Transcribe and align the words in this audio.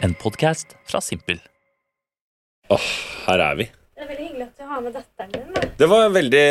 En 0.00 0.14
podkast 0.14 0.76
fra 0.86 1.00
Simpel. 1.02 1.40
Åh, 2.70 2.86
her 3.26 3.42
er 3.42 3.58
vi. 3.58 3.66
Det 3.98 4.04
er 4.04 4.10
veldig 4.12 4.26
hyggelig 4.28 4.44
at 4.46 4.60
du 4.60 4.68
har 4.70 4.82
med 4.84 4.94
datteren 4.94 5.32
din. 5.34 5.46
Da. 5.56 5.62
Det 5.80 5.86
var 5.90 6.10
veldig 6.14 6.42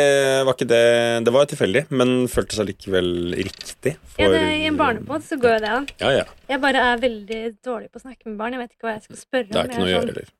Var 0.48 0.52
ikke 0.56 0.66
det 0.68 0.80
Det 1.24 1.32
var 1.32 1.46
tilfeldig, 1.48 1.82
men 1.96 2.10
føltes 2.28 2.60
allikevel 2.60 3.08
riktig. 3.38 3.94
For, 4.12 4.20
Ja, 4.26 4.28
det, 4.34 4.42
I 4.58 4.66
en 4.68 4.76
barnepod 4.80 5.24
så 5.24 5.38
går 5.40 5.56
jo 5.56 5.62
det 5.64 5.70
an. 5.78 5.88
Ja, 6.02 6.10
ja. 6.18 6.26
Jeg 6.50 6.60
bare 6.64 6.82
er 6.90 7.00
veldig 7.06 7.40
dårlig 7.64 7.88
på 7.92 8.02
å 8.02 8.04
snakke 8.04 8.28
med 8.28 8.36
barn. 8.42 8.52
Jeg 8.58 8.64
vet 8.66 8.74
ikke 8.76 8.90
hva 8.90 8.96
jeg 8.98 9.06
skal 9.08 9.22
spørre 9.22 9.48
om. 9.48 9.54
Det 9.54 9.62
er 9.62 9.70
ikke 9.72 9.78
noe 9.80 9.80
å 9.80 9.88
sånn- 9.88 9.94
gjøre 9.96 10.12
heller. 10.12 10.32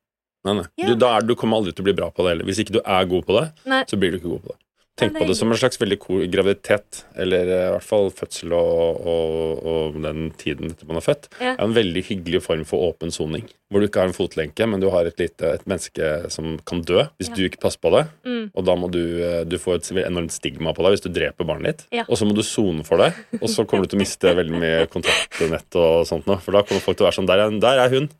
Nei, 0.44 0.54
nei. 0.60 0.66
Ja. 0.78 0.86
Du, 0.86 0.94
da 1.00 1.08
er, 1.16 1.24
du 1.26 1.34
kommer 1.34 1.58
aldri 1.58 1.72
til 1.74 1.82
å 1.82 1.88
bli 1.88 1.96
bra 1.98 2.10
på 2.14 2.24
det 2.24 2.34
heller. 2.34 2.46
Hvis 2.48 2.60
ikke 2.62 2.76
du 2.76 2.82
er 2.84 3.08
god 3.10 3.24
på 3.26 3.40
det, 3.40 3.46
Nei. 3.72 3.84
så 3.88 3.96
blir 3.98 4.12
du 4.12 4.18
ikke 4.20 4.30
god 4.36 4.44
på 4.44 4.52
det. 4.52 4.60
Tenk 4.98 5.14
på 5.18 5.26
det 5.28 5.36
som 5.38 5.50
en 5.52 5.58
slags 5.60 5.78
veldig 5.80 5.98
cool 6.02 6.24
graviditet, 6.32 7.04
eller 7.14 7.46
eh, 7.54 7.66
i 7.68 7.72
hvert 7.76 7.86
fall 7.86 8.08
fødsel 8.14 8.52
og, 8.56 8.98
og, 9.06 9.60
og 9.70 9.98
den 10.02 10.32
tiden 10.40 10.72
etter 10.72 10.88
man 10.90 10.98
er 10.98 11.04
født. 11.06 11.28
Ja. 11.38 11.52
Er 11.54 11.62
en 11.68 11.76
veldig 11.76 12.02
hyggelig 12.08 12.40
form 12.42 12.64
for 12.66 12.88
åpen 12.88 13.12
soning, 13.14 13.46
hvor 13.70 13.80
du 13.82 13.86
ikke 13.86 14.02
har 14.02 14.10
en 14.10 14.16
fotlenke, 14.16 14.66
men 14.66 14.82
du 14.82 14.88
har 14.90 15.06
et, 15.06 15.18
lite, 15.20 15.52
et 15.58 15.64
menneske 15.70 16.10
som 16.34 16.56
kan 16.66 16.82
dø 16.82 17.04
hvis 17.20 17.30
Ja. 17.30 17.36
du 17.38 17.44
ikke 17.46 17.60
passer 17.62 17.78
på 17.84 17.92
det. 17.94 18.04
Mm. 18.26 18.50
Og 18.58 18.66
da 18.66 18.74
må 18.80 18.90
du, 18.90 19.00
eh, 19.22 19.44
du 19.46 19.54
få 19.62 19.76
et 19.78 19.86
enormt 20.02 20.34
stigma 20.34 20.74
på 20.74 20.82
deg 20.86 20.96
hvis 20.96 21.06
du 21.06 21.10
dreper 21.14 21.46
barnet 21.46 21.68
ditt. 21.78 21.86
Ja. 22.00 22.04
Og 22.08 22.18
så 22.18 22.26
må 22.26 22.34
du 22.34 22.42
sone 22.42 22.82
for 22.88 22.98
det, 23.02 23.12
og 23.38 23.48
så 23.52 23.64
kommer 23.68 23.86
du 23.86 23.94
til 23.94 24.00
å 24.00 24.04
miste 24.04 24.34
veldig 24.34 24.62
mye 24.64 24.86
kontaktnett 24.90 25.78
og 25.78 26.06
sånt 26.10 26.26
noe. 26.26 26.40
For 26.42 26.58
da 26.58 26.64
kommer 26.66 26.82
folk 26.82 26.98
til 26.98 27.06
å 27.06 27.10
være 27.10 27.20
sånn 27.20 27.30
Der 27.30 27.44
er, 27.46 27.58
der 27.62 27.84
er 27.86 27.94
hun. 27.94 28.10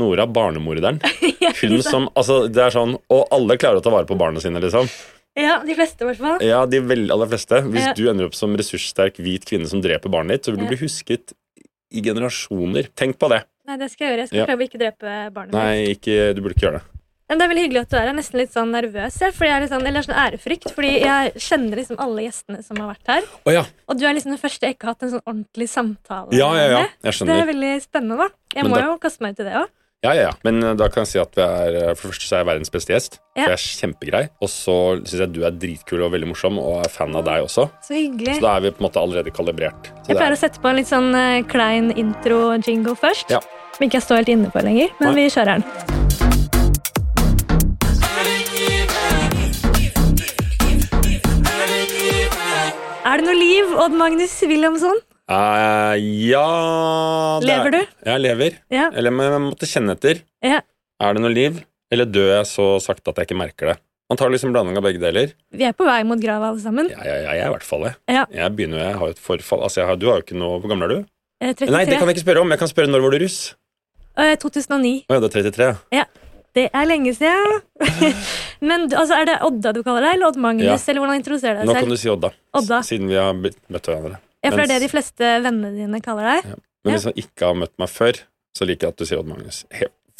Nora, 0.00 0.24
barnemorderen. 0.26 1.00
Hun 1.62 1.82
som 1.84 2.08
Altså, 2.16 2.46
det 2.50 2.58
er 2.62 2.72
sånn 2.74 2.94
Og 3.12 3.28
alle 3.34 3.56
klarer 3.60 3.78
å 3.78 3.82
ta 3.84 3.90
vare 3.92 4.06
på 4.08 4.16
barna 4.18 4.40
sine, 4.42 4.60
liksom. 4.62 4.88
Ja, 5.36 5.62
de 5.64 5.74
fleste 5.74 6.02
i 6.04 6.08
hvert 6.10 6.18
fall. 6.20 6.42
Ja, 6.44 6.64
de 6.66 6.80
vel, 6.80 7.06
aller 7.10 7.26
fleste. 7.26 7.62
Hvis 7.70 7.86
Ja. 7.86 7.92
du 7.94 8.08
ender 8.10 8.26
opp 8.26 8.34
som 8.34 8.54
ressurssterk 8.56 9.16
hvit 9.16 9.44
kvinne 9.48 9.66
som 9.66 9.80
dreper 9.80 10.10
barnet 10.10 10.38
ditt, 10.40 10.44
så 10.46 10.52
vil 10.56 10.64
du 10.64 10.68
bli 10.68 10.76
husket 10.84 11.32
i 11.92 12.00
generasjoner. 12.00 12.88
Tenk 12.96 13.18
på 13.18 13.28
det. 13.28 13.44
Nei, 13.66 13.76
det 13.76 13.90
skal 13.92 14.06
jeg 14.08 14.12
gjøre. 14.12 14.20
Jeg 14.22 14.28
skal 14.28 14.38
Ja. 14.38 14.46
prøve 14.46 14.62
å 14.62 14.68
ikke 14.68 14.80
drepe 14.80 15.32
barnet. 15.32 15.52
Nei, 15.52 15.94
ikke, 15.94 16.34
du 16.34 16.40
burde 16.42 16.54
ikke 16.56 16.66
gjøre 16.68 16.80
det. 16.80 16.82
Men 17.28 17.38
det 17.38 17.44
er 17.46 17.54
veldig 17.54 17.64
hyggelig 17.64 17.80
at 17.80 17.88
du 17.88 17.96
er 17.96 18.00
her. 18.00 18.08
Er 18.08 18.12
nesten 18.18 18.36
litt 18.42 18.52
sånn 18.52 18.70
nervøs. 18.72 19.14
Fordi 19.32 19.48
jeg 19.48 19.56
er 19.56 19.60
litt 19.62 19.70
sånn, 19.70 19.86
eller 19.86 20.02
sånn 20.02 20.20
ærefrykt, 20.20 20.74
fordi 20.74 21.00
jeg 21.00 21.32
kjenner 21.40 21.76
liksom 21.80 21.96
alle 21.98 22.22
gjestene 22.28 22.62
som 22.64 22.76
har 22.76 22.94
vært 22.94 23.06
her. 23.08 23.22
Oh, 23.46 23.52
ja. 23.52 23.64
Og 23.88 23.98
du 23.98 24.04
er 24.04 24.12
liksom 24.12 24.32
den 24.34 24.38
første 24.42 24.60
jeg 24.60 24.76
ikke 24.76 24.84
har 24.84 24.92
hatt 24.94 25.02
en 25.04 25.10
sånn 25.12 25.22
ordentlig 25.26 25.68
samtale 25.70 26.28
Ja, 26.36 26.52
ja, 26.52 26.66
ja. 26.68 26.86
Jeg 27.02 27.12
Det 27.24 27.28
er 27.30 27.46
veldig 27.46 27.72
spennende, 27.80 28.18
da. 28.18 28.28
Jeg 28.54 28.64
Men 28.64 28.72
må 28.72 28.76
da- 28.76 28.84
jo 28.84 28.98
kaste 28.98 29.20
meg 29.22 29.32
ut 29.32 29.40
i 29.40 29.44
det 29.44 29.52
òg. 29.54 29.68
Ja, 30.02 30.14
ja, 30.14 30.22
ja. 30.22 30.30
Men 30.42 30.58
eh, 30.62 30.72
da 30.74 30.88
kan 30.90 31.04
jeg 31.04 31.12
si 31.12 31.18
at 31.22 31.36
vi 31.38 31.42
er 31.44 31.76
eh, 31.78 31.92
For 31.94 32.08
det 32.08 32.16
første 32.16 32.26
så 32.26 32.34
er 32.34 32.40
jeg 32.42 32.48
verdens 32.48 32.72
beste 32.74 32.90
gjest. 32.90 33.20
Ja. 33.36 33.44
For 33.44 33.52
jeg 33.52 33.58
er 33.60 33.66
kjempegrei. 33.82 34.22
Og 34.42 34.50
så 34.50 34.74
syns 34.98 35.20
jeg 35.22 35.30
du 35.30 35.44
er 35.46 35.54
dritkul 35.54 36.02
og 36.02 36.10
veldig 36.16 36.32
morsom, 36.32 36.58
og 36.58 36.80
er 36.82 36.90
fan 36.90 37.14
av 37.14 37.22
deg 37.28 37.46
også. 37.46 37.68
Så 37.86 37.94
hyggelig. 37.94 38.34
Så 38.40 38.42
da 38.42 38.56
er 38.56 38.64
vi 38.64 38.72
på 38.74 38.82
en 38.82 38.88
måte 38.88 38.98
allerede 38.98 39.30
kalibrert. 39.30 39.92
Så 40.02 40.10
Jeg 40.10 40.18
pleier 40.18 40.34
er, 40.34 40.34
å 40.34 40.40
sette 40.42 40.58
på 40.58 40.72
en 40.72 40.80
litt 40.80 40.90
sånn 40.90 41.14
uh, 41.14 41.44
klein 41.46 41.94
intro-jingle 41.94 42.96
først. 42.98 43.30
Ja. 43.30 43.38
Som 43.76 43.86
ikke 43.86 44.00
jeg 44.00 44.06
står 44.08 44.24
helt 44.24 44.34
inne 44.34 44.50
på 44.50 44.64
lenger, 44.66 44.90
men 44.98 45.14
Nei. 45.14 45.22
vi 45.22 45.30
kjører 45.36 45.62
den. 45.62 45.62
Er 53.06 53.22
det 53.22 53.30
noe 53.30 53.38
liv, 53.38 53.70
Odd 53.86 53.94
Magnus 54.02 54.34
Wilhelmsson? 54.42 54.98
Eh, 55.30 55.94
ja 56.30 57.38
det 57.40 57.48
er- 57.48 57.64
Lever 57.64 57.70
du? 57.70 57.80
Jeg 58.06 58.20
lever. 58.20 58.58
Ja. 58.70 58.90
Eller 58.92 59.10
men 59.10 59.30
jeg 59.32 59.40
måtte 59.46 59.66
kjenne 59.70 59.92
etter. 59.96 60.22
Ja. 60.42 60.60
Er 61.00 61.14
det 61.14 61.22
noe 61.22 61.32
liv, 61.32 61.62
eller 61.90 62.04
dør 62.06 62.38
jeg 62.38 62.46
så 62.46 62.66
sakte 62.82 63.08
at 63.10 63.16
jeg 63.16 63.26
ikke 63.30 63.38
merker 63.38 63.66
det? 63.72 63.78
Man 64.10 64.16
tar 64.18 64.28
liksom 64.28 64.52
blanding 64.52 64.76
av 64.76 64.82
begge 64.84 65.00
deler. 65.00 65.32
Vi 65.52 65.64
er 65.64 65.72
på 65.72 65.86
vei 65.86 66.02
mot 66.04 66.20
grava, 66.20 66.50
alle 66.50 66.60
sammen. 66.60 66.90
Ja, 66.90 66.98
ja, 67.04 67.14
ja, 67.14 67.30
jeg 67.32 67.44
er 67.44 67.48
i 67.48 67.52
hvert 67.54 67.62
fall 67.64 67.82
det. 67.86 67.94
Ja. 68.12 68.26
Jeg 68.30 68.56
begynner 68.56 68.78
jeg 68.82 68.96
har 68.98 69.08
et 69.08 69.18
forfall. 69.18 69.62
Altså, 69.62 69.80
jeg 69.80 69.86
har, 69.88 69.96
du 69.96 70.06
har 70.10 70.18
jo 70.20 70.24
ikke 70.26 70.36
noe 70.36 70.58
Hvor 70.60 70.68
gammel 70.68 70.84
er 70.84 70.94
du? 70.98 71.06
Eh, 71.40 71.54
33. 71.54 71.70
Nei, 71.72 71.84
det 71.86 71.98
kan 71.98 72.08
jeg 72.08 72.16
ikke 72.16 72.26
spørre 72.26 72.40
om. 72.42 72.50
Jeg 72.50 72.58
kan 72.58 72.68
spørre 72.68 72.90
når 72.92 73.00
var 73.06 73.10
du 73.10 73.18
russ? 73.24 73.38
Eh, 74.18 74.34
2009. 74.36 75.06
Å 75.08 75.14
ja, 75.16 75.20
det 75.20 75.30
er 75.30 75.42
33. 75.50 75.70
ja. 75.92 76.04
Det 76.52 76.66
er 76.68 76.84
lenge 76.84 77.14
siden. 77.16 77.62
men 78.68 78.82
altså, 78.92 79.16
er 79.16 79.24
det 79.24 79.38
Odda 79.40 79.70
du 79.72 79.80
kaller 79.82 80.04
deg, 80.04 80.18
eller 80.18 80.26
Odd 80.28 80.36
Magnus? 80.36 80.66
Ja. 80.68 80.76
Eller 80.92 81.00
hvordan 81.00 81.16
introduserer 81.22 81.62
du 81.64 81.70
Nå 81.70 81.78
kan 81.78 81.88
du 81.88 81.96
si 81.96 82.10
Odda, 82.12 82.28
Odda. 82.52 82.82
siden 82.84 83.08
vi 83.08 83.16
har 83.16 83.32
møtt 83.32 83.56
hverandre. 83.88 84.18
Ja, 84.42 84.50
for 84.50 84.58
det 84.62 84.68
er 84.70 84.74
det 84.74 84.82
de 84.86 84.92
fleste 84.92 85.32
vennene 85.44 85.72
dine 85.76 86.00
kaller 86.04 86.28
deg. 86.36 86.52
Men 86.82 86.92
Ja. 86.92 86.98
hvis 86.98 87.04
han 87.10 87.18
ikke 87.22 87.46
har 87.46 87.54
møtt 87.54 87.74
meg 87.78 87.88
før, 87.88 88.22
så 88.56 88.66
liker 88.66 88.88
jeg 88.88 88.94
at 88.94 88.96
du 88.98 89.04
sier 89.06 89.18
Odd 89.22 89.28
Magnus. 89.30 89.64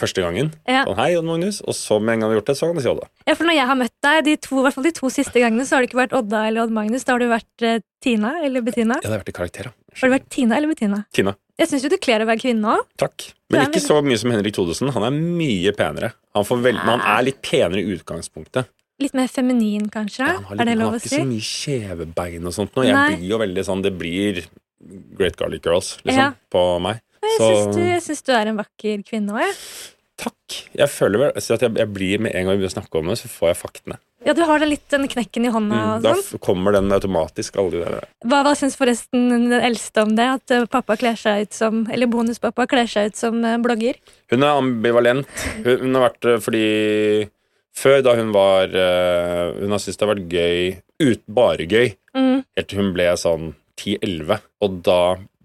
Første 0.02 0.22
gangen. 0.24 0.52
Ja. 0.66 0.84
Sånn, 0.86 0.96
hei, 0.96 1.10
Odd 1.18 1.26
Magnus. 1.28 1.60
Og 1.68 1.74
så 1.78 2.00
med 2.02 2.14
en 2.14 2.20
gang 2.22 2.30
du 2.30 2.34
har 2.34 2.40
gjort 2.40 2.50
det, 2.50 2.56
så 2.58 2.66
kan 2.66 2.78
du 2.78 2.82
si 2.82 2.88
Odda. 2.90 3.06
Ja, 3.28 3.34
for 3.34 3.44
når 3.46 3.54
jeg 3.58 3.66
har 3.68 3.76
møtt 3.78 3.94
deg, 4.02 4.24
de 4.24 4.36
to, 4.36 4.58
i 4.58 4.62
hvert 4.64 4.74
fall 4.74 4.84
de 4.88 4.92
to 4.96 5.10
siste 5.12 5.42
gangene, 5.42 5.66
så 5.68 5.76
har 5.76 5.82
det 5.84 5.90
ikke 5.90 6.00
vært 6.00 6.16
Odda 6.16 6.40
eller 6.48 6.62
Odd 6.64 6.72
Magnus. 6.74 7.04
Da 7.04 7.12
har 7.14 7.22
du 7.22 7.28
vært 7.30 7.66
eh, 7.66 7.78
Tina 8.02 8.32
eller 8.42 8.64
Bettina. 8.66 8.96
Ja, 9.02 9.08
det 9.10 9.12
har 9.12 9.22
vært 9.22 9.28
i 9.34 9.36
karakter, 9.36 9.68
da. 9.68 9.74
Har 10.00 10.08
du 10.08 10.14
vært 10.16 10.28
Tina 10.32 10.56
eller 10.56 10.72
Bettina? 10.72 11.04
Tina. 11.12 11.36
Jeg 11.60 11.68
syns 11.68 11.84
jo 11.84 11.90
du 11.92 11.98
kler 12.02 12.24
å 12.24 12.26
være 12.26 12.40
kvinne 12.40 12.64
òg. 12.72 12.86
Takk. 12.98 13.28
Men 13.52 13.68
ikke 13.68 13.84
så 13.84 14.00
mye 14.02 14.18
som 14.18 14.32
Henrik 14.32 14.54
Thodesen. 14.56 14.90
Han 14.96 15.04
er 15.06 15.12
mye 15.12 15.74
penere. 15.76 16.14
Han, 16.34 16.46
får 16.48 16.62
vel, 16.64 16.78
men 16.80 16.98
han 16.98 17.04
er 17.18 17.26
litt 17.28 17.42
penere 17.44 17.82
i 17.84 17.92
utgangspunktet. 17.98 18.66
Litt 19.02 19.14
mer 19.18 19.28
feminin, 19.32 19.88
kanskje? 19.92 20.26
Ja, 20.28 20.38
han 20.48 20.58
har, 20.62 20.66
er 20.66 20.72
å 20.72 20.74
si? 20.74 20.82
han 20.82 20.90
har 20.92 20.98
ikke 21.00 21.14
så 21.14 21.28
mye 21.28 21.46
kjevebein 21.52 22.46
og 22.50 22.54
sånt. 22.56 22.74
Nå. 22.76 22.84
Jeg 22.86 22.94
Nei. 22.98 23.08
blir 23.16 23.28
jo 23.34 23.38
veldig 23.42 23.64
sånn 23.68 23.82
Det 23.84 23.92
blir 23.98 24.42
Great 25.18 25.36
Garlic 25.38 25.62
Girls, 25.66 25.96
liksom, 26.04 26.18
Ja. 26.18 26.32
på 26.50 26.62
meg. 26.82 27.00
Jeg 27.22 27.36
Så 27.38 27.48
syns 27.54 27.74
du, 27.76 27.82
jeg 27.86 28.02
syns 28.02 28.22
du 28.26 28.32
er 28.34 28.48
en 28.50 28.56
vakker 28.58 29.02
kvinne 29.06 29.30
òg, 29.36 29.44
jeg. 29.46 29.54
takk. 30.22 30.56
Jeg 30.78 30.88
føler 30.90 31.18
vel 31.22 31.30
altså, 31.38 31.54
at 31.54 31.62
jeg, 31.62 31.74
jeg 31.78 31.88
blir 31.94 32.18
med 32.22 32.34
en 32.34 32.46
gang 32.46 32.56
vi 32.56 32.62
begynner 32.64 32.74
å 32.74 32.78
snakke 32.82 32.98
om 32.98 33.06
det, 33.12 33.18
så 33.20 33.28
får 33.30 33.48
jeg 33.52 33.58
faktene. 33.62 33.98
Ja, 34.26 34.34
du 34.38 34.42
har 34.46 34.58
da 34.62 34.66
litt 34.66 34.84
den 34.90 35.06
knekken 35.10 35.46
i 35.46 35.50
hånda 35.50 35.78
Mm, 35.98 36.02
da 36.04 36.12
sånn. 36.14 36.38
kommer 36.42 36.72
den 36.76 36.90
automatisk, 36.94 37.56
alle 37.58 37.70
de 37.72 37.78
der. 37.82 38.04
Hva, 38.26 38.42
hva 38.46 38.52
syns 38.58 38.76
forresten 38.78 39.24
den 39.30 39.50
eldste 39.58 40.02
om 40.04 40.14
det? 40.14 40.26
At 40.36 40.50
eh, 40.54 40.66
pappa 40.70 40.94
kler 40.96 41.16
seg 41.18 41.46
ut 41.48 41.52
som 41.56 41.80
Eller 41.90 42.06
bonuspappa 42.06 42.66
kler 42.70 42.86
seg 42.86 43.10
ut 43.10 43.16
som 43.18 43.38
eh, 43.44 43.56
blogger? 43.58 43.98
Hun 44.30 44.42
er 44.46 44.58
ambivalent. 44.60 45.26
Hun, 45.64 45.78
hun 45.88 45.94
har 45.98 46.08
vært 46.10 46.24
eh, 46.30 46.38
fordi 46.44 46.66
Før, 47.76 48.02
da 48.04 48.14
hun 48.18 48.32
var 48.34 48.72
eh, 48.76 49.56
Hun 49.62 49.72
har 49.72 49.80
syntes 49.80 49.98
det 49.98 50.06
har 50.06 50.14
vært 50.14 50.32
gøy 50.32 50.72
ut, 51.02 51.22
Bare 51.26 51.66
gøy. 51.66 51.94
Mm. 52.14 52.42
Helt 52.56 52.68
til 52.70 52.82
hun 52.82 52.90
ble 52.94 53.10
sånn 53.18 53.52
10-11. 53.80 54.42
Og 54.62 54.80
da 54.86 55.02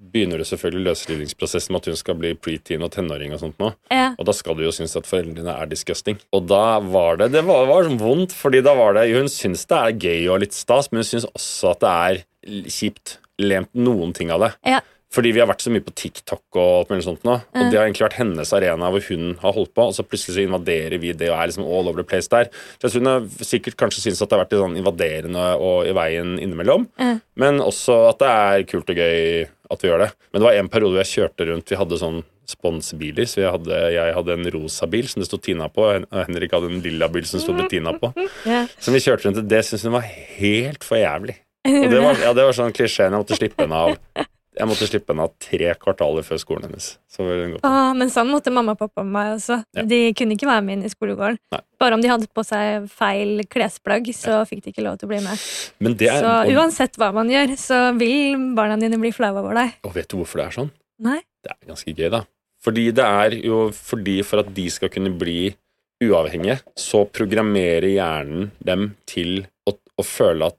begynner 0.08 0.42
det 0.42 0.48
selvfølgelig 0.50 0.86
løsrivningsprosessen 0.88 1.74
med 1.74 1.84
at 1.84 1.90
hun 1.92 2.00
skal 2.00 2.18
bli 2.20 2.34
preteen 2.40 2.84
og 2.86 2.92
tenåring 2.96 3.34
og 3.36 3.42
sånt 3.42 3.58
nå. 3.62 3.72
Ja. 3.94 4.12
Og 4.18 4.28
da 4.30 4.36
skal 4.36 4.58
du 4.58 4.64
jo 4.66 4.74
synes 4.76 4.96
at 5.00 5.08
foreldrene 5.10 5.56
er 5.56 5.70
disgusting. 5.72 6.20
Og 6.36 6.48
da 6.50 6.80
var 6.84 7.20
det 7.22 7.32
Det 7.36 7.44
var, 7.48 7.68
var 7.70 7.88
sånn 7.88 8.02
vondt, 8.02 8.36
fordi 8.36 8.64
da 8.66 8.76
var 8.78 8.98
det 8.98 9.08
Hun 9.14 9.32
syns 9.32 9.66
det 9.70 9.80
er 9.80 9.98
gøy 10.08 10.30
og 10.34 10.44
litt 10.46 10.56
stas, 10.56 10.92
men 10.92 11.04
hun 11.04 11.10
syns 11.10 11.28
også 11.34 11.74
at 11.76 11.84
det 11.84 11.96
er 11.96 12.68
kjipt. 12.72 13.18
Lent 13.38 13.70
noen 13.78 14.16
ting 14.18 14.32
av 14.34 14.42
det. 14.42 14.54
Ja. 14.66 14.80
Fordi 15.18 15.32
vi 15.34 15.42
har 15.42 15.50
vært 15.50 15.64
så 15.66 15.72
mye 15.74 15.82
på 15.82 15.96
TikTok 15.98 16.44
og 16.62 16.68
alt 16.84 16.92
mulig 16.94 17.06
sånt 17.08 17.24
nå. 17.26 17.40
Og 17.42 17.58
Mm. 17.58 17.72
det 17.74 17.80
har 17.80 17.88
egentlig 17.88 18.06
vært 18.06 18.20
hennes 18.22 18.54
arena 18.54 18.92
hvor 18.94 19.02
hun 19.10 19.24
har 19.42 19.56
holdt 19.58 19.74
på, 19.74 19.88
og 19.90 19.96
så 19.98 20.06
plutselig 20.06 20.36
så 20.38 20.44
invaderer 20.46 21.00
vi 21.02 21.12
det 21.18 21.32
og 21.32 21.40
er 21.40 21.48
liksom 21.50 21.66
all 21.66 21.90
over 21.90 22.04
the 22.04 22.08
place 22.08 22.30
der. 22.30 22.52
Så 22.78 22.86
jeg 22.86 22.92
tror 22.94 23.02
hun 23.02 23.10
har 23.12 23.46
sikkert 23.50 23.78
kanskje 23.82 24.04
syns 24.06 24.22
at 24.22 24.30
det 24.30 24.38
har 24.38 24.44
vært 24.46 24.54
litt 24.54 24.62
sånn 24.62 24.78
invaderende 24.78 25.46
og 25.58 25.90
i 25.90 25.96
veien 25.98 26.36
innimellom. 26.38 26.86
Mm. 27.02 27.22
Men 27.36 27.60
også 27.66 27.98
at 28.12 28.20
det 28.22 28.30
er 28.30 28.64
kult 28.70 28.90
og 28.94 28.96
gøy 29.02 29.48
at 29.74 29.82
vi 29.84 29.90
gjør 29.90 30.06
det. 30.06 30.12
Men 30.32 30.42
det 30.42 30.48
var 30.48 30.60
en 30.62 30.70
periode 30.70 30.94
hvor 30.94 31.04
jeg 31.04 31.14
kjørte 31.18 31.48
rundt, 31.50 31.70
vi 31.74 31.82
hadde 31.82 31.98
sånn 32.00 32.22
sponsbiler, 32.48 33.26
så 33.28 33.42
jeg 33.42 33.52
hadde, 33.52 33.80
jeg 33.92 34.14
hadde 34.16 34.36
en 34.38 34.48
rosa 34.54 34.88
bil 34.88 35.08
som 35.12 35.20
det 35.20 35.28
sto 35.28 35.38
Tina 35.44 35.68
på, 35.68 35.84
og 35.84 36.06
Henrik 36.30 36.54
hadde 36.56 36.70
en 36.72 36.80
lilla 36.86 37.10
bil 37.12 37.26
som 37.28 37.40
det 37.40 37.44
sto 37.44 37.56
Bettina 37.58 37.92
på. 38.00 38.14
Yeah. 38.48 38.68
Så 38.80 38.94
vi 38.94 39.02
kjørte 39.04 39.28
rundt, 39.28 39.42
og 39.42 39.50
det 39.52 39.60
syntes 39.68 39.84
hun 39.84 39.96
var 39.98 40.06
helt 40.08 40.86
for 40.88 40.96
jævlig. 41.02 41.36
Og 41.68 41.90
det 41.92 42.00
var, 42.00 42.16
ja, 42.24 42.30
det 42.38 42.46
var 42.48 42.56
sånn 42.56 42.72
klisjeen 42.72 43.12
jeg 43.12 43.20
måtte 43.20 43.36
slippe 43.36 43.66
henne 43.66 43.76
av. 43.76 43.98
Jeg 44.58 44.68
måtte 44.70 44.88
slippe 44.90 45.14
henne 45.14 45.26
av 45.28 45.34
tre 45.44 45.70
kvartaler 45.78 46.26
før 46.26 46.40
skolen 46.42 46.66
hennes. 46.68 46.88
Åh, 47.18 47.92
men 47.98 48.10
sånn 48.14 48.30
måtte 48.32 48.52
mamma 48.54 48.74
og 48.74 48.80
pappa 48.80 49.04
med 49.06 49.14
meg 49.14 49.34
også. 49.36 49.60
Ja. 49.78 49.84
De 49.86 50.00
kunne 50.18 50.38
ikke 50.38 50.50
være 50.50 50.64
med 50.66 50.78
inn 50.80 50.88
i 50.88 50.92
skolegården. 50.92 51.38
Nei. 51.54 51.60
Bare 51.82 51.98
om 51.98 52.02
de 52.02 52.10
hadde 52.10 52.30
på 52.34 52.44
seg 52.46 52.88
feil 52.90 53.44
klesplagg, 53.52 54.10
så 54.18 54.40
fikk 54.50 54.64
de 54.66 54.74
ikke 54.74 54.86
lov 54.86 54.98
til 54.98 55.10
å 55.10 55.12
bli 55.14 55.22
med. 55.26 55.46
Men 55.84 55.98
det 56.00 56.10
er, 56.10 56.26
Så 56.26 56.32
og, 56.34 56.54
uansett 56.58 56.98
hva 56.98 57.12
man 57.16 57.30
gjør, 57.30 57.54
så 57.62 57.82
vil 58.00 58.50
barna 58.58 58.80
dine 58.82 58.98
bli 59.02 59.14
flaue 59.14 59.44
over 59.44 59.62
deg. 59.62 59.78
og 59.86 59.94
vet 59.98 60.10
du 60.10 60.18
hvorfor 60.22 60.42
det 60.42 60.48
er 60.48 60.58
sånn? 60.58 60.74
Nei? 61.06 61.20
Det 61.46 61.54
er 61.54 61.62
ganske 61.70 61.94
gøy, 61.94 62.10
da. 62.18 62.24
Fordi 62.66 62.90
det 62.98 63.06
er 63.06 63.38
jo 63.46 63.62
fordi 63.78 64.18
for 64.26 64.42
at 64.42 64.50
de 64.58 64.66
skal 64.74 64.90
kunne 64.92 65.14
bli 65.14 65.54
uavhengige, 66.04 66.60
så 66.78 67.06
programmerer 67.10 67.90
hjernen 67.94 68.52
dem 68.66 68.92
til 69.10 69.46
å, 69.70 69.74
å 69.74 70.04
føle 70.06 70.50
at 70.52 70.58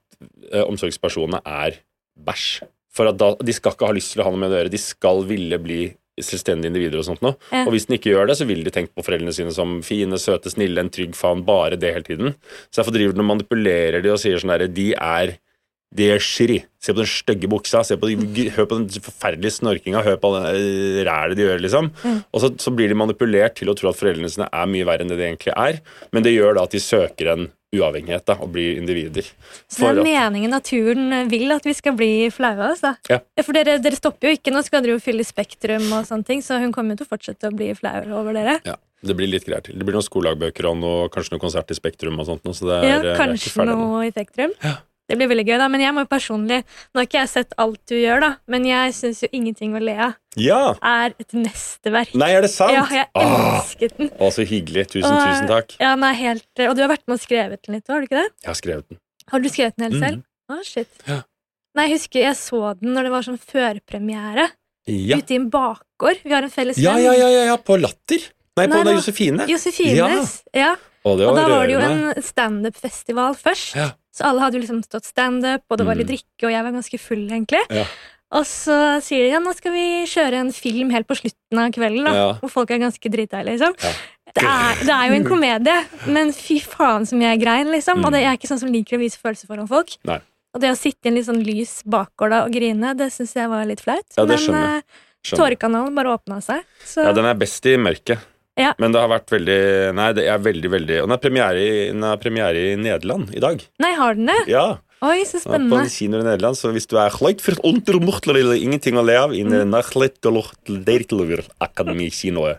eh, 0.53 0.65
omsorgspersonene 0.65 1.43
er 1.47 1.79
bæsj. 2.19 2.63
For 2.99 3.13
at 3.13 3.19
da, 3.21 3.33
De 3.39 3.55
skal 3.55 3.77
ikke 3.77 3.89
ha 3.89 3.97
lyst 3.97 4.15
til 4.15 4.25
å 4.25 4.29
ha 4.29 4.35
noe 4.35 4.43
med 4.43 4.53
det 4.53 4.59
å 4.59 4.63
gjøre, 4.65 4.75
de 4.75 4.83
skal 4.83 5.25
ville 5.29 5.63
bli 5.63 5.83
selvstendige 6.19 6.73
individer. 6.73 7.01
Og 7.01 7.07
sånt 7.07 7.25
nå. 7.25 7.35
Ja. 7.55 7.65
Og 7.65 7.75
hvis 7.75 7.89
den 7.89 7.99
ikke 7.99 8.13
gjør 8.13 8.31
det, 8.31 8.39
så 8.41 8.47
vil 8.49 8.65
de 8.67 8.75
tenke 8.75 8.91
på 8.97 9.05
foreldrene 9.07 9.35
sine 9.37 9.55
som 9.55 9.79
fine, 9.87 10.19
søte, 10.21 10.51
snille, 10.53 10.83
en 10.83 10.93
trygg 10.93 11.15
faen, 11.19 11.45
bare 11.47 11.79
det 11.81 11.95
hele 11.95 12.09
tiden. 12.09 12.39
Så 12.69 12.83
derfor 12.83 12.97
driver 12.97 13.15
de 13.15 13.23
og 13.23 13.31
manipulerer 13.33 14.03
de 14.05 14.15
og 14.15 14.19
sier 14.23 14.43
sånn 14.43 14.55
herre, 14.55 14.71
De 14.73 14.91
er 14.95 15.39
de 15.95 16.11
er 16.13 16.21
shiri. 16.21 16.59
Se 16.85 16.93
på 16.93 17.01
den 17.01 17.09
stygge 17.09 17.49
buksa, 17.49 17.81
se 17.87 17.97
på 17.97 18.11
de, 18.11 18.49
hør 18.53 18.67
på 18.69 18.77
den 18.77 19.03
forferdelige 19.03 19.57
snorkinga, 19.57 20.03
hør 20.05 20.19
på 20.21 20.31
det 20.35 20.43
eh, 20.59 20.99
rælet 21.09 21.39
de 21.39 21.47
gjør, 21.47 21.63
liksom. 21.65 21.89
Og 22.29 22.43
så, 22.43 22.51
så 22.61 22.73
blir 22.77 22.93
de 22.93 22.99
manipulert 22.99 23.57
til 23.57 23.73
å 23.73 23.77
tro 23.79 23.89
at 23.91 23.97
foreldrene 23.97 24.29
sine 24.33 24.51
er 24.53 24.69
mye 24.69 24.85
verre 24.89 25.07
enn 25.07 25.13
det 25.13 25.17
de 25.17 25.25
egentlig 25.31 25.55
er, 25.57 25.81
men 26.13 26.27
det 26.27 26.35
gjør 26.35 26.59
da 26.59 26.67
at 26.69 26.77
de 26.77 26.83
søker 26.85 27.33
en 27.33 27.49
uavhengighet 27.75 28.25
da, 28.29 28.39
og 28.41 28.53
bli 28.55 28.71
individer. 28.79 29.27
Så 29.69 29.91
det 29.93 30.01
er 30.01 30.07
meningen 30.07 30.53
naturen 30.55 31.29
vil 31.29 31.53
at 31.53 31.67
vi 31.69 31.75
skal 31.77 31.97
bli 31.99 32.29
flaue. 32.33 32.73
Altså. 32.73 32.95
Ja. 33.11 33.21
For 33.45 33.57
dere, 33.57 33.77
dere 33.85 33.99
stopper 33.99 34.31
jo 34.31 34.39
ikke. 34.39 34.55
Nå 34.55 34.63
skal 34.65 34.85
dere 34.85 34.97
jo 34.97 35.03
fylle 35.05 35.27
Spektrum, 35.27 35.85
og 35.93 36.09
sånne 36.09 36.29
ting, 36.29 36.45
så 36.45 36.61
hun 36.63 36.73
kommer 36.75 36.97
jo 36.97 37.03
til 37.03 37.11
å 37.11 37.13
fortsette 37.13 37.51
å 37.51 37.57
bli 37.57 37.71
flau 37.77 38.01
over 38.23 38.37
dere. 38.37 38.59
Ja, 38.69 38.79
det 39.05 39.19
blir 39.19 39.31
litt 39.31 39.47
greier 39.47 39.65
til. 39.67 39.77
Det 39.79 39.87
blir 39.87 39.99
noen 39.99 40.07
skoledagbøker 40.07 40.71
og 40.73 40.81
noe, 40.81 41.09
kanskje 41.13 41.37
noe 41.37 41.45
konsert 41.45 41.71
i 41.75 41.77
Spektrum 41.79 42.19
og 42.19 42.31
sånt. 42.31 42.49
Så 42.57 42.71
det 42.71 42.81
er, 42.81 42.89
Ja, 42.89 42.95
eh, 42.97 43.01
er 43.03 43.13
ikke 43.13 43.21
kanskje 43.27 43.69
noe 43.69 44.07
i 44.07 44.15
Spektrum. 44.15 44.57
Ja. 44.65 44.79
Det 45.09 45.17
blir 45.17 45.29
veldig 45.31 45.47
gøy, 45.49 45.57
da. 45.59 45.69
Men 45.73 45.81
jeg 45.81 45.95
må 45.97 46.03
jo 46.05 46.09
personlig 46.11 46.59
Nå 46.93 47.01
har 47.01 47.07
ikke 47.07 47.21
jeg 47.23 47.29
sett 47.33 47.53
alt 47.57 47.81
du 47.89 47.95
gjør, 47.97 48.21
da, 48.21 48.31
men 48.47 48.67
jeg 48.69 48.93
syns 48.93 49.23
jo 49.25 49.29
ingenting 49.33 49.73
å 49.75 49.81
le 49.81 49.95
av 49.97 50.15
Ja! 50.37 50.75
er 50.85 51.15
et 51.19 51.33
mesterverk. 51.33 52.15
Nei, 52.15 52.31
er 52.37 52.43
det 52.43 52.51
sant? 52.53 52.73
Ja, 52.77 52.85
jeg 52.93 53.07
Ah, 53.15 53.61
elsket 53.63 53.97
den. 53.97 54.11
å, 54.21 54.29
så 54.31 54.45
hyggelig. 54.47 54.87
Tusen, 54.93 55.09
Og- 55.11 55.25
tusen 55.27 55.49
takk. 55.49 55.77
Ja, 55.81 55.95
den 55.97 56.05
er 56.05 56.13
helt, 56.15 56.45
og 56.69 56.77
du 56.77 56.83
har 56.85 56.89
vært 56.93 57.07
med 57.09 57.15
og 57.17 57.21
skrevet 57.25 57.63
den 57.65 57.75
litt, 57.79 57.87
har 57.89 58.01
du 58.01 58.07
ikke 58.07 58.21
det? 58.23 58.31
Jeg 58.45 58.53
har 58.53 58.55
skrevet 58.61 58.89
den. 58.89 58.99
Har 59.33 59.41
du 59.41 59.49
skrevet 59.49 59.77
den 59.77 59.91
helt 59.93 60.05
selv? 60.05 60.17
Mhm. 60.19 60.25
Å, 60.59 60.65
shit. 60.65 60.89
Ja. 61.09 61.23
Nei, 61.75 61.89
jeg 61.89 61.99
husker 61.99 62.21
jeg 62.21 62.35
så 62.37 62.61
den 62.81 62.95
når 62.95 63.03
det 63.09 63.11
var 63.13 63.23
sånn 63.23 63.39
førpremiere 63.41 64.51
Ja. 64.87 65.17
ute 65.19 65.31
i 65.33 65.37
en 65.37 65.51
bakgård. 65.51 66.23
Vi 66.25 66.33
har 66.33 66.43
en 66.43 66.51
felles 66.51 66.77
Ja, 66.79 66.95
venn. 66.95 67.05
ja, 67.05 67.13
ja, 67.13 67.29
ja, 67.29 67.45
ja, 67.53 67.57
på 67.57 67.77
Latter. 67.81 68.19
Nei, 68.57 68.67
på 68.67 68.75
Nei, 68.75 68.83
da- 68.85 68.93
Josefine. 68.97 69.47
Josefines. 69.47 70.43
Ja. 70.55 70.75
Å, 71.05 71.17
det 71.17 71.27
Og 71.29 71.37
da 71.37 71.43
da 71.43 71.49
var 71.49 71.67
det 71.67 71.73
jo 71.75 71.79
rørende. 71.81 72.17
en 72.17 72.23
standup-festival 72.23 73.37
først. 73.37 73.75
Ja. 73.77 73.91
Så 74.19 74.27
alle 74.27 74.43
hadde 74.43 74.59
jo 74.59 74.65
liksom 74.67 74.83
stått 74.85 75.07
standup, 75.09 75.63
og 75.71 75.79
det 75.79 75.87
var 75.87 75.95
litt 75.99 76.09
Mm. 76.11 76.15
drikke, 76.17 76.47
og 76.49 76.53
jeg 76.57 76.65
var 76.67 76.73
ganske 76.75 76.99
full, 77.01 77.25
egentlig. 77.31 77.63
Ja. 77.71 77.85
Og 78.37 78.45
så 78.45 78.75
sier 79.01 79.23
de 79.25 79.31
ja, 79.33 79.39
nå 79.41 79.55
skal 79.57 79.73
vi 79.73 79.85
kjøre 80.05 80.41
en 80.43 80.51
film 80.53 80.91
helt 80.93 81.07
på 81.09 81.17
slutten 81.17 81.59
av 81.63 81.71
kvelden, 81.73 82.05
da, 82.05 82.13
Ja. 82.13 82.33
hvor 82.43 82.51
folk 82.51 82.71
er 82.75 82.79
ganske 82.83 83.09
dritdeilige. 83.09 83.57
liksom. 83.57 83.75
Ja. 83.81 83.93
Det, 84.35 84.43
er, 84.45 84.75
det 84.85 84.93
er 84.93 85.05
jo 85.09 85.15
en 85.17 85.25
komedie, 85.25 85.77
men 86.13 86.33
fy 86.37 86.59
faen 86.61 87.07
som 87.09 87.19
jeg 87.25 87.41
grein, 87.41 87.71
liksom. 87.73 88.05
Og 88.05 88.13
det, 88.13 88.21
jeg 88.21 88.29
er 88.35 88.37
ikke 88.37 88.51
sånn 88.51 88.61
som 88.61 88.71
liker 88.75 88.99
å 88.99 89.01
vise 89.01 89.17
følelser 89.17 89.47
foran 89.49 89.67
folk. 89.71 89.95
Mm. 90.05 90.11
Nei. 90.13 90.21
Og 90.55 90.61
det 90.61 90.71
å 90.71 90.77
sitte 90.77 91.07
i 91.07 91.09
en 91.09 91.15
litt 91.17 91.27
sånn 91.27 91.43
lys 91.45 91.83
bakgård 91.89 92.35
og 92.45 92.53
grine, 92.53 92.93
det 92.97 93.09
syns 93.13 93.33
jeg 93.35 93.49
var 93.49 93.65
litt 93.65 93.81
flaut. 93.81 94.05
Ja, 94.17 94.25
men 94.29 94.55
eh, 94.55 94.83
tårekanalen 95.25 95.95
bare 95.97 96.13
åpna 96.19 96.43
seg. 96.45 96.63
Så 96.85 97.05
Ja, 97.05 97.13
den 97.17 97.25
er 97.25 97.35
best 97.35 97.65
i 97.67 97.77
mørket. 97.81 98.19
Ja. 98.59 98.73
Men 98.83 98.95
det 98.95 99.01
har 99.03 99.11
vært 99.13 99.31
veldig 99.31 99.61
Nei, 99.95 100.09
det 100.19 100.25
er 100.27 100.41
veldig, 100.43 100.71
veldig 100.73 100.97
Og 101.05 101.07
den 101.07 101.15
er 101.15 101.21
premiere 101.23 101.63
i, 101.63 101.73
har 102.03 102.19
premiere 102.19 102.65
i 102.73 102.77
Nederland 102.81 103.31
i 103.31 103.43
dag. 103.43 103.63
Nei, 103.79 103.93
har 103.95 104.19
den 104.19 104.31
det? 104.33 104.39
Ja. 104.51 104.67
Oi, 105.07 105.23
så 105.29 105.39
er 105.39 105.67
På 105.71 105.79
en 105.79 105.91
kino 105.93 106.19
i 106.19 106.27
Nederland, 106.27 106.59
så 106.59 106.73
hvis 106.75 106.89
du 106.91 106.97
er 106.99 107.15
for 107.45 107.55
ingenting 108.59 108.99
å 108.99 109.05
le 109.07 109.15
av 109.21 109.35
i. 112.51 112.57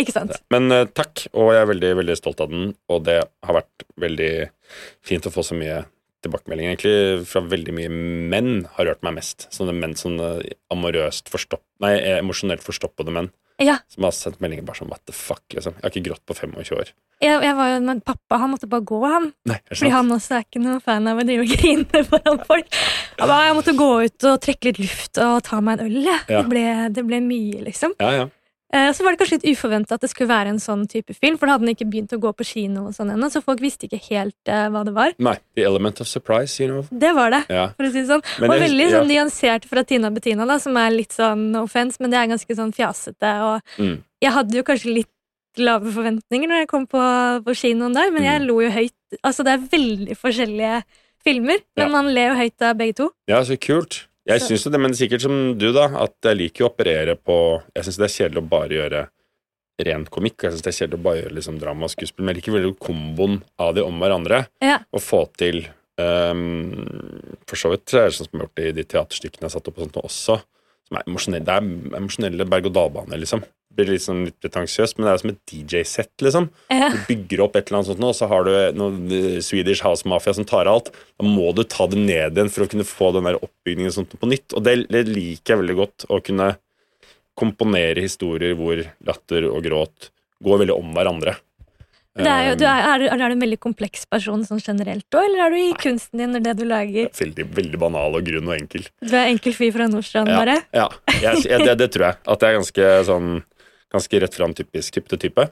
Ikke 0.00 0.14
sant? 0.14 0.36
Men 0.54 0.70
uh, 0.72 0.84
takk, 0.86 1.26
og 1.34 1.50
jeg 1.52 1.64
er 1.64 1.70
veldig 1.72 1.90
veldig 1.98 2.16
stolt 2.18 2.42
av 2.44 2.52
den. 2.52 2.70
Og 2.92 3.02
det 3.08 3.18
har 3.20 3.58
vært 3.58 3.88
veldig 4.00 4.30
fint 5.04 5.26
å 5.26 5.34
få 5.34 5.44
så 5.44 5.58
mye 5.58 5.82
tilbakemeldinger. 6.24 6.76
Egentlig 6.76 7.26
fra 7.28 7.42
veldig 7.44 7.74
mye 7.76 7.90
menn 8.32 8.52
har 8.76 8.90
rørt 8.90 9.04
meg 9.06 9.18
mest. 9.18 9.48
Sånne 9.54 9.74
menn 9.76 9.96
sånne 9.98 10.32
amorøst 10.72 11.32
forstopp... 11.32 11.64
Nei, 11.84 11.94
eh, 11.98 12.18
emosjonelt 12.20 12.64
forstoppede 12.64 13.12
menn. 13.16 13.30
Ja. 13.60 13.76
Som 13.92 14.06
har 14.06 14.14
sendt 14.16 14.40
meldinger 14.40 14.64
bare 14.66 14.80
sånn 14.80 14.90
what 14.90 15.02
the 15.08 15.14
fuck, 15.14 15.44
liksom. 15.52 15.76
Jeg 15.76 15.84
har 15.84 15.92
ikke 15.92 16.06
grått 16.08 16.22
på 16.28 16.36
25 16.38 16.76
år. 16.78 16.92
Jeg, 17.20 17.36
jeg 17.44 17.56
var 17.58 17.68
jo, 17.74 17.80
men 17.84 17.98
pappa 18.00 18.38
han 18.40 18.54
måtte 18.54 18.68
bare 18.72 18.86
gå, 18.88 18.98
han. 19.04 19.26
Nei, 19.50 19.58
Fordi 19.68 19.90
han 19.92 20.12
også 20.14 20.38
er 20.38 20.46
ikke 20.46 20.62
noen 20.64 20.80
fan 20.80 21.08
av 21.10 21.20
å 21.20 21.26
drive 21.28 21.44
og 21.44 21.50
grine 21.52 22.04
foran 22.08 22.40
folk. 22.48 22.70
Jeg, 22.72 23.26
bare, 23.26 23.42
jeg 23.50 23.56
måtte 23.58 23.76
gå 23.76 23.88
ut 24.06 24.28
og 24.30 24.38
trekke 24.46 24.70
litt 24.70 24.80
luft 24.80 25.20
og 25.20 25.34
ta 25.44 25.60
meg 25.64 25.82
en 25.82 25.90
øl. 25.90 25.98
Ja. 26.08 26.18
Det, 26.30 26.44
ble, 26.48 26.64
det 26.96 27.04
ble 27.04 27.20
mye, 27.24 27.64
liksom. 27.68 27.92
Ja, 28.00 28.14
ja. 28.22 28.28
Eh, 28.72 28.92
så 28.94 29.02
var 29.02 29.10
det 29.12 29.18
kanskje 29.18 29.38
litt 29.40 29.56
uforventa 29.58 29.96
at 29.96 30.00
det 30.04 30.10
skulle 30.12 30.28
være 30.30 30.52
en 30.52 30.60
sånn 30.62 30.84
type 30.86 31.10
film, 31.16 31.36
for 31.38 31.46
da 31.50 31.56
hadde 31.56 31.66
den 31.66 31.74
ikke 31.74 31.88
begynt 31.90 32.12
å 32.14 32.20
gå 32.22 32.30
på 32.38 32.44
kino, 32.46 32.84
og 32.86 32.94
sånn 32.94 33.10
ennå, 33.10 33.26
så 33.32 33.42
folk 33.42 33.58
visste 33.60 33.88
ikke 33.88 33.98
helt 34.10 34.36
uh, 34.48 34.68
hva 34.70 34.84
det 34.86 34.92
var. 34.94 35.14
Nei. 35.18 35.36
The 35.58 35.64
element 35.66 36.00
of 36.00 36.06
surprise, 36.06 36.54
you 36.62 36.68
know. 36.70 36.84
Det 36.92 37.10
var 37.16 37.30
det. 37.34 37.42
Ja. 37.50 37.64
For 37.74 37.88
å 37.88 37.90
si 37.90 37.98
det 38.04 38.06
sånn. 38.12 38.22
Men 38.38 38.50
og 38.50 38.54
det, 38.54 38.68
veldig 38.68 38.86
ja. 38.86 38.92
sånn 38.94 39.10
nyansert 39.10 39.66
fra 39.66 39.82
Tina 39.82 40.10
Bettina, 40.14 40.46
da, 40.46 40.58
som 40.62 40.76
er 40.78 40.90
litt 40.94 41.16
sånn 41.18 41.48
no 41.50 41.64
offense, 41.66 41.98
men 41.98 42.10
det 42.14 42.20
er 42.20 42.30
ganske 42.30 42.56
sånn 42.62 42.70
fjasete. 42.76 43.32
Og 43.48 43.74
Mm. 43.82 43.96
jeg 44.22 44.32
hadde 44.32 44.54
jo 44.54 44.62
kanskje 44.62 44.94
litt 44.94 45.10
lave 45.58 45.90
forventninger 45.90 46.46
når 46.46 46.58
jeg 46.62 46.68
kom 46.70 46.86
på, 46.86 47.00
på 47.42 47.54
kinoen 47.58 47.92
der, 47.94 48.10
men 48.14 48.22
jeg 48.22 48.40
Mm. 48.40 48.46
lo 48.46 48.60
jo 48.60 48.70
høyt. 48.70 48.94
Altså, 49.24 49.42
det 49.42 49.52
er 49.56 49.66
veldig 49.66 50.14
forskjellige 50.16 50.84
filmer, 51.26 51.58
men 51.76 51.86
Ja. 51.86 51.88
man 51.88 52.06
ler 52.14 52.28
jo 52.30 52.38
høyt 52.38 52.62
av 52.62 52.76
begge 52.78 52.94
to. 52.94 53.10
Ja, 53.26 53.40
så 53.42 53.58
kult. 53.58 54.06
Jeg 54.28 54.44
syns 54.44 54.66
jo 54.66 54.72
det, 54.72 54.80
men 54.82 54.94
sikkert 54.96 55.24
som 55.24 55.36
du, 55.58 55.70
da, 55.72 55.86
at 56.02 56.28
jeg 56.28 56.36
liker 56.36 56.66
å 56.66 56.68
operere 56.68 57.16
på 57.16 57.36
Jeg 57.72 57.86
syns 57.86 57.98
det 57.98 58.06
er 58.06 58.16
kjedelig 58.16 58.42
å 58.42 58.50
bare 58.50 58.76
gjøre 58.76 59.02
ren 59.86 60.06
komikk. 60.12 60.38
og 60.40 60.46
Jeg 60.46 60.54
syns 60.54 60.64
det 60.66 60.72
er 60.72 60.78
kjedelig 60.78 61.00
å 61.00 61.04
bare 61.06 61.20
gjøre 61.22 61.36
liksom 61.38 61.60
drama 61.62 61.88
og 61.88 61.92
skuespill, 61.94 62.24
men 62.24 62.34
jeg 62.34 62.42
liker 62.42 62.56
veldig 62.58 62.72
komboen 62.84 63.38
av 63.60 63.74
de 63.76 63.84
om 63.84 64.02
hverandre. 64.02 64.42
Ja. 64.64 64.80
Og 64.92 65.04
få 65.04 65.24
til 65.40 65.62
um, 66.00 66.84
For 67.48 67.60
så 67.60 67.72
vidt 67.72 67.94
er 67.96 68.10
det 68.10 68.18
sånn 68.18 68.28
som 68.28 68.36
jeg 68.36 68.42
har 68.42 68.50
gjort 68.50 68.64
i 68.66 68.74
de 68.76 68.86
teaterstykkene 68.92 69.46
jeg 69.46 69.48
har 69.48 69.56
satt 69.56 69.72
opp 69.72 69.80
og 69.80 69.86
sånt 69.86 70.02
også. 70.02 70.38
Som 70.90 71.00
er 71.00 71.08
emosjonelle, 71.08 71.46
det 71.46 71.56
er 71.56 71.96
emosjonelle 72.00 72.48
berg-og-dal-baner, 72.50 73.22
liksom. 73.22 73.44
Blir 73.78 74.00
sånn 74.02 74.24
litt 74.26 74.34
pretensiøst, 74.42 74.96
men 74.98 75.06
det 75.06 75.12
er 75.12 75.20
som 75.22 75.30
et 75.30 75.40
DJ-sett, 75.46 76.10
liksom. 76.26 76.48
Ja. 76.74 76.88
Du 76.90 76.98
bygger 77.06 77.44
opp 77.44 77.54
et 77.56 77.68
eller 77.70 77.78
annet 77.80 77.90
sånt 77.92 78.02
og 78.08 78.16
så 78.18 78.26
har 78.32 78.48
du 78.48 78.50
noe 78.76 78.96
eh, 79.14 79.36
Swedish 79.46 79.84
House 79.86 80.08
Mafia 80.10 80.34
som 80.34 80.44
tar 80.48 80.66
alt. 80.68 80.90
Da 81.20 81.26
må 81.28 81.52
du 81.54 81.62
ta 81.62 81.86
det 81.86 82.00
ned 82.02 82.34
igjen 82.40 82.50
for 82.50 82.66
å 82.66 82.70
kunne 82.72 82.86
få 82.88 83.12
den 83.14 83.28
der 83.30 83.38
oppbygningen 83.38 83.94
sånt 83.94 84.16
på 84.18 84.28
nytt. 84.28 84.56
Og 84.58 84.64
det, 84.66 84.74
det 84.90 85.04
liker 85.08 85.54
jeg 85.54 85.62
veldig 85.62 85.78
godt, 85.84 86.08
å 86.10 86.18
kunne 86.26 86.50
komponere 87.38 88.02
historier 88.04 88.56
hvor 88.58 88.82
latter 89.06 89.46
og 89.48 89.62
gråt 89.64 90.10
går 90.44 90.64
veldig 90.64 90.74
om 90.76 90.90
hverandre. 90.96 91.36
Det 92.20 92.26
er, 92.26 92.48
jo, 92.50 92.54
du 92.58 92.64
er, 92.66 92.80
er, 92.90 92.98
du, 93.00 93.04
er 93.06 93.20
du 93.22 93.24
en 93.36 93.42
veldig 93.44 93.58
kompleks 93.62 94.02
person 94.10 94.42
sånn 94.44 94.58
generelt 94.60 95.06
òg, 95.14 95.28
eller 95.28 95.44
er 95.44 95.52
du 95.54 95.58
i 95.62 95.68
kunsten 95.78 96.18
din 96.20 96.34
og 96.36 96.42
det 96.44 96.56
du 96.58 96.64
lager? 96.66 97.06
Veldig, 97.16 97.44
veldig 97.54 97.78
banal 97.80 98.18
og 98.18 98.26
grunn 98.26 98.50
og 98.50 98.56
enkel. 98.58 98.82
Du 98.98 99.14
er 99.14 99.30
enkel 99.30 99.54
fyr 99.56 99.70
fra 99.76 99.86
Nordstrand, 99.88 100.28
Ja, 100.28 100.40
bare? 100.42 100.56
ja. 100.74 100.88
Jeg, 101.22 101.44
jeg, 101.46 101.62
det, 101.70 101.76
det 101.84 101.88
tror 101.94 102.08
jeg. 102.08 102.18
At 102.34 102.42
jeg 102.44 102.50
er 102.50 102.58
ganske 102.58 102.88
sånn 103.08 103.30
Ganske 103.92 104.20
rett 104.22 104.34
fram 104.38 104.54
typisk 104.54 104.94
type 104.94 105.08
til 105.10 105.18
type. 105.28 105.48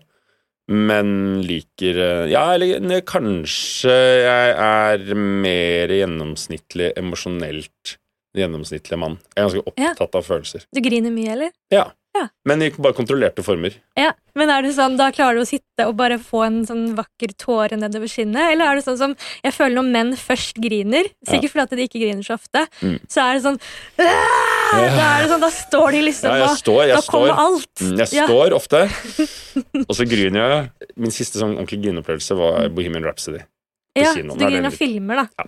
Men 0.69 1.41
liker 1.49 1.97
eh, 2.05 2.27
Ja, 2.31 2.45
eller 2.55 3.01
kanskje 3.09 3.95
jeg 3.95 4.53
er 4.59 5.15
mer 5.17 5.89
gjennomsnittlig 5.97 6.93
emosjonelt 7.01 7.97
gjennomsnittlig 8.37 8.99
mann. 9.01 9.17
Jeg 9.35 9.41
er 9.41 9.49
ganske 9.49 9.63
Ja. 9.81 9.91
opptatt 9.95 10.15
av 10.21 10.27
følelser. 10.29 10.67
Du 10.75 10.81
griner 10.85 11.11
mye, 11.11 11.33
eller? 11.33 11.51
Ja. 11.73 11.87
Ja. 12.19 12.27
Men 12.51 12.63
i 12.67 12.71
bare 12.75 12.97
kontrollerte 12.97 13.45
former. 13.47 13.75
Ja, 13.97 14.13
Men 14.39 14.51
er 14.55 14.63
det 14.63 14.73
sånn, 14.77 14.97
da 14.99 15.09
klarer 15.11 15.35
du 15.39 15.43
å 15.43 15.47
sitte 15.49 15.87
og 15.89 15.97
bare 15.99 16.19
få 16.23 16.45
en 16.47 16.61
sånn 16.67 16.95
vakker 16.95 17.33
tåre 17.39 17.75
nedover 17.79 18.07
skinnet? 18.11 18.53
Eller 18.53 18.67
er 18.71 18.79
det 18.79 18.85
sånn 18.87 18.99
som 19.01 19.15
jeg 19.43 19.53
føler 19.55 19.75
når 19.81 19.89
menn 19.91 20.13
først 20.19 20.61
griner, 20.63 21.09
sikkert 21.27 21.51
fordi 21.55 21.65
at 21.65 21.71
de 21.79 21.87
ikke 21.89 22.03
griner 22.05 22.23
så 22.27 22.37
ofte, 22.39 22.63
Mm. 22.83 22.99
så 23.11 23.25
er 23.25 23.35
det 23.35 23.43
sånn! 23.43 23.59
Da 23.99 24.79
er 24.79 25.23
det 25.25 25.31
sånn, 25.33 25.43
da 25.43 25.51
står 25.55 25.93
de 25.97 26.01
liksom 26.07 26.31
Ja, 26.31 26.39
jeg 26.47 26.61
står, 26.63 26.81
jeg 26.87 26.97
Da 26.97 27.03
kommer 27.09 27.33
står. 27.33 27.45
alt. 27.45 27.75
Mm, 27.83 27.99
Jeg 27.99 28.09
Ja. 28.13 28.27
står 28.29 28.53
ofte, 28.53 28.81
og 29.89 29.95
så 29.97 30.05
griner 30.09 30.49
jeg. 30.49 30.71
Min 30.97 31.11
siste 31.11 31.39
sånn 31.41 31.57
ordentlig 31.57 31.83
grineopplevelse 31.83 32.37
var 32.39 32.69
Bohemian 32.69 33.05
Rhapsody. 33.05 33.41
Ja, 33.97 34.13
så 34.15 34.23
du 34.23 34.45
er 34.45 34.51
griner 34.51 34.67
av 34.67 34.77
filmer, 34.77 35.17
da. 35.17 35.29
Ja. 35.39 35.45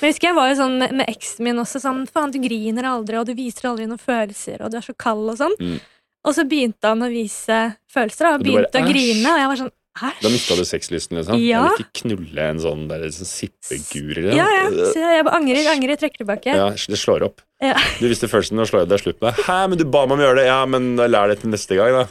Men 0.00 0.10
husker 0.12 0.28
jeg 0.30 0.34
var 0.34 0.48
jo 0.50 0.54
sånn 0.62 0.78
med, 0.78 0.92
med 0.92 1.06
eksen 1.08 1.44
min 1.46 1.56
også 1.62 1.80
sånn 1.82 2.06
Faen, 2.10 2.30
du 2.32 2.38
griner 2.42 2.84
aldri, 2.90 3.18
og 3.20 3.26
du 3.26 3.34
viser 3.34 3.68
aldri 3.70 3.86
noen 3.86 4.00
følelser, 4.00 4.60
og 4.64 4.70
du 4.72 4.76
er 4.78 4.82
så 4.86 4.94
kald 4.96 5.28
og 5.30 5.38
sånn. 5.38 5.54
Mm. 5.60 5.80
Og 6.26 6.34
så 6.36 6.44
begynte 6.48 6.84
han 6.90 7.00
å 7.00 7.08
vise 7.10 7.58
følelser, 7.90 8.26
da, 8.26 8.32
og 8.34 8.40
Og 8.40 8.44
bare, 8.44 8.48
begynte 8.48 8.80
å 8.82 8.88
grine, 8.90 9.28
og 9.30 9.38
jeg 9.40 9.52
var 9.52 9.60
sånn 9.62 9.70
Da 10.00 10.10
Æsj. 10.10 10.32
mista 10.32 10.56
du 10.56 10.62
sexlysten, 10.64 11.16
liksom? 11.18 11.40
Ja. 11.42 11.62
Jeg 11.64 11.72
vil 11.72 11.84
ikke 11.84 12.02
knulle 12.04 12.44
en 12.54 12.60
sånn, 12.62 12.84
der, 12.88 13.02
sånn 13.12 13.28
sippeguri. 13.28 14.22
Ja, 14.36 14.46
ja. 14.46 14.68
Så 14.70 15.00
jeg 15.02 15.24
angrer, 15.26 15.66
angrer, 15.72 15.98
trekker 16.00 16.22
tilbake. 16.22 16.54
Ja, 16.56 16.68
det 16.72 17.00
slår 17.00 17.26
opp. 17.26 17.42
Ja. 17.60 17.74
Du 17.98 18.06
visste 18.08 18.28
følelsen, 18.30 18.60
og 18.62 18.68
slår 18.70 18.84
jeg 18.84 18.92
det 18.92 18.96
er 19.00 19.02
slutt 19.02 19.20
med 19.20 19.34
det. 19.34 19.44
Hæ, 19.48 19.58
men 19.72 19.80
du 19.80 19.84
ba 19.84 20.04
meg 20.06 20.16
om 20.16 20.22
å 20.22 20.26
gjøre 20.28 20.40
det! 20.40 20.46
Ja, 20.46 20.60
men 20.70 20.94
da 21.00 21.08
lær 21.10 21.32
det 21.32 21.40
til 21.42 21.52
neste 21.52 21.76
gang, 21.76 22.04
da. 22.04 22.06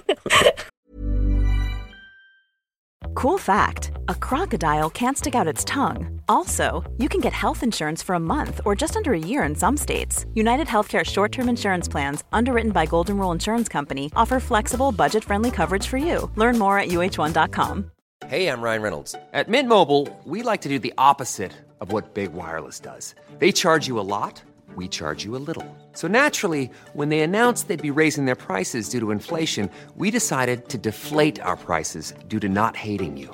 Cool 3.15 3.39
fact 3.39 3.89
a 4.09 4.15
crocodile 4.15 4.89
can't 4.89 5.17
stick 5.17 5.35
out 5.35 5.53
its 5.53 5.63
tongue. 5.63 6.19
Also, 6.27 6.83
you 6.97 7.07
can 7.07 7.21
get 7.21 7.31
health 7.31 7.61
insurance 7.61 8.01
for 8.01 8.15
a 8.15 8.19
month 8.19 8.59
or 8.65 8.75
just 8.75 8.97
under 8.97 9.13
a 9.13 9.19
year 9.31 9.43
in 9.43 9.55
some 9.55 9.77
states. 9.77 10.25
United 10.33 10.65
Healthcare 10.65 11.05
short 11.05 11.31
term 11.31 11.47
insurance 11.47 11.87
plans, 11.87 12.23
underwritten 12.33 12.71
by 12.71 12.87
Golden 12.87 13.17
Rule 13.17 13.31
Insurance 13.31 13.69
Company, 13.69 14.11
offer 14.15 14.39
flexible, 14.39 14.91
budget 14.91 15.23
friendly 15.23 15.51
coverage 15.51 15.85
for 15.85 15.97
you. 15.97 16.29
Learn 16.35 16.57
more 16.57 16.79
at 16.79 16.89
uh1.com. 16.89 17.91
Hey, 18.27 18.47
I'm 18.47 18.61
Ryan 18.61 18.81
Reynolds. 18.81 19.15
At 19.31 19.47
Mint 19.47 19.69
Mobile, 19.69 20.07
we 20.25 20.41
like 20.41 20.61
to 20.61 20.69
do 20.69 20.79
the 20.79 20.93
opposite 20.97 21.53
of 21.79 21.91
what 21.91 22.15
Big 22.15 22.33
Wireless 22.33 22.79
does. 22.79 23.13
They 23.37 23.51
charge 23.51 23.87
you 23.87 23.99
a 23.99 24.07
lot, 24.15 24.41
we 24.75 24.87
charge 24.87 25.23
you 25.23 25.35
a 25.35 25.43
little. 25.49 25.65
So 25.93 26.07
naturally, 26.07 26.71
when 26.93 27.09
they 27.09 27.21
announced 27.21 27.67
they'd 27.67 27.81
be 27.81 27.91
raising 27.91 28.25
their 28.25 28.35
prices 28.35 28.89
due 28.89 28.99
to 29.01 29.11
inflation, 29.11 29.69
we 29.95 30.09
decided 30.09 30.67
to 30.69 30.77
deflate 30.79 31.39
our 31.41 31.57
prices 31.57 32.13
due 32.27 32.39
to 32.39 32.49
not 32.49 32.75
hating 32.75 33.15
you. 33.15 33.33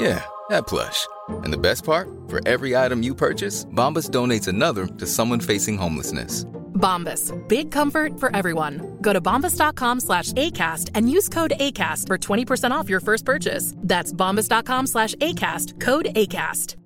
Yeah, 0.00 0.24
that 0.48 0.66
plush. 0.66 1.06
And 1.44 1.52
the 1.52 1.58
best 1.58 1.84
part? 1.84 2.08
For 2.28 2.40
every 2.48 2.74
item 2.74 3.02
you 3.02 3.14
purchase, 3.14 3.66
Bombas 3.66 4.08
donates 4.08 4.48
another 4.48 4.86
to 4.86 5.06
someone 5.06 5.40
facing 5.40 5.76
homelessness. 5.76 6.44
Bombas. 6.74 7.32
Big 7.48 7.70
comfort 7.70 8.18
for 8.18 8.34
everyone. 8.34 8.96
Go 9.02 9.12
to 9.12 9.20
bombas.com 9.20 10.00
slash 10.00 10.32
ACAST 10.32 10.90
and 10.94 11.10
use 11.10 11.28
code 11.28 11.52
ACAST 11.60 12.06
for 12.06 12.16
20% 12.16 12.70
off 12.70 12.88
your 12.88 13.00
first 13.00 13.26
purchase. 13.26 13.74
That's 13.76 14.12
bombas.com 14.12 14.86
slash 14.86 15.14
ACAST. 15.16 15.78
Code 15.80 16.06
ACAST. 16.16 16.76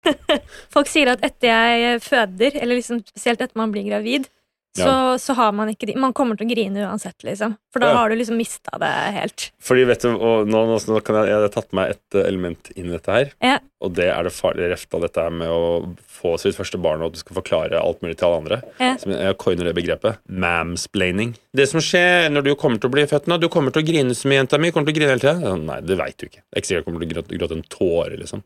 Folk 0.72 0.88
sier 0.88 1.10
at 1.12 1.24
etter 1.26 1.50
jeg 1.50 2.00
føder, 2.00 2.54
eller 2.62 2.78
liksom 2.78 3.02
spesielt 3.04 3.42
etter 3.44 3.58
man 3.60 3.72
blir 3.74 3.84
gravid, 3.90 4.30
så, 4.76 4.86
Ja. 4.86 5.16
så 5.18 5.34
har 5.34 5.52
man 5.52 5.68
ikke 5.72 5.86
de 5.88 5.96
Man 5.98 6.12
kommer 6.14 6.36
til 6.38 6.46
å 6.46 6.50
grine 6.54 6.84
uansett, 6.86 7.18
liksom. 7.26 7.56
For 7.72 7.80
da 7.82 7.88
Ja. 7.90 7.96
har 7.96 8.08
du 8.08 8.14
liksom 8.16 8.36
mista 8.38 8.78
det 8.78 8.90
helt. 9.16 9.50
Fordi 9.60 9.84
vet 9.86 10.00
du, 10.02 10.08
nå, 10.14 10.44
nå, 10.46 10.60
nå 10.78 11.00
kan 11.02 11.16
jeg, 11.16 11.26
jeg 11.32 11.40
har 11.42 11.48
tatt 11.48 11.72
meg 11.72 11.90
et 11.90 12.14
eh, 12.20 12.28
element 12.28 12.70
inn 12.76 12.86
i 12.86 12.94
dette 12.96 13.10
her. 13.10 13.32
Ja. 13.42 13.58
Og 13.82 13.94
det 13.96 14.06
er 14.12 14.22
det 14.22 14.32
farlige 14.32 14.70
reft 14.70 14.94
av 14.94 15.00
dette 15.02 15.16
her 15.24 15.30
med 15.30 15.48
å 15.48 15.96
få 16.06 16.38
sitt 16.38 16.54
første 16.54 16.78
barn, 16.80 17.00
og 17.02 17.10
at 17.10 17.12
du 17.14 17.18
skal 17.18 17.38
forklare 17.42 17.80
alt 17.82 18.00
mulig 18.04 18.16
til 18.20 18.28
alle 18.28 18.40
andre. 18.44 18.62
Ja. 18.78 18.96
Som 19.00 19.12
jeg 19.16 19.38
coiner 19.38 19.64
det 19.64 19.74
begrepet. 19.74 20.18
Mamsplaining. 20.28 21.34
Det 21.56 21.66
som 21.68 21.80
skjer 21.82 22.30
når 22.30 22.44
du 22.46 22.54
kommer 22.54 22.78
til 22.80 22.90
å 22.90 22.94
bli 22.94 23.06
født 23.10 23.26
nå, 23.30 23.40
du 23.40 23.48
kommer 23.52 23.72
til 23.74 23.82
å 23.82 23.86
grine 23.90 24.14
så 24.14 24.28
mye, 24.30 24.42
jenta 24.44 24.60
mi. 24.60 24.70
Kommer 24.70 24.86
til 24.90 24.94
å 24.94 24.98
grine 25.00 25.14
hele 25.16 25.24
tida. 25.24 25.56
Nei, 25.58 25.80
det 25.80 25.98
veit 25.98 26.16
du 26.20 26.26
ikke. 26.28 26.42
Det 26.46 26.54
er 26.56 26.60
ikke 26.62 26.70
sikkert 26.70 26.80
jeg 26.80 26.88
kommer 26.88 27.00
til 27.02 27.08
å 27.08 27.14
gråte, 27.14 27.38
gråte 27.40 27.56
en 27.58 27.66
tåre, 27.74 28.18
liksom. 28.20 28.42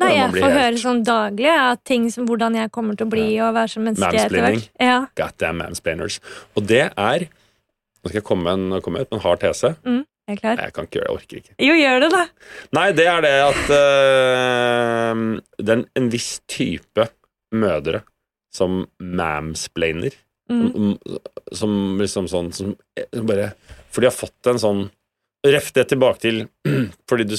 Nei, 0.00 0.10
jeg 0.16 0.30
får 0.34 0.42
helt- 0.42 0.58
høre 0.58 0.80
sånn 0.82 1.04
daglig 1.06 1.46
ja, 1.46 1.74
ting 1.76 2.08
som 2.10 2.26
hvordan 2.26 2.56
jeg 2.58 2.70
kommer 2.74 2.96
til 2.98 3.06
å 3.06 3.10
bli 3.10 3.28
og 3.40 3.54
være 3.54 3.70
som 3.70 3.84
menneske 3.86 4.10
etter 4.10 4.42
hvert. 4.42 4.70
Ja. 4.80 4.96
Goddamn 5.14 5.60
mansplainers. 5.62 6.20
Og 6.56 6.66
det 6.66 6.90
er 6.96 7.28
Nå 8.04 8.10
skal 8.10 8.18
jeg 8.20 8.24
komme 8.28 8.44
med 8.44 8.52
en, 8.52 8.82
komme 8.84 9.00
ut 9.00 9.08
med 9.08 9.16
en 9.16 9.22
hard 9.24 9.40
tese. 9.40 9.70
Jeg 10.28 10.36
er 10.36 10.40
klar. 10.40 10.56
Nei, 10.58 10.64
jeg 10.66 10.74
kan 10.76 10.84
ikke 10.84 10.98
gjøre 10.98 11.06
det. 11.06 11.12
Jeg 11.14 11.20
orker 11.20 11.38
ikke. 11.40 11.54
Jo, 11.64 11.76
gjør 11.78 12.02
det, 12.02 12.08
da. 12.12 12.24
Nei, 12.76 12.84
det 12.92 13.06
er 13.08 13.24
det 13.24 13.32
at 13.44 13.62
uh, 13.72 15.22
det 15.56 15.72
er 15.72 15.84
en, 16.00 16.10
viss 16.12 16.28
type 16.44 17.06
mødre 17.56 18.02
som 18.52 18.82
mamsplainer. 19.00 20.16
Mm. 20.52 20.66
Som, 20.68 20.90
som 21.56 21.76
liksom 21.96 22.28
sånn 22.28 22.50
som 22.52 22.74
som 22.76 23.24
bare 23.24 23.54
For 23.88 24.04
de 24.04 24.10
har 24.10 24.12
fått 24.12 24.50
en 24.50 24.60
sånn 24.60 24.82
Ref 25.44 25.72
det 25.76 25.86
tilbake 25.92 26.20
til 26.22 26.38
Fordi 27.10 27.26
du 27.28 27.34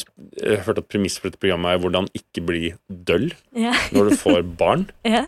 hørte 0.65 0.83
at 0.83 0.89
premiss 0.91 1.17
for 1.19 1.29
dette 1.31 1.41
programmet 1.41 1.74
er 1.74 1.81
hvordan 1.83 2.09
ikke 2.17 2.43
bli 2.45 2.74
døll 2.89 3.31
Ja. 3.57 3.74
når 3.95 4.12
du 4.12 4.17
får 4.21 4.43
barn. 4.62 4.88
Ja. 5.07 5.25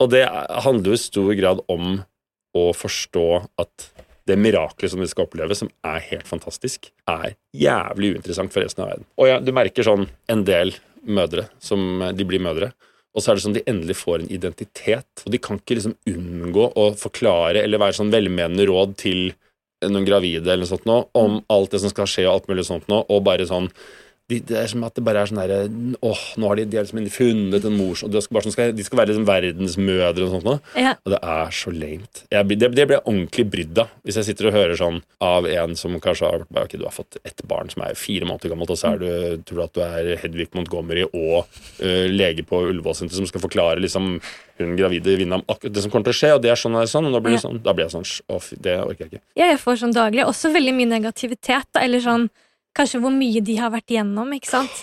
Og 0.00 0.10
det 0.12 0.22
er- 0.26 0.60
handler 0.66 0.92
jo 0.92 0.98
i 0.98 1.02
stor 1.02 1.32
grad 1.38 1.62
om 1.72 2.02
å 2.56 2.68
forstå 2.76 3.24
at 3.60 3.88
det 4.26 4.34
miraklet 4.42 4.90
som 4.90 4.98
de 5.02 5.06
skal 5.06 5.26
oppleve, 5.28 5.54
som 5.54 5.68
er 5.86 6.00
helt 6.08 6.26
fantastisk, 6.26 6.88
er 7.06 7.36
jævlig 7.54 8.14
uinteressant 8.16 8.50
for 8.52 8.64
resten 8.64 8.82
av 8.82 8.88
verden. 8.90 9.04
Og 9.22 9.28
ja, 9.30 9.36
du 9.38 9.52
merker 9.54 9.86
sånn 9.86 10.08
en 10.32 10.42
del 10.48 10.72
mødre 11.06 11.44
som 11.62 12.00
de 12.16 12.26
blir 12.26 12.42
mødre, 12.42 12.72
og 13.14 13.22
så 13.22 13.30
er 13.32 13.38
det 13.38 13.44
sånn 13.44 13.54
de 13.54 13.62
endelig 13.70 13.94
får 14.00 14.24
en 14.24 14.32
identitet. 14.34 15.22
Og 15.24 15.30
de 15.32 15.38
kan 15.38 15.60
ikke 15.60 15.76
liksom 15.78 15.94
unngå 16.10 16.66
å 16.74 16.88
forklare 16.98 17.62
eller 17.62 17.78
være 17.80 17.96
sånn 18.00 18.10
velmenende 18.12 18.66
råd 18.68 18.96
til 19.00 19.22
noen 19.84 20.06
gravide 20.08 20.48
eller 20.48 20.64
noe 20.64 20.70
sånt 20.70 20.88
nå, 20.88 20.98
om 21.18 21.40
alt 21.52 21.74
det 21.74 21.82
som 21.82 21.92
skal 21.92 22.08
skje 22.10 22.26
og 22.26 22.32
alt 22.34 22.50
mulig 22.50 22.66
sånt 22.68 22.88
nå, 22.92 23.02
og 23.12 23.24
bare 23.26 23.48
sånn 23.48 23.68
de, 24.26 24.40
det 24.42 24.56
er 24.58 24.66
som 24.70 24.82
at 24.82 24.96
det 24.98 25.04
bare 25.06 25.20
er 25.22 25.28
sånn 25.30 25.38
derre 25.38 25.58
Åh, 26.02 26.22
nå 26.40 26.48
har 26.50 26.58
de, 26.58 26.64
de 26.66 26.78
har 26.80 26.86
liksom 26.86 27.04
funnet 27.14 27.66
en 27.68 27.76
mor 27.78 28.00
de 28.10 28.22
skal, 28.24 28.40
sånn, 28.42 28.54
skal, 28.54 28.72
de 28.74 28.86
skal 28.86 28.98
være 28.98 29.12
liksom 29.12 29.26
verdensmødre 29.28 30.24
og 30.26 30.32
sånt 30.34 30.46
noe. 30.48 30.58
Ja. 30.78 30.94
Og 31.06 31.12
det 31.14 31.20
er 31.22 31.52
så 31.54 31.72
lamet. 31.74 32.22
Det, 32.32 32.58
det 32.58 32.70
blir 32.74 32.96
jeg 32.96 33.02
ordentlig 33.04 33.44
brydd 33.52 33.82
av 33.84 33.92
hvis 34.06 34.18
jeg 34.20 34.28
sitter 34.30 34.48
og 34.50 34.56
hører 34.56 34.80
sånn 34.80 34.98
av 35.22 35.46
en 35.50 35.76
som 35.78 35.94
kanskje 36.02 36.26
har 36.30 36.46
vært 36.50 36.64
Ok, 36.66 36.78
du 36.80 36.86
har 36.88 36.94
fått 36.96 37.20
ett 37.22 37.44
barn 37.46 37.70
som 37.70 37.84
er 37.86 37.94
fire 37.98 38.26
måneder 38.26 38.50
gammelt, 38.52 38.72
og 38.74 38.80
så 38.80 38.94
er 38.94 39.02
du, 39.02 39.08
tror 39.46 39.60
du 39.60 39.64
at 39.66 39.76
du 39.76 39.82
er 39.86 40.10
Hedvig 40.22 40.48
Montgomery 40.56 41.04
og 41.06 41.44
uh, 41.82 42.06
lege 42.10 42.42
på 42.46 42.64
Ullevål-senteret 42.70 43.20
som 43.20 43.28
skal 43.30 43.44
forklare 43.44 43.82
liksom 43.84 44.16
hun 44.58 44.72
gravide 44.78 45.16
kvinnen 45.18 45.36
om 45.38 45.44
akkurat 45.52 45.74
det 45.76 45.82
som 45.84 45.92
kommer 45.92 46.08
til 46.08 46.14
å 46.14 46.18
skje, 46.20 46.32
og 46.36 46.42
det 46.44 46.50
er 46.52 46.58
sånn 46.60 46.76
og 46.78 46.88
sånn, 46.88 47.08
og 47.10 47.12
da 47.16 47.20
blir, 47.20 47.36
Ja. 47.36 47.42
sånn, 47.44 47.58
da 47.62 47.74
blir 47.76 47.86
jeg 47.86 47.92
sånn 47.92 48.06
Å, 48.32 48.40
fy, 48.40 48.56
det 48.64 48.76
orker 48.80 49.04
jeg 49.04 49.10
ikke. 49.12 49.22
Ja, 49.36 49.50
jeg 49.52 49.60
får 49.60 49.80
sånn 49.82 49.92
daglig. 49.96 50.24
Også 50.24 50.48
veldig 50.54 50.72
mye 50.78 50.88
negativitet, 50.94 51.68
da. 51.76 51.82
Eller 51.84 52.00
sånn 52.00 52.30
kanskje 52.76 53.00
hvor 53.02 53.14
mye 53.14 53.42
de 53.44 53.58
har 53.60 53.72
vært 53.74 53.94
igjennom, 53.94 54.32
ikke 54.36 54.52
sant. 54.52 54.82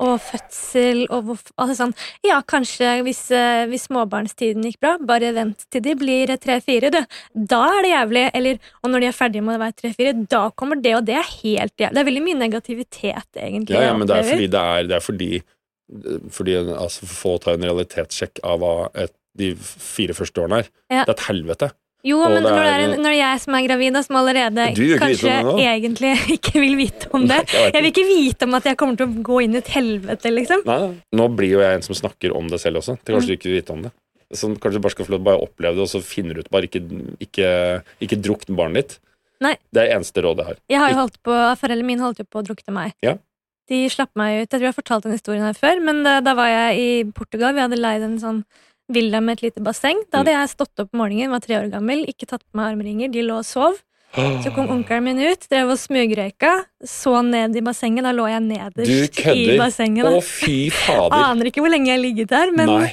Og 0.00 0.16
fødsel 0.24 1.02
og 1.12 1.26
hvor 1.28 1.40
Altså 1.60 1.74
sånn 1.76 1.92
Ja, 2.24 2.38
kanskje 2.48 3.02
hvis, 3.04 3.26
eh, 3.36 3.66
hvis 3.68 3.86
småbarnstiden 3.88 4.64
gikk 4.64 4.80
bra, 4.80 4.94
bare 4.96 5.32
vent 5.36 5.66
til 5.72 5.84
de 5.84 5.94
blir 6.00 6.32
tre-fire, 6.40 6.92
du. 6.94 7.00
Da 7.52 7.60
er 7.76 7.84
det 7.84 7.92
jævlig. 7.92 8.24
Eller 8.40 8.58
Og 8.82 8.90
når 8.90 9.04
de 9.04 9.10
er 9.10 9.18
ferdige 9.18 9.44
med 9.44 9.58
å 9.58 9.64
være 9.64 9.76
tre-fire, 9.82 10.14
da 10.24 10.42
kommer 10.56 10.80
det, 10.80 10.94
og 10.96 11.04
det 11.04 11.18
er 11.20 11.28
helt 11.42 11.74
jævlig. 11.76 11.94
Det 11.94 12.02
er 12.02 12.10
veldig 12.10 12.26
mye 12.28 12.40
negativitet, 12.40 13.30
egentlig. 13.36 13.76
Ja, 13.76 13.90
ja, 13.90 13.96
men 13.96 14.08
det 14.08 14.16
er 14.16 14.30
fordi 14.30 14.48
det 14.48 14.64
er, 14.72 14.88
det 14.88 14.96
er 14.96 15.04
fordi, 15.04 15.30
fordi 16.30 16.56
altså, 16.72 17.10
få 17.10 17.36
ta 17.42 17.52
en 17.52 17.68
realitetssjekk 17.68 18.40
av 18.46 18.64
hva 18.64 18.74
et, 18.94 19.12
de 19.36 19.52
fire 19.60 20.16
første 20.16 20.40
årene 20.42 20.64
er. 20.64 20.72
Ja. 20.90 21.04
Det 21.04 21.12
er 21.12 21.18
et 21.18 21.28
helvete. 21.28 21.70
Jo, 22.06 22.16
Og 22.24 22.30
men 22.32 22.40
det 22.40 22.48
når 22.48 22.62
det, 22.64 22.68
er, 22.72 22.92
når 22.96 23.06
det 23.10 23.12
er 23.12 23.18
jeg 23.18 23.40
som 23.42 23.56
er 23.58 23.64
gravid, 23.66 23.96
og 23.98 24.04
som 24.06 24.18
allerede 24.20 24.66
kanskje 25.02 25.32
det 25.50 25.66
egentlig 25.68 26.12
ikke 26.36 26.62
vil 26.62 26.78
vite 26.78 27.10
om 27.16 27.26
det 27.28 27.42
Nei, 27.42 27.64
jeg 27.66 27.74
Jeg 27.74 27.84
vil 27.84 27.90
ikke 27.90 28.06
vite 28.08 28.48
om 28.48 28.56
at 28.56 28.68
jeg 28.70 28.78
kommer 28.80 28.96
til 29.00 29.10
å 29.10 29.24
gå 29.26 29.40
inn 29.44 29.56
i 29.56 29.60
et 29.60 29.72
helvete, 29.74 30.32
liksom. 30.32 30.64
Nei. 30.68 30.78
Nå 31.20 31.26
blir 31.36 31.58
jo 31.58 31.60
jeg 31.64 31.76
en 31.80 31.84
som 31.84 31.98
snakker 31.98 32.32
om 32.36 32.48
det 32.48 32.62
selv 32.62 32.80
også. 32.80 32.96
Til 33.04 33.18
kanskje 33.18 33.34
du 33.34 33.36
ikke 33.36 33.50
vil 33.50 33.60
vite 33.60 33.76
om 33.76 33.84
det. 33.84 33.92
Så 34.32 34.48
kanskje 34.54 34.78
du 34.78 34.84
bare 34.86 34.94
skal 34.94 35.08
få 35.10 35.18
bare 35.26 35.42
oppleve 35.42 35.76
det, 35.76 35.84
og 35.84 35.90
så 35.90 36.00
finner 36.06 36.38
du 36.38 36.44
ut 36.44 36.50
bare 36.54 36.68
ikke, 36.70 36.82
ikke, 37.20 37.48
ikke 38.06 38.20
drukne 38.22 38.56
barnet 38.56 38.80
ditt. 38.80 39.00
Nei. 39.44 39.54
Det 39.72 39.82
er 39.82 39.96
eneste 39.96 40.22
rådet 40.24 40.44
jeg 40.44 40.52
har. 40.54 40.60
Jeg 40.70 40.82
har 40.82 40.92
jo 40.94 41.00
holdt 41.00 41.18
på, 41.26 41.36
Foreldrene 41.60 41.88
mine 41.88 42.04
holdt 42.04 42.20
jo 42.22 42.28
på 42.28 42.40
å 42.40 42.46
drukne 42.46 42.76
meg. 42.76 42.96
Ja. 43.04 43.16
De 43.70 43.84
slapp 43.92 44.12
meg 44.18 44.40
ut. 44.40 44.44
Jeg 44.44 44.50
tror 44.54 44.66
jeg 44.66 44.72
har 44.72 44.78
fortalt 44.80 45.06
den 45.06 45.14
historien 45.16 45.46
her 45.46 45.56
før, 45.56 45.80
men 45.84 46.02
da, 46.06 46.18
da 46.24 46.34
var 46.38 46.50
jeg 46.50 46.80
i 46.80 46.90
Portugal. 47.16 47.54
Vi 47.56 47.62
hadde 47.64 47.78
leid 47.80 48.04
en 48.06 48.18
sånn 48.22 48.42
villa 48.92 49.20
med 49.20 49.38
et 49.38 49.42
lite 49.48 49.62
basseng. 49.64 50.00
Da 50.10 50.18
Mm. 50.18 50.24
hadde 50.24 50.34
jeg 50.38 50.48
stått 50.56 50.82
opp 50.84 50.90
om 50.94 51.00
morgenen, 51.00 51.30
var 51.30 51.40
tre 51.40 51.56
år 51.60 51.70
gammel, 51.72 52.04
ikke 52.10 52.26
tatt 52.26 52.42
på 52.42 52.58
meg 52.60 52.74
armringer. 52.74 53.10
De 53.12 53.22
lå 53.22 53.38
og 53.38 53.44
sov. 53.46 53.78
Så 54.42 54.50
kom 54.52 54.66
onkelen 54.74 55.04
min 55.06 55.20
ut, 55.22 55.44
drev 55.48 55.68
og 55.70 55.78
smugrøyka, 55.78 56.64
så 56.82 57.22
ned 57.22 57.54
i 57.54 57.60
bassenget. 57.62 58.02
Da 58.02 58.10
lå 58.10 58.26
jeg 58.26 58.42
nederst 58.42 58.90
i 58.90 59.22
kødder! 59.22 59.58
bassenget. 59.60 60.04
Å, 60.10 60.22
fy 60.26 60.56
fader! 60.74 61.14
Aner 61.30 61.46
ikke 61.52 61.62
hvor 61.62 61.70
lenge 61.70 61.86
jeg 61.92 61.98
har 61.98 62.02
ligget 62.02 62.28
der, 62.34 62.50
men 62.50 62.66
Nei. 62.66 62.88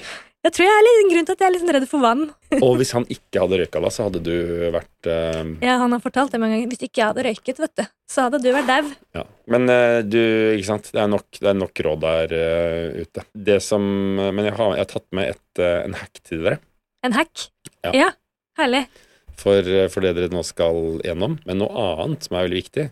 Jeg 0.47 0.55
tror 0.55 0.67
jeg 0.67 0.75
er 0.77 0.85
litt 0.87 1.09
grunn 1.11 1.27
til 1.27 1.35
at 1.35 1.41
jeg 1.43 1.47
er 1.47 1.53
litt 1.53 1.63
sånn 1.63 1.73
redd 1.75 1.87
for 1.91 2.03
vann. 2.03 2.23
Og 2.65 2.77
hvis 2.79 2.93
han 2.95 3.07
ikke 3.11 3.43
hadde 3.43 3.59
røyka 3.61 3.81
da, 3.83 3.91
så 3.93 4.07
hadde 4.07 4.21
du 4.23 4.35
vært 4.75 5.09
uh... 5.11 5.41
Ja, 5.63 5.77
han 5.83 5.95
har 5.95 6.03
fortalt 6.03 6.31
det 6.33 6.41
mange 6.41 6.57
ganger. 6.57 6.71
Hvis 6.71 6.85
ikke 6.87 7.01
jeg 7.01 7.11
hadde 7.11 7.25
røyket, 7.27 7.59
vet 7.63 7.73
du, 7.81 7.83
så 8.09 8.27
hadde 8.27 8.41
du 8.43 8.47
vært 8.55 8.71
dau. 8.71 8.93
Ja. 9.19 9.25
Men 9.53 9.67
uh, 9.71 9.99
du, 10.07 10.21
ikke 10.55 10.69
sant? 10.69 10.91
Det 10.95 11.03
er 11.03 11.11
nok, 11.11 11.27
det 11.39 11.51
er 11.51 11.59
nok 11.59 11.83
råd 11.87 12.05
der 12.05 12.37
uh, 12.37 13.01
ute. 13.03 13.25
Det 13.51 13.59
som, 13.65 13.83
men 14.21 14.47
jeg 14.47 14.55
har, 14.55 14.77
jeg 14.77 14.85
har 14.85 14.93
tatt 14.93 15.07
med 15.17 15.35
et, 15.35 15.61
eh, 15.61 15.81
en 15.83 15.97
hack 15.97 16.23
til 16.23 16.45
dere. 16.45 16.61
En 17.05 17.15
hack. 17.15 17.49
Ja. 17.85 17.91
ja 17.95 18.09
herlig. 18.57 18.85
For, 19.37 19.61
eh, 19.61 19.89
for 19.93 20.05
det 20.05 20.15
dere 20.17 20.33
nå 20.33 20.43
skal 20.45 21.01
gjennom. 21.05 21.37
Men 21.47 21.61
noe 21.61 21.89
annet 22.01 22.27
som 22.27 22.37
er 22.37 22.47
veldig 22.47 22.61
viktig, 22.63 22.87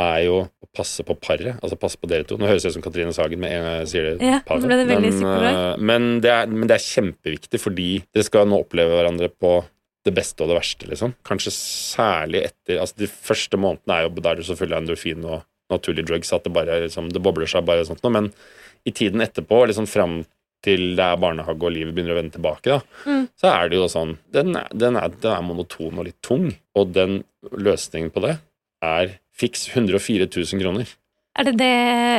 er 0.00 0.20
jo 0.26 0.38
passe 0.74 1.04
på 1.06 1.14
paret. 1.20 1.56
Altså 1.62 1.78
passe 1.80 2.00
på 2.00 2.08
dere 2.10 2.26
to. 2.28 2.38
Nå 2.40 2.48
høres 2.50 2.64
det 2.64 2.72
ut 2.72 2.78
som 2.78 2.84
Katrine 2.84 3.14
Sagen 3.16 3.40
med 3.42 3.54
en 3.54 3.66
gang 3.68 3.86
sier 3.90 4.10
det. 4.10 4.14
Ja, 4.24 4.40
paret. 4.46 4.66
det 4.68 4.86
men, 4.90 5.06
eh, 5.06 5.76
men, 5.78 6.10
det 6.24 6.32
er, 6.34 6.50
men 6.50 6.68
det 6.70 6.78
er 6.78 6.84
kjempeviktig, 6.88 7.60
fordi 7.62 7.88
dere 8.14 8.26
skal 8.26 8.50
nå 8.50 8.60
oppleve 8.64 8.98
hverandre 8.98 9.30
på 9.30 9.56
det 10.04 10.12
beste 10.12 10.44
og 10.44 10.50
det 10.52 10.58
verste, 10.58 10.88
liksom. 10.90 11.14
Kanskje 11.24 11.54
særlig 11.54 12.44
etter 12.50 12.82
Altså, 12.82 12.98
de 13.00 13.08
første 13.08 13.56
månedene 13.56 13.96
er 13.96 14.06
jo 14.08 14.22
der 14.26 14.36
du 14.36 14.44
så 14.44 14.56
full 14.58 14.74
av 14.74 14.82
endorfin 14.82 15.24
og 15.24 15.42
naturlige 15.72 16.10
drugs 16.10 16.32
at 16.36 16.44
det 16.44 16.52
bare 16.52 16.74
er 16.76 16.84
liksom, 16.84 17.08
det 17.12 17.22
bobler 17.24 17.48
seg 17.48 17.64
bare 17.64 17.86
sånt 17.88 18.02
noe, 18.04 18.12
men 18.12 18.30
i 18.84 18.92
tiden 18.92 19.24
etterpå, 19.24 19.62
liksom 19.70 19.86
fram 19.88 20.18
til 20.64 20.94
det 20.96 21.04
er 21.04 21.20
barnehage 21.20 21.60
og 21.64 21.72
livet 21.72 21.92
begynner 21.96 22.14
å 22.14 22.18
vende 22.20 22.36
tilbake, 22.36 22.72
da, 22.72 22.80
Mm. 23.08 23.24
så 23.36 23.50
er 23.52 23.68
det 23.68 23.76
jo 23.80 23.88
sånn 23.88 24.14
den 24.32 24.56
er, 24.56 24.68
den, 24.72 24.96
er, 24.96 25.08
den 25.08 25.32
er 25.32 25.42
monoton 25.44 25.98
og 25.98 26.04
litt 26.08 26.20
tung, 26.24 26.50
og 26.76 26.92
den 26.92 27.22
løsningen 27.52 28.12
på 28.12 28.22
det 28.24 28.38
er 28.84 29.16
fiks 29.34 29.66
104 29.72 30.28
000 30.30 30.62
kroner. 30.62 30.92
Er 31.34 31.48
det 31.48 31.56
det 31.58 31.72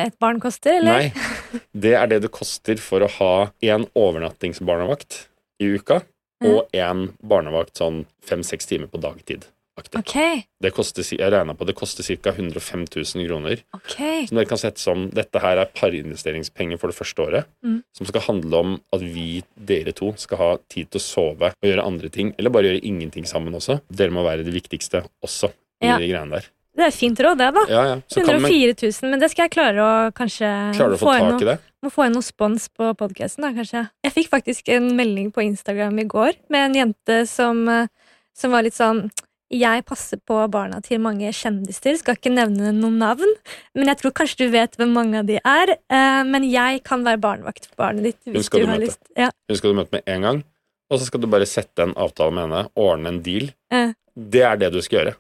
et 0.10 0.18
barn 0.20 0.42
koster, 0.44 0.82
eller? 0.82 1.06
Nei, 1.08 1.62
det 1.72 1.94
er 1.96 2.10
det 2.12 2.22
det 2.26 2.32
koster 2.36 2.80
for 2.84 3.06
å 3.06 3.12
ha 3.20 3.34
én 3.64 3.88
overnattingsbarnevakt 3.96 5.22
i 5.64 5.72
uka, 5.78 6.02
og 6.44 6.68
én 6.76 7.10
barnevakt 7.24 7.80
sånn 7.80 8.04
fem-seks 8.28 8.68
timer 8.68 8.92
på 8.92 9.00
dagtid. 9.00 9.48
Okay. 9.76 10.46
Det 10.64 10.72
koster, 10.72 11.04
jeg 11.04 11.32
regna 11.34 11.52
på 11.56 11.66
det 11.68 11.74
koster 11.76 12.06
ca. 12.24 12.32
105 12.32 12.86
000 12.96 13.26
kroner. 13.28 13.60
Okay. 13.76 14.24
Som 14.28 14.40
dere 14.40 14.48
kan 14.48 14.60
sette 14.60 14.80
som 14.80 15.10
dette 15.12 15.42
her 15.44 15.60
er 15.60 15.72
parinvesteringspenger 15.76 16.80
for 16.80 16.92
det 16.92 16.96
første 16.96 17.26
året. 17.26 17.50
Mm. 17.66 17.82
Som 17.98 18.08
skal 18.08 18.24
handle 18.24 18.62
om 18.62 18.78
at 18.96 19.04
vi, 19.04 19.42
dere 19.56 19.92
to, 19.96 20.14
skal 20.20 20.40
ha 20.40 20.50
tid 20.72 20.92
til 20.94 21.02
å 21.02 21.04
sove 21.04 21.52
og 21.52 21.68
gjøre 21.68 21.84
andre 21.84 22.12
ting. 22.12 22.32
Eller 22.40 22.56
bare 22.56 22.72
gjøre 22.72 22.86
ingenting 22.88 23.28
sammen 23.28 23.56
også. 23.60 23.82
Dere 23.92 24.16
må 24.16 24.24
være 24.24 24.48
det 24.48 24.56
viktigste 24.56 25.04
også 25.26 25.52
i 25.84 25.92
Ja. 25.92 26.00
de 26.00 26.08
greiene 26.08 26.40
der. 26.40 26.48
Det 26.76 26.84
er 26.84 26.92
et 26.92 26.98
fint 26.98 27.20
råd, 27.24 27.38
det, 27.40 27.50
da. 27.56 27.62
Ja, 27.72 27.84
ja. 27.88 27.96
Så 28.12 28.24
kan 28.26 28.42
man 28.42 28.52
104 28.52 28.76
000, 29.02 29.12
men 29.12 29.22
det 29.22 29.30
skal 29.32 29.46
jeg 29.48 29.54
klare 29.56 29.84
å 29.86 29.92
kanskje 30.16 30.50
klare 30.76 30.98
å 30.98 31.00
få 31.00 31.14
tak 31.16 31.46
i 31.46 31.50
det. 31.54 31.60
Må 31.86 31.92
få 31.94 32.08
inn 32.08 32.18
noe 32.18 32.26
spons 32.26 32.66
på 32.74 32.90
podkasten, 33.00 33.46
da, 33.46 33.54
kanskje. 33.56 33.86
Jeg 34.04 34.16
fikk 34.16 34.32
faktisk 34.34 34.72
en 34.76 34.90
melding 34.98 35.30
på 35.32 35.46
Instagram 35.46 36.02
i 36.04 36.08
går 36.12 36.36
med 36.52 36.66
en 36.70 36.76
jente 36.82 37.22
som, 37.32 37.62
eh, 37.70 37.88
som 38.36 38.52
var 38.52 38.66
litt 38.68 38.76
sånn 38.76 39.06
jeg 39.54 39.84
passer 39.86 40.18
på 40.26 40.40
barna 40.50 40.80
til 40.82 40.98
mange 41.00 41.30
kjendiser, 41.30 42.00
skal 42.02 42.18
ikke 42.18 42.32
nevne 42.34 42.72
noen 42.74 42.98
navn. 42.98 43.30
Men 43.78 43.92
jeg 43.92 44.00
tror 44.02 44.14
kanskje 44.18 44.48
du 44.48 44.50
vet 44.56 44.74
hvem 44.76 44.92
mange 44.92 45.20
av 45.22 45.28
de 45.30 45.38
er. 45.38 45.76
eh, 45.90 46.24
Men 46.24 46.44
jeg 46.50 46.84
kan 46.84 47.04
være 47.06 47.22
barnevakt 47.22 47.68
for 47.70 47.76
barnet 47.86 48.04
ditt. 48.04 48.20
Hvis 48.26 48.46
skal 48.50 48.60
du 48.60 48.66
du 48.66 48.72
har 48.72 48.80
møte. 48.80 48.88
lyst. 48.88 49.00
Ja. 49.16 49.30
Hun 49.48 49.58
skal 49.58 49.70
du 49.72 49.78
møte 49.78 49.92
med 49.94 50.04
en 50.08 50.22
gang, 50.22 50.44
og 50.90 51.00
så 51.00 51.06
skal 51.06 51.22
du 51.22 51.28
bare 51.28 51.46
sette 51.46 51.80
en 51.84 51.94
avtale 51.94 52.34
med 52.34 52.50
henne, 52.50 52.70
ordne 52.76 53.08
en 53.08 53.22
deal. 53.22 53.52
Eh. 53.72 53.94
Det 54.18 54.42
er 54.42 54.58
det 54.58 54.72
du 54.74 54.82
skal 54.82 55.00
gjøre. 55.06 55.16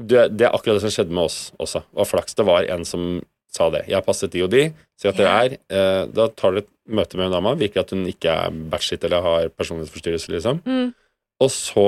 Det, 0.00 0.24
det 0.36 0.46
er 0.48 0.54
akkurat 0.56 0.80
det 0.80 0.84
som 0.88 0.90
skjedde 0.94 1.14
med 1.14 1.24
oss 1.28 1.52
også. 1.62 1.84
Og 1.94 2.08
flaks 2.10 2.34
det 2.34 2.46
var 2.48 2.66
en 2.74 2.84
som 2.88 3.22
sa 3.54 3.68
det. 3.70 3.84
Jeg 3.86 3.94
har 3.94 4.02
passet 4.02 4.32
de 4.34 4.42
og 4.42 4.50
de, 4.50 4.64
si 4.98 5.06
at 5.08 5.14
Ja. 5.14 5.22
dere 5.22 5.44
er. 5.44 5.52
Eh, 5.70 6.06
da 6.10 6.26
tar 6.34 6.52
du 6.52 6.58
et 6.64 6.70
møte 6.90 7.16
med 7.16 7.30
dama, 7.30 7.52
virker 7.54 7.80
at 7.84 7.90
hun 7.94 8.02
ikke 8.10 8.26
er 8.32 8.50
batshit 8.72 9.04
eller 9.06 9.22
har 9.22 9.48
personlighetsforstyrrelse, 9.54 10.32
liksom. 10.34 10.58
Mm. 10.66 10.88
Og 11.40 11.50
så 11.54 11.86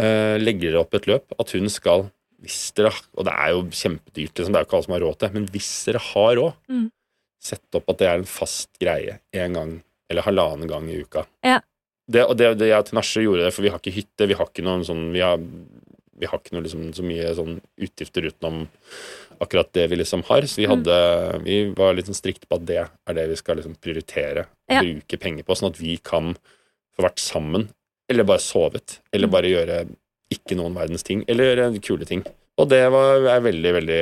eh, 0.00 0.38
legger 0.40 0.72
dere 0.72 0.80
opp 0.80 0.94
et 0.96 1.06
løp 1.06 1.36
at 1.38 1.52
hun 1.54 1.68
skal 1.70 2.08
hvis 2.44 2.72
dere, 2.76 2.90
Og 3.16 3.24
det 3.24 3.32
er 3.32 3.50
jo 3.54 3.60
kjempedyrt, 3.72 4.34
liksom, 4.36 4.52
det 4.52 4.58
er 4.58 4.64
jo 4.64 4.66
ikke 4.68 4.76
alle 4.76 4.84
som 4.84 4.92
har 4.96 5.00
råd 5.04 5.18
til 5.20 5.30
men 5.32 5.46
hvis 5.52 5.70
dere 5.86 6.00
har 6.12 6.34
råd, 6.36 6.52
Mm. 6.68 6.90
sett 7.40 7.76
opp 7.78 7.88
at 7.92 7.98
det 7.98 8.08
er 8.08 8.18
en 8.18 8.24
fast 8.28 8.68
greie 8.80 9.18
en 9.32 9.52
gang 9.52 9.82
eller 10.10 10.22
halvannen 10.22 10.68
gang 10.68 10.88
i 10.90 10.98
uka. 11.04 11.26
Ja. 11.44 11.60
Det, 12.10 12.24
og 12.28 12.36
det, 12.36 12.58
det 12.58 12.68
jeg 12.68 12.78
og 12.78 12.84
Tinashe 12.90 13.22
gjorde 13.24 13.44
det, 13.46 13.54
for 13.54 13.62
vi 13.64 13.70
har 13.72 13.78
ikke 13.80 13.94
hytte, 13.96 14.26
vi 14.28 14.34
har 14.36 14.44
ikke 14.50 14.64
noen 14.64 14.84
sånn 14.84 15.06
Vi 15.14 15.20
har, 15.24 15.38
vi 16.18 16.26
har 16.26 16.38
ikke 16.38 16.52
noe 16.54 16.62
liksom, 16.62 16.92
så 16.94 17.02
mye 17.06 17.34
sånn 17.34 17.60
utgifter 17.80 18.28
utenom 18.30 18.68
akkurat 19.42 19.72
det 19.74 19.88
vi 19.90 19.96
liksom 19.96 20.22
har. 20.28 20.42
Så 20.46 20.56
vi 20.62 20.66
Mm. 20.66 21.44
Vi 21.44 21.56
var 21.76 21.94
litt 21.94 22.06
sånn 22.06 22.14
strikte 22.18 22.46
på 22.46 22.56
at 22.56 22.66
det 22.66 22.78
er 23.06 23.14
det 23.14 23.28
vi 23.28 23.36
skal 23.36 23.56
liksom 23.56 23.74
prioritere. 23.80 24.46
Ja. 24.70 24.80
Bruke 24.80 25.18
penger 25.18 25.42
på, 25.44 25.56
sånn 25.56 25.70
at 25.72 25.80
vi 25.80 25.96
kan 25.98 26.36
få 26.96 27.02
vært 27.08 27.18
sammen. 27.18 27.68
Eller 28.08 28.24
bare 28.24 28.38
sovet. 28.38 29.00
Eller 29.12 29.26
Mm. 29.26 29.32
bare 29.32 29.50
gjøre 29.50 29.96
ikke 30.30 30.56
noen 30.56 30.74
verdens 30.74 31.02
ting. 31.02 31.24
Eller 31.28 31.56
gjøre 31.56 31.82
kule 31.82 32.04
ting. 32.06 32.24
Og 32.54 32.68
det 32.70 32.84
var 32.94 33.24
jeg 33.24 33.42
veldig 33.48 33.70
veldig 33.74 34.00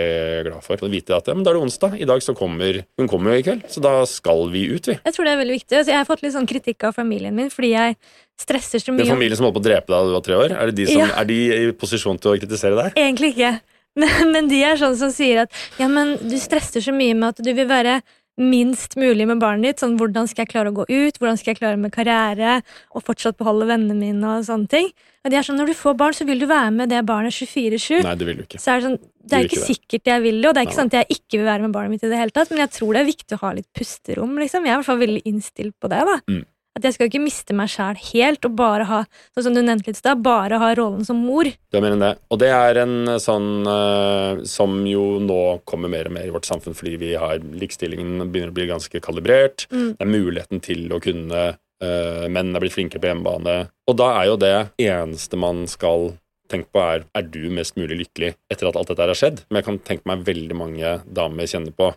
glad 0.48 0.64
for. 0.64 0.82
Å 0.84 0.90
vite 0.92 1.14
at 1.16 1.28
ja, 1.30 1.34
men 1.36 1.44
da 1.44 1.52
er 1.52 1.56
det 1.56 1.62
onsdag. 1.64 1.94
I 1.96 2.08
dag 2.08 2.20
så 2.24 2.34
kommer 2.36 2.82
Hun 3.00 3.08
kommer 3.08 3.32
jo 3.32 3.40
i 3.40 3.46
kveld, 3.46 3.62
så 3.72 3.80
da 3.84 3.94
skal 4.08 4.44
vi 4.52 4.66
ut, 4.74 4.90
vi. 4.90 4.98
Jeg 4.98 5.16
tror 5.16 5.28
det 5.28 5.32
er 5.32 5.40
veldig 5.40 5.56
viktig. 5.56 5.78
Altså, 5.78 5.92
jeg 5.94 6.00
har 6.02 6.08
fått 6.08 6.24
litt 6.26 6.34
sånn 6.36 6.48
kritikk 6.50 6.84
av 6.90 6.96
familien 6.98 7.36
min 7.36 7.48
fordi 7.52 7.72
jeg 7.72 7.96
stresser 8.42 8.82
så 8.82 8.92
mye. 8.92 9.06
Den 9.06 9.08
er 9.12 9.16
familien 9.16 9.40
som 9.40 9.48
holdt 9.48 9.56
på 9.56 9.62
å 9.64 9.68
drepe 9.70 9.88
deg 9.88 9.96
da 9.96 10.10
du 10.10 10.16
var 10.18 10.26
tre 10.26 10.36
år, 10.36 10.56
er, 10.56 10.72
det 10.72 10.82
de 10.82 10.88
som, 10.90 11.00
Ja. 11.00 11.08
er 11.22 11.28
de 11.30 11.38
i 11.56 11.72
posisjon 11.72 12.20
til 12.20 12.34
å 12.34 12.40
kritisere 12.42 12.76
deg? 12.76 12.98
Egentlig 13.00 13.32
ikke. 13.36 13.54
Men, 14.00 14.30
men 14.32 14.46
de 14.48 14.62
er 14.64 14.78
sånn 14.80 14.94
som 14.96 15.10
sier 15.12 15.42
at 15.42 15.52
ja, 15.76 15.84
men 15.84 16.14
du 16.16 16.38
stresser 16.40 16.80
så 16.80 16.94
mye 16.96 17.12
med 17.12 17.34
at 17.34 17.42
du 17.44 17.50
vil 17.52 17.66
være 17.68 17.98
minst 18.40 18.96
mulig 18.96 19.26
med 19.28 19.40
barnet 19.42 19.72
ditt. 19.72 19.82
Sånn, 19.82 19.98
hvordan 20.00 20.28
skal 20.30 20.44
jeg 20.44 20.52
klare 20.54 20.72
å 20.72 20.76
gå 20.80 20.86
ut? 20.88 21.18
Hvordan 21.20 21.38
skal 21.38 21.52
jeg 21.52 21.60
klare 21.60 21.80
med 21.80 21.92
karriere? 21.94 22.60
Og 22.96 23.04
fortsatt 23.04 23.38
beholde 23.40 23.68
vennene 23.68 23.96
mine 23.98 24.36
og 24.38 24.46
sånne 24.48 24.70
ting. 24.72 24.92
Og 25.22 25.30
de 25.30 25.38
er 25.38 25.46
sånn, 25.46 25.60
Når 25.60 25.70
du 25.70 25.74
får 25.78 25.96
barn, 26.00 26.16
så 26.16 26.26
vil 26.26 26.40
du 26.40 26.46
være 26.50 26.72
med 26.74 26.90
det 26.90 27.04
barnet 27.06 27.32
24-7. 27.32 28.02
Nei, 28.02 28.14
det 28.18 28.26
vil 28.26 28.40
du 28.40 28.44
ikke. 28.46 28.58
Så 28.58 28.72
er 28.72 28.80
det 28.80 28.88
sånn, 28.88 28.98
det 29.22 29.36
er 29.38 29.44
ikke 29.46 29.52
ikke 29.52 29.60
det. 29.60 29.76
sikkert 29.76 30.10
jeg 30.10 30.22
vil 30.22 30.40
det, 30.40 30.48
og 30.48 30.54
det 30.54 30.62
er 30.62 30.66
ikke 30.66 30.72
Nei. 30.72 30.80
sånn 30.80 30.92
at 30.92 30.98
jeg 30.98 31.18
ikke 31.18 31.38
vil 31.38 31.50
være 31.50 31.62
med 31.66 31.76
barnet 31.76 31.94
mitt 31.94 32.06
i 32.06 32.10
det 32.10 32.18
hele 32.18 32.34
tatt, 32.34 32.50
men 32.50 32.62
jeg 32.64 32.72
tror 32.74 32.92
det 32.92 33.02
er 33.02 33.10
viktig 33.10 33.36
å 33.36 33.42
ha 33.44 33.52
litt 33.58 33.68
pusterom, 33.76 34.32
liksom. 34.40 34.66
Jeg 34.66 34.72
er 34.72 34.74
i 34.74 34.80
hvert 34.80 34.90
fall 34.90 35.02
veldig 35.02 35.22
innstilt 35.30 35.76
på 35.78 35.92
det, 35.92 36.00
da. 36.08 36.16
Mm. 36.32 36.42
At 36.72 36.86
jeg 36.86 36.96
skal 36.96 37.10
ikke 37.10 37.20
miste 37.20 37.54
meg 37.56 37.68
sjæl 37.68 37.98
helt, 38.00 38.46
og 38.48 38.54
bare 38.56 38.86
ha, 38.88 39.00
sånn 39.34 39.50
som 39.50 39.56
du 39.56 39.60
nevnte 39.60 39.90
litt 39.90 39.98
sted, 40.00 40.22
bare 40.24 40.60
ha 40.62 40.70
rollen 40.78 41.04
som 41.04 41.20
mor. 41.20 41.44
Du 41.44 41.76
har 41.76 41.84
mer 41.84 41.96
enn 41.96 42.04
det. 42.04 42.12
Og 42.32 42.40
det 42.40 42.48
er 42.56 42.80
en 42.80 42.94
eh, 43.12 43.20
sånn 43.20 43.50
uh, 43.68 44.40
som 44.48 44.78
jo 44.88 45.04
nå 45.20 45.42
kommer 45.68 45.92
mer 45.92 46.08
og 46.08 46.16
mer 46.16 46.30
i 46.30 46.32
vårt 46.32 46.48
samfunn 46.48 46.76
fordi 46.76 46.96
vi 47.02 47.12
har 47.20 47.44
likestillingen 47.44 48.24
begynner 48.24 48.54
å 48.54 48.56
bli 48.56 48.70
ganske 48.70 49.02
kalibrert. 49.04 49.66
Mm. 49.68 49.90
Det 49.98 50.06
er 50.06 50.12
muligheten 50.14 50.64
til 50.64 50.88
å 50.88 51.00
kunne 51.04 51.44
uh, 51.52 52.24
Menn 52.32 52.56
er 52.56 52.64
blitt 52.64 52.76
flinkere 52.78 53.04
på 53.04 53.12
hjemmebane. 53.12 53.58
Og 53.90 53.98
da 54.00 54.08
er 54.22 54.30
jo 54.30 54.40
det 54.40 54.56
eneste 54.80 55.40
man 55.40 55.66
skal 55.68 56.14
tenke 56.52 56.72
på, 56.72 56.80
er 56.80 57.04
er 57.16 57.28
du 57.32 57.42
mest 57.52 57.76
mulig 57.80 58.00
lykkelig 58.02 58.32
etter 58.52 58.68
at 58.68 58.78
alt 58.78 58.92
dette 58.92 59.04
her 59.04 59.12
har 59.12 59.18
skjedd. 59.18 59.44
Men 59.48 59.60
jeg 59.60 59.68
kan 59.68 59.82
tenke 59.90 60.08
meg 60.08 60.24
veldig 60.24 60.56
mange 60.56 60.96
damer 61.04 61.52
kjenner 61.52 61.76
på. 61.76 61.92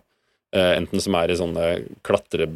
Eh, 0.56 0.72
enten 0.78 1.02
som 1.02 1.16
er 1.20 1.32
i 1.32 1.38
sånne 1.38 1.68
klatre, 2.06 2.48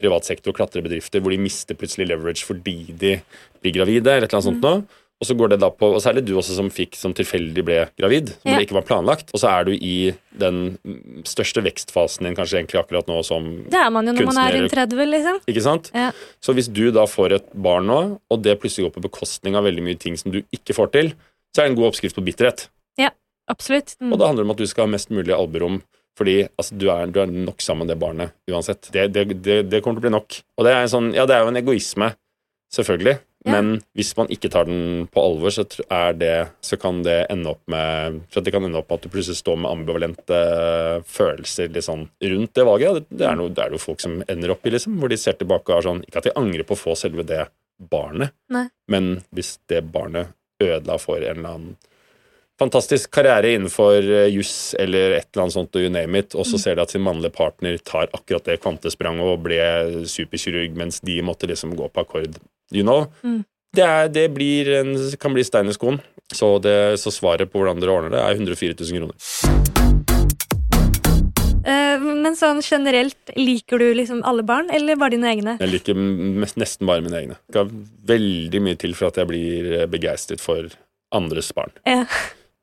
privat 0.00 0.28
sektor, 0.28 0.54
klatrebedrifter, 0.56 1.22
hvor 1.24 1.34
de 1.34 1.40
mister 1.40 1.78
plutselig 1.78 2.10
leverage 2.12 2.44
fordi 2.46 2.78
de 2.92 3.16
blir 3.64 3.76
gravide, 3.80 4.12
eller 4.12 4.28
et 4.28 4.30
eller 4.30 4.40
annet 4.42 4.50
sånt 4.52 4.64
noe. 4.64 5.02
Og 5.16 5.24
så 5.24 5.32
går 5.32 5.54
det 5.54 5.56
da 5.62 5.70
på, 5.72 5.88
og 5.96 6.02
det 6.04 6.26
du 6.28 6.34
også 6.36 6.58
som 6.58 6.66
fikk 6.68 6.92
som 6.98 7.14
tilfeldig 7.16 7.62
ble 7.64 7.76
gravid, 7.96 8.34
som 8.36 8.50
Ja. 8.52 8.58
det 8.58 8.66
ikke 8.66 8.76
var 8.76 8.84
planlagt. 8.84 9.30
Og 9.32 9.40
så 9.40 9.48
er 9.48 9.64
du 9.64 9.72
i 9.72 10.12
den 10.36 10.76
mm, 10.84 11.24
største 11.24 11.64
vekstfasen 11.64 12.28
din 12.28 12.36
kanskje 12.36 12.60
egentlig 12.60 12.82
akkurat 12.82 13.08
nå 13.08 13.22
som 13.24 13.42
kunstner. 13.42 13.70
Det 13.72 13.80
er 13.80 13.90
man 13.96 14.06
jo 14.06 14.12
når 14.12 14.28
man 14.28 14.42
er 14.42 14.58
rundt 14.58 14.74
30, 14.76 15.08
liksom. 15.14 15.40
Ikke 15.48 15.64
sant? 15.64 15.90
Ja. 15.96 16.10
Så 16.44 16.52
hvis 16.52 16.68
du 16.68 16.90
da 16.92 17.06
får 17.08 17.32
et 17.32 17.48
barn 17.54 17.88
nå, 17.88 18.20
og 18.28 18.42
det 18.44 18.58
plutselig 18.60 18.90
går 18.90 18.98
på 18.98 19.06
bekostning 19.08 19.56
av 19.56 19.64
veldig 19.64 19.86
mye 19.88 19.96
ting 19.96 20.20
som 20.20 20.36
du 20.36 20.42
ikke 20.52 20.76
får 20.76 20.92
til, 20.92 21.14
så 21.56 21.62
er 21.62 21.70
det 21.70 21.72
en 21.72 21.80
god 21.80 21.94
oppskrift 21.94 22.20
på 22.20 22.26
bitterhet. 22.26 22.68
Ja, 23.00 23.08
Absolutt. 23.48 23.96
Mm. 24.00 24.12
Og 24.12 24.18
det 24.18 24.26
handler 24.26 24.44
om 24.44 24.52
at 24.52 24.60
du 24.60 24.66
skal 24.68 24.84
ha 24.84 24.92
mest 24.92 25.08
mulig 25.14 25.32
alberom. 25.32 25.80
Fordi 26.16 26.36
altså, 26.48 26.76
du, 26.80 26.88
er, 26.92 27.10
du 27.12 27.20
er 27.22 27.32
nok 27.32 27.62
sammen 27.64 27.84
med 27.84 27.94
det 27.94 28.00
barnet 28.00 28.36
uansett. 28.50 28.88
Det, 28.92 29.08
det, 29.12 29.26
det, 29.44 29.62
det 29.68 29.82
kommer 29.84 30.00
til 30.00 30.06
å 30.06 30.08
bli 30.08 30.16
nok. 30.16 30.38
Og 30.56 30.66
det 30.66 30.72
er, 30.72 30.84
en 30.84 30.92
sånn, 30.92 31.10
ja, 31.16 31.26
det 31.28 31.36
er 31.36 31.44
jo 31.44 31.52
en 31.52 31.60
egoisme, 31.60 32.12
selvfølgelig. 32.72 33.18
Ja. 33.46 33.52
Men 33.54 33.76
hvis 33.94 34.10
man 34.18 34.30
ikke 34.32 34.50
tar 34.50 34.66
den 34.66 35.04
på 35.12 35.22
alvor, 35.22 35.52
så, 35.54 35.62
det, 36.18 36.32
så 36.66 36.78
kan 36.82 37.04
det 37.06 37.18
ende 37.30 37.52
opp 37.52 37.60
med 37.70 38.24
det 38.34 38.50
kan 38.50 38.64
ende 38.66 38.80
opp 38.80 38.88
med 38.90 38.98
at 38.98 39.04
du 39.06 39.12
plutselig 39.12 39.38
står 39.38 39.60
med 39.62 39.70
ambivalente 39.70 40.40
følelser 41.06 41.70
litt 41.70 41.86
sånn 41.86 42.08
rundt 42.32 42.56
det 42.58 42.64
valget. 42.66 43.06
Det, 43.06 43.28
er 43.28 43.38
noe, 43.38 43.52
det 43.54 43.62
er 43.62 43.76
noe 43.76 43.82
folk 43.82 44.02
som 44.02 44.18
ender 44.26 44.56
opp 44.56 44.66
i, 44.66 44.72
liksom, 44.74 44.96
hvor 44.98 45.12
de 45.12 45.20
ser 45.20 45.38
tilbake 45.38 45.70
og 45.70 45.78
er 45.78 45.86
sånn 45.86 46.02
Ikke 46.08 46.24
at 46.24 46.26
de 46.26 46.34
angrer 46.40 46.66
på 46.66 46.74
å 46.74 46.80
få 46.80 46.96
selve 46.98 47.26
det 47.28 47.44
barnet, 47.76 48.32
Nei. 48.50 48.64
men 48.88 49.18
hvis 49.36 49.58
det 49.68 49.82
barnet 49.92 50.32
ødela 50.62 50.96
for 50.98 51.20
en 51.20 51.36
eller 51.36 51.52
annen 51.52 51.76
fantastisk 52.58 53.10
karriere 53.12 53.52
innenfor 53.56 54.00
eh, 54.02 54.28
juss 54.32 54.74
eller 54.78 55.18
et 55.18 55.28
eller 55.32 55.46
annet 55.46 55.56
sånt, 55.56 55.76
you 55.76 55.90
name 55.92 56.22
it, 56.22 56.34
og 56.34 56.46
så 56.48 56.60
ser 56.60 56.78
de 56.78 56.84
at 56.86 56.94
sin 56.94 57.04
mannlige 57.04 57.36
partner 57.36 57.76
tar 57.84 58.08
akkurat 58.16 58.48
det 58.48 58.60
kvantespranget 58.64 59.28
og 59.28 59.44
ble 59.44 59.60
superkirurg, 60.08 60.76
mens 60.78 61.02
de 61.04 61.20
måtte 61.24 61.48
liksom 61.50 61.76
gå 61.76 61.90
på 61.92 62.06
akkord. 62.06 62.40
You 62.72 62.86
know? 62.86 63.06
Mm. 63.22 63.44
Det, 63.76 63.84
er, 63.84 64.08
det 64.08 64.28
blir 64.32 64.72
en, 64.80 64.94
kan 65.20 65.36
bli 65.36 65.44
stein 65.44 65.68
i 65.68 65.76
skoen. 65.76 66.00
Så, 66.34 66.56
det, 66.58 66.96
så 66.98 67.12
svaret 67.14 67.52
på 67.52 67.60
hvordan 67.60 67.78
dere 67.78 67.92
ordner 67.92 68.16
det, 68.16 68.22
er 68.24 68.40
104 68.40 68.74
000 68.80 68.98
kroner. 68.98 69.74
Eh, 71.66 72.02
men 72.02 72.34
sånn 72.38 72.62
generelt, 72.64 73.18
liker 73.36 73.82
du 73.82 73.90
liksom 73.98 74.22
alle 74.26 74.42
barn, 74.46 74.70
eller 74.74 74.98
bare 74.98 75.14
dine 75.16 75.30
egne? 75.34 75.56
Jeg 75.60 75.72
liker 75.72 75.98
mest, 75.98 76.58
nesten 76.58 76.88
bare 76.88 77.04
mine 77.04 77.20
egne. 77.20 77.38
Det 77.46 77.54
skal 77.54 77.70
veldig 78.16 78.64
mye 78.64 78.80
til 78.80 78.96
for 78.98 79.12
at 79.12 79.20
jeg 79.20 79.30
blir 79.30 79.70
eh, 79.82 79.86
begeistret 79.90 80.42
for 80.42 80.72
andres 81.14 81.52
barn. 81.54 81.74
Ja. 81.86 82.04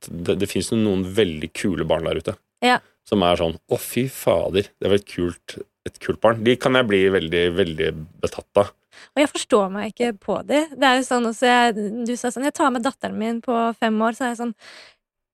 Det, 0.09 0.37
det 0.41 0.49
finnes 0.51 0.71
jo 0.73 0.79
noen 0.79 1.05
veldig 1.15 1.51
kule 1.55 1.87
barn 1.87 2.07
der 2.09 2.19
ute. 2.23 2.35
Ja. 2.63 2.79
Som 3.07 3.23
er 3.27 3.39
sånn 3.39 3.57
Å, 3.67 3.79
fy 3.81 4.05
fader, 4.11 4.69
det 4.79 4.89
var 4.89 4.99
et 4.99 5.09
kult, 5.09 5.57
et 5.87 5.99
kult 6.03 6.21
barn. 6.23 6.43
De 6.45 6.55
kan 6.59 6.75
jeg 6.79 6.87
bli 6.89 7.03
veldig, 7.13 7.43
veldig 7.57 7.91
betatt 8.23 8.63
av. 8.63 8.71
Og 9.13 9.23
jeg 9.23 9.31
forstår 9.31 9.69
meg 9.73 9.91
ikke 9.91 10.13
på 10.21 10.39
det. 10.47 10.65
Det 10.77 10.87
er 10.87 10.99
jo 10.99 11.05
sånn 11.07 11.29
også, 11.29 11.49
jeg, 11.49 11.91
Du 12.07 12.13
sa 12.17 12.29
sånn 12.33 12.45
Jeg 12.45 12.55
tar 12.57 12.73
med 12.73 12.85
datteren 12.85 13.17
min 13.19 13.39
på 13.43 13.55
fem 13.79 13.95
år, 14.05 14.17
så 14.17 14.27
er 14.27 14.33
jeg 14.33 14.41
sånn 14.43 14.57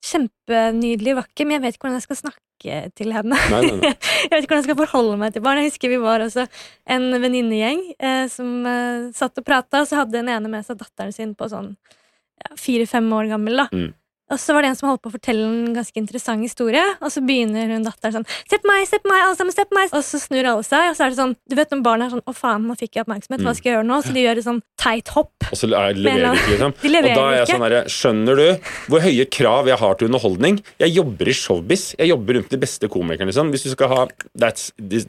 Kjempenydelig, 0.09 1.17
vakker, 1.17 1.43
men 1.43 1.57
jeg 1.57 1.63
vet 1.65 1.75
ikke 1.75 1.89
hvordan 1.89 1.97
jeg 1.99 2.05
skal 2.05 2.19
snakke 2.21 2.75
til 2.95 3.11
henne. 3.11 3.35
Nei, 3.51 3.59
nei, 3.65 3.75
nei. 3.81 3.89
jeg 4.23 4.31
vet 4.31 4.45
ikke 4.45 4.53
hvordan 4.53 4.61
jeg 4.61 4.67
skal 4.69 4.77
forholde 4.79 5.17
meg 5.19 5.33
til 5.35 5.43
barn. 5.43 5.59
Jeg 5.59 5.73
husker 5.73 5.91
vi 5.91 5.99
var 5.99 6.23
også 6.23 6.45
en 6.95 7.07
venninnegjeng 7.19 7.81
eh, 7.99 8.23
som 8.31 8.67
eh, 8.67 9.09
satt 9.15 9.41
og 9.41 9.47
prata, 9.47 9.83
og 9.83 9.89
så 9.89 9.99
hadde 9.99 10.15
den 10.15 10.31
ene 10.31 10.51
med 10.51 10.63
seg 10.63 10.79
datteren 10.79 11.11
sin 11.15 11.35
på 11.35 11.49
sånn 11.51 11.73
ja, 11.75 12.55
fire-fem 12.55 13.11
år 13.19 13.27
gammel. 13.33 13.59
da. 13.59 13.67
Mm. 13.75 13.91
Og 14.29 14.39
så 14.41 14.53
var 14.53 14.61
det 14.65 14.69
en 14.71 14.77
som 14.79 14.89
holdt 14.91 15.01
på 15.05 15.09
å 15.11 15.15
fortelle 15.15 15.45
en 15.47 15.73
ganske 15.75 15.97
interessant 15.99 16.43
historie, 16.45 16.83
og 17.01 17.09
så 17.13 17.21
begynner 17.25 17.71
hun 17.73 17.85
datteren 17.87 18.19
sånn 18.19 18.27
Se 18.49 18.59
på 18.61 18.69
meg, 18.69 18.85
se 18.89 18.99
på 19.01 19.09
meg, 19.11 19.23
alle 19.25 19.37
sammen, 19.39 19.55
se 19.55 19.65
på 19.65 19.75
meg! 19.77 19.89
Og 19.95 20.03
så 20.05 20.19
snur 20.21 20.45
alle 20.51 20.65
seg, 20.67 20.91
og 20.91 20.97
så 20.97 21.05
er 21.07 21.13
det 21.13 21.19
sånn 21.19 21.33
Du 21.49 21.55
vet 21.57 21.71
når 21.73 21.81
barn 21.85 22.03
er 22.05 22.11
sånn 22.13 22.23
Å, 22.29 22.35
faen, 22.37 22.67
nå 22.69 22.75
fikk 22.79 22.97
jeg 22.99 23.05
oppmerksomhet, 23.07 23.41
hva 23.41 23.49
Mm. 23.49 23.57
skal 23.57 23.69
jeg 23.71 23.75
gjøre 23.77 23.87
nå? 23.89 23.97
Så 24.05 24.13
de 24.13 24.23
gjør 24.25 24.41
et 24.41 24.45
sånn 24.45 24.61
teit 24.79 25.09
hopp. 25.15 25.47
Og 25.49 25.57
så 25.57 25.67
er, 25.73 25.97
leverer 25.97 26.29
de 26.29 26.39
ikke, 26.39 26.51
liksom. 26.53 26.73
De 26.83 26.91
leverer 26.93 27.15
og 27.15 27.19
da 27.19 27.25
er 27.29 27.37
jeg 27.39 27.49
sånn 27.53 27.65
herre 27.65 27.81
Skjønner 27.89 28.39
du 28.39 28.69
hvor 28.89 29.03
høye 29.03 29.25
krav 29.33 29.67
jeg 29.71 29.79
har 29.81 29.97
til 29.99 30.09
underholdning? 30.09 30.59
Jeg 30.79 30.93
jobber 30.95 31.29
i 31.31 31.35
showbiz. 31.35 31.83
Jeg 31.99 32.11
jobber 32.11 32.37
rundt 32.39 32.53
de 32.53 32.59
beste 32.61 32.89
komikerne, 32.91 33.29
liksom. 33.31 33.49
Hvis 33.53 33.65
du 33.65 33.71
skal 33.73 33.91
ha 33.91 33.99
that's, 34.37 34.69
this, 34.77 35.07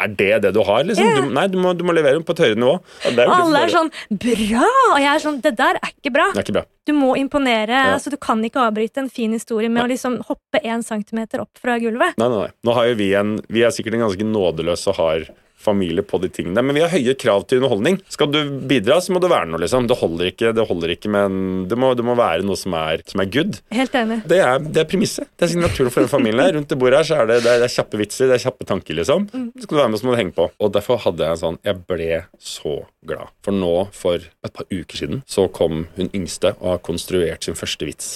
Er 0.00 0.08
det 0.08 0.42
det 0.46 0.54
du 0.56 0.62
har, 0.64 0.84
liksom? 0.86 1.04
Yeah. 1.04 1.26
Du, 1.26 1.34
nei, 1.36 1.46
du 1.52 1.58
må, 1.60 1.74
du 1.76 1.84
må 1.84 1.92
levere 1.96 2.22
på 2.24 2.36
et 2.36 2.44
høyere 2.46 2.60
nivå. 2.60 2.76
Og 2.80 3.18
er 3.18 3.32
alle 3.34 3.64
er 3.66 3.74
sånn 3.74 3.90
Bra! 4.10 4.68
Og 4.94 4.98
jeg 5.02 5.10
er 5.14 5.22
sånn 5.26 5.40
Det 5.44 5.54
der 5.58 5.80
er 5.80 5.92
ikke 5.92 6.12
bra. 6.14 6.30
Det 6.34 6.40
er 6.42 6.46
ikke 6.48 6.56
bra. 6.60 6.64
Du 6.88 6.94
må 6.96 7.12
imponere. 7.20 7.74
Ja. 7.76 7.94
altså 7.98 8.10
Du 8.12 8.16
kan 8.20 8.40
ikke 8.46 8.59
avbryte 8.62 9.04
en 9.04 9.12
fin 9.12 9.32
historie 9.36 9.70
med 9.70 9.82
Nei. 9.82 9.88
å 9.88 9.92
liksom 9.94 10.18
hoppe 10.28 10.62
én 10.64 10.84
centimeter 10.86 11.44
opp 11.44 11.60
fra 11.60 11.78
gulvet. 11.82 12.18
Nei, 12.20 12.28
nei, 12.28 12.46
nei. 12.46 12.56
Nå 12.66 12.76
har 12.76 12.90
jo 12.90 12.98
vi 13.00 13.12
en 13.18 13.38
Vi 13.50 13.64
er 13.66 13.72
sikkert 13.74 13.96
en 13.96 14.06
ganske 14.06 14.26
nådeløs 14.26 14.88
og 14.90 15.00
hard 15.00 15.30
familie 15.60 16.02
på 16.02 16.18
de 16.18 16.28
tingene. 16.28 16.62
Men 16.62 16.74
vi 16.74 16.82
har 16.84 16.92
høye 16.92 17.14
krav 17.20 17.44
til 17.48 17.60
underholdning. 17.60 17.98
Skal 18.08 18.30
du 18.32 18.40
bidra, 18.70 19.00
så 19.04 19.12
må 19.14 19.20
det 19.22 19.30
være 19.32 19.50
noe, 19.50 19.60
liksom. 19.62 19.88
Det 19.90 19.98
holder 20.00 20.30
ikke, 20.32 20.52
det 20.56 20.66
holder 20.68 20.94
ikke 20.94 21.12
men 21.12 21.40
det 21.68 21.78
må, 21.80 21.92
det 21.98 22.06
må 22.06 22.16
være 22.18 22.46
noe 22.46 22.58
som 22.58 22.74
er, 22.78 23.04
som 23.10 23.22
er 23.22 23.30
good. 23.32 23.60
Helt 23.76 23.96
enig. 24.00 24.22
Det 24.30 24.40
er, 24.44 24.62
det 24.64 24.84
er 24.84 24.88
premisset. 24.90 25.28
Det 25.36 25.46
er 25.46 25.52
signaturen 25.54 25.92
for 25.92 26.06
en 26.06 26.12
familie. 26.12 26.48
Rundt 26.56 26.72
det 26.72 26.80
bordet 26.80 27.02
her 27.02 27.10
så 27.10 27.20
er 27.20 27.30
det, 27.30 27.40
det, 27.44 27.52
er, 27.52 27.64
det 27.64 27.68
er 27.68 27.76
kjappe 27.76 28.00
vitser, 28.00 28.30
det 28.30 28.38
er 28.38 28.44
kjappe 28.46 28.68
tanker, 28.72 28.96
liksom. 29.02 29.28
Skal 29.60 29.74
du 29.76 29.82
være 29.82 29.92
med, 29.92 30.00
så 30.00 30.08
må 30.08 30.16
du 30.16 30.20
henge 30.22 30.36
på. 30.38 30.48
Og 30.60 30.72
derfor 30.76 31.02
hadde 31.04 31.26
jeg 31.26 31.36
en 31.36 31.44
sånn 31.44 31.60
Jeg 31.66 31.84
ble 31.90 32.24
så 32.40 32.76
glad. 33.06 33.36
For 33.44 33.56
nå, 33.56 33.74
for 33.96 34.24
et 34.24 34.56
par 34.56 34.68
uker 34.72 35.04
siden, 35.04 35.22
så 35.28 35.46
kom 35.52 35.84
hun 35.98 36.12
yngste 36.16 36.56
og 36.58 36.74
har 36.76 36.84
konstruert 36.88 37.44
sin 37.44 37.58
første 37.58 37.88
vits. 37.88 38.10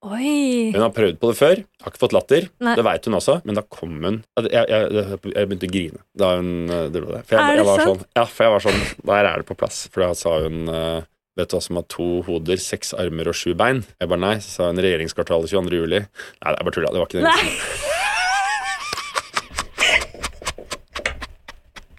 Oi. 0.00 0.72
Hun 0.72 0.80
har 0.80 0.92
prøvd 0.96 1.18
på 1.20 1.28
det 1.28 1.36
før, 1.36 1.58
har 1.84 1.92
ikke 1.92 2.00
fått 2.00 2.14
latter. 2.16 2.46
Nei. 2.64 2.72
Det 2.78 2.84
veit 2.86 3.04
hun 3.04 3.16
også, 3.18 3.34
men 3.44 3.58
da 3.58 3.62
kom 3.68 3.98
hun 4.00 4.22
Jeg, 4.46 4.64
jeg, 4.72 4.86
jeg, 4.96 5.48
begynte 5.50 5.68
å 5.68 5.72
grine 5.74 6.00
da 6.16 6.30
hun 6.38 6.52
eh, 6.72 6.86
dro 6.94 7.10
det. 7.10 7.20
For 7.28 7.36
jeg, 7.36 7.44
Er 7.44 7.60
det 7.60 7.66
jeg 7.68 7.88
sånn, 7.90 8.00
ja, 8.16 8.24
for 8.24 8.46
jeg 8.46 8.54
var 8.54 8.64
sånn 8.64 8.80
Der 9.10 9.28
er 9.28 9.42
det 9.42 9.48
på 9.50 9.56
plass. 9.60 9.82
For 9.92 10.06
da 10.06 10.14
sa 10.16 10.38
hun 10.46 10.72
eh, 10.72 11.00
Vet 11.36 11.52
du 11.52 11.56
hva 11.56 11.60
som 11.62 11.76
har 11.76 11.84
to 11.92 12.06
hoder, 12.26 12.58
seks 12.60 12.94
armer 12.96 13.28
og 13.28 13.36
sju 13.36 13.52
bein? 13.56 13.84
Jeg 14.00 14.08
bare 14.10 14.24
nei. 14.24 14.32
Så 14.40 14.48
sa 14.56 14.70
hun 14.70 14.80
regjeringskvartalet 14.82 15.52
22. 15.52 15.78
juli. 15.78 16.00
Nei, 16.00 16.54
jeg 16.56 16.66
bare 16.66 16.74
tulla. 16.74 16.92
Det 16.92 17.00
var 17.00 17.08
ikke 17.08 17.20
det. 17.20 17.28
Nei. 17.28 17.36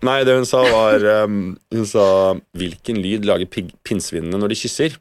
Nei, 0.01 0.17
det 0.25 0.33
hun 0.33 0.47
sa 0.49 0.63
var 0.65 1.03
um, 1.29 1.53
Hun 1.69 1.85
sa 1.85 2.05
Hvilken 2.57 2.97
lyd 2.97 3.29
lager 3.29 3.45
pinnsvinene 3.85 4.41
når 4.41 4.55
de 4.55 4.57
kysser? 4.63 4.97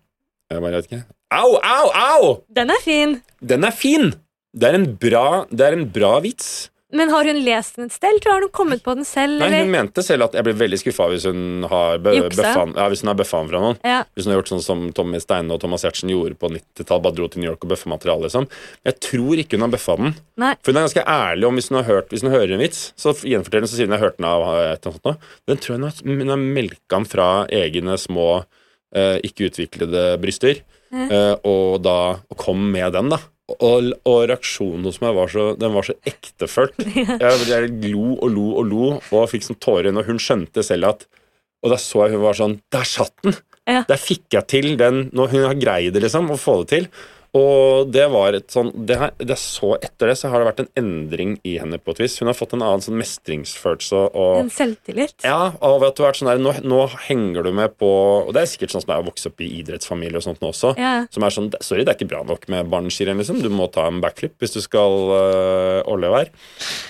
Jeg 0.52 0.60
bare 0.60 0.76
vet 0.76 0.90
ikke. 0.90 1.02
Au, 1.30 1.54
au, 1.62 1.90
au! 1.94 2.32
Den 2.50 2.70
er 2.74 2.82
fin. 2.84 3.20
Den 3.40 3.64
er 3.68 3.74
fin! 3.76 4.12
Det 4.50 4.66
er 4.66 4.80
en 4.80 4.88
bra, 4.98 5.44
det 5.54 5.62
er 5.68 5.76
en 5.78 5.86
bra 5.94 6.16
vits. 6.24 6.68
Men 6.90 7.06
har 7.14 7.22
hun 7.22 7.36
lest 7.46 7.76
den 7.78 7.86
et 7.86 7.92
sted, 7.94 8.08
eller 8.10 8.22
tror 8.24 8.32
har 8.34 8.42
hun 8.48 8.50
kommet 8.50 8.80
på 8.82 8.96
den 8.98 9.06
selv? 9.06 9.36
Nei, 9.38 9.46
eller? 9.46 9.60
Hun 9.62 9.70
mente 9.70 10.02
selv 10.02 10.24
at 10.26 10.32
jeg 10.34 10.42
blir 10.48 10.56
veldig 10.58 10.78
skuffa 10.80 11.06
hvis 11.12 11.22
hun 11.28 11.62
har 11.70 12.00
be- 12.02 12.16
ja, 12.16 12.24
hvis 12.26 13.04
hun 13.04 13.12
har 13.12 13.18
bøffa 13.20 13.38
den 13.44 13.50
fra 13.52 13.60
noen. 13.62 13.78
Ja. 13.86 14.00
Hvis 14.10 14.26
hun 14.26 14.34
har 14.34 14.40
gjort 14.40 14.50
sånn 14.50 14.64
som 14.64 14.82
Tommy 14.96 15.20
Steine 15.22 15.54
og 15.54 15.62
Thomas 15.62 15.86
Hertzen 15.86 16.10
gjorde 16.10 16.34
på 16.40 16.50
90-tallet. 16.50 17.04
Bare 17.06 17.14
dro 17.20 17.28
til 17.30 17.44
New 17.44 17.50
York 17.52 17.62
og 17.62 17.70
bøffa 17.76 17.92
materiale. 17.94 18.26
Liksom. 18.26 18.48
Jeg 18.90 18.98
tror 19.06 19.38
ikke 19.44 19.54
hun 19.60 19.68
har 19.68 19.74
bøffa 19.76 19.96
den. 20.02 20.16
Nei. 20.42 20.50
For 20.66 20.74
hun 20.74 20.80
er 20.82 20.88
ganske 20.88 21.06
ærlig 21.14 21.46
om 21.52 21.60
hvis 21.62 21.70
hun 21.70 21.78
har 21.78 21.86
hørt 21.92 22.10
Hvis 22.10 22.26
hun 22.26 22.34
hører 22.34 22.56
en 22.58 22.64
vits, 22.66 22.82
så 22.98 23.14
gjenforteller 23.14 23.68
hun 23.68 23.70
så 23.70 23.78
sier 23.78 23.86
hun 23.86 23.94
har 24.00 24.06
hørt 24.08 24.18
den 24.18 24.26
av 24.32 24.48
et 24.50 24.58
eller 24.58 24.74
annet 24.74 24.90
sånt 24.90 25.06
nå. 25.06 25.14
Den 25.46 25.62
tror 25.62 25.76
jeg 25.76 25.78
hun 25.78 25.90
har, 25.92 26.02
hun 26.26 26.34
har 26.34 26.42
melka 26.58 26.96
den 26.98 27.06
fra 27.14 27.30
egne 27.54 27.94
små 28.02 28.26
ikke 29.26 29.50
utviklede 29.50 30.06
bryster, 30.22 30.62
eh, 30.92 31.34
og 31.46 31.82
da 31.84 31.98
og 32.18 32.40
kom 32.40 32.64
med 32.72 32.92
den, 32.96 33.12
da. 33.12 33.20
Og, 33.50 33.90
og 34.06 34.18
reaksjonen 34.30 34.86
hos 34.86 35.00
meg 35.02 35.16
var 35.16 35.30
så, 35.32 35.48
den 35.58 35.74
var 35.74 35.86
så 35.86 35.96
ektefølt. 36.06 36.76
Jeg, 36.94 37.46
jeg 37.50 37.70
lo 37.90 38.12
og 38.14 38.28
lo 38.30 38.44
og 38.60 38.68
lo 38.68 38.90
og 39.00 39.30
fikk 39.32 39.48
sånn 39.48 39.58
tårer 39.58 39.88
i 39.88 39.90
øynene, 39.90 40.04
og 40.04 40.12
hun 40.12 40.22
skjønte 40.22 40.62
selv 40.66 40.92
at 40.92 41.08
Og 41.64 41.72
da 41.72 41.78
så 41.82 42.06
jeg 42.06 42.14
hun 42.14 42.22
var 42.22 42.36
sånn 42.38 42.54
Der 42.72 42.86
satt 42.88 43.12
den! 43.26 43.34
Ja. 43.66 43.82
Der 43.88 43.98
fikk 44.00 44.30
jeg 44.32 44.46
til 44.50 44.76
den 44.78 45.08
når 45.16 45.34
Hun 45.34 45.48
har 45.48 45.58
greid 45.58 45.96
det, 45.96 46.04
liksom, 46.06 46.30
å 46.30 46.38
få 46.40 46.60
det 46.62 46.70
til. 46.70 46.86
Og 47.36 47.90
det 47.94 48.08
var 48.10 48.34
et 48.34 48.48
sånn 48.50 48.72
det, 48.86 48.96
her- 48.98 49.12
det 49.20 49.30
er 49.36 49.38
så 49.38 49.76
Etter 49.78 50.10
det 50.10 50.16
så 50.18 50.30
har 50.32 50.40
det 50.42 50.48
vært 50.48 50.60
en 50.64 50.70
endring 50.82 51.36
i 51.46 51.52
henne 51.60 51.78
på 51.78 51.92
et 51.94 52.00
vis. 52.02 52.16
Hun 52.18 52.26
har 52.26 52.34
fått 52.34 52.54
en 52.56 52.62
annen 52.66 52.82
sånn 52.82 52.98
mestringsfølelse 52.98 54.00
og 54.18 54.40
En 54.40 54.50
selvtillit. 54.50 55.14
ja, 55.22 55.52
og 55.62 55.84
at 55.86 55.94
du 55.96 56.02
har 56.02 56.10
vært 56.10 56.20
sånn 56.22 56.30
der, 56.32 56.40
nå, 56.42 56.54
nå 56.66 56.80
henger 57.06 57.46
du 57.46 57.52
med 57.54 57.76
på 57.78 57.86
Og 58.26 58.32
det 58.34 58.42
er 58.42 58.50
sikkert 58.50 58.74
sånn 58.74 58.82
som 58.82 58.90
jeg 58.94 59.02
har 59.02 59.06
vokst 59.06 59.28
opp 59.30 59.40
i 59.46 59.50
idrettsfamilie 59.60 60.18
og 60.18 60.24
sånt 60.26 60.40
nå 60.42 60.50
også. 60.50 60.72
Ja. 60.80 61.06
Som 61.14 61.22
er 61.26 61.34
sånn 61.36 61.50
Sorry, 61.62 61.84
det 61.86 61.94
er 61.94 61.98
ikke 62.00 62.10
bra 62.10 62.24
nok 62.26 62.48
med 62.50 62.66
barneskirenn, 62.72 63.18
liksom. 63.22 63.38
Du 63.44 63.48
må 63.52 63.68
ta 63.72 63.86
en 63.86 64.00
backflip 64.02 64.34
hvis 64.42 64.56
du 64.56 64.60
skal 64.64 64.90
øh, 65.14 65.80
overleve 65.86 66.24
her. 66.24 66.32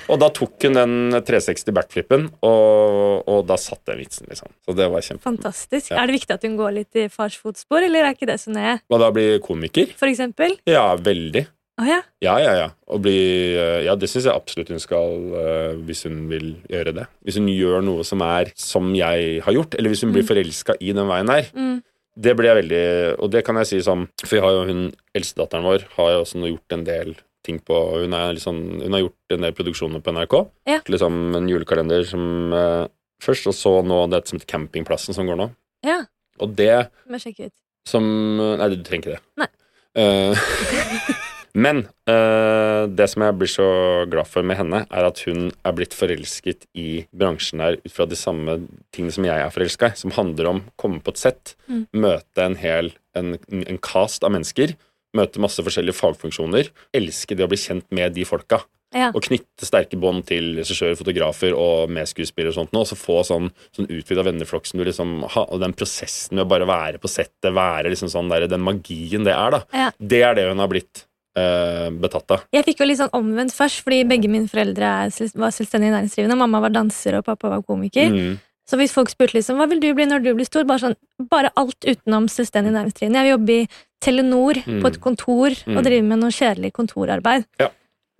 Og 0.08 0.18
da 0.22 0.30
tok 0.34 0.56
hun 0.66 0.78
den 0.78 0.96
360 1.26 1.74
backflipen, 1.76 2.28
og, 2.46 3.28
og 3.28 3.44
da 3.48 3.56
satt 3.60 3.82
den 3.90 4.00
vitsen, 4.02 4.26
liksom. 4.30 4.48
Så 4.66 4.74
det 4.78 4.88
var 4.92 5.04
kjempe... 5.04 5.22
Fantastisk. 5.26 5.90
Ja. 5.92 6.00
Er 6.02 6.08
det 6.10 6.16
viktig 6.20 6.34
at 6.36 6.46
hun 6.46 6.56
går 6.58 6.74
litt 6.80 6.96
i 6.98 7.06
fars 7.12 7.36
fotspor, 7.40 7.84
eller 7.86 8.08
er 8.08 8.16
ikke 8.16 8.28
det 8.30 8.38
så 8.42 8.52
nøye? 8.54 8.78
Hva 8.90 9.00
da 9.02 9.10
bli 9.14 9.26
komiker? 9.44 9.92
For 10.00 10.08
eksempel? 10.10 10.29
Ja, 10.68 10.94
veldig. 10.96 11.46
Oh, 11.80 11.86
ja. 11.88 12.00
Ja, 12.20 12.34
ja, 12.42 12.52
ja. 12.58 12.66
Og 12.92 13.00
bli, 13.06 13.16
øh, 13.56 13.78
ja, 13.86 13.94
det 13.96 14.10
syns 14.12 14.26
jeg 14.28 14.36
absolutt 14.36 14.68
hun 14.68 14.82
skal, 14.82 15.14
øh, 15.40 15.78
hvis 15.88 16.02
hun 16.04 16.26
vil 16.28 16.50
gjøre 16.68 16.92
det. 16.98 17.06
Hvis 17.24 17.38
hun 17.40 17.48
gjør 17.48 17.80
noe 17.86 18.04
som 18.04 18.20
er 18.26 18.50
som 18.58 18.90
jeg 18.96 19.40
har 19.46 19.56
gjort, 19.56 19.78
eller 19.78 19.94
hvis 19.94 20.04
hun 20.04 20.12
blir 20.12 20.26
forelska 20.28 20.76
i 20.80 20.92
den 20.92 21.08
veien 21.08 21.32
her. 21.32 21.48
Mm. 21.56 21.78
Det 22.20 22.34
blir 22.36 22.50
jeg 22.50 22.58
veldig 22.58 22.84
Og 23.22 23.30
det 23.30 23.44
kan 23.46 23.54
jeg 23.60 23.68
si 23.68 23.78
sånn 23.86 24.00
For 24.26 24.34
jeg 24.34 24.42
har 24.42 24.50
jo 24.56 24.64
hun 24.66 24.80
eldstedatteren 25.14 25.62
vår 25.62 25.84
har 25.94 26.08
jo 26.10 26.22
også 26.24 26.40
gjort 26.42 26.74
en 26.74 26.82
del 26.84 27.12
ting 27.46 27.60
på 27.62 27.76
Hun, 28.02 28.16
sånn, 28.42 28.58
hun 28.82 28.96
har 28.96 29.04
gjort 29.04 29.36
en 29.36 29.46
del 29.46 29.54
produksjoner 29.56 30.02
på 30.04 30.12
NRK. 30.12 30.34
Ja. 30.68 30.80
Liksom 30.90 31.36
en 31.38 31.48
julekalender 31.48 32.04
som 32.04 32.52
eh, 32.52 32.90
først, 33.24 33.46
og 33.48 33.56
så 33.56 33.72
nå 33.86 34.02
det 34.12 34.24
som 34.28 34.36
heter 34.36 34.50
Campingplassen, 34.50 35.16
som 35.16 35.30
går 35.30 35.38
nå. 35.40 35.48
Ja, 35.86 36.02
Og 36.42 36.52
det 36.58 36.90
må 37.08 37.22
sjekke 37.22 37.48
ut. 37.48 37.54
som 37.88 38.04
Nei, 38.36 38.68
du 38.68 38.82
trenger 38.84 39.00
ikke 39.06 39.16
det. 39.16 39.22
Nei. 39.40 39.48
Eh, 39.98 40.38
men 41.64 41.82
eh, 42.10 42.82
det 42.86 43.08
som 43.10 43.24
jeg 43.26 43.38
blir 43.40 43.50
så 43.50 43.68
glad 44.10 44.28
for 44.30 44.46
med 44.46 44.60
henne, 44.60 44.84
er 44.86 45.08
at 45.08 45.22
hun 45.26 45.48
er 45.50 45.76
blitt 45.76 45.96
forelsket 45.96 46.68
i 46.78 47.04
bransjen 47.10 47.62
her 47.64 47.78
ut 47.80 47.94
fra 47.94 48.06
de 48.10 48.18
samme 48.18 48.60
tingene 48.94 49.14
som 49.16 49.26
jeg 49.26 49.42
er 49.42 49.54
forelska 49.54 49.90
i, 49.90 49.98
som 49.98 50.14
handler 50.14 50.52
om 50.52 50.62
å 50.62 50.76
komme 50.80 51.02
på 51.04 51.14
et 51.16 51.24
sett, 51.26 51.56
Mm. 51.70 51.84
møte 52.02 52.42
en 52.42 52.56
hel 52.58 52.88
en, 53.14 53.36
en 53.50 53.78
cast 53.78 54.24
av 54.26 54.32
mennesker, 54.34 54.72
møte 55.14 55.42
masse 55.42 55.62
forskjellige 55.62 55.98
fagfunksjoner, 55.98 56.70
elske 56.94 57.36
det 57.38 57.44
å 57.46 57.50
bli 57.50 57.58
kjent 57.58 57.86
med 57.94 58.14
de 58.14 58.24
folka. 58.26 58.60
Ja. 58.92 59.12
Og 59.14 59.22
knytte 59.22 59.66
sterke 59.68 59.98
bånd 60.00 60.24
til 60.26 60.56
regissører, 60.58 60.96
fotografer 60.98 61.54
og 61.54 61.90
medskuespillere 61.94 62.50
og 62.50 62.56
sånt 62.58 62.74
og 62.74 62.88
så 62.90 62.96
få 62.98 63.20
sånn, 63.22 63.50
sånn 63.76 63.86
utvida 63.86 64.24
venneflokk 64.26 64.66
som 64.66 64.80
du 64.80 64.84
liksom 64.88 65.12
ha, 65.30 65.44
Og 65.46 65.60
den 65.62 65.72
prosessen 65.78 66.34
med 66.34 66.44
å 66.44 66.48
bare 66.50 66.66
være 66.66 66.98
på 66.98 67.08
settet, 67.08 67.52
være 67.54 67.92
liksom 67.92 68.10
sånn 68.10 68.28
der, 68.32 68.48
den 68.50 68.60
magien 68.66 69.22
det 69.24 69.32
er, 69.36 69.50
da. 69.50 69.62
Ja. 69.72 69.90
Det 69.98 70.22
er 70.26 70.34
det 70.34 70.48
hun 70.50 70.58
har 70.58 70.68
blitt 70.72 71.04
eh, 71.38 71.88
betatt 72.02 72.34
av. 72.34 72.44
Jeg 72.52 72.66
fikk 72.66 72.82
jo 72.82 72.88
litt 72.90 72.98
sånn 72.98 73.14
omvendt 73.14 73.54
først, 73.54 73.84
fordi 73.86 74.02
begge 74.10 74.28
mine 74.32 74.50
foreldre 74.50 74.90
er, 75.06 75.14
var 75.38 75.54
selvstendig 75.54 75.92
næringsdrivende. 75.94 76.36
Mamma 76.42 76.60
var 76.66 76.74
danser, 76.74 77.20
og 77.20 77.24
pappa 77.30 77.48
var 77.54 77.62
komiker. 77.62 78.10
Mm. 78.10 78.38
Så 78.70 78.78
hvis 78.78 78.92
folk 78.94 79.10
spurte 79.10 79.34
liksom, 79.38 79.58
hva 79.58 79.66
vil 79.70 79.80
du 79.82 79.88
bli 79.94 80.04
når 80.06 80.22
du 80.22 80.32
blir 80.34 80.46
stor, 80.46 80.62
bare 80.66 80.82
sånn, 80.84 80.96
bare 81.30 81.50
alt 81.58 81.78
utenom 81.86 82.28
selvstendig 82.30 82.70
næringsdrivende. 82.74 83.18
Jeg 83.22 83.26
vil 83.26 83.36
jobbe 83.38 83.56
i 83.56 83.68
Telenor, 84.00 84.60
Mm. 84.66 84.80
på 84.82 84.86
et 84.88 85.00
kontor, 85.00 85.50
Mm. 85.66 85.76
og 85.76 85.84
drive 85.84 86.02
med 86.06 86.18
noe 86.22 86.30
kjedelig 86.30 86.72
kontorarbeid. 86.72 87.44
Ja. 87.60 87.68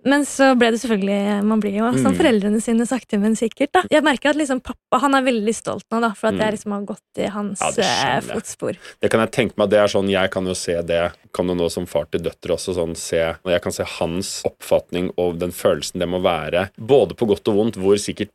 Men 0.03 0.23
så 0.25 0.55
ble 0.57 0.71
det 0.73 0.79
selvfølgelig 0.81 1.43
Man 1.45 1.59
blir 1.61 1.75
jo 1.77 1.91
som 1.93 2.11
Mm. 2.13 2.17
foreldrene 2.17 2.61
sine 2.61 2.85
sakte, 2.89 3.19
men 3.19 3.35
sikkert. 3.35 3.71
da 3.71 3.81
Jeg 3.91 4.03
merker 4.03 4.29
at 4.31 4.35
liksom 4.35 4.61
pappa 4.63 4.99
han 4.99 5.13
er 5.13 5.21
veldig 5.21 5.53
stolt 5.53 5.83
nå, 5.91 6.01
da 6.01 6.09
for 6.13 6.27
at 6.27 6.33
Mm. 6.33 6.39
jeg 6.39 6.53
liksom 6.57 6.71
har 6.71 6.81
gått 6.81 7.17
i 7.17 7.27
hans 7.29 7.59
Ja, 7.77 8.17
eh, 8.17 8.21
fotspor. 8.21 8.77
Det 8.99 9.11
kan 9.11 9.19
jeg 9.21 9.31
tenke 9.31 9.57
meg, 9.57 9.69
det 9.69 9.79
er 9.79 9.87
sånn, 9.87 10.09
jeg 10.09 10.31
kan 10.31 10.45
jo 10.45 10.53
se 10.53 10.81
det, 10.81 11.11
kan 11.33 11.47
jo 11.47 11.53
nå 11.55 11.69
som 11.71 11.85
far 11.85 12.05
til 12.11 12.21
døtre 12.21 12.55
også 12.57 12.73
sånn 12.75 12.95
se, 12.97 13.21
og 13.45 13.51
jeg 13.51 13.61
kan 13.61 13.71
se 13.71 13.83
hans 13.83 14.43
oppfatning 14.43 15.11
og 15.17 15.37
den 15.39 15.51
følelsen 15.51 15.99
det 15.99 16.09
må 16.09 16.19
være, 16.21 16.69
både 16.79 17.13
på 17.15 17.27
godt 17.27 17.47
og 17.47 17.55
vondt, 17.55 17.75
hvor 17.77 17.95
sikkert 17.97 18.29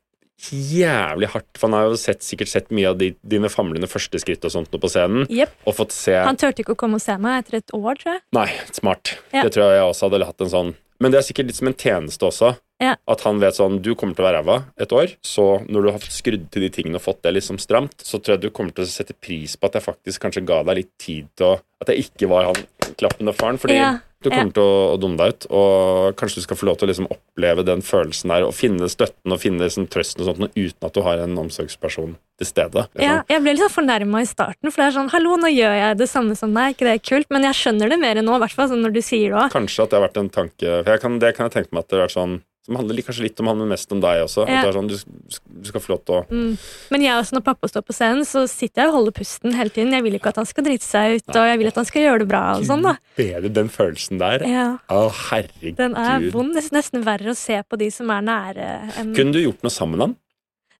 jævlig 0.53 1.29
hardt, 1.33 1.47
for 1.59 1.69
han 1.71 1.79
har 1.81 1.89
jo 1.91 1.97
sett, 1.97 2.21
sikkert 2.21 2.49
sett 2.49 2.69
mye 2.71 2.91
av 2.91 2.99
de, 2.99 3.15
dine 3.27 3.49
famlende 3.49 3.89
første 3.89 4.21
skritt 4.21 4.45
og 4.45 4.53
sånt 4.53 4.71
nå 4.71 4.79
på 4.83 4.91
scenen, 4.93 5.27
Yep. 5.33 5.51
og 5.67 5.75
fått 5.79 5.93
se 5.93 6.13
Han 6.15 6.37
turte 6.37 6.61
ikke 6.63 6.75
å 6.77 6.77
komme 6.77 6.95
og 6.95 7.01
se 7.05 7.17
meg 7.19 7.45
etter 7.45 7.57
et 7.59 7.73
år, 7.73 7.95
tror 7.99 8.13
jeg. 8.13 8.21
Nei, 8.37 8.49
smart. 8.71 9.15
Ja. 9.33 9.43
Det 9.43 9.53
tror 9.55 9.71
jeg 9.71 9.81
jeg 9.81 9.87
også 9.91 10.11
hadde 10.11 10.27
hatt 10.27 10.41
en 10.41 10.53
sånn 10.53 10.75
Men 11.01 11.13
det 11.13 11.21
er 11.21 11.27
sikkert 11.29 11.51
litt 11.51 11.59
som 11.59 11.71
en 11.71 11.77
tjeneste 11.77 12.29
også. 12.29 12.55
Ja. 12.83 12.97
At 13.09 13.23
han 13.25 13.39
vet 13.41 13.57
sånn 13.57 13.79
Du 13.81 13.95
kommer 13.97 14.17
til 14.17 14.21
å 14.21 14.29
være 14.29 14.43
ræva 14.43 14.57
et 14.77 14.93
år, 14.93 15.15
så 15.25 15.47
når 15.65 15.87
du 15.87 15.93
har 15.95 16.09
skrudd 16.13 16.49
til 16.53 16.67
de 16.67 16.73
tingene 16.73 17.01
og 17.01 17.07
fått 17.07 17.23
det 17.25 17.33
liksom 17.39 17.61
stramt, 17.63 17.97
så 18.05 18.21
tror 18.21 18.37
jeg 18.37 18.47
du 18.47 18.51
kommer 18.53 18.77
til 18.77 18.85
å 18.85 18.91
sette 18.91 19.17
pris 19.17 19.57
på 19.57 19.71
at 19.71 19.79
jeg 19.79 19.87
faktisk 19.87 20.27
kanskje 20.27 20.45
ga 20.49 20.61
deg 20.67 20.83
litt 20.83 20.93
tid 21.01 21.31
til 21.39 21.55
å 21.55 21.61
At 21.81 21.93
jeg 21.93 22.07
ikke 22.09 22.29
var 22.33 22.51
han 22.51 22.61
klappende 22.97 23.35
faren, 23.37 23.59
fordi 23.61 23.77
Ja, 23.77 23.99
du 24.25 24.31
kommer 24.33 24.53
til 24.57 24.65
å, 24.65 24.77
å 24.95 24.97
dumme 25.01 25.19
deg 25.21 25.35
ut, 25.35 25.47
og 25.55 26.17
kanskje 26.19 26.41
du 26.41 26.45
skal 26.47 26.59
få 26.59 26.67
lov 26.71 26.79
til 26.81 26.87
å 26.87 26.91
liksom 26.91 27.09
oppleve 27.13 27.65
den 27.69 27.83
følelsen 27.85 28.33
der, 28.33 28.47
og 28.49 28.55
finne 28.57 28.89
støtten 28.91 29.35
og 29.35 29.43
finne 29.43 29.69
liksom 29.69 29.87
trøsten 29.93 30.25
og 30.25 30.31
sånt, 30.31 30.57
uten 30.57 30.89
at 30.89 30.97
du 30.97 31.03
har 31.05 31.21
en 31.23 31.37
omsorgsperson 31.45 32.17
til 32.41 32.49
stede. 32.49 32.87
liksom. 32.97 33.05
Ja, 33.05 33.21
jeg 33.29 33.45
ble 33.45 33.55
litt 33.55 33.65
sånn 33.67 33.77
fornærma 33.77 34.25
i 34.25 34.31
starten, 34.31 34.73
for 34.73 34.83
det 34.83 34.89
er 34.89 34.97
sånn 34.97 35.13
Hallo, 35.13 35.37
nå 35.41 35.53
gjør 35.53 35.77
jeg 35.79 36.01
det 36.01 36.09
samme 36.11 36.37
som 36.39 36.57
deg, 36.57 36.75
ikke 36.75 36.89
det 36.89 36.97
er 36.97 37.05
kult? 37.13 37.31
Men 37.37 37.47
jeg 37.51 37.61
skjønner 37.61 37.93
det 37.93 38.01
mer 38.03 38.23
nå, 38.25 38.41
i 38.41 38.45
hvert 38.47 38.57
fall 38.57 38.73
sånn 38.73 38.83
når 38.89 38.97
du 38.97 39.03
sier 39.05 39.31
det 39.31 39.41
òg. 39.45 39.53
Kanskje 39.55 39.85
at 39.85 39.93
det 39.93 40.01
har 40.01 40.07
vært 40.09 40.21
en 40.25 40.33
tanke 40.41 40.77
for 40.89 41.05
kan, 41.05 41.19
Det 41.23 41.35
kan 41.37 41.51
jeg 41.51 41.57
tenke 41.61 41.77
meg 41.77 41.85
at 41.85 41.93
det 41.93 41.99
har 42.01 42.07
vært 42.09 42.17
sånn 42.17 42.39
Som 42.67 42.75
handler 42.81 42.99
kanskje 43.07 43.23
litt 43.29 43.39
om 43.39 43.47
han, 43.47 43.59
men 43.63 43.69
mest 43.71 43.93
om 43.95 44.01
deg 44.03 44.25
også. 44.25 44.43
Ja. 44.51 44.65
Sånn, 44.75 44.89
du, 44.91 44.97
du 44.99 45.69
skal 45.69 45.81
få 45.85 45.93
lov 45.95 46.01
til 46.05 46.17
å 46.17 46.23
Mm. 46.27 46.57
Men 46.91 47.05
jeg 47.05 47.15
også, 47.21 47.37
når 47.37 47.45
pappa 47.47 47.69
står 47.71 47.85
på 47.87 47.95
scenen, 47.95 48.25
så 48.27 48.43
sitter 48.51 48.83
jeg 48.83 48.91
og 48.91 48.97
holder 48.99 49.15
pusten 49.15 49.55
hele 49.55 49.71
tiden. 49.71 49.93
Jeg 49.95 50.03
vil 50.03 50.19
ikke 50.19 50.33
at 50.35 50.41
han 50.43 50.49
skal 50.51 50.67
drite 50.67 50.83
seg 50.85 51.21
ut, 51.21 51.31
og 51.37 51.47
jeg 51.47 51.59
vil 51.63 51.71
at 51.71 51.79
han 51.79 51.87
skal 51.87 52.03
gjøre 52.03 52.19
det 52.25 52.29
bra. 52.29 52.43
og 52.59 52.67
sånn 52.67 52.83
da. 52.83 52.97
bedre 53.17 53.53
den 53.55 53.69
følelsen 53.71 54.19
der. 54.19 54.43
Ja, 54.51 54.67
Å, 54.91 55.07
herregud. 55.31 55.77
Den 55.79 55.95
er 55.95 56.27
vond. 56.35 56.53
Det 56.57 56.65
er 56.67 56.75
nesten 56.81 57.05
verre 57.07 57.31
å 57.31 57.39
se 57.39 57.63
på 57.63 57.79
de 57.79 57.91
som 57.95 58.11
er 58.11 58.23
nære. 58.27 58.69
enn- 58.99 59.15
Kunne 59.15 59.33
du 59.33 59.41
gjort 59.45 59.63
noe 59.63 59.71
sammen 59.71 59.97
med 59.99 60.07
han? 60.09 60.17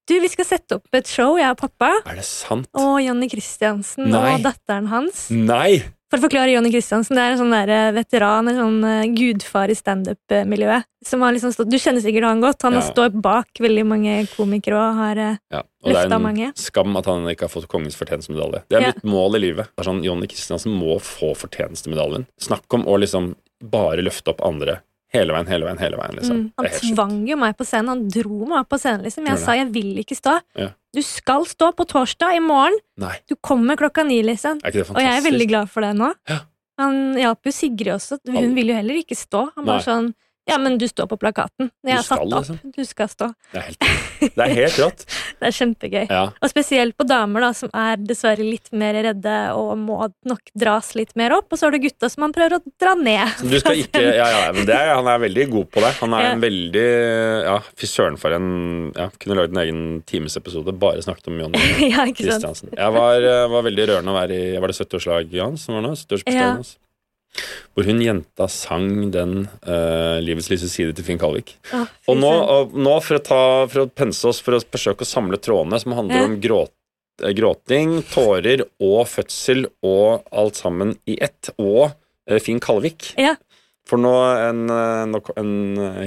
Du, 0.07 0.19
Vi 0.23 0.27
skal 0.31 0.45
sette 0.45 0.75
opp 0.75 0.87
et 0.95 1.07
show, 1.07 1.35
jeg 1.35 1.49
og 1.51 1.57
pappa. 1.57 1.89
Er 2.07 2.15
det 2.15 2.23
sant? 2.23 2.67
Og 2.79 3.01
Jonny 3.03 3.27
Christiansen 3.27 4.09
Nei. 4.09 4.35
og 4.35 4.43
datteren 4.43 4.87
hans. 4.87 5.29
Nei! 5.31 5.83
For 6.07 6.21
å 6.21 6.23
forklare 6.23 6.53
Jonny 6.53 6.69
Christiansen, 6.71 7.17
det 7.17 7.23
er 7.23 7.33
en 7.33 7.39
sånn 7.41 7.51
der 7.51 7.69
eh, 7.73 7.91
veteran, 7.91 8.47
en 8.47 8.55
sånn 8.55 8.77
eh, 8.87 9.09
gudfar 9.11 9.67
i 9.67 9.75
standup-miljøet. 9.75 10.85
Som 11.03 11.21
har 11.21 11.33
liksom 11.35 11.51
stått, 11.51 11.69
Du 11.69 11.75
kjenner 11.77 11.99
sikkert 12.03 12.23
han 12.23 12.39
godt. 12.41 12.61
Han 12.63 12.73
Ja. 12.79 12.81
står 12.81 13.09
bak 13.21 13.47
veldig 13.59 13.83
mange 13.85 14.13
komikere 14.31 14.79
og 14.79 14.95
har 14.95 15.17
eh, 15.17 15.37
Ja, 15.51 15.59
og 15.83 15.91
det 15.91 15.95
er 15.97 16.13
en 16.15 16.53
skam 16.55 16.95
at 16.95 17.05
han 17.05 17.27
ikke 17.27 17.41
har 17.47 17.49
fått 17.51 17.67
kongens 17.67 17.95
fortjenestemedalje. 17.99 18.63
Det 18.69 18.77
er 18.77 18.81
Ja. 18.81 18.93
mitt 18.95 19.03
mål 19.03 19.35
i 19.35 19.39
livet. 19.39 19.67
Det 19.75 19.85
er 19.85 19.91
sånn, 19.91 20.03
Jonny 20.03 20.27
Kristiansen 20.27 20.71
må 20.79 20.95
få 21.01 21.35
fortjenestemedaljen. 21.35 22.25
Snakk 22.39 22.63
om 22.73 22.85
å 22.85 22.97
liksom 22.97 23.35
bare 23.61 23.97
løfte 24.01 24.29
opp 24.29 24.41
andre 24.45 24.81
hele 25.13 25.33
veien, 25.33 25.47
hele 25.47 25.65
veien, 25.65 25.77
hele 25.79 25.97
veien. 25.97 26.15
liksom. 26.15 26.37
mm, 26.37 26.51
Han 26.57 26.95
tvang 26.95 27.27
jo 27.27 27.35
meg 27.37 27.57
på 27.57 27.65
scenen. 27.65 27.87
Han 27.87 28.07
dro 28.07 28.45
meg 28.45 28.67
på 28.69 28.79
scenen. 28.79 29.03
liksom. 29.03 29.25
Jeg 29.25 29.39
sa 29.39 29.51
jeg 29.53 29.71
vil 29.73 29.97
ikke 30.03 30.15
stå. 30.15 30.39
Ja. 30.55 30.69
Du 30.97 31.03
skal 31.05 31.45
stå 31.45 31.71
på 31.77 31.85
torsdag 31.85 32.39
i 32.39 32.41
morgen. 32.41 32.77
Nei, 32.97 33.13
Du 33.29 33.35
kommer 33.37 33.77
klokka 33.77 34.01
ni, 34.07 34.23
liksom. 34.25 34.57
er? 34.65 34.81
Og 34.89 35.01
jeg 35.03 35.13
er 35.13 35.25
veldig 35.27 35.47
glad 35.51 35.69
for 35.69 35.85
det 35.85 35.91
nå. 35.99 36.09
Ja. 36.29 36.39
Han 36.81 36.97
hjalp 37.17 37.45
jo 37.45 37.53
Sigrid 37.53 37.93
også. 37.93 38.17
Hun 38.25 38.55
vil 38.57 38.71
jo 38.71 38.77
heller 38.77 38.97
ikke 39.01 39.17
stå. 39.17 39.47
Han 39.55 39.65
bare 39.65 39.85
sånn 39.85 40.09
Ja, 40.47 40.57
men 40.57 40.77
du 40.79 40.85
står 40.87 41.07
på 41.11 41.17
plakaten. 41.19 41.69
Jeg 41.83 41.97
har 41.97 42.05
satt 42.07 42.21
opp. 42.23 42.31
liksom. 42.31 42.59
Du 42.75 42.83
skal 42.87 43.09
stå. 43.11 43.27
Det 43.51 43.59
er 43.59 43.65
helt, 43.67 43.87
det 44.37 44.45
er 44.45 44.53
helt 44.61 44.77
rått. 44.79 45.03
Det 45.37 45.45
er 45.51 45.53
kjempegøy. 45.53 46.05
Ja. 46.09 46.21
Og 46.41 46.49
spesielt 46.49 46.95
på 46.97 47.05
damer, 47.05 47.43
da, 47.45 47.49
som 47.53 47.69
er 47.77 47.99
dessverre 48.01 48.41
litt 48.41 48.71
mer 48.73 48.95
redde 49.05 49.33
og 49.53 49.75
må 49.77 49.99
nok 50.25 50.49
dras 50.57 50.95
litt 50.97 51.11
mer 51.19 51.35
opp. 51.35 51.51
Og 51.53 51.59
så 51.59 51.67
har 51.67 51.75
du 51.75 51.83
gutta 51.83 52.09
som 52.09 52.25
han 52.25 52.33
prøver 52.33 52.57
å 52.57 52.61
dra 52.81 52.95
ned. 52.97 53.43
Du 53.45 53.53
skal 53.61 53.83
ikke, 53.83 54.01
ja, 54.17 54.25
ja, 54.33 54.47
men 54.55 54.65
det 54.65 54.73
er, 54.73 54.95
Han 54.97 55.05
er 55.11 55.21
veldig 55.27 55.45
god 55.51 55.69
på 55.75 55.83
det. 55.85 55.91
Han 55.99 56.15
er 56.17 56.25
Ja. 56.25 56.31
en 56.33 56.41
veldig 56.41 56.87
Ja, 57.45 57.59
fy 57.77 57.85
søren 57.91 58.17
for 58.17 58.33
en 58.33 58.47
ja, 58.97 59.09
Kunne 59.21 59.37
lagd 59.37 59.53
en 59.53 59.61
egen 59.61 59.83
timesepisode 60.09 60.73
bare 60.79 61.03
snakket 61.05 61.27
om 61.29 61.37
Jonny 61.43 61.61
ja. 61.93 62.07
Kristiansen. 62.09 62.73
Jeg 62.73 62.97
var, 62.97 63.21
eh, 63.21 63.45
var 63.53 63.67
veldig 63.69 63.87
rørende 63.91 64.15
å 64.15 64.17
være 64.17 64.41
i 64.41 64.57
Var 64.57 64.73
det 64.73 64.79
70-årslag 64.79 65.37
hans 65.43 65.67
som 65.67 65.77
var 65.77 65.85
nå? 65.85 65.93
70-årsbursdagen 65.93 66.55
hans? 66.57 66.77
Hvor 67.75 67.85
hun 67.85 67.99
jenta 68.01 68.47
sang 68.49 69.11
den 69.13 69.33
uh, 69.67 70.17
'Livets 70.23 70.49
lyse 70.49 70.69
side' 70.71 70.95
til 70.97 71.05
Finn 71.05 71.19
Kalvik. 71.21 71.55
Ah, 71.73 71.85
Og 72.09 72.17
nå, 72.17 72.31
og 72.31 72.73
nå 72.73 72.95
for, 73.05 73.19
å 73.19 73.23
ta, 73.23 73.41
for 73.69 73.83
å 73.85 73.89
pense 73.93 74.25
oss, 74.25 74.39
for 74.41 74.57
å 74.57 74.61
forsøke 74.63 75.05
å 75.05 75.09
samle 75.09 75.37
trådene 75.37 75.79
som 75.83 75.93
handler 75.93 76.23
Ja. 76.23 76.25
om 76.25 76.39
gråt, 76.41 76.73
eh, 77.21 77.33
gråting, 77.37 78.01
tårer 78.09 78.63
og 78.81 79.05
fødsel 79.07 79.67
og 79.85 80.23
alt 80.31 80.55
sammen 80.57 80.95
i 81.05 81.19
ett, 81.21 81.51
og 81.59 81.91
uh, 82.29 82.39
Finn 82.39 82.59
Kalvik. 82.59 83.13
Ja. 83.17 83.35
For 83.87 84.01
nå 84.01 84.11
en, 84.49 84.65
en 85.37 85.53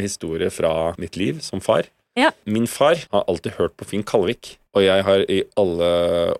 historie 0.03 0.51
fra 0.53 0.93
mitt 1.01 1.17
liv 1.17 1.39
som 1.41 1.63
far. 1.65 1.87
Ja. 2.19 2.33
Min 2.45 2.67
far 2.67 2.99
har 3.13 3.25
alltid 3.31 3.55
hørt 3.57 3.77
på 3.79 3.87
Finn 3.87 4.03
Kalvik, 4.03 4.57
og 4.75 4.83
jeg 4.85 5.07
har 5.07 5.23
i 5.31 5.39
alle 5.57 5.89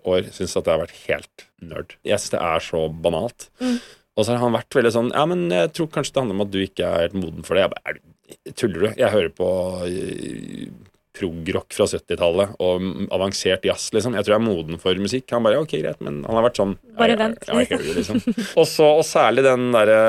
år 0.05 0.27
syntes 0.29 0.57
at 0.59 0.67
det 0.67 0.73
har 0.75 0.83
vært 0.83 0.99
helt 1.07 1.47
nerd. 1.63 1.95
Jeg 2.05 2.19
synes 2.19 2.35
det 2.35 2.41
er 2.43 2.59
så 2.67 2.83
banalt. 2.91 3.47
Mm. 3.63 3.79
Og 4.21 4.27
så 4.27 4.35
har 4.35 4.43
han 4.45 4.53
vært 4.53 4.77
veldig 4.77 4.93
sånn 4.93 5.11
Ja, 5.15 5.25
men 5.29 5.47
jeg 5.49 5.73
tror 5.73 5.89
kanskje 5.95 6.13
det 6.13 6.21
handler 6.21 6.37
om 6.37 6.45
at 6.45 6.53
du 6.53 6.61
ikke 6.61 6.85
er 6.87 7.07
helt 7.07 7.17
moden 7.17 7.47
for 7.47 7.57
det. 7.57 7.65
Jeg 7.65 7.73
bare, 7.73 7.83
er 7.89 7.97
du, 7.97 8.53
Tuller 8.55 8.83
du? 8.85 8.89
Jeg 9.01 9.11
hører 9.11 9.31
på 9.35 9.47
eh, 9.89 10.69
progrock 11.17 11.75
fra 11.75 11.87
70-tallet 11.89 12.53
og 12.63 12.85
avansert 13.11 13.65
jazz, 13.67 13.89
liksom. 13.95 14.15
Jeg 14.15 14.23
tror 14.23 14.35
jeg 14.37 14.39
er 14.39 14.45
moden 14.45 14.79
for 14.81 15.01
musikk. 15.01 15.25
Han 15.35 15.43
bare 15.43 15.57
ja, 15.57 15.65
ok, 15.65 15.75
greit, 15.81 15.99
men 16.05 16.21
han 16.23 16.37
har 16.39 16.45
vært 16.47 16.61
sånn 16.61 16.77
Bare 16.97 17.17
vent, 17.19 17.43
det, 17.49 17.81
liksom. 17.97 18.21
og, 18.61 18.63
så, 18.69 18.87
og 19.01 19.03
særlig 19.07 19.43
den 19.45 19.67
derre 19.75 19.99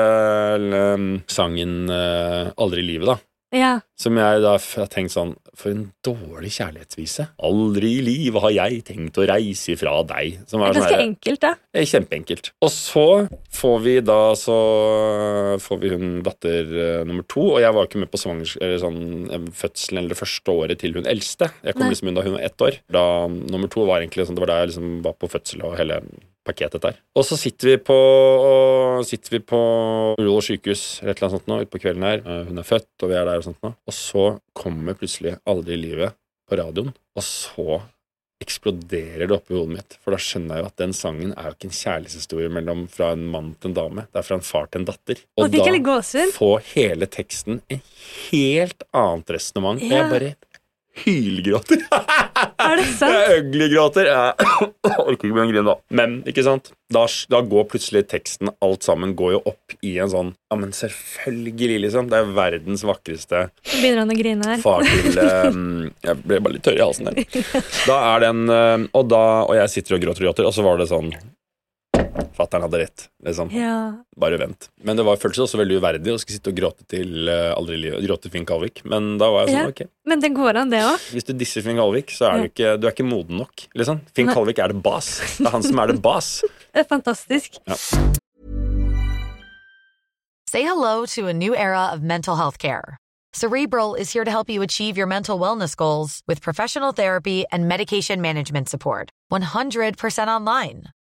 sangen 1.31 1.91
eh, 1.91 2.53
'Aldri 2.53 2.85
i 2.85 2.89
livet', 2.93 3.09
da. 3.11 3.17
Ja. 3.53 3.73
Som 3.99 4.17
jeg 4.17 4.41
da 4.43 4.55
har 4.57 4.87
tenkt 4.91 5.13
sånn 5.13 5.35
For 5.53 5.69
en 5.69 5.83
dårlig 6.05 6.49
kjærlighetsvise. 6.55 7.27
Aldri 7.45 7.91
i 7.99 8.01
livet 8.01 8.41
har 8.41 8.53
jeg 8.55 8.79
tenkt 8.87 9.19
å 9.21 9.27
reise 9.29 9.75
ifra 9.75 9.93
deg. 10.09 10.39
Som 10.49 10.63
Det 10.63 10.71
er 10.71 10.73
sånn 10.73 10.81
ganske 10.81 11.03
enkelt, 11.03 11.41
da. 11.43 11.51
det 11.69 11.83
er 11.83 11.89
Kjempeenkelt. 11.91 12.49
Og 12.65 12.71
så 12.73 13.05
får 13.53 13.77
vi 13.85 13.95
da 14.01 14.19
så 14.39 14.57
får 15.61 15.81
vi 15.83 15.93
hun 15.93 16.07
datter 16.25 16.73
uh, 16.73 17.05
nummer 17.05 17.25
to, 17.29 17.45
og 17.53 17.61
jeg 17.61 17.77
var 17.77 17.87
ikke 17.87 18.01
med 18.01 18.11
på 18.11 18.21
svangers, 18.23 18.55
eller 18.57 18.81
sånn, 18.81 18.99
eh, 19.29 19.47
fødselen 19.61 20.01
eller 20.01 20.15
det 20.15 20.19
første 20.23 20.57
året 20.63 20.81
til 20.81 20.97
hun 20.97 21.09
eldste. 21.09 21.51
Jeg 21.61 21.77
kom 21.77 21.85
Nei. 21.85 21.93
liksom 21.93 22.09
inn 22.09 22.17
da 22.17 22.25
hun 22.25 22.37
var 22.39 22.47
ett 22.49 22.65
år. 22.65 22.81
Da 22.97 23.05
nummer 23.29 23.69
to 23.71 23.85
var 23.85 24.01
egentlig 24.01 24.25
sånn, 24.25 24.39
det 24.39 24.47
var 24.47 24.55
da 24.55 24.61
jeg 24.63 24.73
liksom 24.73 24.93
var 25.05 25.19
på 25.21 25.29
fødsel 25.29 25.65
og 25.69 25.77
hele 25.77 26.01
pakketet 26.47 26.83
der. 26.83 26.97
Og 27.15 27.25
så 27.27 27.37
sitter 27.39 27.71
vi 27.73 27.77
på, 27.87 27.97
sitter 29.07 29.37
vi 29.37 29.41
på 29.53 29.59
Ullevål 30.19 30.43
sykehus 30.49 30.83
eller 31.01 31.13
et 31.13 31.17
eller 31.21 31.29
annet 31.29 31.37
sånt 31.39 31.49
nå, 31.51 31.59
utpå 31.65 31.81
kvelden 31.83 32.05
her. 32.07 32.23
Eh, 32.25 32.43
Hun 32.49 32.59
er 32.61 32.67
født, 32.67 32.89
og 33.01 33.11
vi 33.11 33.17
er 33.19 33.29
der 33.29 33.41
og 33.41 33.47
sånt 33.47 33.63
nå. 33.65 33.73
Og 33.87 33.95
så 33.97 34.27
kommer 34.57 34.97
plutselig 34.99 35.37
Aldri 35.49 35.77
i 35.77 35.81
livet 35.85 36.15
på 36.49 36.59
radioen, 36.59 36.91
og 37.15 37.23
så 37.25 37.81
eksploderer 38.43 39.23
det 39.29 39.35
oppi 39.37 39.55
hodet 39.55 39.77
mitt. 39.77 39.95
For 40.03 40.11
da 40.11 40.19
skjønner 40.19 40.57
jeg 40.57 40.65
jo 40.65 40.69
at 40.73 40.81
den 40.81 40.95
sangen 40.97 41.31
er 41.37 41.47
jo 41.47 41.55
ikke 41.55 41.69
en 41.69 41.77
kjærlighetshistorie 41.77 42.51
mellom 42.51 42.85
fra 42.91 43.13
en 43.15 43.23
mann 43.31 43.53
til 43.55 43.71
en 43.71 43.77
dame. 43.77 44.05
Det 44.11 44.19
er 44.19 44.27
fra 44.27 44.39
en 44.39 44.43
far 44.43 44.67
til 44.67 44.81
en 44.83 44.89
datter. 44.89 45.21
Og 45.39 45.47
da 45.53 45.63
jeg 45.63 45.77
litt 45.79 46.35
få 46.35 46.51
hele 46.73 47.07
teksten 47.07 47.61
en 47.71 47.83
helt 48.33 48.83
annet 48.91 49.35
resonnement. 49.37 49.79
Og 49.79 49.95
jeg 49.95 50.11
bare 50.11 50.33
hylgråter. 51.05 51.87
Er 52.63 52.79
det 52.79 52.87
sant? 52.97 53.13
Jeg 53.13 53.41
øglegråter. 53.41 54.09
Jeg 54.09 54.47
orker 55.03 55.13
ikke 55.13 55.29
begynne 55.29 55.45
å 55.45 55.51
grine 55.51 55.65
da. 55.67 55.75
Men 55.99 56.15
ikke 56.29 56.45
sant? 56.45 56.71
Da, 56.93 57.05
da 57.31 57.41
går 57.49 57.67
plutselig 57.71 58.03
teksten, 58.11 58.51
alt 58.63 58.85
sammen, 58.85 59.15
går 59.17 59.35
jo 59.37 59.41
opp 59.49 59.75
i 59.81 59.95
en 60.03 60.11
sånn 60.11 60.33
Ja, 60.51 60.57
men 60.59 60.73
selvfølgelig, 60.77 61.79
liksom. 61.87 62.09
Det 62.11 62.19
er 62.19 62.33
verdens 62.35 62.83
vakreste 62.85 63.47
begynner 63.65 64.03
han 64.03 64.13
å 64.13 64.17
grine 64.17 64.49
her. 64.51 64.61
far 64.63 64.85
til 64.85 65.17
um, 65.53 65.87
Jeg 66.03 66.19
ble 66.23 66.41
bare 66.43 66.57
litt 66.57 66.65
tørr 66.67 66.79
i 66.79 66.83
halsen 66.85 67.09
der. 67.09 67.23
Da 67.89 67.99
er 68.13 68.27
den 68.27 68.43
um, 68.49 68.89
og, 68.93 69.07
da, 69.11 69.23
og 69.47 69.55
jeg 69.57 69.73
sitter 69.73 69.97
og 69.97 70.05
gråter 70.05 70.23
og 70.25 70.29
gråter, 70.29 70.49
og 70.49 70.55
så 70.55 70.65
var 70.65 70.79
det 70.81 70.91
sånn 70.91 71.11
Fattern 72.37 72.61
hadde 72.65 72.79
rett, 72.83 73.03
liksom. 73.25 73.49
Ja. 73.53 74.03
Bare 74.17 74.37
vent. 74.37 74.69
Men 74.85 74.97
det 74.97 75.05
var, 75.05 75.17
føltes 75.21 75.43
også 75.45 75.59
veldig 75.61 75.79
uverdig 75.81 76.13
å 76.13 76.19
skulle 76.21 76.37
sitte 76.37 76.51
og 76.53 76.57
gråte 76.57 76.85
til 76.89 77.27
uh, 77.29 77.53
Aldri 77.57 77.77
livet. 77.81 78.03
Gråte 78.05 78.31
Finn 78.33 78.45
Kalvik. 78.49 78.83
Men 78.89 79.15
da 79.21 79.29
var 79.33 79.47
jeg 79.47 79.55
sånn, 79.55 79.67
Ja. 79.67 79.73
ok. 79.73 79.91
Men 80.09 80.23
det 80.23 80.31
går 80.37 80.59
an, 80.61 80.73
det 80.73 80.81
òg. 80.85 81.07
Hvis 81.13 81.27
du 81.29 81.33
disser 81.37 81.65
Finn 81.65 81.77
Kalvik, 81.77 82.13
så 82.13 82.29
er 82.29 82.41
du 82.43 82.49
ikke, 82.51 82.73
du 82.81 82.87
er 82.89 82.95
ikke 82.95 83.05
moden 83.07 83.41
nok. 83.43 83.65
Liksom. 83.77 84.01
Finn 84.13 84.29
Nei. 84.29 84.35
Kalvik 84.37 84.61
er 84.61 84.73
det 84.73 84.81
bas. 84.85 85.11
Det 85.37 85.45
er 85.47 85.55
han 85.57 85.65
som 85.65 85.79
er 85.83 85.93
det 85.93 86.01
bas. 86.05 86.31
Det 86.73 86.81
er 86.81 86.89
fantastisk. 86.89 87.59
Say 90.49 90.61
hello 90.61 91.05
to 91.05 91.27
a 91.27 91.33
new 91.33 91.55
era 91.55 91.89
of 91.93 92.01
mental 92.01 92.35
health 92.35 92.57
care. 92.57 92.97
Cerebral 93.33 93.95
is 93.95 94.13
here 94.13 94.23
to 94.23 94.29
help 94.31 94.49
you 94.49 94.61
achieve 94.61 94.97
your 94.97 95.07
mental 95.07 95.39
wellness 95.39 95.75
goals 95.75 96.21
with 96.27 96.41
professional 96.41 96.91
therapy 96.93 97.45
and 97.51 97.67
medication 97.67 98.21
management 98.21 98.69
support. 98.69 99.09
100% 99.31 100.27
online. 100.27 100.91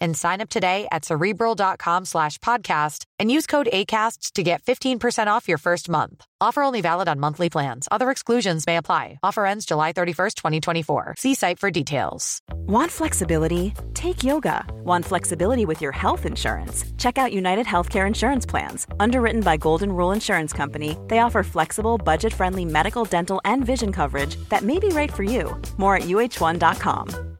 and 0.00 0.16
sign 0.16 0.40
up 0.40 0.48
today 0.48 0.86
at 0.90 1.04
cerebral.com 1.04 2.04
slash 2.04 2.38
podcast 2.38 3.04
and 3.18 3.30
use 3.30 3.46
code 3.46 3.68
ACAST 3.72 4.32
to 4.32 4.42
get 4.42 4.62
15% 4.62 5.26
off 5.26 5.48
your 5.48 5.58
first 5.58 5.88
month. 5.88 6.24
Offer 6.40 6.62
only 6.62 6.80
valid 6.80 7.08
on 7.08 7.20
monthly 7.20 7.50
plans. 7.50 7.86
Other 7.90 8.10
exclusions 8.10 8.66
may 8.66 8.76
apply. 8.76 9.18
Offer 9.22 9.46
ends 9.46 9.66
July 9.66 9.92
31st, 9.92 10.34
2024. 10.34 11.14
See 11.18 11.34
site 11.34 11.58
for 11.58 11.70
details. 11.70 12.40
Want 12.66 12.90
flexibility? 12.90 13.74
Take 13.94 14.24
yoga. 14.24 14.64
Want 14.84 15.04
flexibility 15.04 15.66
with 15.66 15.82
your 15.82 15.92
health 15.92 16.24
insurance? 16.24 16.84
Check 16.96 17.18
out 17.18 17.32
United 17.32 17.66
Healthcare 17.66 18.06
Insurance 18.06 18.46
Plans. 18.46 18.86
Underwritten 18.98 19.42
by 19.42 19.56
Golden 19.56 19.92
Rule 19.92 20.12
Insurance 20.12 20.52
Company, 20.52 20.96
they 21.08 21.18
offer 21.18 21.42
flexible, 21.42 21.98
budget 21.98 22.32
friendly 22.32 22.64
medical, 22.64 23.04
dental, 23.04 23.40
and 23.44 23.64
vision 23.66 23.92
coverage 23.92 24.36
that 24.48 24.62
may 24.62 24.78
be 24.78 24.88
right 24.88 25.12
for 25.12 25.24
you. 25.24 25.60
More 25.76 25.96
at 25.96 26.04
uh1.com. 26.04 27.39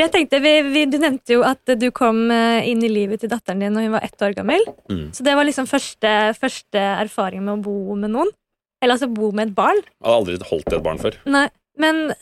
Jeg 0.00 0.12
tenkte, 0.14 0.40
vi, 0.40 0.52
vi, 0.72 0.84
Du 0.88 0.98
nevnte 1.02 1.36
jo 1.36 1.44
at 1.46 1.74
du 1.76 1.88
kom 1.94 2.26
eh, 2.32 2.66
inn 2.70 2.82
i 2.86 2.90
livet 2.92 3.22
til 3.22 3.30
datteren 3.32 3.62
din 3.62 3.74
når 3.76 3.88
hun 3.88 3.96
var 3.98 4.06
ett 4.06 4.26
år 4.26 4.36
gammel. 4.38 4.64
Mm. 4.90 5.08
Så 5.16 5.26
det 5.26 5.36
var 5.36 5.48
liksom 5.48 5.68
første, 5.70 6.14
første 6.40 6.84
erfaring 7.04 7.44
med 7.44 7.58
å 7.58 7.64
bo 7.64 7.96
med 7.98 8.14
noen. 8.14 8.32
Eller 8.80 8.96
altså 8.96 9.10
bo 9.12 9.28
med 9.36 9.50
et 9.50 9.56
barn. 9.56 9.80
Jeg 9.84 10.08
har 10.08 10.20
aldri 10.22 10.38
holdt 10.48 10.72
et 10.72 10.84
barn 10.84 11.00
før. 11.02 11.18
Nei, 11.28 11.46
men 11.80 12.14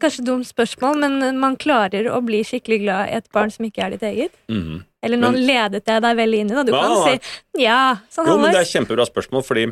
Kanskje 0.00 0.24
dumt 0.26 0.48
spørsmål, 0.48 1.00
men 1.04 1.40
man 1.40 1.56
klarer 1.60 2.08
å 2.12 2.20
bli 2.24 2.42
skikkelig 2.44 2.80
glad 2.82 3.10
i 3.10 3.18
et 3.20 3.28
barn 3.34 3.52
som 3.52 3.66
ikke 3.68 3.84
er 3.84 3.94
ditt 3.94 4.06
eget? 4.06 4.36
Mm. 4.52 4.84
Eller 5.06 5.20
nå 5.20 5.30
ledet 5.36 5.84
jeg 5.86 6.02
deg 6.02 6.18
veldig 6.18 6.40
inn 6.42 6.52
i 6.52 6.56
det. 6.56 6.64
Du 6.68 6.72
kan 6.74 6.92
nei, 6.92 7.16
nei. 7.16 7.16
si 7.20 7.66
ja, 7.66 7.80
sånn 8.12 8.28
Jo, 8.28 8.38
men 8.40 8.48
det 8.48 8.56
er 8.56 8.62
halvveis. 8.62 8.72
kjempebra 8.74 9.06
spørsmål, 9.08 9.44
fordi 9.46 9.66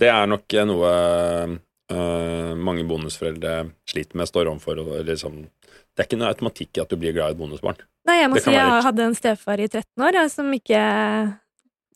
det 0.00 0.10
er 0.12 0.28
nok 0.30 0.56
noe 0.68 0.92
øh, 0.92 2.52
mange 2.68 2.84
bonusforeldre 2.88 3.56
sliter 3.88 4.20
med, 4.20 4.30
står 4.30 4.52
overfor. 4.52 4.82
Liksom, 5.08 5.42
det 5.96 6.02
er 6.04 6.08
ikke 6.10 6.18
noe 6.20 6.28
automatikk 6.28 6.76
i 6.76 6.82
at 6.82 6.92
du 6.92 6.98
blir 7.00 7.14
glad 7.16 7.32
i 7.32 7.34
et 7.34 7.40
bonusbarn. 7.40 7.78
Nei, 8.06 8.20
jeg 8.20 8.30
må 8.30 8.38
si 8.42 8.52
jeg 8.52 8.84
hadde 8.84 9.04
en 9.08 9.16
stefar 9.16 9.60
i 9.64 9.66
13 9.70 10.04
år 10.06 10.18
jeg, 10.20 10.30
som 10.30 10.52
ikke 10.54 10.80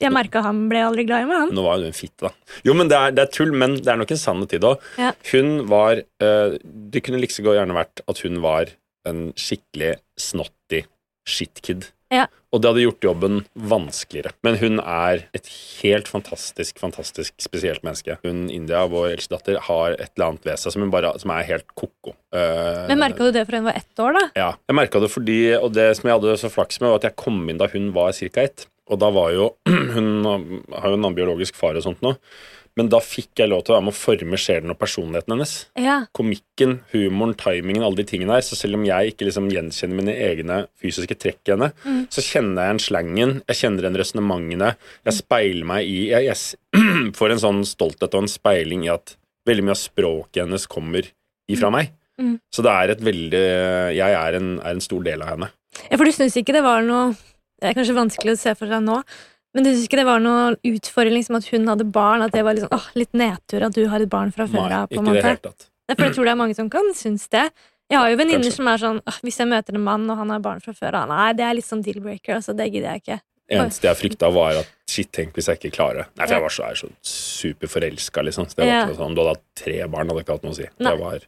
Jeg 0.00 0.12
merka 0.16 0.40
han 0.40 0.62
ble 0.70 0.80
aldri 0.80 1.04
glad 1.04 1.26
i 1.26 1.28
meg, 1.28 1.42
han. 1.44 1.50
Nå 1.52 1.62
var 1.66 1.76
jo 1.76 1.84
du 1.84 1.90
en 1.90 1.96
fitte, 1.98 2.30
da. 2.30 2.56
Jo, 2.64 2.72
men 2.78 2.88
det 2.88 2.96
er, 2.96 3.12
det 3.12 3.26
er 3.26 3.32
tull, 3.36 3.52
men 3.52 3.76
det 3.76 3.90
er 3.92 3.98
nok 4.00 4.14
en 4.14 4.20
sannhet 4.22 4.54
i 4.56 4.60
det 4.62 4.70
òg. 4.70 4.86
Ja. 4.96 5.10
Hun 5.34 5.50
var 5.68 6.00
øh, 6.00 6.56
Det 6.64 7.02
kunne 7.04 7.20
like 7.20 7.36
så 7.36 7.44
godt 7.44 7.60
gjerne 7.60 7.76
vært 7.76 8.00
at 8.08 8.22
hun 8.24 8.40
var 8.40 8.72
en 9.10 9.20
skikkelig 9.36 9.98
snotty 10.16 10.86
shitkid. 11.28 11.90
Ja. 12.10 12.24
Og 12.50 12.58
det 12.58 12.70
hadde 12.72 12.82
gjort 12.82 13.06
jobben 13.06 13.36
vanskeligere. 13.54 14.32
Men 14.42 14.56
hun 14.58 14.80
er 14.82 15.20
et 15.36 15.46
helt 15.80 16.08
fantastisk, 16.10 16.80
fantastisk 16.82 17.36
spesielt 17.38 17.84
menneske. 17.86 18.16
Hun, 18.24 18.48
India, 18.50 18.80
vår 18.90 19.12
eldste 19.12 19.36
datter, 19.36 19.60
har 19.68 19.94
et 19.94 20.10
eller 20.16 20.32
annet 20.32 20.48
ved 20.48 20.58
seg 20.58 20.74
som, 20.74 20.88
bare, 20.90 21.12
som 21.22 21.30
er 21.36 21.46
helt 21.46 21.68
ko-ko. 21.78 22.16
Uh, 22.34 22.88
Men 22.90 22.98
merka 23.04 23.28
du 23.28 23.30
det 23.38 23.46
fra 23.46 23.60
hun 23.62 23.68
var 23.70 23.78
ett 23.78 24.02
år, 24.02 24.18
da? 24.18 24.24
ja, 24.38 24.50
jeg 24.70 24.78
merka 24.78 25.00
det 25.02 25.08
fordi 25.10 25.38
Og 25.58 25.72
det 25.74 25.88
som 25.98 26.06
jeg 26.10 26.18
hadde 26.18 26.36
så 26.42 26.50
flaks 26.50 26.80
med, 26.82 26.90
var 26.90 27.00
at 27.00 27.08
jeg 27.10 27.18
kom 27.22 27.38
inn 27.50 27.58
da 27.62 27.70
hun 27.70 27.92
var 27.94 28.10
ca. 28.18 28.42
ett. 28.42 28.66
Og 28.90 28.98
da 28.98 29.10
var 29.14 29.30
jo 29.36 29.52
Hun 29.94 30.10
har 30.26 30.90
jo 30.90 30.96
en 30.96 31.04
annen 31.04 31.14
biologisk 31.18 31.54
far 31.58 31.78
og 31.78 31.86
sånt 31.86 32.02
nå. 32.02 32.16
Men 32.78 32.88
da 32.92 33.00
fikk 33.02 33.40
jeg 33.42 33.50
lov 33.50 33.64
til 33.66 33.74
å 33.74 33.76
være 33.78 33.84
med 33.88 33.92
å 33.94 33.98
forme 33.98 34.38
sjelen 34.40 34.70
og 34.72 34.78
personligheten 34.78 35.34
hennes. 35.34 35.54
Ja. 35.80 35.96
Komikken, 36.16 36.76
humoren, 36.92 37.34
timingen, 37.40 37.82
alle 37.84 37.98
de 37.98 38.06
tingene 38.08 38.36
der. 38.38 38.44
Så 38.46 38.56
selv 38.56 38.78
om 38.78 38.84
jeg 38.86 39.12
ikke 39.12 39.26
liksom 39.26 39.48
gjenkjenner 39.52 39.98
mine 39.98 40.14
egne 40.14 40.58
fysiske 40.80 41.16
trekk 41.18 41.40
i 41.50 41.54
henne, 41.56 41.72
Mm. 41.84 42.02
så 42.08 42.22
kjenner 42.24 42.62
jeg 42.62 42.70
igjen 42.70 42.82
slangen, 42.86 43.32
jeg 43.48 43.56
kjenner 43.60 43.84
igjen 43.86 43.98
resonnementene. 44.00 44.70
Jeg 45.04 45.18
speiler 45.18 45.64
meg 45.66 45.88
i 45.90 45.98
Jeg, 46.10 46.24
jeg 46.30 47.12
får 47.18 47.32
en 47.34 47.42
sånn 47.44 47.64
stolthet 47.66 48.14
og 48.14 48.22
en 48.22 48.28
speiling 48.30 48.84
i 48.86 48.92
at 48.94 49.16
veldig 49.48 49.64
mye 49.66 49.74
av 49.76 49.82
språket 49.82 50.44
hennes 50.44 50.66
kommer 50.70 51.10
ifra 51.50 51.70
meg. 51.74 51.90
Mm. 52.20 52.36
Så 52.52 52.62
det 52.62 52.70
er 52.70 52.90
et 52.94 53.00
veldig 53.00 53.44
Jeg 53.96 54.12
er 54.12 54.34
en, 54.36 54.48
er 54.60 54.74
en 54.76 54.80
stor 54.84 55.02
del 55.02 55.22
av 55.24 55.34
henne. 55.34 55.50
Ja, 55.90 55.96
for 55.96 56.04
du 56.04 56.12
syns 56.12 56.36
ikke 56.36 56.52
det 56.52 56.62
var 56.66 56.82
noe 56.84 57.14
Det 57.60 57.70
er 57.70 57.76
kanskje 57.78 57.94
vanskelig 57.96 58.34
å 58.34 58.40
se 58.40 58.54
for 58.58 58.66
seg 58.68 58.82
nå, 58.84 58.98
men 59.54 59.66
du 59.66 59.72
syns 59.72 59.88
ikke 59.88 59.98
det 59.98 60.06
var 60.06 60.22
noe 60.22 60.54
utfordring 60.70 61.16
liksom 61.16 61.40
at 61.40 61.48
hun 61.50 61.66
hadde 61.70 61.86
barn? 61.90 62.22
At 62.22 62.34
det 62.36 62.44
var 62.46 62.54
liksom, 62.56 62.70
åh, 62.74 62.86
litt 62.98 63.12
nedtur 63.16 63.66
at 63.66 63.74
du 63.74 63.82
har 63.90 64.04
et 64.04 64.12
barn 64.12 64.30
fra 64.34 64.46
før 64.50 64.76
av? 64.82 64.92
ikke 64.92 65.16
det 65.16 65.24
helt 65.26 65.44
tatt. 65.48 65.68
For 65.90 66.06
jeg 66.06 66.14
tror 66.14 66.28
det 66.28 66.32
er 66.32 66.38
mange 66.38 66.54
som 66.54 66.70
kan 66.70 66.92
synes 66.94 67.26
det. 67.32 67.48
Jeg 67.90 67.98
har 67.98 68.12
jo 68.12 68.18
venninner 68.20 68.54
som 68.54 68.68
er 68.70 68.78
sånn 68.78 69.00
åh, 69.02 69.16
Hvis 69.26 69.40
jeg 69.40 69.50
møter 69.50 69.74
en 69.74 69.82
mann, 69.82 70.04
og 70.12 70.20
han 70.20 70.30
har 70.30 70.42
barn 70.44 70.62
fra 70.62 70.70
før 70.76 71.00
av 71.00 71.10
Nei, 71.10 71.32
det 71.34 71.42
er 71.42 71.56
litt 71.58 71.66
sånn 71.66 71.82
deal-breaker. 71.82 72.36
Altså, 72.36 72.54
det 72.54 72.68
gidder 72.70 72.92
jeg 72.94 73.02
ikke. 73.02 73.18
eneste 73.50 73.88
jeg 73.88 73.98
frykta, 73.98 74.30
var 74.30 74.60
at 74.60 74.70
shit, 74.86 75.10
tenk 75.10 75.34
hvis 75.34 75.48
jeg 75.50 75.58
ikke 75.58 75.72
klarer 75.74 76.04
det. 76.04 76.06
Nei, 76.14 76.28
for 76.28 76.36
jeg 76.36 76.44
var 76.44 76.54
så, 76.54 76.68
jeg 76.70 76.78
så 76.78 76.90
superforelska, 77.16 78.22
liksom. 78.28 78.46
Så 78.46 78.60
det 78.60 78.62
var 78.68 78.70
ikke 78.76 78.92
noe 78.92 79.00
sånn, 79.00 79.16
Du 79.18 79.22
hadde 79.24 79.34
hatt 79.34 79.44
tre 79.58 79.80
barn, 79.90 80.12
hadde 80.12 80.22
ikke 80.22 80.36
hatt 80.38 80.46
noe 80.46 80.54
å 80.54 80.58
si. 80.60 80.68
Nei. 80.78 80.92
Det 80.92 81.02
var 81.02 81.26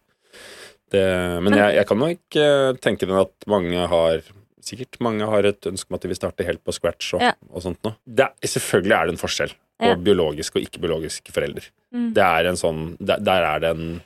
det, 0.92 1.02
Men 1.42 1.58
jeg, 1.58 1.74
jeg 1.80 1.88
kan 1.88 2.02
nok 2.02 2.38
eh, 2.44 2.68
tenke 2.84 3.08
meg 3.10 3.20
at 3.24 3.48
mange 3.50 3.90
har 3.96 4.22
Sikkert 4.62 5.00
mange 5.02 5.26
har 5.26 5.44
et 5.48 5.66
ønske 5.66 5.90
om 5.90 5.96
at 5.98 6.04
de 6.04 6.10
vil 6.12 6.18
starte 6.20 6.44
helt 6.46 6.62
på 6.64 6.72
scratch 6.76 7.14
og, 7.16 7.20
Ja. 7.24 7.32
og 7.50 7.62
sånt 7.64 7.80
noe. 7.84 7.96
Det 8.06 8.28
selvfølgelig 8.46 8.94
er 8.96 9.06
det 9.06 9.14
en 9.16 9.22
forskjell 9.22 9.54
på 9.82 9.88
Ja. 9.90 9.96
biologiske 9.96 10.56
og 10.60 10.62
ikke-biologiske 10.68 11.32
foreldre. 11.34 11.64
Mm. 11.92 12.12
Det 12.14 12.22
er 12.22 12.46
en 12.46 12.56
sånn 12.60 12.96
Der, 13.02 13.18
der 13.18 13.42
er 13.42 13.58
det 13.60 13.70
en 13.76 14.02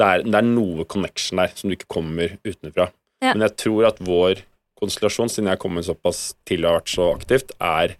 det 0.00 0.06
er, 0.06 0.22
det 0.24 0.34
er 0.34 0.46
noe 0.46 0.84
connection 0.88 1.36
der 1.36 1.48
som 1.54 1.68
du 1.68 1.76
ikke 1.76 1.88
kommer 1.92 2.38
utenfra. 2.42 2.90
Ja. 3.20 3.34
Men 3.34 3.42
jeg 3.44 3.56
tror 3.60 3.86
at 3.86 3.98
vår 4.00 4.40
konstellasjon, 4.80 5.28
siden 5.28 5.44
jeg 5.50 5.58
har 5.58 5.60
kommet 5.60 5.84
såpass 5.84 6.34
til 6.48 6.64
og 6.64 6.70
har 6.72 6.80
vært 6.80 6.94
så 6.94 7.08
aktivt, 7.14 7.52
er 7.60 7.96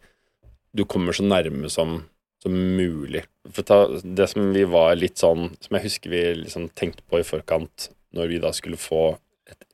du 0.75 0.85
kommer 0.87 1.13
så 1.13 1.23
nærme 1.27 1.69
som, 1.69 2.07
som 2.41 2.53
mulig. 2.53 3.25
For 3.53 3.63
ta, 3.63 3.87
det 4.01 4.29
som 4.31 4.53
vi 4.55 4.65
var 4.65 4.95
litt 4.97 5.17
sånn 5.21 5.51
Som 5.61 5.77
jeg 5.77 5.83
husker 5.89 6.11
vi 6.13 6.21
liksom 6.45 6.69
tenkte 6.77 7.03
på 7.11 7.19
i 7.19 7.23
forkant 7.27 7.89
når 8.15 8.29
vi 8.29 8.39
da 8.39 8.51
skulle 8.53 8.77
få 8.81 9.19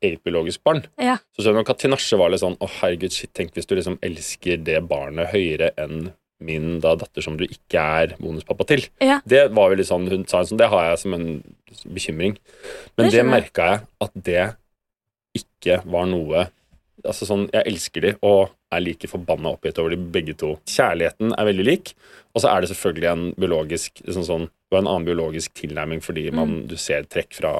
eget 0.02 0.22
biologisk 0.24 0.62
barn, 0.64 0.84
Ja. 1.00 1.16
så 1.34 1.42
skjønner 1.42 1.62
nok 1.62 1.70
at 1.70 1.78
tinasje 1.78 2.18
var 2.18 2.30
litt 2.30 2.40
sånn 2.40 2.56
Å, 2.60 2.68
herregud, 2.80 3.12
shit, 3.12 3.32
tenk 3.34 3.52
hvis 3.54 3.66
du 3.66 3.74
liksom 3.76 3.98
elsker 4.02 4.62
det 4.62 4.80
barnet 4.88 5.32
høyere 5.32 5.70
enn 5.78 6.12
min 6.38 6.80
da 6.80 6.94
datter 7.00 7.22
som 7.24 7.38
du 7.38 7.46
ikke 7.46 7.80
er 7.80 8.10
bonuspappa 8.20 8.66
til. 8.68 8.82
Ja. 9.00 9.20
Det 9.26 9.46
var 9.56 9.70
jo 9.70 9.76
litt 9.80 9.88
sånn, 9.88 10.08
Hun 10.10 10.26
sa 10.28 10.42
sånn, 10.44 10.58
det 10.58 10.68
har 10.68 10.90
jeg 10.90 10.98
som 10.98 11.14
en 11.14 11.42
bekymring. 11.88 12.36
Men 12.96 13.08
Det 13.08 13.12
det, 13.12 13.24
merka 13.24 13.70
jeg 13.70 13.80
at 14.04 14.12
det 14.22 14.56
ikke 15.36 15.82
var 15.86 16.06
noe 16.06 16.48
Altså 17.06 17.26
sånn, 17.28 17.44
Jeg 17.52 17.66
elsker 17.70 18.00
de 18.02 18.10
og 18.26 18.50
er 18.72 18.80
like 18.82 19.06
forbanna 19.06 19.52
oppgitt 19.54 19.78
over 19.78 19.90
de 19.90 19.96
begge 19.96 20.34
to. 20.36 20.56
Kjærligheten 20.66 21.30
er 21.38 21.44
veldig 21.46 21.64
lik, 21.64 21.92
og 22.34 22.42
så 22.42 22.50
er 22.50 22.64
det 22.64 22.70
selvfølgelig 22.72 23.10
en 23.12 23.26
biologisk 23.38 24.00
sånn, 24.08 24.24
sånn, 24.26 24.46
var 24.72 24.80
en 24.82 24.88
annen 24.90 25.06
biologisk 25.06 25.52
tilnærming 25.54 26.02
fordi 26.02 26.24
man, 26.34 26.66
du 26.66 26.74
ser 26.76 27.04
trekk 27.04 27.36
fra 27.38 27.52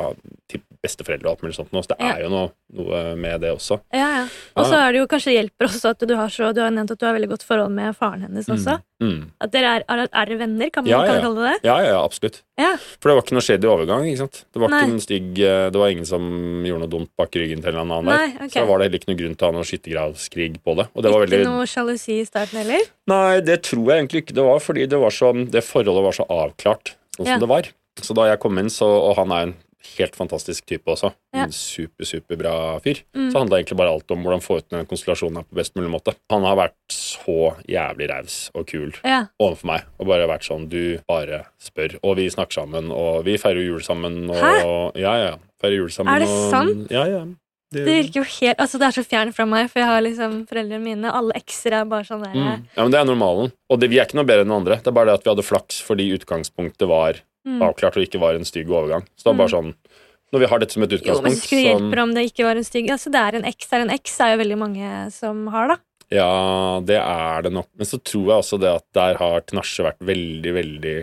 besteforeldre 0.83 1.29
og 1.29 1.37
alt 1.37 1.45
mulig 1.47 1.57
sånt. 1.59 1.73
nå, 1.75 1.83
Så 1.85 1.93
det 1.95 1.99
er 2.09 2.25
jo 2.25 2.31
noe, 2.33 2.51
noe 2.77 3.03
med 3.21 3.41
det 3.45 3.53
også. 3.55 3.81
Ja, 3.95 4.09
ja. 4.21 4.25
Og 4.57 4.69
så 4.69 4.81
er 4.81 4.93
det 4.95 5.03
jo 5.03 5.09
kanskje 5.11 5.37
hjelper 5.37 5.69
også 5.71 5.95
at 5.95 6.05
du 6.07 6.15
har 6.19 6.33
så 6.33 6.53
Du 6.57 6.61
har 6.63 6.75
nevnt 6.75 6.91
at 6.95 7.01
du 7.01 7.07
har 7.07 7.17
veldig 7.17 7.31
godt 7.35 7.47
forhold 7.47 7.73
med 7.75 7.97
faren 7.97 8.27
hennes 8.27 8.49
også. 8.51 8.79
Mm. 9.03 9.31
At 9.45 9.53
dere 9.53 9.73
er, 9.77 9.85
er, 9.93 10.07
er 10.09 10.31
venner, 10.41 10.71
kan 10.73 10.85
man 10.87 10.91
Ja, 10.91 11.03
kan 11.05 11.21
kalle 11.21 11.43
det 11.43 11.51
det? 11.51 11.69
Ja, 11.69 11.77
ja, 11.85 11.91
ja, 11.93 12.03
absolutt. 12.05 12.41
Ja. 12.57 12.71
For 12.81 13.11
det 13.11 13.17
var 13.19 13.27
ikke 13.27 13.37
noe 13.37 13.45
skjedd 13.45 13.67
i 13.67 13.69
overgang. 13.69 14.07
ikke 14.09 14.23
sant? 14.23 14.39
Det 14.49 14.63
var 14.63 14.73
Nei. 14.73 14.81
ikke 14.81 14.95
en 14.95 15.03
stygg, 15.05 15.29
eh, 15.45 15.67
det 15.75 15.83
var 15.83 15.93
ingen 15.93 16.09
som 16.09 16.25
gjorde 16.65 16.87
noe 16.87 16.93
dumt 16.95 17.11
bak 17.21 17.37
ryggen 17.37 17.61
til 17.61 17.75
en 17.75 17.77
eller 17.77 17.85
annen 17.85 18.09
Nei, 18.09 18.31
der. 18.39 18.49
Så 18.49 18.63
da 18.63 18.67
var 18.71 18.81
det 18.81 18.89
heller 18.89 19.03
ikke 19.03 19.11
noen 19.13 19.21
grunn 19.21 19.37
til 19.37 19.45
å 19.45 19.51
ha 19.51 19.57
noe 19.59 19.69
skyttergravskrig 19.69 20.61
på 20.65 20.77
det. 20.81 20.89
Det 20.97 21.13
var 21.13 21.27
Ikke 21.27 21.35
veldig... 21.35 21.51
noe 21.51 21.67
sjalusi 21.69 22.21
i 22.23 22.29
starten 22.29 22.63
heller? 22.63 22.89
Nei, 23.13 23.41
det 23.45 23.59
tror 23.69 23.93
jeg 23.93 24.05
egentlig 24.05 24.25
ikke 24.25 24.39
det 24.41 24.47
var, 24.49 24.63
fordi 24.65 24.87
det, 24.89 25.03
var 25.05 25.13
så, 25.15 25.33
det 25.57 25.65
forholdet 25.67 26.09
var 26.09 26.17
så 26.17 26.29
avklart 26.33 26.97
sånn 27.19 27.29
som 27.29 27.45
det 27.45 27.51
var. 27.53 27.69
Så 28.05 28.17
da 28.17 28.27
jeg 28.29 28.41
kom 28.43 28.59
inn, 28.61 28.73
så, 28.73 28.89
og 28.89 29.17
han 29.21 29.33
er 29.33 29.47
en 29.47 29.55
helt 29.99 30.17
fantastisk 30.19 30.67
type 30.67 30.85
også, 30.93 31.13
en 31.35 31.53
super, 31.53 32.05
superbra 32.05 32.55
fyr, 32.85 33.03
Mm. 33.17 33.31
så 33.33 33.39
handla 33.41 33.59
egentlig 33.61 33.77
bare 33.79 33.93
alt 33.95 34.11
om 34.11 34.23
hvordan 34.25 34.43
få 34.45 34.59
ut 34.59 34.69
den 34.71 34.87
konstellasjonen 34.87 35.37
her 35.37 35.47
på 35.49 35.57
best 35.61 35.75
mulig 35.77 35.91
måte. 35.91 36.15
Han 36.31 36.43
har 36.45 36.57
vært 36.57 36.75
så 36.93 37.55
jævlig 37.69 38.09
raus 38.11 38.51
og 38.55 38.67
kul 38.67 38.93
Ja. 39.05 39.27
overfor 39.41 39.65
meg, 39.67 39.83
og 39.99 40.07
bare 40.07 40.27
vært 40.29 40.45
sånn 40.49 40.69
du 40.69 40.99
bare 41.09 41.47
spør, 41.61 41.99
og 42.03 42.17
vi 42.17 42.29
snakker 42.29 42.53
sammen, 42.63 42.91
og 42.91 43.25
vi 43.25 43.37
feirer 43.39 43.65
jul 43.65 43.81
sammen, 43.81 44.29
og 44.31 44.37
Hæ? 44.37 44.93
ja, 45.01 45.17
ja, 45.31 45.37
feirer 45.63 45.77
jul 45.77 45.89
sammen. 45.91 46.15
Er 46.15 46.19
det 46.21 46.29
og, 46.29 46.51
sant? 46.51 46.91
Ja, 46.91 47.05
ja. 47.07 47.25
Det 47.73 47.83
virker 47.85 48.21
jo 48.21 48.23
helt 48.23 48.59
Altså, 48.63 48.79
det 48.79 48.87
er 48.87 49.03
så 49.03 49.05
fjernt 49.05 49.35
fra 49.35 49.45
meg, 49.45 49.69
for 49.69 49.81
jeg 49.81 49.89
har 49.89 50.01
liksom 50.01 50.47
foreldrene 50.47 50.81
mine 50.81 51.11
Alle 51.13 51.33
ekser 51.35 51.73
er 51.75 51.85
bare 51.85 52.05
sånn 52.05 52.23
der 52.23 52.33
Mm. 52.33 52.63
Ja, 52.77 52.83
men 52.85 52.91
Det 52.93 53.01
er 53.01 53.05
normalen. 53.05 53.53
Og 53.69 53.81
det, 53.81 53.91
vi 53.91 53.99
er 53.99 54.07
ikke 54.07 54.15
noe 54.15 54.25
bedre 54.25 54.45
enn 54.47 54.53
andre. 54.55 54.77
Det 54.77 54.87
er 54.87 54.93
bare 54.93 55.07
det 55.07 55.15
at 55.15 55.25
vi 55.25 55.31
hadde 55.35 55.43
flaks 55.45 55.83
fordi 55.83 56.07
utgangspunktet 56.17 56.87
var 56.87 57.15
Mm. 57.47 57.61
avklart 57.63 57.97
og 57.97 58.03
ikke 58.03 58.19
var 58.19 58.35
en 58.35 58.49
stygg 58.49 58.71
overgang. 58.73 59.07
Så 59.15 59.23
det 59.23 59.33
var 59.33 59.41
bare 59.45 59.55
sånn 59.55 59.75
Når 60.35 60.43
vi 60.43 60.47
har 60.51 60.59
dette 60.59 60.75
som 60.75 60.83
et 60.83 60.95
utgangspunkt 60.97 61.07
Jo, 61.07 61.23
men 61.23 61.37
utgangspunkt, 61.37 61.47
skulle 61.47 61.63
det 61.63 61.69
hjelpe 61.71 62.03
om 62.03 62.15
det 62.17 62.25
ikke 62.27 62.47
var 62.49 62.59
en 62.59 62.67
stygg 62.67 62.89
Altså, 62.91 63.13
det 63.15 63.21
er 63.23 63.39
en 63.39 63.47
det 63.47 63.69
er 63.71 63.85
en 63.85 63.93
eks, 63.95 64.17
er 64.21 64.33
jo 64.33 64.41
veldig 64.43 64.59
mange 64.59 64.95
som 65.15 65.45
har, 65.55 65.71
da. 65.71 65.77
Ja, 66.13 66.31
det 66.87 66.99
er 67.01 67.43
det 67.47 67.53
nok. 67.55 67.69
Men 67.75 67.89
så 67.89 67.99
tror 67.99 68.29
jeg 68.31 68.39
også 68.39 68.59
det 68.63 68.71
at 68.71 68.87
der 68.95 69.19
har 69.19 69.43
Tinashe 69.43 69.87
vært 69.87 70.03
veldig, 70.07 70.53
veldig 70.55 70.97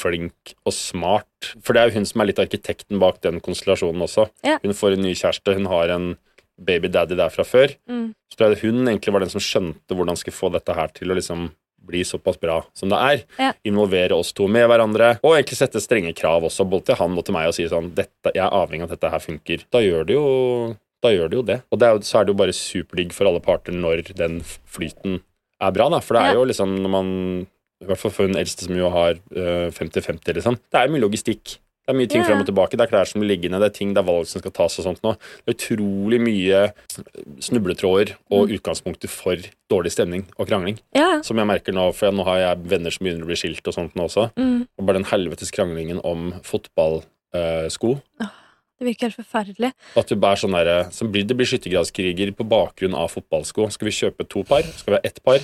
flink 0.00 0.54
og 0.66 0.74
smart. 0.74 1.52
For 1.62 1.74
det 1.74 1.82
er 1.82 1.90
jo 1.90 2.00
hun 2.00 2.08
som 2.08 2.22
er 2.22 2.30
litt 2.30 2.42
arkitekten 2.42 2.98
bak 3.02 3.20
den 3.26 3.38
konstellasjonen 3.44 4.02
også. 4.06 4.26
Ja. 4.46 4.58
Hun 4.62 4.74
får 4.76 4.96
en 4.96 5.06
ny 5.06 5.14
kjæreste, 5.14 5.54
hun 5.58 5.70
har 5.70 5.92
en 5.94 6.12
baby 6.60 6.90
daddy 6.92 7.16
der 7.18 7.32
fra 7.32 7.46
før. 7.46 7.74
Mm. 7.90 8.10
Så 8.30 8.38
tror 8.38 8.54
jeg 8.54 8.62
hun 8.66 8.82
egentlig 8.88 9.14
var 9.14 9.24
den 9.24 9.32
som 9.32 9.42
skjønte 9.44 9.96
hvordan 9.96 10.18
skulle 10.18 10.36
få 10.36 10.50
dette 10.54 10.76
her 10.76 10.92
til 10.96 11.12
å 11.12 11.18
liksom 11.18 11.50
bli 11.90 12.02
såpass 12.06 12.38
bra 12.40 12.60
som 12.74 12.88
det 12.92 12.98
er. 13.10 13.22
Ja. 13.38 13.52
Involvere 13.68 14.16
oss 14.16 14.32
to 14.36 14.46
med 14.48 14.68
hverandre, 14.70 15.16
og 15.22 15.34
egentlig 15.36 15.58
sette 15.60 15.82
strenge 15.82 16.14
krav 16.16 16.46
også, 16.48 16.64
både 16.70 16.90
til 16.90 17.00
han 17.02 17.18
og 17.18 17.24
til 17.26 17.34
meg, 17.36 17.48
og 17.50 17.54
si 17.58 17.66
sånn 17.68 17.90
dette, 17.94 18.30
'Jeg 18.34 18.44
er 18.46 18.50
avhengig 18.54 18.82
av 18.86 18.92
at 18.92 19.00
dette 19.00 19.10
her 19.10 19.18
funker'. 19.26 19.64
Da 19.70 19.78
gjør 19.84 20.06
det 20.06 20.14
jo, 20.14 20.76
da 21.02 21.08
gjør 21.10 21.28
det, 21.30 21.36
jo 21.36 21.42
det. 21.42 21.62
Og 21.72 21.78
det 21.78 21.86
er, 21.88 21.92
jo- 21.94 22.06
så 22.06 22.20
er 22.20 22.24
det 22.24 22.32
jo 22.34 22.40
bare 22.42 22.52
superdigg 22.56 23.12
for 23.12 23.26
alle 23.26 23.40
parter 23.40 23.72
når 23.72 24.14
den 24.14 24.40
flyten 24.42 25.20
er 25.60 25.70
bra, 25.72 25.88
da. 25.90 26.00
For 26.00 26.14
det 26.14 26.22
er 26.22 26.32
Ja. 26.32 26.34
jo 26.40 26.44
liksom 26.44 26.78
når 26.80 26.90
man 26.90 27.46
I 27.82 27.86
hvert 27.86 27.96
fall 27.96 28.10
for 28.10 28.26
hun 28.26 28.36
eldste 28.36 28.66
som 28.66 28.76
jo 28.76 28.90
har 28.90 29.12
eh, 29.34 29.70
50-50, 29.72 30.34
liksom. 30.36 30.58
Det 30.70 30.74
er 30.76 30.88
mye 30.92 31.00
logistikk. 31.00 31.56
Det 31.90 31.96
er 31.96 31.98
mye 31.98 32.10
ting 32.12 32.20
yeah. 32.22 32.28
frem 32.30 32.42
og 32.44 32.46
tilbake. 32.46 32.78
Det 32.78 32.84
er 32.86 32.90
klær 32.92 33.08
som 33.10 33.18
blir 33.20 33.32
liggende, 33.32 33.58
det 33.58 33.66
er 33.72 33.74
ting, 33.74 33.90
det 33.96 33.98
er 33.98 34.06
valg 34.06 34.28
som 34.30 34.38
skal 34.44 34.52
tas 34.54 34.78
og 34.78 34.84
sånt 34.86 35.00
nå. 35.02 35.16
Det 35.42 35.50
er 35.50 35.56
utrolig 35.58 36.20
mye 36.22 36.60
snubletråder 37.42 38.12
og 38.30 38.46
Mm. 38.48 38.54
utgangspunkter 38.58 39.08
for 39.10 39.36
dårlig 39.70 39.90
stemning 39.92 40.24
og 40.38 40.46
krangling. 40.46 40.78
Yeah. 40.94 41.20
Som 41.26 41.36
jeg 41.42 41.46
merker 41.50 41.72
nå, 41.74 41.92
for 41.94 42.12
nå 42.14 42.24
har 42.24 42.38
jeg 42.38 42.62
venner 42.70 42.90
som 42.94 43.04
begynner 43.04 43.26
å 43.26 43.30
bli 43.30 43.36
skilt 43.42 43.66
og 43.66 43.74
sånt 43.74 43.94
nå 43.98 44.06
også. 44.06 44.30
Mm. 44.36 44.68
Og 44.78 44.86
bare 44.86 45.00
den 45.00 45.04
helvetes 45.10 45.50
kranglingen 45.50 46.00
om 46.04 46.30
fotballsko. 46.46 47.96
Det 48.80 48.86
virker 48.88 49.10
helt 49.10 49.18
forferdelig. 49.20 49.72
At 49.96 50.08
du 50.08 50.16
bare 50.16 50.38
er 50.38 50.40
sånn 50.40 50.54
derre 50.56 50.76
så 50.94 51.04
det 51.12 51.36
blir 51.36 51.46
skyttergradskriger 51.50 52.32
på 52.38 52.46
bakgrunn 52.48 52.94
av 52.96 53.10
fotballsko. 53.12 53.70
Skal 53.70 53.90
vi 53.90 53.92
kjøpe 53.98 54.26
to 54.28 54.42
par? 54.44 54.62
Skal 54.62 54.94
vi 54.94 54.96
ha 54.96 55.04
ett 55.04 55.20
par? 55.22 55.38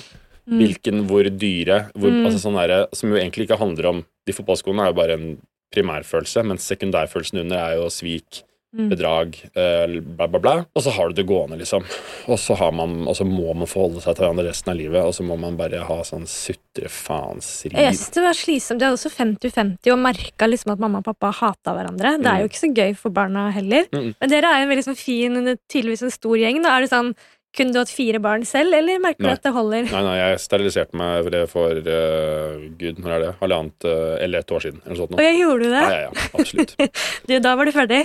Mm. 0.47 0.59
Hvilken, 0.61 1.03
hvor 1.07 1.23
dyre? 1.27 1.91
Hvor, 1.93 2.09
Mm. 2.09 2.25
altså 2.25 2.39
sånn 2.47 2.55
der, 2.57 2.87
som 2.93 3.09
jo 3.11 3.17
egentlig 3.17 3.47
ikke 3.47 3.59
handler 3.59 3.85
om 3.89 4.05
De 4.25 4.33
fotballskoene 4.33 4.81
er 4.81 4.87
jo 4.87 4.93
bare 4.93 5.13
en 5.13 5.41
primærfølelse, 5.75 6.43
mens 6.47 6.67
sekundærfølelsen 6.71 7.39
under 7.45 7.57
er 7.57 7.79
jo 7.81 7.89
svik, 7.93 8.43
Mm. 8.77 8.89
bedrag, 8.91 9.35
eh, 9.55 9.87
bla, 10.03 10.27
bla, 10.27 10.39
bla. 10.39 10.53
Og 10.75 10.83
så 10.83 10.91
har 10.91 11.07
du 11.07 11.13
det 11.15 11.25
gående, 11.25 11.55
liksom. 11.57 11.85
Og 12.27 12.37
så, 12.37 12.53
har 12.59 12.73
man, 12.75 13.07
og 13.07 13.15
så 13.15 13.23
må 13.25 13.53
man 13.55 13.65
forholde 13.65 14.01
seg 14.03 14.17
til 14.17 14.25
hverandre 14.25 14.43
resten 14.49 14.69
av 14.73 14.75
livet, 14.77 14.99
og 15.07 15.13
så 15.15 15.23
må 15.23 15.37
man 15.39 15.55
bare 15.57 15.79
ha 15.87 15.97
sånn 16.03 16.27
sutre-faens-riv. 16.27 17.77
Jeg 17.79 17.95
synes 17.95 18.13
det 18.13 18.23
var 18.25 18.37
slitsomt. 18.37 18.81
Jeg 18.83 18.89
hadde 18.91 18.99
også 18.99 19.13
50-50 19.15 19.93
og 19.93 20.01
merka 20.03 20.49
liksom 20.49 20.73
at 20.75 20.83
mamma 20.83 20.99
og 21.01 21.07
pappa 21.07 21.31
hata 21.39 21.73
hverandre. 21.77 22.17
Det 22.21 22.29
er 22.31 22.43
jo 22.43 22.49
ikke 22.51 22.63
så 22.65 22.73
gøy 22.75 22.93
for 22.99 23.15
barna 23.15 23.47
heller. 23.55 23.87
Mm. 23.93 24.11
Men 24.19 24.29
dere 24.35 24.51
er 24.51 24.61
jo 24.61 24.67
en 24.67 24.73
veldig 24.75 24.87
sånn 24.89 24.99
fin, 24.99 25.39
tydeligvis 25.71 26.03
en 26.03 26.13
stor 26.13 26.37
gjeng. 26.37 26.61
Da 26.61 26.75
er 26.75 26.85
det 26.85 26.91
sånn 26.91 27.13
Kunne 27.55 27.73
du 27.73 27.79
hatt 27.79 27.91
fire 27.93 28.19
barn 28.21 28.43
selv, 28.45 28.75
eller 28.75 28.99
merker 29.01 29.23
Nei. 29.23 29.31
du 29.31 29.39
at 29.39 29.45
det 29.47 29.53
holder? 29.55 29.87
Nei, 29.89 30.01
nei, 30.05 30.17
jeg 30.19 30.41
steriliserte 30.43 30.99
meg 30.99 31.29
for, 31.49 31.79
eh, 31.79 32.67
gud, 32.77 32.99
når 33.01 33.15
er 33.15 33.23
det? 33.23 33.31
Halvannet 33.39 33.87
uh, 33.87 34.17
eller 34.21 34.43
et 34.43 34.53
år 34.53 34.65
siden. 34.65 34.83
Eller 34.83 34.93
noe 34.93 35.01
sånt. 35.01 35.15
Og 35.15 35.23
jeg 35.25 35.39
gjorde 35.39 35.71
det. 35.71 35.81
Ja, 35.81 35.95
ja, 35.95 36.11
ja, 36.11 36.27
absolutt. 36.37 36.75
Du, 37.27 37.33
da 37.43 37.55
var 37.57 37.69
du 37.69 37.73
ferdig. 37.73 38.03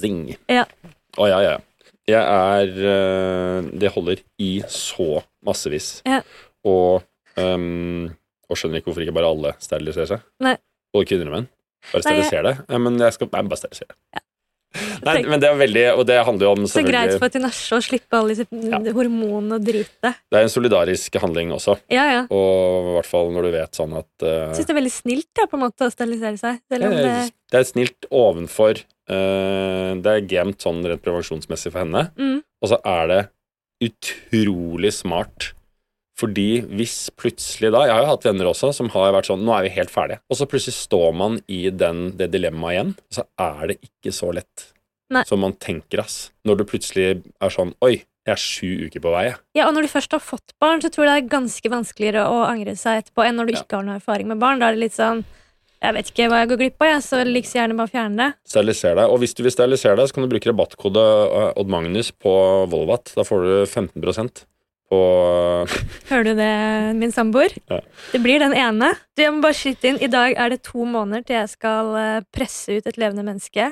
Zing. 0.00 0.22
Ja. 0.50 0.66
Å, 1.16 1.26
ja, 1.32 1.40
ja. 1.48 1.56
Jeg 2.10 2.20
er 2.20 2.70
uh, 2.84 3.70
Det 3.80 3.90
holder 3.94 4.22
i 4.42 4.50
så 4.70 5.22
massevis. 5.46 5.92
Ja. 6.08 6.20
Og, 6.68 7.06
um, 7.40 8.10
og 8.50 8.58
skjønner 8.58 8.80
ikke 8.80 8.92
hvorfor 8.92 9.06
ikke 9.06 9.16
bare 9.16 9.32
alle 9.34 9.54
steriliserer 9.62 10.14
seg. 10.14 10.28
Nei. 10.44 10.56
Både 10.94 11.10
kvinner 11.10 11.30
og 11.30 11.38
menn. 11.38 11.50
Bare 11.90 12.04
steriliser 12.04 12.44
det. 12.44 12.56
Ja, 12.68 12.80
men 12.82 12.98
jeg 13.00 13.16
skal 13.16 13.30
Nei, 13.32 13.46
bare 13.48 13.62
sterilisere. 13.62 13.96
Nei, 15.02 15.16
men 15.26 15.40
det 15.42 15.48
er 15.48 15.56
veldig 15.58 15.82
Og 15.96 16.04
det 16.06 16.16
handler 16.22 16.46
jo 16.46 16.50
om 16.54 16.66
Så 16.70 16.82
greit 16.86 17.16
for 17.18 17.32
Tinashe 17.32 17.74
å 17.74 17.82
slippe 17.82 18.18
alle 18.20 18.36
disse 18.36 18.92
hormonene 18.94 19.56
og 19.58 19.64
dritet. 19.66 20.20
Det 20.30 20.38
er 20.38 20.46
en 20.46 20.52
solidarisk 20.52 21.18
handling 21.22 21.50
også. 21.56 21.74
Ja, 21.90 22.04
ja. 22.06 22.20
Og 22.30 22.90
i 22.92 22.94
hvert 22.98 23.10
fall 23.10 23.32
når 23.34 23.48
du 23.48 23.50
vet 23.56 23.80
sånn 23.80 23.96
at 23.98 24.10
uh, 24.22 24.52
syns 24.54 24.68
det 24.68 24.74
er 24.76 24.78
veldig 24.78 24.94
snilt 24.94 25.42
ja, 25.42 25.48
på 25.50 25.58
en 25.58 25.64
måte 25.64 25.88
å 25.88 25.92
sterilisere 25.92 26.38
seg. 26.38 26.62
Det, 26.70 26.80
Det 27.50 27.58
er 27.60 27.66
snilt 27.66 28.06
ovenfor 28.14 28.78
uh, 28.78 29.90
Det 29.98 30.14
er 30.14 30.28
gemt 30.30 30.62
sånn 30.62 30.84
rent 30.86 31.02
prevensjonsmessig 31.02 31.72
for 31.74 31.82
henne. 31.82 32.06
mm, 32.14 32.38
Og 32.62 32.70
så 32.74 32.78
er 32.86 33.10
det 33.10 33.20
utrolig 33.90 34.92
smart. 34.94 35.52
Fordi 36.20 36.48
hvis 36.76 36.96
plutselig 37.16 37.70
da 37.72 37.86
Jeg 37.88 37.94
har 37.96 38.02
jo 38.04 38.10
hatt 38.12 38.26
venner 38.28 38.50
også 38.50 38.70
som 38.76 38.90
har 38.92 39.14
vært 39.16 39.30
sånn 39.30 39.40
Nå 39.46 39.54
er 39.56 39.64
vi 39.68 39.72
helt 39.78 39.92
ferdige. 39.94 40.20
Og 40.28 40.36
så 40.36 40.46
plutselig 40.50 40.76
står 40.76 41.14
man 41.16 41.38
i 41.48 41.62
den, 41.72 42.10
det 42.20 42.30
dilemmaet 42.34 42.74
igjen, 42.76 42.92
og 43.08 43.16
så 43.20 43.24
er 43.40 43.72
det 43.72 43.78
ikke 43.88 44.12
så 44.14 44.30
lett 44.36 44.66
Nei. 45.10 45.24
som 45.26 45.40
man 45.42 45.56
tenker, 45.58 46.04
ass. 46.04 46.28
Når 46.46 46.60
du 46.60 46.64
plutselig 46.70 47.08
er 47.40 47.50
sånn 47.54 47.72
Oi, 47.82 47.96
jeg 48.28 48.34
er 48.36 48.38
sju 48.42 48.86
uker 48.86 49.00
på 49.02 49.10
vei, 49.14 49.24
jeg. 49.30 49.38
ja, 49.58 49.64
og 49.66 49.74
når 49.74 49.88
du 49.88 49.90
først 49.96 50.12
har 50.12 50.20
fått 50.22 50.52
barn, 50.60 50.82
så 50.84 50.90
tror 50.92 51.06
jeg 51.08 51.14
det 51.16 51.24
er 51.24 51.32
ganske 51.38 51.70
vanskeligere 51.72 52.26
å 52.28 52.42
angre 52.46 52.76
seg 52.78 53.00
etterpå 53.00 53.24
enn 53.26 53.38
når 53.40 53.48
du 53.48 53.52
Ja. 53.56 53.62
ikke 53.64 53.78
har 53.80 53.86
noe 53.88 53.96
erfaring 53.98 54.28
med 54.28 54.38
barn. 54.42 54.60
Da 54.60 54.68
er 54.68 54.76
det 54.76 54.84
litt 54.84 54.98
sånn 54.98 55.24
Jeg 55.82 55.94
vet 55.96 56.10
ikke 56.12 56.26
hva 56.28 56.42
jeg 56.42 56.48
går 56.50 56.58
glipp 56.60 56.82
av, 56.84 56.88
jeg, 56.90 57.02
så 57.06 57.24
like 57.24 57.48
så 57.48 57.56
gjerne 57.62 57.76
bare 57.78 57.88
fjerne 57.88 58.16
det. 58.20 58.28
Steriliser 58.52 58.94
deg. 58.98 59.08
Og 59.08 59.18
hvis 59.22 59.32
du 59.32 59.42
vil 59.46 59.54
sterilisere 59.54 59.96
deg, 59.96 60.10
så 60.10 60.12
kan 60.18 60.26
du 60.26 60.28
bruke 60.28 60.50
rabattkode 60.52 61.04
eh, 61.40 61.52
Odd 61.56 61.70
Magnus 61.72 62.10
på 62.12 62.34
Volvat. 62.68 63.14
Da 63.16 63.24
får 63.24 63.46
du 63.48 63.54
15 63.64 63.96
på 64.90 65.00
Hører 66.10 66.24
du 66.26 66.32
det, 66.38 66.50
min 66.98 67.12
samboer? 67.14 67.54
Ja. 67.70 67.78
Det 68.12 68.20
blir 68.24 68.42
den 68.42 68.54
ene. 68.58 68.90
Du, 69.14 69.22
jeg 69.22 69.34
må 69.36 69.44
bare 69.44 69.56
skyte 69.56 69.92
inn. 69.92 70.00
I 70.02 70.10
dag 70.10 70.34
er 70.34 70.50
det 70.54 70.62
to 70.66 70.86
måneder 70.88 71.22
til 71.26 71.38
jeg 71.38 71.52
skal 71.52 71.92
eh, 72.00 72.24
presse 72.34 72.80
ut 72.80 72.90
et 72.90 72.98
levende 73.00 73.24
menneske 73.26 73.70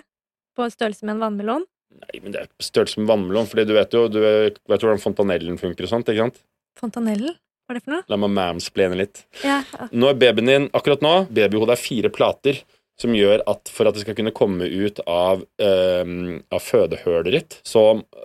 på 0.58 0.68
størrelse 0.72 1.06
med 1.06 1.16
en 1.16 1.24
vannmelon. 1.26 1.66
Nei, 1.98 2.20
men 2.22 2.34
det 2.34 2.44
er 2.44 2.48
størrelse 2.62 3.02
med 3.02 3.10
vannmelon, 3.10 3.48
fordi 3.50 3.66
du 3.66 3.74
vet 3.74 3.94
jo 3.96 4.06
du 4.12 4.20
vet, 4.22 4.58
hvordan 4.68 5.02
fontanellen 5.02 5.58
funker 5.58 5.86
og 5.86 5.90
sånt, 5.90 6.10
ikke 6.12 6.28
sant? 6.28 6.40
Fontanellen? 6.78 7.34
Hva 7.66 7.74
er 7.74 7.78
det 7.80 7.84
for 7.84 7.92
noe? 7.96 8.04
La 8.08 8.16
meg 8.16 8.30
mamsplene 8.32 8.96
litt. 8.96 9.24
Ja, 9.44 9.58
Nå 9.92 10.08
er 10.08 10.16
babyen 10.16 10.48
din, 10.48 10.68
akkurat 10.76 11.02
nå, 11.04 11.14
babyhodet 11.34 11.74
er 11.74 11.80
fire 11.82 12.10
plater, 12.14 12.62
som 12.98 13.14
gjør 13.14 13.44
at 13.50 13.70
for 13.70 13.88
at 13.88 13.94
det 13.94 14.02
skal 14.02 14.16
kunne 14.18 14.34
komme 14.34 14.66
ut 14.66 14.98
av, 15.06 15.44
ehm, 15.62 16.42
av 16.50 16.64
fødehølet 16.64 17.34
ditt, 17.34 17.58
så 17.66 17.84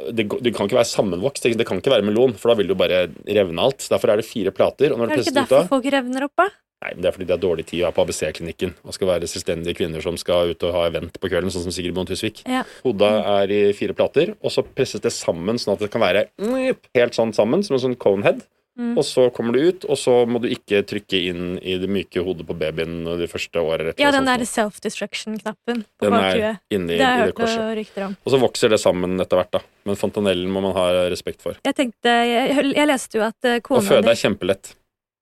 det, 0.10 0.26
det 0.42 0.54
kan 0.56 0.68
ikke 0.68 0.80
være 0.80 0.90
sammenvokst, 0.90 1.46
det 1.54 1.68
kan 1.70 1.82
ikke 1.82 1.94
være 1.94 2.08
melon, 2.08 2.34
for 2.34 2.52
da 2.52 2.58
vil 2.60 2.72
det 2.72 2.76
jo 2.76 2.82
bare 2.82 3.06
revne 3.38 3.68
alt. 3.68 3.86
Så 3.86 3.94
derfor 3.94 4.14
er 4.14 4.22
det 4.22 4.28
fire 4.28 4.54
plater, 4.56 4.94
og 4.94 5.02
når 5.02 5.14
Er 5.14 5.22
det 5.22 5.28
ikke 5.28 5.40
derfor 5.44 5.70
folk 5.76 5.90
revner 5.94 6.26
opp, 6.26 6.36
da? 6.42 6.50
Nei, 6.84 6.92
men 6.96 7.04
det 7.04 7.08
er 7.08 7.16
fordi 7.16 7.28
det 7.30 7.36
er 7.38 7.44
dårlig 7.44 7.64
tid 7.70 7.80
å 7.80 7.86
være 7.86 7.96
på 7.96 8.04
ABC-klinikken 8.04 8.74
og 8.84 8.96
skal 8.96 9.08
være 9.14 9.28
selvstendige 9.32 9.78
kvinner 9.78 10.04
som 10.04 10.18
skal 10.20 10.52
ut 10.52 10.66
og 10.68 10.74
ha 10.76 10.82
event 10.90 11.16
på 11.16 11.30
kvelden, 11.32 11.54
sånn 11.54 11.64
som 11.64 11.76
Sigrid 11.76 11.96
Bonde 11.96 12.12
Tusvik. 12.12 12.42
Ja. 12.50 12.66
Hodet 12.84 13.12
er 13.22 13.54
i 13.56 13.62
fire 13.78 13.96
plater, 13.96 14.34
og 14.42 14.52
så 14.52 14.66
presses 14.68 15.04
det 15.04 15.14
sammen 15.16 15.62
sånn 15.62 15.78
at 15.78 15.86
det 15.86 15.92
kan 15.94 16.04
være 16.04 16.26
helt 16.44 17.16
sånn 17.16 17.32
sammen, 17.36 17.64
som 17.64 17.78
en 17.78 17.86
sånn 17.86 17.96
conehead. 18.00 18.44
Mm. 18.74 18.96
Og 18.98 19.06
så 19.06 19.28
kommer 19.30 19.54
du 19.54 19.68
ut, 19.70 19.84
og 19.86 19.98
så 20.02 20.14
må 20.26 20.40
du 20.42 20.48
ikke 20.50 20.80
trykke 20.90 21.20
inn 21.30 21.58
i 21.62 21.76
det 21.78 21.86
myke 21.92 22.24
hodet 22.26 22.46
på 22.48 22.56
babyen 22.58 23.04
de 23.20 23.28
første 23.30 23.62
året. 23.62 24.00
Ja, 24.02 24.10
den 24.16 24.26
der 24.26 24.42
self-destruction-knappen 24.50 25.84
på 26.02 26.10
bakhuet. 26.10 26.64
Det 26.74 26.98
har 26.98 27.28
jeg 27.28 27.36
hørt 27.36 27.78
rykter 27.78 28.08
om. 28.08 28.16
Og 28.26 28.34
så 28.34 28.40
vokser 28.42 28.74
det 28.74 28.82
sammen 28.82 29.14
etter 29.22 29.38
hvert, 29.38 29.52
da. 29.60 29.62
Men 29.86 30.00
fontanellen 30.00 30.50
må 30.50 30.64
man 30.66 30.74
ha 30.78 30.88
respekt 31.14 31.46
for. 31.46 31.60
Jeg 31.62 31.78
tenkte, 31.78 32.16
jeg, 32.26 32.72
jeg 32.74 32.90
leste 32.90 33.22
jo 33.22 33.28
at 33.28 33.50
eh, 33.50 33.62
Å 33.62 33.84
føde 33.86 34.10
er 34.10 34.20
kjempelett. 34.24 34.74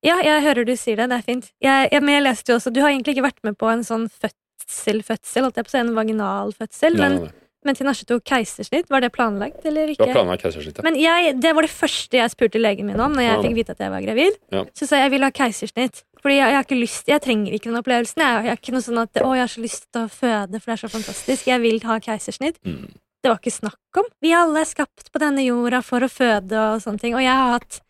Ja, 0.05 0.15
jeg 0.23 0.41
hører 0.47 0.65
du 0.65 0.73
sier 0.79 0.97
det. 0.97 1.11
Det 1.11 1.19
er 1.19 1.27
fint. 1.27 1.51
Jeg, 1.61 1.91
jeg, 1.91 2.01
men 2.01 2.15
jeg 2.15 2.25
leste 2.25 2.53
jo 2.53 2.57
også 2.57 2.71
Du 2.73 2.79
har 2.81 2.93
egentlig 2.93 3.17
ikke 3.17 3.27
vært 3.27 3.43
med 3.45 3.59
på 3.59 3.67
en 3.69 3.83
sånn 3.85 4.07
fødsel-fødsel, 4.15 5.45
holdt 5.45 5.59
jeg 5.59 5.67
på 5.67 5.73
å 5.73 5.75
si, 5.75 5.83
en 5.83 5.93
vaginal 5.99 6.55
fødsel, 6.55 6.95
Nei, 6.95 7.03
men, 7.03 7.19
nei, 7.19 7.29
nei. 7.29 7.40
Men 7.65 7.75
Tinashe 7.77 8.05
tok 8.09 8.23
keisersnitt. 8.25 8.87
Var 8.89 9.01
det 9.03 9.11
planlagt, 9.13 9.65
eller 9.65 9.87
ikke? 9.91 10.01
Det 10.05 10.07
var 10.13 10.21
planlagt 10.23 10.43
keisersnitt. 10.45 10.77
ja. 10.77 10.83
Men 10.87 10.95
jeg, 10.99 11.35
det 11.41 11.51
var 11.55 11.61
det 11.67 11.71
første 11.73 12.17
jeg 12.17 12.31
spurte 12.33 12.61
legen 12.61 12.87
min 12.89 12.99
om 12.99 13.13
når 13.13 13.21
jeg 13.27 13.35
Ja. 13.35 13.41
fikk 13.43 13.55
vite 13.59 13.75
at 13.75 13.79
jeg 13.85 13.91
var 13.91 14.01
gravid. 14.01 14.39
Ja. 14.51 14.63
Så 14.73 14.87
sa 14.87 14.95
jeg 14.97 15.09
jeg 15.09 15.11
vil 15.17 15.23
ha 15.27 15.31
keisersnitt. 15.31 16.03
Fordi 16.21 16.35
jeg, 16.37 16.49
jeg 16.51 16.55
har 16.59 16.65
ikke 16.67 16.77
lyst 16.81 17.07
Jeg 17.09 17.21
trenger 17.21 17.53
ikke 17.53 17.69
den 17.71 17.77
opplevelsen. 17.81 18.21
Jeg, 18.21 18.43
jeg 18.45 18.51
har 18.53 18.59
ikke 18.61 18.73
noe 18.75 18.85
sånn 18.85 18.99
at 19.01 19.21
Å, 19.21 19.29
jeg 19.33 19.41
har 19.41 19.53
så 19.55 19.61
lyst 19.61 19.87
til 19.91 20.01
å 20.05 20.09
føde, 20.09 20.59
for 20.61 20.65
det 20.71 20.75
er 20.77 20.81
så 20.83 20.89
fantastisk. 20.93 21.47
Jeg 21.47 21.61
vil 21.61 21.79
ha 21.89 21.99
keisersnitt. 21.99 22.59
Mm. 22.65 22.91
Det 23.21 23.29
var 23.29 23.37
ikke 23.41 23.53
snakk 23.53 23.97
om. 24.01 24.05
Vi 24.21 24.33
alle 24.33 24.61
er 24.61 24.69
skapt 24.69 25.11
på 25.13 25.19
denne 25.21 25.43
jorda 25.45 25.81
for 25.85 26.01
å 26.01 26.09
føde 26.09 26.57
og 26.57 26.81
sånne 26.81 26.99
ting. 27.01 27.13
Og 27.17 27.21
jeg 27.21 27.33
har 27.37 27.57
hatt 27.59 27.81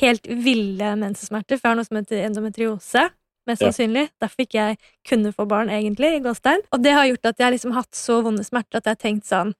helt 0.00 0.26
ville 0.28 0.92
mensesmerter, 0.96 1.58
for 1.58 1.68
jeg 1.68 1.72
har 1.74 1.76
noe 1.80 1.88
som 1.88 1.96
heter 2.00 2.22
endometriose. 2.28 3.08
Mest 3.48 3.62
Ja. 3.64 3.70
sannsynlig. 3.70 4.10
Derfor 4.20 4.44
ikke 4.44 4.60
jeg 4.60 4.78
kunne 5.08 5.32
få 5.32 5.46
barn, 5.48 5.70
egentlig, 5.72 6.10
i 6.18 6.20
gåstein. 6.20 6.60
Og 6.72 6.82
det 6.84 6.92
har 6.92 7.06
gjort 7.08 7.24
at 7.32 7.38
jeg 7.40 7.46
har 7.48 7.54
liksom 7.56 7.72
hatt 7.72 7.90
så 7.96 8.20
vonde 8.22 8.44
smerter 8.44 8.76
at 8.82 8.84
jeg 8.84 8.96
har 8.96 9.02
tenkt 9.06 9.26
sånn 9.30 9.54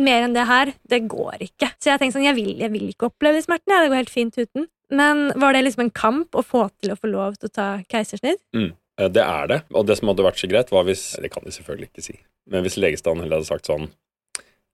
Mer 0.00 0.22
enn 0.24 0.32
det 0.32 0.46
her, 0.48 0.70
det 0.88 1.02
går 1.06 1.34
ikke. 1.44 1.68
Så 1.76 1.90
jeg 1.90 1.92
har 1.92 1.98
tenkt 2.00 2.14
sånn, 2.14 2.24
jeg 2.24 2.34
vil, 2.34 2.54
jeg 2.56 2.70
vil 2.72 2.86
ikke 2.94 3.10
oppleve 3.10 3.36
de 3.36 3.42
smertene. 3.44 3.76
jeg. 3.76 3.82
Det 3.84 3.90
går 3.92 4.00
helt 4.00 4.10
fint 4.14 4.38
uten. 4.38 4.66
Men 4.90 5.32
var 5.38 5.52
det 5.52 5.64
liksom 5.66 5.84
en 5.84 5.90
kamp 5.90 6.30
å 6.32 6.42
få 6.42 6.70
til 6.80 6.92
å 6.92 6.96
få 6.96 7.10
lov 7.12 7.36
til 7.36 7.50
å 7.50 7.52
ta 7.52 7.66
keisersnitt? 7.92 8.40
Mm. 8.56 8.72
Det 9.12 9.20
er 9.24 9.46
det. 9.48 9.62
Og 9.74 9.84
det 9.86 9.98
som 9.98 10.08
hadde 10.08 10.24
vært 10.24 10.40
så 10.40 10.48
greit, 10.48 10.70
var 10.70 10.84
hvis 10.84 11.16
Det 11.20 11.30
kan 11.30 11.42
de 11.44 11.50
selvfølgelig 11.50 11.90
ikke 11.90 12.02
si. 12.04 12.16
Men 12.48 12.62
hvis 12.64 12.76
legestanden 12.80 13.20
heller 13.24 13.36
hadde 13.40 13.50
sagt 13.52 13.66
sånn 13.68 13.90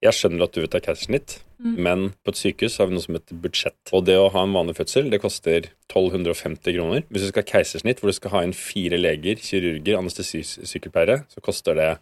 Jeg 0.04 0.14
skjønner 0.14 0.44
at 0.46 0.52
du 0.54 0.60
vil 0.62 0.68
ta 0.70 0.80
keisersnitt, 0.80 1.40
Mm. 1.58 1.74
men 1.82 2.02
på 2.22 2.30
et 2.30 2.38
sykehus 2.38 2.76
har 2.78 2.86
vi 2.86 2.94
noe 2.94 3.02
som 3.02 3.16
heter 3.16 3.34
budsjett. 3.42 3.90
Og 3.92 4.04
det 4.06 4.14
å 4.14 4.28
ha 4.30 4.44
en 4.44 4.52
vanlig 4.54 4.76
fødsel, 4.78 5.08
det 5.10 5.18
koster 5.20 5.64
1250 5.90 6.76
kroner. 6.76 7.02
Hvis 7.10 7.24
du 7.24 7.28
skal 7.32 7.42
ha 7.42 7.50
keisersnitt, 7.50 7.98
hvor 7.98 8.12
du 8.12 8.14
skal 8.14 8.30
ha 8.30 8.42
inn 8.46 8.52
fire 8.54 8.94
leger, 8.96 9.34
kirurger, 9.42 9.98
anestesisykepleiere, 9.98 11.24
så 11.28 11.42
koster 11.42 11.74
det 11.74 11.98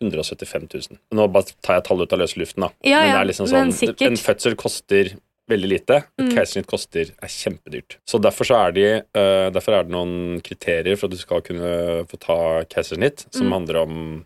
175 0.00 0.68
000. 0.92 0.98
Nå 1.12 1.26
bare 1.32 1.52
tar 1.64 1.76
jeg 1.78 1.84
tallet 1.84 2.08
ut 2.08 2.12
av 2.16 2.20
løse 2.20 2.40
luften, 2.40 2.64
da. 2.64 2.70
Ja, 2.88 3.00
men 3.04 3.12
det 3.12 3.20
er 3.20 3.28
liksom 3.30 3.50
men 3.50 3.70
sånn 3.72 3.76
sikkert. 3.82 4.06
En 4.08 4.16
fødsel 4.16 4.56
koster 4.56 5.12
veldig 5.48 5.68
lite. 5.70 5.96
Et 6.18 6.26
Mm. 6.26 6.32
keisersnitt 6.34 6.66
koster 6.66 7.10
er 7.22 7.28
kjempedyrt. 7.28 7.96
Så 8.06 8.20
derfor, 8.20 8.44
så 8.44 8.56
er, 8.66 8.72
de, 8.72 8.86
uh, 9.14 9.50
derfor 9.54 9.74
er 9.78 9.82
det 9.84 9.92
noen 9.94 10.40
kriterier 10.42 10.96
for 10.98 11.06
at 11.06 11.12
du 11.12 11.16
skal 11.18 11.40
kunne 11.42 12.04
få 12.10 12.18
ta 12.18 12.64
keisersnitt, 12.64 13.26
som 13.32 13.46
Mm. 13.46 13.52
handler 13.52 13.76
om 13.82 14.24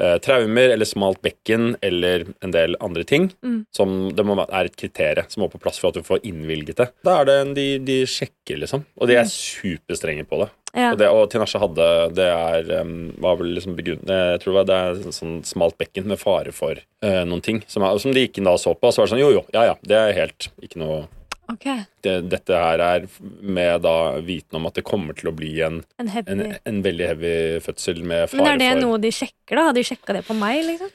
uh, 0.00 0.16
traumer 0.18 0.70
eller 0.72 0.86
smalt 0.86 1.20
bekken 1.20 1.76
eller 1.82 2.24
en 2.42 2.50
del 2.50 2.74
andre 2.80 3.04
ting. 3.04 3.32
Mm. 3.44 3.66
Som 3.74 4.14
det 4.14 4.24
må, 4.24 4.38
er 4.48 4.64
et 4.64 4.76
kriterium 4.76 5.26
som 5.28 5.42
må 5.42 5.50
på 5.52 5.60
plass 5.60 5.78
for 5.78 5.88
at 5.88 5.94
du 5.94 6.02
får 6.02 6.22
innvilget 6.24 6.76
det. 6.76 6.88
Da 7.04 7.20
er 7.20 7.24
det 7.26 7.34
en 7.40 7.54
de, 7.54 7.78
de 7.78 7.98
sjekker, 8.06 8.56
liksom. 8.62 8.86
Og 8.98 9.08
de 9.08 9.16
er 9.16 9.24
superstrenge 9.28 10.24
på 10.26 10.38
det. 10.40 10.48
Ja. 10.76 10.92
Og, 10.92 10.98
det, 11.00 11.08
og 11.10 11.24
Tinashe 11.32 11.58
hadde 11.58 11.86
Det 12.14 12.26
er, 12.30 12.68
var 13.18 13.38
vel 13.40 13.54
liksom 13.56 13.74
begrunnet 13.74 14.10
Jeg 14.10 14.42
tror 14.44 14.60
det 14.68 14.76
er 14.76 15.00
sånn 15.10 15.40
smalt 15.46 15.74
bekken 15.80 16.06
med 16.10 16.20
fare 16.20 16.52
for 16.54 16.78
uh, 16.78 17.22
noen 17.26 17.42
ting. 17.42 17.58
Som, 17.66 17.86
som 17.98 18.14
de 18.14 18.26
inn 18.28 18.46
da 18.46 18.54
og 18.54 18.62
så 18.62 18.76
på, 18.76 18.86
og 18.90 18.94
så 18.94 19.02
var 19.02 19.08
det 19.08 19.14
sånn 19.16 19.24
jo, 19.24 19.32
jo, 19.40 19.42
ja 19.56 19.66
ja, 19.72 19.78
det 19.82 19.98
er 19.98 20.14
helt 20.14 20.50
ikke 20.62 20.82
noe 20.82 21.00
okay. 21.50 21.84
det, 22.06 22.14
Dette 22.30 22.62
her 22.62 22.82
er 22.84 23.08
med 23.42 23.82
da 23.86 23.96
viten 24.24 24.60
om 24.60 24.70
at 24.70 24.78
det 24.78 24.86
kommer 24.86 25.16
til 25.18 25.32
å 25.32 25.34
bli 25.36 25.52
en, 25.66 25.82
En 26.00 26.10
en, 26.22 26.46
en 26.54 26.80
veldig 26.86 27.10
heavy 27.12 27.34
fødsel 27.64 28.02
med 28.04 28.28
fare 28.30 28.42
Men 28.42 28.54
er 28.54 28.62
det 28.62 28.72
for 28.76 28.84
noe 28.86 29.02
de 29.02 29.12
sjekker, 29.14 29.58
da? 29.58 29.68
Har 29.70 29.76
de 29.76 29.86
sjekka 29.90 30.18
det 30.20 30.24
på 30.28 30.38
meg, 30.38 30.62
liksom? 30.68 30.94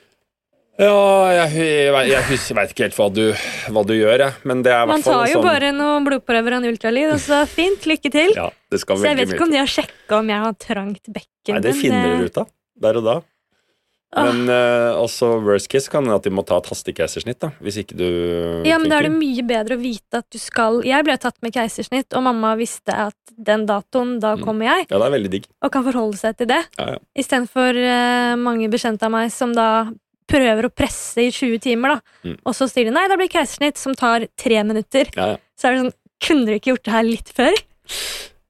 Ja, 0.76 0.96
jeg, 1.32 1.52
jeg, 1.56 2.08
jeg, 2.10 2.24
jeg 2.36 2.56
veit 2.58 2.72
ikke 2.74 2.84
helt 2.84 2.98
hva 3.00 3.06
du, 3.16 3.22
hva 3.72 3.84
du 3.88 3.94
gjør, 3.96 4.26
jeg. 4.26 4.34
Men 4.44 4.64
det 4.66 4.74
er 4.76 4.90
Man 4.90 5.06
tar 5.06 5.22
jo 5.30 5.38
sånn 5.38 5.46
bare 5.46 5.70
noen 5.76 6.04
blodprøver 6.08 6.58
og 6.58 6.66
en 6.66 6.74
ultralyd, 6.74 7.14
og 7.16 7.22
så 7.24 7.46
fint, 7.48 7.86
lykke 7.88 8.12
til. 8.12 8.34
Ja, 8.36 8.50
så 8.76 8.98
jeg 9.06 9.22
vet 9.22 9.32
ikke 9.38 9.48
om 9.48 9.54
de 9.56 9.62
har 9.62 9.72
sjekka 9.72 10.20
om 10.20 10.34
jeg 10.34 10.44
har 10.44 10.58
trangt 10.60 11.08
bekken. 11.08 11.56
Nei, 11.56 11.64
det 11.64 11.78
finner 11.80 12.20
du 12.20 12.28
ut 12.28 12.42
av 12.44 12.52
der 12.84 13.00
og 13.00 13.08
da. 13.08 13.16
Men 14.16 14.46
uh, 14.48 14.96
også 15.02 15.28
worst 15.44 15.68
case 15.72 15.92
kan 15.92 16.08
at 16.14 16.24
de 16.24 16.32
må 16.32 16.44
ta 16.48 16.56
et 16.62 16.68
hastekeisersnitt, 16.72 17.40
da. 17.42 17.50
Hvis 17.64 17.82
ikke 17.82 17.98
du 18.00 18.06
Ja, 18.68 18.78
men 18.80 18.88
da 18.92 19.02
er 19.02 19.10
det 19.10 19.16
mye 19.16 19.44
bedre 19.48 19.76
å 19.76 19.82
vite 19.82 20.22
at 20.22 20.28
du 20.32 20.38
skal 20.40 20.78
Jeg 20.88 21.04
ble 21.04 21.18
tatt 21.20 21.36
med 21.44 21.52
keisersnitt, 21.56 22.16
og 22.16 22.24
mamma 22.24 22.54
visste 22.60 22.96
at 22.96 23.18
den 23.36 23.66
datoen, 23.68 24.14
da 24.24 24.36
Mm. 24.38 24.46
kommer 24.46 24.70
jeg, 24.70 24.88
Ja, 24.92 25.00
det 25.02 25.08
er 25.10 25.16
veldig 25.18 25.32
digg. 25.34 25.48
og 25.60 25.72
kan 25.74 25.84
forholde 25.84 26.16
seg 26.20 26.38
til 26.38 26.48
det. 26.48 26.62
Ja, 26.80 26.86
ja. 26.96 26.98
Istedenfor 27.18 27.76
uh, 27.76 28.36
mange 28.40 28.70
bekjente 28.72 29.04
av 29.04 29.12
meg 29.12 29.32
som 29.36 29.52
da 29.56 29.92
prøver 30.30 30.68
å 30.68 30.74
presse 30.74 31.26
i 31.28 31.32
20 31.34 31.62
timer, 31.64 31.96
da. 31.96 32.16
Mm. 32.30 32.38
Og 32.46 32.56
så 32.58 32.68
sier 32.72 32.90
de 32.90 32.94
nei, 32.96 33.06
det 33.12 33.18
blir 33.22 33.32
keisersnitt, 33.32 33.78
som 33.82 33.96
tar 33.98 34.28
tre 34.40 34.64
minutter. 34.68 35.12
Ja, 35.16 35.36
ja. 35.36 35.38
Så 35.60 35.70
er 35.70 35.76
det 35.78 35.84
sånn 35.86 35.96
Kunne 36.26 36.46
dere 36.48 36.62
ikke 36.62 36.72
gjort 36.72 36.86
det 36.88 36.94
her 36.94 37.04
litt 37.04 37.30
før? 37.36 37.56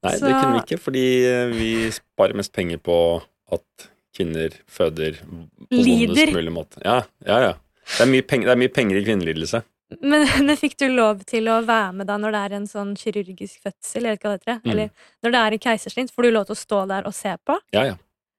Nei, 0.06 0.12
Så- 0.16 0.28
det 0.28 0.34
kunne 0.38 0.54
vi 0.54 0.60
ikke, 0.62 0.78
fordi 0.80 1.06
eh, 1.26 1.46
vi 1.50 1.90
sparer 1.90 2.34
mest 2.38 2.52
penger 2.54 2.78
på 2.78 3.22
at 3.52 3.88
kvinner 4.16 4.54
føder 4.70 5.18
på 5.18 5.46
Lider. 5.70 6.14
vondest 6.14 6.32
mulig 6.32 6.52
måte. 6.54 6.78
Ja, 6.84 7.02
ja, 7.26 7.40
ja. 7.40 7.52
Det 7.90 8.00
er 8.06 8.10
mye 8.12 8.22
penger, 8.22 8.46
det 8.46 8.54
er 8.54 8.62
mye 8.62 8.72
penger 8.72 9.00
i 9.00 9.04
kvinnelidelse. 9.04 9.62
Men, 10.00 10.26
men 10.46 10.56
fikk 10.56 10.76
du 10.78 10.88
lov 10.94 11.24
til 11.28 11.50
å 11.52 11.60
være 11.66 11.92
med 11.98 12.06
da 12.06 12.16
når 12.22 12.32
det 12.34 12.40
er 12.46 12.56
en 12.56 12.66
sånn 12.70 12.94
kirurgisk 12.98 13.66
fødsel? 13.66 14.00
Eller 14.02 14.16
hva 14.16 14.32
det 14.34 14.46
heter? 14.46 14.60
Mm. 14.64 14.72
Eller 14.72 14.90
når 15.22 15.34
det 15.34 15.42
er 15.42 15.52
en 15.58 15.64
keisersnitt, 15.66 16.14
får 16.14 16.22
du 16.22 16.30
lov 16.30 16.46
til 16.48 16.56
å 16.56 16.62
stå 16.62 16.80
der 16.90 17.06
og 17.10 17.14
se 17.14 17.34
på? 17.46 17.58
Ja, 17.76 17.84
ja. 17.92 17.96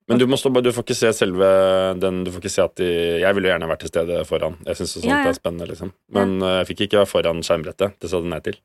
Men 0.08 0.18
du, 0.20 0.24
stå, 0.40 0.50
du 0.64 0.70
får 0.72 0.84
ikke 0.86 0.96
se 0.96 1.10
selve 1.12 1.48
den 2.00 2.22
Du 2.24 2.30
får 2.32 2.40
ikke 2.40 2.52
se 2.54 2.62
at 2.64 2.74
de 2.80 2.88
Jeg 3.20 3.36
ville 3.36 3.50
gjerne 3.50 3.68
vært 3.68 3.82
til 3.84 3.90
stede 3.92 4.20
foran. 4.28 4.56
Jeg 4.66 4.78
syns 4.80 4.94
sånt 4.96 5.04
Ja, 5.08 5.22
ja. 5.24 5.32
er 5.34 5.36
spennende, 5.36 5.68
liksom. 5.68 5.92
Men 6.16 6.38
ja. 6.40 6.54
jeg 6.60 6.70
fikk 6.72 6.86
ikke 6.86 7.02
være 7.02 7.10
foran 7.10 7.42
skjermbrettet. 7.44 7.98
Det 8.00 8.10
sa 8.10 8.20
du 8.24 8.28
nei 8.30 8.40
til. 8.44 8.56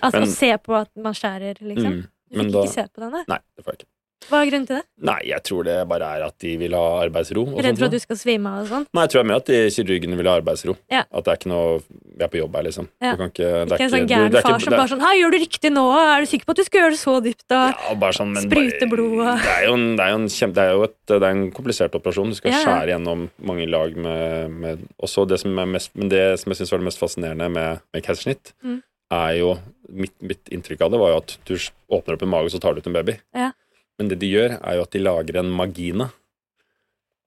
Altså 0.00 0.20
Men- 0.20 0.28
å 0.28 0.36
se 0.36 0.52
på 0.62 0.76
at 0.78 0.90
man 0.96 1.18
skjærer, 1.18 1.58
liksom? 1.60 1.92
Mm. 1.92 2.06
Du 2.30 2.40
fikk 2.40 2.52
da 2.54 2.62
ikke 2.64 2.74
se 2.74 2.86
på 2.94 3.04
den, 3.04 3.12
nei? 3.18 3.24
Nei, 3.34 3.40
det 3.56 3.64
får 3.66 3.74
jeg 3.74 3.80
ikke. 3.82 3.90
Hva 4.30 4.40
er 4.42 4.50
grunnen 4.50 4.66
til 4.66 4.76
det? 4.78 4.84
Nei, 5.04 5.18
jeg 5.28 5.42
tror 5.44 5.64
det 5.66 5.76
bare 5.88 6.08
er 6.16 6.22
at 6.26 6.34
de 6.40 6.56
vil 6.56 6.72
ha 6.76 6.84
arbeidsro. 7.04 7.44
Redd 7.60 7.78
for 7.78 7.86
at 7.88 7.94
du 7.94 7.98
skal 8.02 8.16
svime 8.16 8.46
av 8.48 8.62
og 8.64 8.68
sånn? 8.72 8.86
Nei, 8.94 9.02
jeg 9.04 9.10
tror 9.14 9.24
mer 9.28 9.36
at 9.42 9.46
de 9.50 9.58
kirurgene 9.74 10.16
vil 10.16 10.26
ha 10.30 10.36
arbeidsro. 10.40 10.76
Ja. 10.92 11.02
At 11.12 11.24
det 11.26 11.32
er 11.34 11.40
ikke 11.42 11.52
noe 11.52 11.82
Vi 12.14 12.22
er 12.22 12.28
på 12.30 12.38
jobb 12.38 12.54
her, 12.54 12.62
liksom. 12.62 12.86
Ja. 13.02 13.12
Ikke, 13.18 13.34
det 13.34 13.44
er 13.44 13.74
Ikke 13.74 13.84
en 13.88 13.90
sånn 13.90 14.06
gæren 14.06 14.30
det 14.30 14.38
er 14.38 14.44
far 14.46 14.60
som 14.62 14.72
er- 14.72 14.78
bare 14.78 14.88
sånn 14.92 15.00
'Hei, 15.02 15.14
gjør 15.18 15.30
du 15.34 15.38
riktig 15.42 15.70
nå? 15.74 15.84
Er 15.98 16.20
du 16.20 16.26
sikker 16.30 16.46
på 16.46 16.50
at 16.50 16.56
du 16.56 16.64
skal 16.64 16.80
gjøre 16.80 16.90
det 16.94 17.00
så 17.02 17.14
dypt?' 17.20 17.50
Og 17.50 17.74
Ja, 17.74 17.94
bare 17.98 18.12
sånn, 18.14 18.32
men 18.32 18.42
sprute 18.46 18.86
blod 18.88 19.18
og 19.18 19.42
Det 19.42 19.50
er 19.58 19.64
jo 19.66 19.74
en, 19.74 19.96
det 19.96 20.04
er 20.04 20.10
jo 20.10 20.18
en, 20.22 20.28
kjempe, 20.28 20.54
det 20.54 20.62
er 20.62 20.72
jo 20.78 20.82
et, 20.84 20.96
det 21.06 21.22
er 21.22 21.30
en 21.34 21.50
komplisert 21.50 21.90
operasjon. 21.98 22.28
Du 22.30 22.34
skal 22.38 22.52
ja. 22.52 22.62
skjære 22.62 22.88
gjennom 22.94 23.30
mange 23.42 23.66
lag 23.68 23.96
med, 23.96 24.50
med 24.50 24.78
også 25.02 25.26
det 25.26 25.40
som 25.40 25.58
er 25.58 25.66
mest, 25.66 25.90
Men 25.96 26.08
det 26.08 26.38
som 26.38 26.52
jeg 26.52 26.58
syns 26.62 26.70
var 26.70 26.78
det 26.78 26.86
mest 26.86 26.98
fascinerende 27.02 27.50
med, 27.50 27.80
med 27.92 28.02
keisersnitt, 28.04 28.52
Mm. 28.62 28.82
er 29.10 29.32
jo 29.38 29.58
mitt, 29.90 30.14
mitt 30.22 30.44
inntrykk 30.50 30.80
av 30.82 30.90
det 30.92 30.98
var 31.00 31.08
jo 31.10 31.16
at 31.16 31.36
du 31.44 31.54
åpner 31.90 32.14
opp 32.14 32.22
en 32.22 32.28
mage, 32.30 32.44
og 32.46 32.50
så 32.52 32.60
tar 32.60 32.74
du 32.74 32.78
ut 32.80 32.86
en 32.86 32.92
baby. 32.94 33.18
Ja. 33.34 33.50
Men 33.98 34.10
det 34.10 34.20
de 34.22 34.30
gjør, 34.30 34.56
er 34.58 34.78
jo 34.78 34.84
at 34.86 34.94
de 34.94 35.02
lager 35.02 35.40
en 35.40 35.50
magina. 35.54 36.08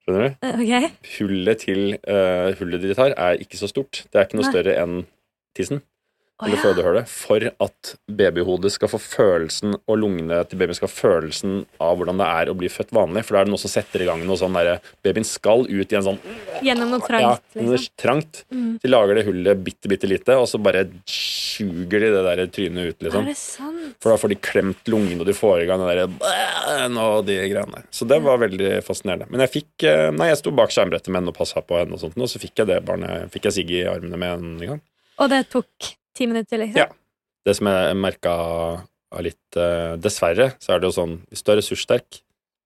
Skjønner 0.04 0.24
du? 0.24 0.48
Okay. 0.48 0.88
Ok? 0.88 1.12
Hullet 1.18 1.62
til 1.64 1.84
uh, 2.00 2.50
hullet 2.60 2.84
de 2.84 2.96
tar, 2.96 3.14
er 3.16 3.40
ikke 3.44 3.60
så 3.60 3.70
stort. 3.70 4.04
Det 4.08 4.20
er 4.20 4.28
ikke 4.28 4.40
noe 4.40 4.46
Nei. 4.46 4.52
større 4.52 4.76
enn 4.82 4.98
tissen. 5.56 5.82
Å, 6.38 6.46
oh, 6.46 6.52
ja. 6.52 6.58
fødehølet, 6.62 7.08
for 7.10 7.42
at 7.50 7.88
babyhodet 8.14 8.70
skal 8.70 8.90
få 8.92 9.00
følelsen, 9.02 9.72
og 9.90 9.96
lungene 9.98 10.36
til 10.46 10.60
babyen 10.60 10.76
skal 10.78 10.90
få 10.90 11.08
følelsen 11.08 11.64
av 11.82 11.96
hvordan 11.98 12.20
det 12.22 12.28
er 12.30 12.50
å 12.52 12.54
bli 12.54 12.68
født 12.70 12.92
vanlig. 12.94 13.24
For 13.26 13.34
da 13.34 13.40
er 13.40 13.48
det 13.48 13.54
noe 13.56 13.62
som 13.64 13.72
setter 13.72 14.04
i 14.04 14.06
gang 14.06 14.22
noe 14.22 14.38
sånn 14.38 14.54
derre 14.54 14.76
Babyen 15.02 15.26
skal 15.26 15.66
ut 15.66 15.90
i 15.90 15.98
en 15.98 16.04
sånn 16.06 16.20
Gjennom 16.62 16.92
noe 16.94 17.02
ja, 17.02 17.08
trangt, 17.08 17.42
noe 17.58 17.74
liksom. 17.74 17.96
trangt. 17.98 18.44
Mm. 18.54 18.70
De 18.84 18.92
lager 18.92 19.18
det 19.18 19.26
hullet 19.26 19.66
bitte, 19.66 19.90
bitte 19.90 20.10
lite, 20.10 20.38
og 20.38 20.46
så 20.50 20.62
bare 20.62 20.84
suger 21.10 22.06
de 22.06 22.12
det 22.14 22.22
der 22.28 22.44
trynet 22.54 22.92
ut, 22.92 23.02
liksom. 23.08 23.26
Er 23.26 23.34
det 23.34 23.38
sant? 23.40 23.98
For 23.98 24.14
da 24.14 24.22
får 24.22 24.34
de 24.36 24.40
klemt 24.50 24.94
lungene, 24.94 25.18
og 25.24 25.26
de 25.26 25.34
får 25.34 25.64
i 25.64 25.68
gang 25.70 25.82
det 25.82 25.90
derre 25.90 26.08
og 27.08 27.26
de 27.26 27.40
greiene 27.50 27.80
der. 27.80 27.90
Så 27.90 28.06
det 28.06 28.22
var 28.22 28.38
veldig 28.44 28.76
fascinerende. 28.86 29.26
Men 29.32 29.42
jeg 29.46 29.56
fikk 29.58 29.88
eh, 29.90 30.08
Nei, 30.14 30.30
jeg 30.30 30.38
sto 30.44 30.54
bak 30.54 30.70
skjermbrettet 30.74 31.10
med 31.10 31.24
henne 31.24 31.34
og 31.34 31.40
passa 31.42 31.66
på 31.66 31.82
henne, 31.82 31.98
og 31.98 32.02
sånt, 32.06 32.14
og 32.14 32.30
så 32.30 32.38
fikk 32.42 32.62
jeg 32.62 32.70
det 32.70 32.82
barnet 32.86 33.32
Fikk 33.34 33.50
jeg 33.50 33.58
Sigge 33.58 33.80
i 33.82 33.88
armene 33.90 34.20
med 34.20 34.36
en 34.38 34.68
gang. 34.76 34.84
Og 35.18 35.30
det 35.32 35.48
tok 35.50 35.97
ti 36.18 36.28
minutter, 36.30 36.60
liksom? 36.64 36.84
Ja. 36.84 36.88
Det 37.46 37.54
som 37.56 37.70
jeg 37.70 37.98
merka 37.98 38.32
av 39.08 39.24
litt 39.24 39.56
uh, 39.56 39.96
Dessverre 39.96 40.50
så 40.60 40.74
er 40.74 40.80
det 40.82 40.90
jo 40.90 40.96
sånn 40.98 41.14
Hvis 41.30 41.44
du 41.44 41.52
er 41.52 41.60
ressurssterk, 41.62 42.18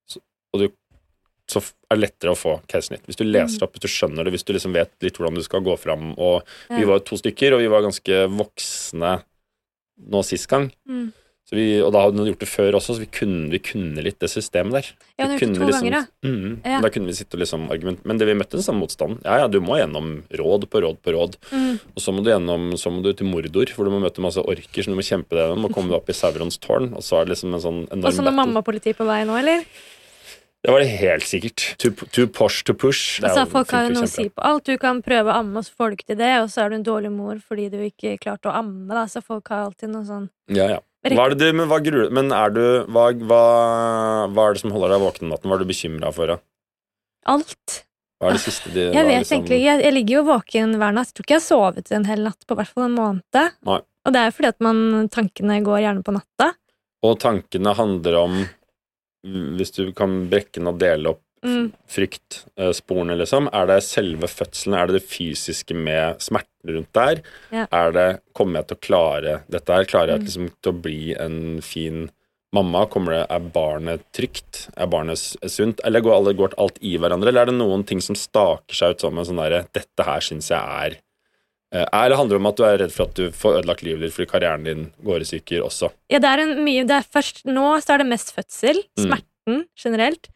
så, 0.09 0.19
og 0.51 0.63
du, 0.63 0.65
så 1.47 1.61
er 1.63 1.95
det 1.95 2.01
lettere 2.01 2.33
å 2.33 2.39
få 2.39 2.57
keisersnitt. 2.71 3.05
Hvis 3.07 3.19
du 3.19 3.25
leser 3.27 3.63
opp, 3.63 3.75
hvis 3.75 3.85
du 3.85 3.91
skjønner 3.91 4.25
det, 4.25 4.33
hvis 4.35 4.45
du 4.47 4.53
liksom 4.55 4.75
vet 4.75 4.91
litt 5.05 5.19
hvordan 5.19 5.37
du 5.37 5.43
skal 5.45 5.63
gå 5.63 5.75
fram. 5.79 6.11
Og 6.17 6.41
vi 6.71 6.87
var 6.89 7.03
to 7.05 7.19
stykker, 7.19 7.55
og 7.55 7.61
vi 7.63 7.69
var 7.71 7.85
ganske 7.85 8.23
voksne 8.33 9.17
nå 10.13 10.23
sist 10.25 10.49
gang. 10.51 10.69
Mm. 10.89 11.11
Vi, 11.53 11.65
og 11.85 11.91
da 11.93 12.01
hadde 12.03 12.17
hun 12.17 12.29
gjort 12.31 12.41
det 12.41 12.49
før 12.49 12.77
også, 12.79 12.95
så 12.97 13.03
vi 13.03 13.09
kunne, 13.13 13.51
vi 13.53 13.59
kunne 13.61 14.03
litt 14.05 14.17
det 14.23 14.29
systemet 14.31 14.73
der. 14.73 14.89
Ja, 15.19 15.27
hun 15.27 15.33
har 15.33 15.39
gjort 15.39 15.53
det 15.53 15.59
to 15.59 15.67
liksom- 15.69 15.89
ganger, 15.89 15.93
ja. 15.93 16.29
Mhm. 16.29 16.51
Ja. 16.65 16.81
Da 16.81 16.89
kunne 16.89 17.07
vi 17.11 17.13
sitte 17.13 17.37
og 17.37 17.43
liksom 17.43 17.69
argument 17.69 18.05
Men 18.05 18.17
det 18.17 18.27
vi 18.27 18.33
møtte 18.33 18.57
den 18.57 18.65
samme 18.65 18.81
motstanden. 18.81 19.21
Ja, 19.23 19.37
ja, 19.43 19.47
du 19.47 19.59
må 19.61 19.77
gjennom 19.77 20.23
råd 20.33 20.67
på 20.69 20.81
råd 20.81 20.97
på 21.05 21.13
råd. 21.13 21.37
Mm. 21.51 21.79
Og 21.95 21.99
så 22.01 22.13
må 22.13 22.23
du 22.23 22.31
gjennom 22.31 22.73
Så 22.73 22.89
må 22.91 23.03
du 23.03 23.13
til 23.13 23.27
Mordor, 23.27 23.69
hvor 23.75 23.85
du 23.85 23.91
må 23.91 24.01
møte 24.01 24.19
masse 24.19 24.41
orker 24.41 24.83
som 24.83 24.93
du 24.93 24.99
må 24.99 25.05
kjempe 25.05 25.29
deg 25.29 25.49
gjennom, 25.49 25.65
og 25.65 25.71
komme 25.71 25.89
deg 25.89 26.01
opp 26.01 26.09
i 26.09 26.13
Saurons 26.13 26.57
tårn, 26.57 26.93
og 26.95 27.01
så 27.01 27.21
er 27.21 27.25
det 27.25 27.37
liksom 27.37 27.53
en 27.53 27.61
sånn 27.61 27.81
enorm 27.89 28.05
Og 28.05 28.13
så 28.13 28.23
noe 28.23 28.33
mammapoliti 28.33 28.93
på 28.95 29.05
vei 29.05 29.23
nå, 29.23 29.37
eller? 29.37 29.63
Det 30.63 30.71
var 30.71 30.79
det 30.79 30.93
helt 30.95 31.23
sikkert. 31.27 31.75
Too, 31.77 31.91
too 31.91 32.25
posh 32.25 32.63
to 32.63 32.73
push. 32.73 33.19
Altså, 33.19 33.43
folk 33.51 33.69
har 33.75 33.89
jo 33.89 33.95
noe 33.97 34.07
å 34.07 34.07
si 34.07 34.29
på 34.29 34.43
alt. 34.47 34.63
Du 34.63 34.77
kan 34.79 35.01
prøve 35.03 35.27
å 35.27 35.41
amme, 35.41 35.57
og 35.59 35.65
så 35.67 35.75
får 35.75 35.89
du 35.89 35.95
ikke 35.97 36.07
til 36.13 36.19
det, 36.21 36.31
og 36.39 36.47
så 36.53 36.63
er 36.63 36.69
du 36.69 36.75
en 36.75 36.85
dårlig 36.87 37.11
mor 37.11 37.35
fordi 37.43 37.69
du 37.69 37.77
ikke 37.83 38.15
klarte 38.17 38.47
å 38.47 38.55
amme. 38.61 38.87
Da. 38.87 39.03
Så 39.11 39.21
folk 39.21 39.51
har 39.51 39.65
alltid 39.65 39.91
noe 39.91 40.07
sånn 40.07 40.29
Ja, 40.47 40.69
ja. 40.71 40.79
Hva 41.03 41.25
er 41.27 41.33
det 41.35 41.39
du, 41.43 41.57
men 41.57 41.67
hva 41.67 41.81
gruer 41.83 42.11
Men 42.15 42.31
er 42.31 42.53
du 42.55 42.63
hva, 42.87 43.09
hva, 43.11 43.39
hva 44.31 44.45
er 44.47 44.53
det 44.55 44.61
som 44.61 44.71
holder 44.71 44.93
deg 44.95 45.01
våken 45.03 45.25
om 45.27 45.33
natten? 45.33 45.49
Hva 45.51 45.57
er 45.57 45.63
du 45.65 45.71
bekymra 45.73 46.13
for? 46.15 46.31
Da? 46.31 46.37
alt. 47.25 47.83
Hva 48.19 48.29
er 48.29 48.37
det 48.37 48.43
siste 48.43 48.71
de 48.73 48.85
Jeg 48.93 49.05
vet 49.05 49.19
liksom- 49.23 49.37
egentlig 49.37 49.59
Jeg, 49.63 49.83
jeg 49.83 49.93
ligger 49.93 50.15
jo 50.15 50.23
våken 50.23 50.75
hver 50.79 50.93
natt. 50.93 51.07
Jeg 51.07 51.15
tror 51.15 51.25
ikke 51.25 51.35
jeg 51.35 51.41
har 51.43 51.49
sovet 51.49 51.91
en 51.91 52.05
hel 52.05 52.23
natt 52.23 52.47
på 52.47 52.55
hvert 52.55 52.71
fall 52.71 52.85
en 52.85 52.95
måned. 52.95 53.51
Nei. 53.65 53.79
Og 54.05 54.11
det 54.13 54.19
er 54.19 54.25
jo 54.27 54.35
fordi 54.37 54.47
at 54.47 54.59
man, 54.61 55.09
tankene 55.09 55.63
går 55.63 55.79
gjerne 55.83 56.03
på 56.03 56.15
natta. 56.15 56.53
Og 57.03 57.19
tankene 57.19 57.75
handler 57.75 58.19
om 58.23 58.49
Hvis 59.25 59.71
du 59.71 59.91
kan 59.93 60.29
brekke 60.29 60.59
den 60.59 60.67
og 60.67 60.77
dele 60.79 61.13
opp 61.15 61.22
Mm. 61.43 61.73
fryktsporene, 61.91 63.17
liksom, 63.19 63.49
er 63.53 63.67
det 63.67 63.79
selve 63.83 64.29
fødselen? 64.31 64.75
Er 64.79 64.87
det 64.87 64.99
det 65.01 65.07
fysiske 65.11 65.75
med 65.75 66.19
smerten 66.23 66.71
rundt 66.77 66.91
der? 66.95 67.21
Ja. 67.51 67.65
Er 67.71 67.91
det 67.95 68.09
Kommer 68.33 68.61
jeg 68.61 68.67
til 68.71 68.77
å 68.77 68.83
klare 68.87 69.33
dette 69.51 69.73
her? 69.75 69.85
Klarer 69.85 70.13
jeg 70.15 70.19
Mm. 70.21 70.25
liksom 70.25 70.49
til 70.61 70.71
å 70.73 70.81
bli 70.81 71.15
en 71.19 71.61
fin 71.61 72.09
mamma? 72.53 72.85
Kommer 72.87 73.11
det, 73.13 73.27
er 73.29 73.39
barnet 73.39 74.01
trygt? 74.13 74.69
Er 74.77 74.87
barnet 74.87 75.17
sunt? 75.17 75.79
Eller 75.83 76.01
går 76.01 76.15
alle 76.15 76.33
går 76.33 76.53
alt 76.57 76.77
i 76.81 76.97
hverandre? 76.97 77.27
Eller 77.27 77.41
er 77.41 77.45
det 77.51 77.55
noen 77.59 77.85
ting 77.85 77.99
som 78.01 78.15
staker 78.15 78.73
seg 78.73 78.91
ut 78.95 79.01
som 79.01 79.17
en 79.17 79.25
sånn 79.25 79.37
derre 79.41 79.65
Dette 79.73 80.03
her 80.05 80.19
syns 80.21 80.49
jeg 80.49 80.57
er 80.59 80.97
eh, 81.73 81.85
Eller 81.91 82.15
handler 82.15 82.37
det 82.37 82.41
om 82.41 82.47
at 82.47 82.55
du 82.57 82.63
er 82.63 82.77
redd 82.77 82.91
for 82.91 83.03
at 83.05 83.15
du 83.15 83.29
får 83.31 83.59
ødelagt 83.61 83.83
livet 83.83 84.01
ditt 84.07 84.13
fordi 84.13 84.31
karrieren 84.31 84.63
din 84.63 84.91
går 85.03 85.21
i 85.21 85.23
stykker 85.25 85.61
også? 85.65 85.91
Ja, 86.09 86.19
det 86.19 86.29
er 86.29 86.39
en 86.47 86.63
mye 86.63 86.85
det 86.87 86.91
er 87.01 87.03
Først 87.11 87.43
nå 87.45 87.77
så 87.81 87.93
er 87.95 87.97
det 88.03 88.07
mest 88.07 88.33
fødsel. 88.33 88.81
Mm. 88.97 89.05
Smerten 89.05 89.65
generelt. 89.77 90.29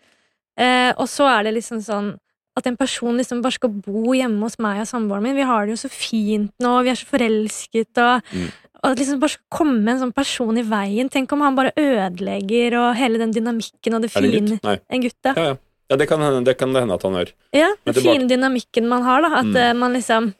Eh, 0.57 0.91
og 0.97 1.07
så 1.07 1.27
er 1.29 1.43
det 1.47 1.53
liksom 1.59 1.81
sånn 1.85 2.15
at 2.57 2.65
en 2.65 2.75
person 2.77 3.15
liksom 3.19 3.43
bare 3.43 3.53
skal 3.53 3.69
bo 3.69 4.13
hjemme 4.17 4.41
hos 4.41 4.57
meg 4.57 4.79
og 4.81 4.87
samboeren 4.89 5.21
min. 5.27 5.35
Vi 5.37 5.45
har 5.45 5.65
det 5.67 5.75
jo 5.75 5.81
så 5.87 5.91
fint 5.93 6.51
nå, 6.59 6.71
vi 6.83 6.89
er 6.89 6.97
så 6.97 7.05
forelsket, 7.05 7.97
og, 8.01 8.23
Mm. 8.33 8.47
og 8.83 8.91
at 8.91 8.97
liksom 8.97 9.19
bare 9.19 9.29
skal 9.29 9.45
komme 9.51 9.87
en 9.91 9.99
sånn 10.01 10.13
person 10.15 10.57
i 10.57 10.63
veien. 10.63 11.09
Tenk 11.09 11.31
om 11.33 11.41
han 11.41 11.55
bare 11.55 11.71
ødelegger 11.77 12.73
og 12.79 12.95
hele 12.97 13.19
den 13.19 13.31
dynamikken 13.31 13.93
og 13.93 14.01
det 14.01 14.09
det 14.13 14.17
en 14.23 14.31
fine 14.31 14.57
gutt? 14.57 14.81
En 14.89 15.01
gutt, 15.01 15.15
ja. 15.23 15.33
Ja, 15.37 15.43
ja. 15.51 15.55
ja 15.91 15.95
det, 15.97 16.07
kan, 16.09 16.19
hende- 16.19 16.43
det 16.45 16.57
kan 16.57 16.73
det 16.73 16.81
hende 16.81 16.93
at 16.97 17.03
han 17.03 17.13
gjør. 17.13 17.31
Ja, 17.53 17.69
den 17.85 17.93
fine 17.93 18.27
dynamikken 18.27 18.87
man 18.89 19.03
har, 19.03 19.21
da. 19.21 19.27
At 19.39 19.45
Mm. 19.45 19.55
eh, 19.55 19.73
man 19.73 19.93
liksom 19.93 20.33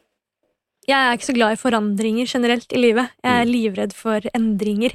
Jeg 0.88 0.95
er 0.95 1.18
ikke 1.18 1.28
så 1.28 1.34
glad 1.36 1.51
i 1.51 1.59
forandringer 1.59 2.26
generelt 2.26 2.72
i 2.72 2.78
livet. 2.80 3.09
Jeg 3.22 3.41
er 3.41 3.45
Mm. 3.45 3.51
livredd 3.51 3.93
for 3.93 4.22
endringer. 4.34 4.93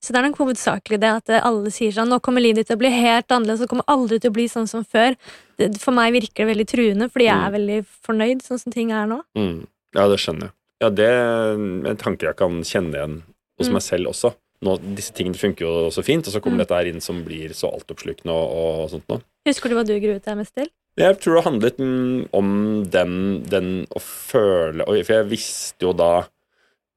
Så 0.00 0.14
det 0.14 0.20
er 0.22 0.28
nok 0.30 0.38
hovedsakelig 0.40 0.98
det 1.02 1.10
at 1.12 1.28
eh, 1.28 1.42
alle 1.44 1.68
sier 1.74 1.92
sånn 1.92 2.08
Nå 2.08 2.20
kommer 2.24 2.40
livet 2.40 2.62
ditt 2.62 2.70
til 2.72 2.78
å 2.78 2.80
bli 2.80 2.90
helt 2.94 3.28
annerledes, 3.28 3.60
og 3.66 3.68
kommer 3.68 3.84
aldri 3.92 4.18
til 4.20 4.30
å 4.30 4.36
bli 4.38 4.46
sånn 4.48 4.68
som 4.70 4.84
før. 4.84 5.16
Det, 5.60 5.74
for 5.82 5.92
meg 5.92 6.14
virker 6.16 6.46
det 6.46 6.54
veldig 6.54 6.66
truende, 6.72 7.10
fordi 7.12 7.26
jeg 7.28 7.36
er 7.36 7.50
Mm. 7.50 7.56
veldig 7.58 7.80
fornøyd 8.08 8.40
sånn 8.42 8.60
som 8.62 8.72
ting 8.72 8.92
er 8.92 9.06
nå. 9.06 9.20
Mm. 9.36 9.66
Ja, 9.94 10.08
det 10.08 10.18
skjønner 10.22 10.48
jeg. 10.48 10.52
Ja, 10.80 10.88
det 10.88 11.04
er 11.10 11.52
en 11.92 11.96
tanke 12.00 12.24
jeg 12.30 12.36
kan 12.36 12.62
kjenne 12.64 12.94
igjen 12.96 13.22
hos 13.60 13.68
Mm. 13.68 13.72
meg 13.76 13.82
selv 13.82 14.06
også. 14.08 14.34
Nå, 14.62 14.78
disse 14.96 15.12
tingene 15.12 15.36
funker 15.36 15.60
jo 15.64 15.90
så 15.90 16.02
fint, 16.04 16.26
og 16.26 16.32
så 16.32 16.40
kommer 16.40 16.56
Mm. 16.56 16.64
dette 16.66 16.76
her 16.76 16.86
inn 16.86 17.00
som 17.00 17.22
blir 17.24 17.50
så 17.52 17.68
altoppslukende 17.72 18.28
og, 18.32 18.84
og 18.84 18.90
sånt 18.90 19.08
noe. 19.08 19.20
Husker 19.46 19.68
du 19.68 19.74
hva 19.74 19.84
du 19.86 19.98
gruet 20.00 20.24
deg 20.24 20.36
mest 20.36 20.54
til? 20.54 20.68
Jeg 20.96 21.20
tror 21.20 21.34
det 21.36 21.44
handlet 21.44 21.76
mm, 21.78 22.28
om 22.32 22.84
den, 22.84 23.42
den 23.44 23.86
å 23.94 24.00
føle 24.00 24.84
For 25.04 25.12
jeg 25.14 25.28
visste 25.30 25.80
jo 25.86 25.92
da 25.92 26.26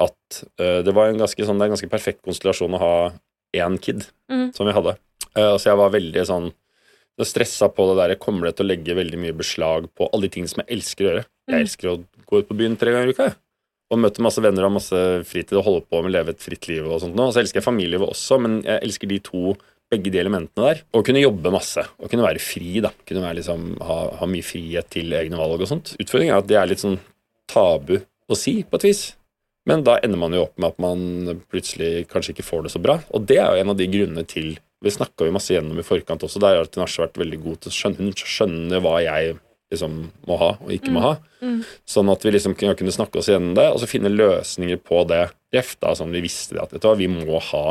at 0.01 0.43
uh, 0.59 0.81
det 0.83 0.93
var 0.93 1.09
en 1.11 1.17
ganske, 1.21 1.37
sånn, 1.45 1.59
det 1.59 1.67
er 1.67 1.71
en 1.71 1.75
ganske 1.77 1.89
perfekt 1.91 2.21
konstellasjon 2.25 2.73
å 2.73 2.79
ha 2.81 2.95
én 3.55 3.77
kid, 3.81 4.05
Mm. 4.31 4.53
som 4.55 4.65
vi 4.65 4.73
hadde. 4.73 4.97
Uh, 5.37 5.57
så 5.57 5.69
jeg 5.69 5.77
var 5.77 5.91
veldig 5.93 6.23
sånn 6.25 6.51
stressa 7.21 7.69
på 7.69 7.85
det 7.91 7.97
der, 7.99 8.09
Jeg 8.15 8.19
kommer 8.19 8.47
det 8.47 8.55
til 8.57 8.65
å 8.65 8.69
legge 8.71 8.95
veldig 8.97 9.19
mye 9.21 9.33
beslag 9.37 9.85
på 9.93 10.09
alle 10.11 10.25
de 10.25 10.29
tingene 10.33 10.49
som 10.49 10.63
jeg 10.65 10.77
elsker 10.77 11.05
å 11.05 11.09
gjøre. 11.11 11.25
Jeg 11.47 11.53
Mm. 11.53 11.61
elsker 11.61 11.87
å 11.91 12.03
gå 12.25 12.39
ut 12.39 12.47
på 12.49 12.57
byen 12.57 12.77
tre 12.77 12.91
ganger 12.91 13.07
i 13.07 13.13
uka. 13.13 13.35
Og 13.91 13.99
møte 13.99 14.19
masse 14.21 14.41
venner 14.41 14.65
og 14.65 14.71
masse 14.73 15.23
fritid 15.23 15.53
og 15.53 15.65
holde 15.65 15.85
på 15.85 16.01
med 16.01 16.09
å 16.09 16.15
leve 16.17 16.29
et 16.29 16.39
fritt 16.39 16.67
liv 16.67 16.87
og 16.87 16.99
sånt. 17.01 17.13
Og 17.19 17.33
så 17.33 17.43
elsker 17.43 17.61
jeg 17.61 17.67
familielivet 17.69 18.09
også, 18.09 18.39
men 18.41 18.63
jeg 18.63 18.81
elsker 18.81 19.07
de 19.07 19.19
to 19.19 19.55
begge 19.91 20.09
de 20.09 20.17
elementene 20.17 20.73
der. 20.73 20.81
Og 20.95 21.05
kunne 21.05 21.21
jobbe 21.21 21.51
masse. 21.51 21.85
Og 22.01 22.09
kunne 22.09 22.25
være 22.25 22.41
fri. 22.41 22.79
da. 22.81 22.89
Kunne 23.05 23.21
være 23.21 23.35
liksom, 23.43 23.77
ha, 23.79 24.09
ha 24.17 24.25
mye 24.25 24.41
frihet 24.41 24.89
til 24.89 25.11
egne 25.13 25.37
valg 25.37 25.61
og 25.61 25.67
sånt. 25.69 25.95
Utfordringen 25.99 26.33
er 26.33 26.37
at 26.41 26.47
det 26.47 26.57
er 26.57 26.65
litt 26.65 26.79
sånn 26.81 26.97
tabu 27.47 27.99
å 28.27 28.35
si, 28.35 28.63
på 28.63 28.73
et 28.79 28.81
vis. 28.89 29.13
Men 29.69 29.85
da 29.87 29.95
ender 30.03 30.19
man 30.19 30.35
jo 30.35 30.43
opp 30.43 30.57
med 30.59 30.73
at 30.73 30.81
man 30.83 31.41
plutselig 31.51 32.05
kanskje 32.11 32.33
ikke 32.35 32.45
får 32.45 32.65
det 32.65 32.73
så 32.73 32.81
bra. 32.83 32.97
Og 33.15 33.23
det 33.29 33.39
er 33.39 33.47
jo 33.53 33.63
en 33.63 33.71
av 33.73 33.79
de 33.79 33.89
grunnene 33.91 34.25
til 34.27 34.55
Vi 34.83 34.91
snakka 34.91 35.23
jo 35.23 35.31
masse 35.31 35.53
gjennom 35.53 35.77
i 35.79 35.85
forkant 35.87 36.25
også. 36.27 36.41
Der 36.43 36.57
har 36.59 36.67
Tinashe 36.67 36.99
vært 36.99 37.15
veldig 37.15 37.37
god 37.39 37.61
til 37.63 37.71
å 37.71 37.75
skjønne, 37.77 38.03
hun 38.03 38.17
skjønner 38.19 38.81
hva 38.83 38.97
jeg 38.99 39.37
liksom 39.71 39.93
må 40.27 40.37
ha 40.41 40.49
og 40.57 40.73
ikke 40.75 40.91
må 40.91 41.05
ha. 41.05 41.13
Sånn 41.87 42.11
at 42.11 42.25
vi 42.25 42.33
liksom 42.35 42.57
kunne 42.59 42.91
snakke 42.91 43.21
oss 43.21 43.29
gjennom 43.31 43.55
det, 43.55 43.69
og 43.71 43.79
så 43.79 43.87
finne 43.87 44.11
løsninger 44.11 44.81
på 44.83 45.05
det. 45.07 45.29
Ref 45.55 45.77
da, 45.79 45.93
sånn 45.95 46.11
vi 46.11 46.25
visste 46.25 46.57
det 46.59 46.67
at 46.67 46.99
vi 46.99 47.07
må 47.07 47.39
ha 47.39 47.63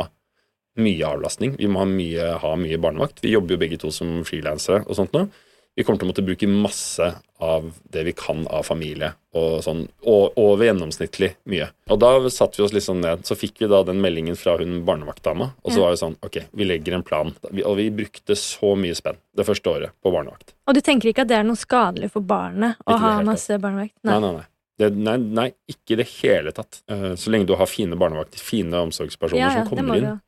mye 0.81 1.05
avlastning. 1.05 1.53
Vi 1.61 1.69
må 1.69 1.83
ha 1.83 1.85
mye, 1.85 2.31
ha 2.41 2.55
mye 2.57 2.81
barnevakt. 2.81 3.21
Vi 3.21 3.35
jobber 3.35 3.53
jo 3.53 3.61
begge 3.61 3.77
to 3.85 3.93
som 3.93 4.23
frilansere 4.25 4.81
og 4.87 4.97
sånt 4.97 5.13
nå. 5.13 5.27
Vi 5.75 5.81
kommer 5.83 5.97
til 5.97 6.05
å 6.05 6.11
måtte 6.11 6.21
bruke 6.25 6.47
masse 6.47 7.07
av 7.43 7.71
det 7.91 8.03
vi 8.05 8.11
kan 8.13 8.43
av 8.53 8.61
familie, 8.67 9.09
og 9.33 9.63
sånn, 9.65 9.87
og 10.05 10.37
over 10.37 10.67
gjennomsnittlig 10.67 11.31
mye. 11.49 11.71
Og 11.89 11.97
da 11.99 12.11
satte 12.29 12.59
vi 12.59 12.65
oss 12.67 12.75
litt 12.75 12.85
sånn 12.85 13.01
ned. 13.01 13.23
Så 13.25 13.33
fikk 13.35 13.57
vi 13.63 13.69
da 13.71 13.79
den 13.87 13.97
meldingen 14.03 14.37
fra 14.39 14.53
hun 14.61 14.83
barnevaktdama, 14.85 15.49
og 15.63 15.73
så 15.73 15.81
var 15.81 15.95
det 15.95 16.01
sånn 16.03 16.15
Ok, 16.21 16.37
vi 16.53 16.67
legger 16.69 16.93
en 16.99 17.03
plan. 17.03 17.33
Og 17.65 17.75
vi 17.81 17.89
brukte 17.89 18.37
så 18.37 18.75
mye 18.77 18.93
spenn 18.95 19.17
det 19.35 19.47
første 19.49 19.73
året 19.73 19.95
på 20.03 20.13
barnevakt. 20.13 20.53
Og 20.69 20.77
du 20.77 20.81
tenker 20.85 21.09
ikke 21.09 21.25
at 21.25 21.31
det 21.33 21.39
er 21.41 21.47
noe 21.49 21.59
skadelig 21.59 22.11
for 22.13 22.21
barnet 22.21 22.77
å 22.85 22.99
ha 23.01 23.15
masse 23.25 23.57
barnevakt? 23.57 23.97
Nei, 24.05 24.19
nei, 24.21 24.33
nei. 24.37 24.45
Det, 24.79 24.89
nei, 24.97 25.17
nei, 25.17 25.47
ikke 25.69 25.93
i 25.93 25.99
det 26.01 26.07
hele 26.21 26.53
tatt. 26.53 26.79
Eh, 26.89 27.13
Så 27.19 27.29
lenge 27.33 27.45
du 27.49 27.53
har 27.57 27.67
fine 27.69 27.97
barnevakter, 27.97 28.41
fine 28.41 28.73
omsorgspersoner 28.87 29.41
Ja, 29.41 29.51
ja, 29.53 29.65
som 29.65 29.73
kommer 29.73 29.97
inn. 29.97 30.21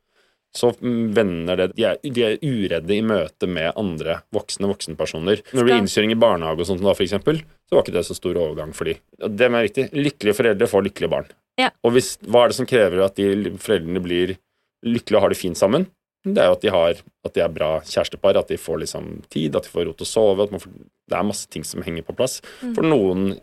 Så 0.56 0.72
mm, 0.74 1.02
vender 1.16 1.60
det 1.60 1.66
de 1.74 1.86
er, 1.90 1.98
de 2.02 2.24
er 2.24 2.38
uredde 2.42 2.94
i 2.96 3.02
møte 3.04 3.48
med 3.50 3.76
andre 3.78 4.20
voksne 4.34 4.70
voksenpersoner. 4.70 5.42
Når 5.52 5.60
det 5.60 5.66
blir 5.68 5.82
innkjøring 5.82 6.14
i 6.14 6.20
barnehage 6.26 6.64
og 6.64 6.70
sånt 6.70 6.84
da, 6.84 6.94
for 6.96 7.06
eksempel, 7.06 7.42
så 7.68 7.76
var 7.76 7.84
ikke 7.84 7.96
det 7.98 8.06
så 8.08 8.16
stor 8.16 8.38
overgang 8.40 8.72
for 8.76 8.88
de. 8.88 8.96
Det 9.26 9.48
er 9.48 9.56
riktig. 9.58 9.88
Lykkelige 9.96 10.38
foreldre 10.38 10.70
får 10.70 10.88
lykkelige 10.88 11.12
barn. 11.12 11.28
Ja. 11.60 11.70
Og 11.86 11.96
hvis, 11.96 12.14
hva 12.24 12.44
er 12.44 12.52
det 12.52 12.58
som 12.58 12.68
krever 12.68 13.04
at 13.04 13.16
de 13.18 13.54
foreldrene 13.60 14.02
blir 14.04 14.36
lykkelige 14.86 15.20
og 15.20 15.24
har 15.26 15.32
det 15.32 15.40
fint 15.40 15.60
sammen? 15.60 15.88
Det 16.26 16.42
er 16.42 16.50
jo 16.50 16.56
at 16.56 16.64
de, 16.64 16.70
har, 16.74 17.00
at 17.28 17.36
de 17.36 17.42
er 17.44 17.52
bra 17.54 17.70
kjærestepar, 17.86 18.40
at 18.40 18.50
de 18.50 18.58
får 18.58 18.80
liksom 18.82 19.10
tid, 19.30 19.54
at 19.54 19.68
de 19.68 19.70
får 19.70 19.86
ro 19.86 19.94
til 19.94 20.06
å 20.06 20.10
sove. 20.10 20.48
Får, 20.50 20.72
det 21.06 21.18
er 21.18 21.28
masse 21.28 21.46
ting 21.52 21.62
som 21.66 21.84
henger 21.86 22.06
på 22.06 22.16
plass. 22.18 22.40
For 22.64 22.82
noen 22.82 23.36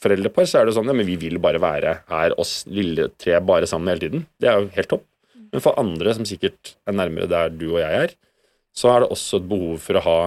foreldrepar 0.00 0.48
så 0.48 0.60
er 0.60 0.68
det 0.68 0.74
sånn 0.76 0.88
ja, 0.88 0.96
men 0.96 1.08
vi 1.08 1.16
vil 1.20 1.40
bare 1.42 1.60
være 1.62 1.94
her, 2.10 2.34
oss 2.40 2.62
lille 2.68 3.08
tre, 3.20 3.38
bare 3.44 3.68
sammen 3.68 3.92
hele 3.92 4.04
tiden. 4.04 4.26
Det 4.40 4.50
er 4.50 4.60
jo 4.60 4.70
helt 4.76 4.92
topp. 4.92 5.06
Men 5.52 5.64
for 5.64 5.78
andre 5.80 6.14
som 6.16 6.26
sikkert 6.28 6.74
er 6.88 6.96
nærmere 6.96 7.28
der 7.30 7.50
du 7.54 7.72
og 7.72 7.80
jeg 7.82 8.04
er, 8.04 8.14
så 8.76 8.92
er 8.92 9.02
det 9.02 9.10
også 9.10 9.40
et 9.40 9.48
behov 9.50 9.80
for 9.82 9.98
å 9.98 10.04
ha 10.04 10.18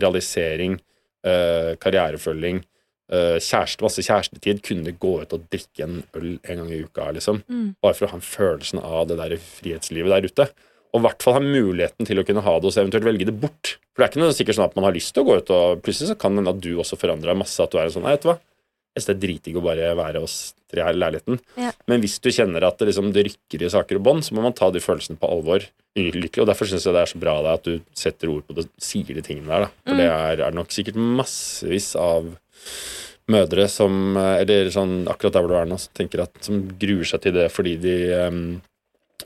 realisering, 0.00 0.80
eh, 1.24 1.74
karrierefølging, 1.82 2.64
eh, 3.12 3.38
kjæreste, 3.38 3.84
masse 3.84 4.02
kjærestetid, 4.02 4.62
kunne 4.62 4.96
gå 4.98 5.14
ut 5.22 5.32
og 5.36 5.46
drikke 5.52 5.84
en 5.84 6.02
øl 6.16 6.40
en 6.42 6.56
gang 6.62 6.70
i 6.72 6.82
uka, 6.82 7.12
liksom. 7.12 7.42
Bare 7.82 7.94
for 7.94 8.06
å 8.06 8.10
ha 8.10 8.16
en 8.16 8.26
følelsen 8.26 8.82
av 8.82 9.08
det 9.08 9.18
der 9.18 9.36
frihetslivet 9.36 10.10
der 10.10 10.28
ute. 10.28 10.48
Og 10.92 11.00
i 11.00 11.04
hvert 11.06 11.22
fall 11.22 11.34
ha 11.34 11.40
muligheten 11.40 12.04
til 12.06 12.18
å 12.18 12.26
kunne 12.26 12.42
ha 12.42 12.58
det, 12.58 12.66
og 12.66 12.72
så 12.72 12.82
eventuelt 12.82 13.04
velge 13.04 13.26
det 13.26 13.40
bort. 13.40 13.76
For 13.94 14.02
det 14.02 14.04
er 14.04 14.10
ikke 14.12 14.24
noe 14.24 14.36
sikkert 14.36 14.56
sånn 14.58 14.68
at 14.68 14.76
man 14.76 14.84
har 14.84 14.92
lyst 14.92 15.14
til 15.14 15.22
å 15.22 15.26
gå 15.26 15.36
ut, 15.38 15.50
og 15.50 15.82
plutselig 15.84 16.10
så 16.10 16.18
kan 16.18 16.32
det 16.32 16.42
hende 16.42 16.56
at 16.56 16.60
du 16.60 16.72
også 16.76 16.98
forandrer 16.98 17.32
deg 17.32 17.38
masse, 17.38 17.60
at 17.60 17.70
du 17.70 17.78
er 17.78 17.84
en 17.84 17.94
sånn, 17.94 18.02
nei, 18.02 18.16
vet 18.16 18.22
du 18.22 18.28
hva, 18.28 18.38
jeg 18.92 19.00
synes 19.00 19.08
det 19.08 19.14
er 19.14 19.22
dritdigg 19.22 19.56
å 19.56 19.64
bare 19.64 19.92
være 19.96 20.20
oss 20.20 20.36
tre 20.68 20.84
her 20.84 20.96
i 20.96 21.00
leiligheten. 21.00 21.38
Ja. 21.56 21.70
Men 21.88 22.02
hvis 22.04 22.18
du 22.20 22.28
kjenner 22.32 22.66
at 22.68 22.76
det, 22.80 22.90
liksom, 22.90 23.12
det 23.16 23.24
rykker 23.28 23.64
i 23.64 23.70
saker 23.72 23.96
og 23.96 24.04
bånd, 24.08 24.26
så 24.26 24.36
må 24.36 24.44
man 24.44 24.56
ta 24.56 24.68
de 24.72 24.82
følelsene 24.84 25.20
på 25.20 25.30
alvor. 25.32 25.64
Ulykkelig, 25.96 26.44
og 26.44 26.50
Derfor 26.50 26.68
syns 26.68 26.84
jeg 26.88 26.96
det 26.96 27.04
er 27.04 27.12
så 27.12 27.20
bra 27.22 27.36
deg 27.44 27.52
at 27.56 27.68
du 27.68 27.94
setter 27.96 28.32
ord 28.32 28.44
på 28.48 28.56
det, 28.58 28.66
sier 28.80 29.08
de 29.16 29.24
tingene 29.24 29.48
der. 29.48 29.64
Da. 29.64 29.70
For 29.88 30.02
det 30.02 30.08
er, 30.10 30.44
er 30.48 30.58
nok 30.58 30.74
sikkert 30.76 31.00
massevis 31.20 31.92
av 32.00 32.28
mødre 33.32 33.68
som 33.70 34.16
eh, 34.18 34.40
Eller 34.42 34.70
sånn 34.74 35.04
akkurat 35.10 35.36
der 35.36 35.44
hvor 35.44 35.52
du 35.52 35.58
er 35.60 35.68
nå, 35.70 35.78
som 35.80 35.94
tenker 35.96 36.24
at 36.24 36.42
som 36.42 36.64
gruer 36.80 37.06
seg 37.08 37.22
til 37.24 37.36
det 37.36 37.46
fordi 37.54 37.76
de 37.80 37.96
em, 38.18 38.40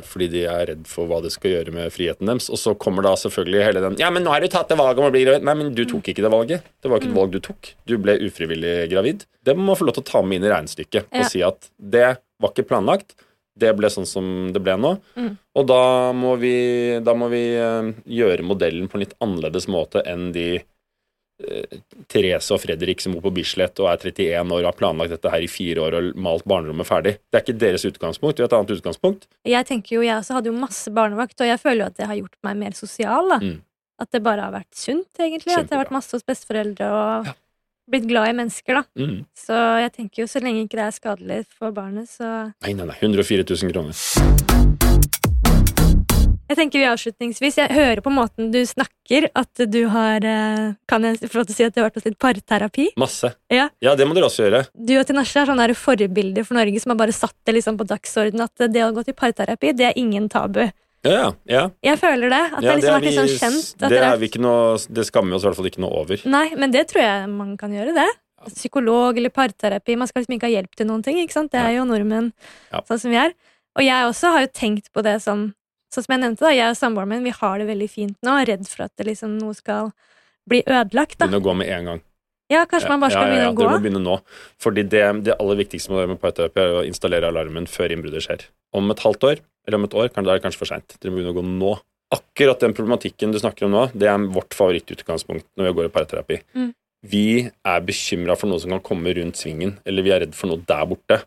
fordi 0.04 0.28
de 0.32 0.42
er 0.50 0.66
redd 0.72 0.86
for 0.90 1.08
hva 1.08 1.20
det 1.24 1.30
skal 1.34 1.52
gjøre 1.54 1.72
med 1.74 1.92
friheten 1.94 2.26
deres. 2.28 2.48
Og 2.52 2.58
så 2.60 2.74
kommer 2.78 3.06
da 3.06 3.14
selvfølgelig 3.16 3.64
hele 3.64 3.82
den 3.84 3.96
Ja, 4.00 4.10
men 4.12 4.24
nå 4.26 4.30
har 4.34 4.40
du 4.44 4.48
tatt 4.52 4.68
det 4.68 4.78
valget 4.80 5.00
om 5.00 5.08
å 5.08 5.12
bli 5.14 5.24
gravid. 5.24 5.46
Nei, 5.48 5.54
men 5.62 5.74
du 5.76 5.84
tok 5.88 6.10
ikke 6.12 6.24
det 6.26 6.32
valget. 6.32 6.66
Det 6.82 6.90
var 6.92 7.00
ikke 7.00 7.10
et 7.12 7.18
valg 7.20 7.32
du 7.36 7.40
tok. 7.40 7.72
Du 7.88 7.96
ble 8.02 8.18
ufrivillig 8.26 8.74
gravid. 8.92 9.24
Det 9.46 9.56
må 9.56 9.68
man 9.70 9.78
få 9.78 9.86
lov 9.88 9.96
til 9.98 10.04
å 10.04 10.10
ta 10.12 10.22
med 10.22 10.40
inn 10.40 10.48
i 10.48 10.52
regnestykket 10.52 11.06
Ja. 11.12 11.20
og 11.22 11.30
si 11.32 11.42
at 11.46 11.70
det 11.78 12.08
var 12.42 12.52
ikke 12.52 12.68
planlagt. 12.68 13.14
Det 13.56 13.70
ble 13.78 13.88
sånn 13.88 14.04
som 14.04 14.52
det 14.52 14.60
ble 14.60 14.74
nå. 14.76 14.90
Og 15.56 15.66
da 15.70 16.12
må 16.12 16.34
vi, 16.36 16.98
da 17.00 17.14
må 17.16 17.30
vi 17.32 17.44
eh, 17.56 17.92
gjøre 18.04 18.44
modellen 18.44 18.88
på 18.88 18.98
en 18.98 19.04
litt 19.06 19.14
annerledes 19.24 19.64
måte 19.72 20.02
enn 20.04 20.28
de 20.34 20.60
Therese 22.08 22.54
og 22.54 22.62
Fredrik 22.62 23.02
som 23.04 23.12
bor 23.12 23.26
på 23.26 23.34
Bislett 23.36 23.76
og 23.82 23.90
er 23.90 24.00
31 24.08 24.54
år 24.56 24.62
og 24.62 24.70
har 24.70 24.78
planlagt 24.78 25.12
dette 25.12 25.32
her 25.32 25.44
i 25.44 25.50
fire 25.50 25.84
år 25.84 25.98
og 25.98 26.20
malt 26.24 26.46
barnerommet 26.48 26.88
ferdig. 26.88 27.16
Det 27.28 27.38
er 27.38 27.44
ikke 27.44 27.58
deres 27.60 27.84
utgangspunkt. 27.88 28.38
det 28.38 28.46
har 28.46 28.50
et 28.50 28.58
annet 28.58 28.76
utgangspunkt. 28.78 29.26
Jeg 29.44 29.68
tenker 29.68 29.98
jo, 29.98 30.04
jeg 30.06 30.16
også 30.16 30.38
hadde 30.38 30.52
jo 30.52 30.56
masse 30.56 30.92
barnevakt, 30.96 31.38
og 31.40 31.50
jeg 31.50 31.60
føler 31.60 31.84
jo 31.84 31.88
at 31.92 31.98
det 32.00 32.08
har 32.08 32.20
gjort 32.22 32.38
meg 32.48 32.60
mer 32.64 32.78
sosial. 32.78 33.28
da. 33.34 33.40
Mm. 33.42 33.58
At 34.00 34.12
det 34.12 34.22
bare 34.24 34.48
har 34.48 34.52
vært 34.52 34.76
sunt, 34.76 35.08
egentlig. 35.18 35.54
At 35.56 35.68
jeg 35.68 35.76
har 35.76 35.84
vært 35.84 35.96
masse 35.96 36.12
hos 36.16 36.24
besteforeldre 36.24 36.88
og 36.92 37.30
blitt 37.90 38.08
glad 38.08 38.32
i 38.32 38.36
mennesker, 38.40 38.80
da. 38.80 38.84
Mm. 38.98 39.20
Så 39.36 39.60
jeg 39.84 39.94
tenker 40.00 40.24
jo, 40.24 40.30
så 40.30 40.42
lenge 40.44 40.64
ikke 40.64 40.80
det 40.80 40.88
er 40.88 40.96
skadelig 40.96 41.40
for 41.52 41.72
barnet, 41.76 42.10
så 42.10 42.50
Nei, 42.64 42.74
nei, 42.74 42.88
nei. 42.88 42.98
104 43.00 43.46
000 43.46 43.72
kroner. 43.72 44.85
Jeg 46.46 46.58
tenker 46.60 46.78
vi 46.78 46.86
avslutningsvis, 46.86 47.56
jeg 47.58 47.74
hører 47.74 48.00
på 48.04 48.10
måten 48.14 48.52
du 48.54 48.60
snakker 48.68 49.26
at 49.34 49.62
du 49.66 49.80
har 49.90 50.22
eh, 50.22 50.76
Kan 50.86 51.02
jeg 51.02 51.18
få 51.26 51.40
lov 51.40 51.48
til 51.48 51.54
å 51.54 51.56
si 51.56 51.66
at 51.66 51.74
du 51.74 51.80
har 51.80 51.88
vært 51.88 51.98
hos 51.98 52.06
litt 52.06 52.18
parterapi? 52.22 52.84
Masse. 53.02 53.32
Ja. 53.50 53.66
Ja, 53.82 53.96
det 53.98 54.06
må 54.06 54.14
dere 54.14 54.28
også 54.28 54.46
gjøre. 54.46 54.60
Du 54.78 54.94
og 55.00 55.06
Tinashe 55.08 55.42
er 55.42 55.50
sånne 55.50 55.66
der 55.66 55.78
forbilder 55.78 56.46
for 56.46 56.58
Norge 56.58 56.82
som 56.82 56.94
har 56.94 57.00
bare 57.02 57.16
satt 57.16 57.34
det 57.48 57.56
liksom 57.58 57.80
på 57.80 57.86
dagsorden 57.90 58.44
at 58.46 58.66
det 58.70 58.84
å 58.86 58.92
gå 58.94 59.02
til 59.08 59.16
parterapi, 59.18 59.74
det 59.74 59.88
er 59.90 59.98
ingen 59.98 60.28
tabu. 60.30 60.62
Ja, 61.06 61.16
ja. 61.16 61.32
ja. 61.50 61.64
Jeg 61.86 61.98
føler 62.02 62.30
det. 62.30 62.42
At 62.46 62.62
ja 62.62 62.70
det 62.70 62.76
liksom 62.78 62.94
har 62.94 63.00
vært 63.00 63.08
litt 63.08 63.18
sånn 63.18 63.34
kjent. 63.42 63.74
At 63.82 63.90
det, 63.92 64.00
er 64.06 64.22
vi 64.22 64.30
ikke 64.30 64.42
noe, 64.42 64.78
det 64.86 65.06
skammer 65.10 65.34
vi 65.34 65.38
oss 65.38 65.44
i 65.44 65.50
hvert 65.50 65.58
fall 65.60 65.70
ikke 65.70 65.82
noe 65.84 66.00
over. 66.04 66.24
Nei, 66.30 66.46
men 66.58 66.74
det 66.74 66.86
tror 66.92 67.02
jeg 67.04 67.28
man 67.34 67.52
kan 67.60 67.74
gjøre, 67.74 67.94
det. 67.96 68.06
Psykolog 68.54 69.18
eller 69.18 69.34
parterapi. 69.34 69.98
Man 69.98 70.10
skal 70.10 70.22
liksom 70.22 70.38
ikke 70.38 70.48
ha 70.48 70.54
hjelp 70.56 70.78
til 70.78 70.90
noen 70.90 71.02
ting. 71.06 71.18
ikke 71.22 71.34
sant? 71.34 71.50
Det 71.54 71.62
er 71.62 71.76
jo 71.80 71.86
nordmenn 71.88 72.32
Ja. 72.70 72.82
sånn 72.86 73.02
som 73.02 73.14
vi 73.14 73.18
er. 73.22 73.34
Og 73.76 73.84
jeg 73.84 74.10
også 74.10 74.34
har 74.34 74.46
jo 74.46 74.52
tenkt 74.54 74.90
på 74.94 75.02
det 75.06 75.18
som 75.22 75.48
Sånn 75.94 76.06
som 76.06 76.16
jeg 76.16 76.22
nevnte, 76.24 76.44
da, 76.44 76.52
jeg 76.54 76.74
og 76.74 76.78
samboeren 76.78 77.12
min 77.14 77.24
vi 77.26 77.32
har 77.36 77.62
det 77.62 77.68
veldig 77.68 77.88
fint 77.90 78.16
nå. 78.26 78.36
Redd 78.48 78.66
for 78.68 78.86
at 78.88 78.94
det 78.98 79.06
liksom 79.08 79.38
noe 79.38 79.54
skal 79.56 79.92
bli 80.48 80.62
ødelagt. 80.66 81.18
da. 81.18 81.26
Begynne 81.26 81.42
å 81.42 81.46
gå 81.46 81.56
med 81.58 81.72
en 81.72 81.90
gang. 81.92 82.04
Ja, 82.52 82.62
kanskje 82.70 82.92
man 82.92 83.02
bare 83.02 83.14
skal 83.14 83.32
begynne 83.32 83.50
å 83.50 83.56
gå. 83.58 83.64
Ja, 83.64 83.70
Dere 83.72 83.80
må 83.80 83.84
begynne 83.84 84.02
nå. 84.04 84.16
Fordi 84.62 84.84
det, 84.86 85.02
det 85.26 85.34
aller 85.34 85.58
viktigste 85.58 85.94
med, 85.94 86.12
med 86.12 86.22
parterapi 86.22 86.62
er 86.62 86.78
å 86.78 86.86
installere 86.86 87.30
alarmen 87.32 87.66
før 87.70 87.94
innbruddet 87.94 88.22
skjer. 88.26 88.46
Om 88.76 88.94
et 88.94 89.02
halvt 89.02 89.26
år, 89.30 89.42
eller 89.66 89.80
om 89.80 89.86
et 89.88 89.96
år, 89.98 90.10
kan 90.14 90.26
det 90.26 90.34
er 90.34 90.38
det 90.38 90.46
kanskje 90.46 90.62
for 90.62 90.70
seint. 90.70 90.98
Dere 91.00 91.10
må 91.10 91.18
begynne 91.18 91.34
å 91.34 91.38
gå 91.40 91.46
nå. 91.46 91.72
Akkurat 92.14 92.62
den 92.62 92.74
problematikken 92.76 93.34
du 93.34 93.40
snakker 93.42 93.66
om 93.66 93.74
nå, 93.74 93.86
det 93.98 94.06
er 94.06 94.28
vårt 94.30 94.54
favorittutgangspunkt 94.54 95.48
når 95.58 95.70
vi 95.70 95.74
går 95.80 95.88
i 95.88 95.94
parterapi. 95.96 96.38
Mm. 96.54 96.68
Vi 97.06 97.26
er 97.46 97.86
bekymra 97.86 98.36
for 98.38 98.50
noe 98.50 98.62
som 98.62 98.76
kan 98.76 98.84
komme 98.84 99.14
rundt 99.18 99.40
svingen, 99.40 99.76
eller 99.86 100.06
vi 100.06 100.14
er 100.14 100.22
redd 100.22 100.38
for 100.38 100.50
noe 100.52 100.62
der 100.70 100.86
borte. 100.86 101.18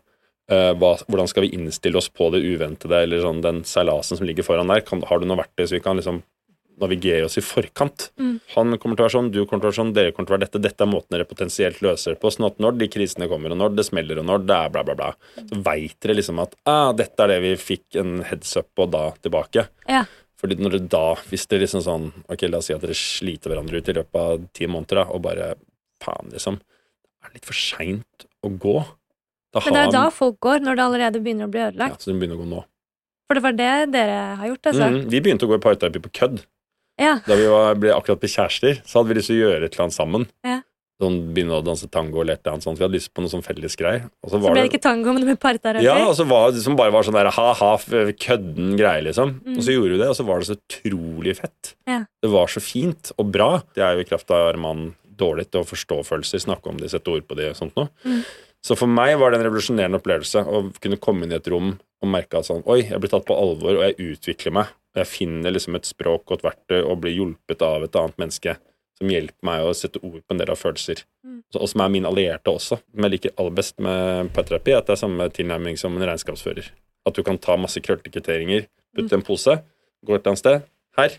Eh, 0.50 0.72
hva, 0.82 0.96
hvordan 1.06 1.30
skal 1.30 1.46
vi 1.46 1.54
innstille 1.54 1.98
oss 2.00 2.10
på 2.10 2.26
det 2.34 2.42
uventede, 2.42 3.04
eller 3.04 3.22
sånn 3.22 3.42
den 3.44 3.62
seilasen 3.68 4.18
som 4.18 4.26
ligger 4.26 4.46
foran 4.46 4.70
der? 4.72 4.82
Kan, 4.86 5.04
har 5.06 5.20
du 5.20 5.28
noe 5.28 5.38
verktøy 5.38 5.66
så 5.66 5.76
vi 5.76 5.84
kan 5.84 6.00
liksom 6.00 6.24
navigere 6.80 7.28
oss 7.28 7.38
i 7.38 7.44
forkant? 7.44 8.08
Mm. 8.18 8.40
Han 8.56 8.78
kommer 8.82 8.98
til 8.98 9.04
å 9.04 9.06
være 9.06 9.14
sånn, 9.14 9.30
du 9.30 9.44
kommer 9.44 9.62
til 9.62 9.68
å 9.68 9.70
være 9.70 9.78
sånn, 9.78 9.92
dere 9.94 10.14
kommer 10.16 10.26
til 10.26 10.34
å 10.34 10.36
være 10.38 10.46
dette. 10.48 10.62
Dette 10.64 10.86
er 10.86 10.90
måten 10.90 11.14
dere 11.14 11.28
potensielt 11.30 11.78
løser 11.86 12.16
det 12.16 12.22
på. 12.22 12.32
Sånn 12.34 12.48
at 12.48 12.58
når 12.62 12.80
de 12.80 12.90
krisene 12.90 13.28
kommer, 13.30 13.54
og 13.54 13.60
når 13.60 13.76
det 13.78 13.86
smeller, 13.86 14.22
og 14.22 14.26
når 14.26 14.48
det 14.48 14.56
er 14.56 14.74
bla, 14.74 14.84
bla, 14.88 14.96
bla, 14.98 15.12
så 15.38 15.60
veit 15.68 15.94
dere 16.02 16.18
liksom 16.18 16.42
at 16.42 16.58
ah, 16.72 16.90
dette 16.98 17.26
er 17.26 17.34
det 17.34 17.40
vi 17.46 17.54
fikk 17.60 18.00
en 18.02 18.18
heads 18.26 18.56
up 18.58 18.72
på 18.74 18.88
da 18.90 19.04
tilbake. 19.22 19.68
Ja. 19.86 20.02
Fordi 20.40 20.56
når 20.58 20.78
det 20.78 20.84
da, 20.90 21.04
hvis 21.30 21.46
det 21.50 21.58
liksom 21.60 21.82
sånn 21.84 22.06
Ok, 22.32 22.46
la 22.48 22.62
oss 22.62 22.70
si 22.70 22.72
at 22.72 22.80
dere 22.80 22.96
sliter 22.96 23.52
hverandre 23.52 23.76
ut 23.76 23.90
i 23.92 23.94
løpet 23.98 24.22
av 24.22 24.46
ti 24.56 24.66
måneder, 24.72 25.02
da, 25.02 25.10
og 25.12 25.20
bare 25.26 25.52
faen, 26.00 26.32
liksom 26.32 26.56
Det 26.56 27.28
er 27.28 27.34
litt 27.36 27.48
for 27.48 27.60
seint 27.60 28.24
å 28.40 28.48
gå. 28.48 28.78
Da 29.52 29.60
Men 29.64 29.74
det 29.74 29.80
er 29.80 29.86
jo 29.88 29.92
da 29.96 30.04
folk 30.14 30.38
går, 30.40 30.60
når 30.62 30.76
det 30.78 30.84
allerede 30.86 31.20
begynner 31.24 31.48
å 31.48 31.50
bli 31.50 31.60
ødelagt. 31.66 31.96
ja. 31.98 32.04
Så 32.04 32.10
de 32.10 32.14
må 32.14 32.20
begynne 32.22 32.38
å 32.38 32.42
gå 32.44 32.48
nå. 32.50 32.64
For 33.26 33.34
det 33.38 33.42
var 33.42 33.52
det 33.58 33.92
dere 33.94 34.18
har 34.38 34.46
gjort, 34.48 34.62
altså. 34.72 34.86
Mm, 34.90 35.10
Vi 35.10 35.20
begynte 35.20 35.46
å 35.46 35.50
gå 35.50 35.58
i 35.58 35.62
parterapi 35.62 36.00
på 36.02 36.10
kødd. 36.20 36.40
Ja. 37.00 37.20
Da 37.26 37.34
vi 37.38 37.46
var, 37.50 37.74
ble 37.80 37.90
akkurat 37.94 38.20
blitt 38.20 38.34
kjærester, 38.36 38.80
så 38.84 39.00
hadde 39.00 39.08
vi 39.08 39.14
lyst 39.20 39.30
til 39.30 39.38
å 39.38 39.44
gjøre 39.46 39.64
et 39.64 39.72
eller 39.74 39.84
annet 39.86 39.96
sammen. 39.96 40.26
Ja. 40.44 40.60
Sånn, 41.00 41.14
begynne 41.32 41.56
å 41.56 41.64
danse 41.64 41.86
tango 41.88 42.20
eller 42.20 42.34
et 42.36 42.42
eller 42.44 42.58
annet 42.58 42.66
sånt. 42.66 42.76
Vi 42.76 42.84
hadde 42.84 42.92
lyst 42.98 43.14
på 43.16 43.22
noe 43.24 43.30
sånn 43.32 43.42
felles 43.42 43.74
greier. 43.80 44.02
Så 44.26 44.34
Så 44.36 44.40
ble 44.42 44.60
det 44.60 44.68
ikke 44.70 44.82
tango, 44.84 45.14
men 45.14 45.22
det 45.24 45.30
ble 45.30 45.36
parterapi. 45.40 45.82
ja, 45.82 45.96
og 46.10 46.14
så 46.14 46.26
var 46.28 46.50
det 46.52 46.60
som 46.60 46.76
bare 46.76 46.92
var 46.92 47.02
sånn 47.02 47.16
der 47.16 47.30
ha-ha, 47.30 47.70
kødden 48.20 48.76
greie, 48.76 49.00
liksom. 49.06 49.40
Mm. 49.40 49.56
Og 49.56 49.62
så 49.64 49.72
gjorde 49.72 49.94
vi 49.96 49.98
det, 50.02 50.08
og 50.12 50.16
så 50.18 50.26
var 50.26 50.38
det 50.42 50.50
så 50.50 50.58
utrolig 50.58 51.36
fett. 51.40 51.74
Ja. 51.88 52.04
Det 52.20 52.30
var 52.30 52.46
så 52.52 52.60
fint 52.60 53.12
og 53.16 53.32
bra. 53.32 53.62
Det 53.74 53.82
er 53.82 53.94
jo 53.96 54.00
i 54.04 54.10
kraft 54.10 54.30
av 54.30 54.50
Arman 54.52 54.94
dårlig 55.16 55.50
til 55.50 55.62
å 55.62 55.68
forstå 55.68 56.04
følelser, 56.04 56.40
snakke 56.44 56.68
om 56.68 56.76
det, 56.76 56.90
sette 56.92 57.08
ord 57.08 57.24
på 57.28 57.34
det 57.36 57.50
og 57.54 57.56
sånt 57.56 57.74
noe. 57.76 57.88
Mm. 58.04 58.22
Så 58.64 58.76
for 58.76 58.90
meg 58.90 59.14
var 59.20 59.32
det 59.32 59.40
en 59.40 59.46
revolusjonerende 59.46 60.00
opplevelse 60.00 60.42
å 60.44 60.66
kunne 60.82 61.00
komme 61.00 61.24
inn 61.24 61.32
i 61.32 61.38
et 61.38 61.48
rom 61.48 61.72
og 61.74 62.08
merke 62.12 62.40
at 62.40 62.48
sånn 62.48 62.64
Oi, 62.68 62.82
jeg 62.88 63.00
blir 63.00 63.12
tatt 63.12 63.26
på 63.28 63.36
alvor, 63.36 63.78
og 63.78 63.86
jeg 63.86 64.12
utvikler 64.14 64.56
meg. 64.60 64.74
og 64.94 65.00
jeg 65.00 65.06
finner 65.06 65.54
liksom 65.54 65.76
et 65.78 65.86
språk 65.86 66.28
og 66.28 66.38
et 66.38 66.48
verktøy 66.48 66.80
og 66.82 67.00
blir 67.04 67.14
hjulpet 67.14 67.62
av 67.62 67.84
et 67.86 67.96
annet 67.96 68.18
menneske 68.18 68.56
som 69.00 69.08
hjelper 69.08 69.46
meg 69.46 69.64
å 69.64 69.72
sette 69.76 70.00
ord 70.02 70.20
på 70.20 70.34
en 70.34 70.40
del 70.40 70.50
av 70.52 70.60
følelser. 70.60 71.04
Mm. 71.24 71.40
Og 71.56 71.68
som 71.72 71.80
er 71.80 71.92
min 71.94 72.08
allierte 72.08 72.52
også. 72.52 72.80
Men 72.92 73.06
jeg 73.06 73.14
liker 73.14 73.36
aller 73.40 73.54
best 73.56 73.78
med 73.80 74.32
parterapi 74.36 74.74
at 74.76 74.88
det 74.88 74.96
er 74.96 75.00
samme 75.00 75.28
tilnærming 75.32 75.78
som 75.80 75.96
en 75.96 76.04
regnskapsfører. 76.04 76.68
At 77.08 77.16
du 77.16 77.22
kan 77.24 77.40
ta 77.40 77.56
masse 77.56 77.80
krøllekvitteringer, 77.80 78.66
putte 78.96 79.14
i 79.14 79.16
en 79.16 79.24
pose, 79.24 79.56
gå 80.04 80.12
et 80.12 80.20
eller 80.20 80.34
annet 80.34 80.42
sted. 80.42 80.68
Her, 80.98 81.16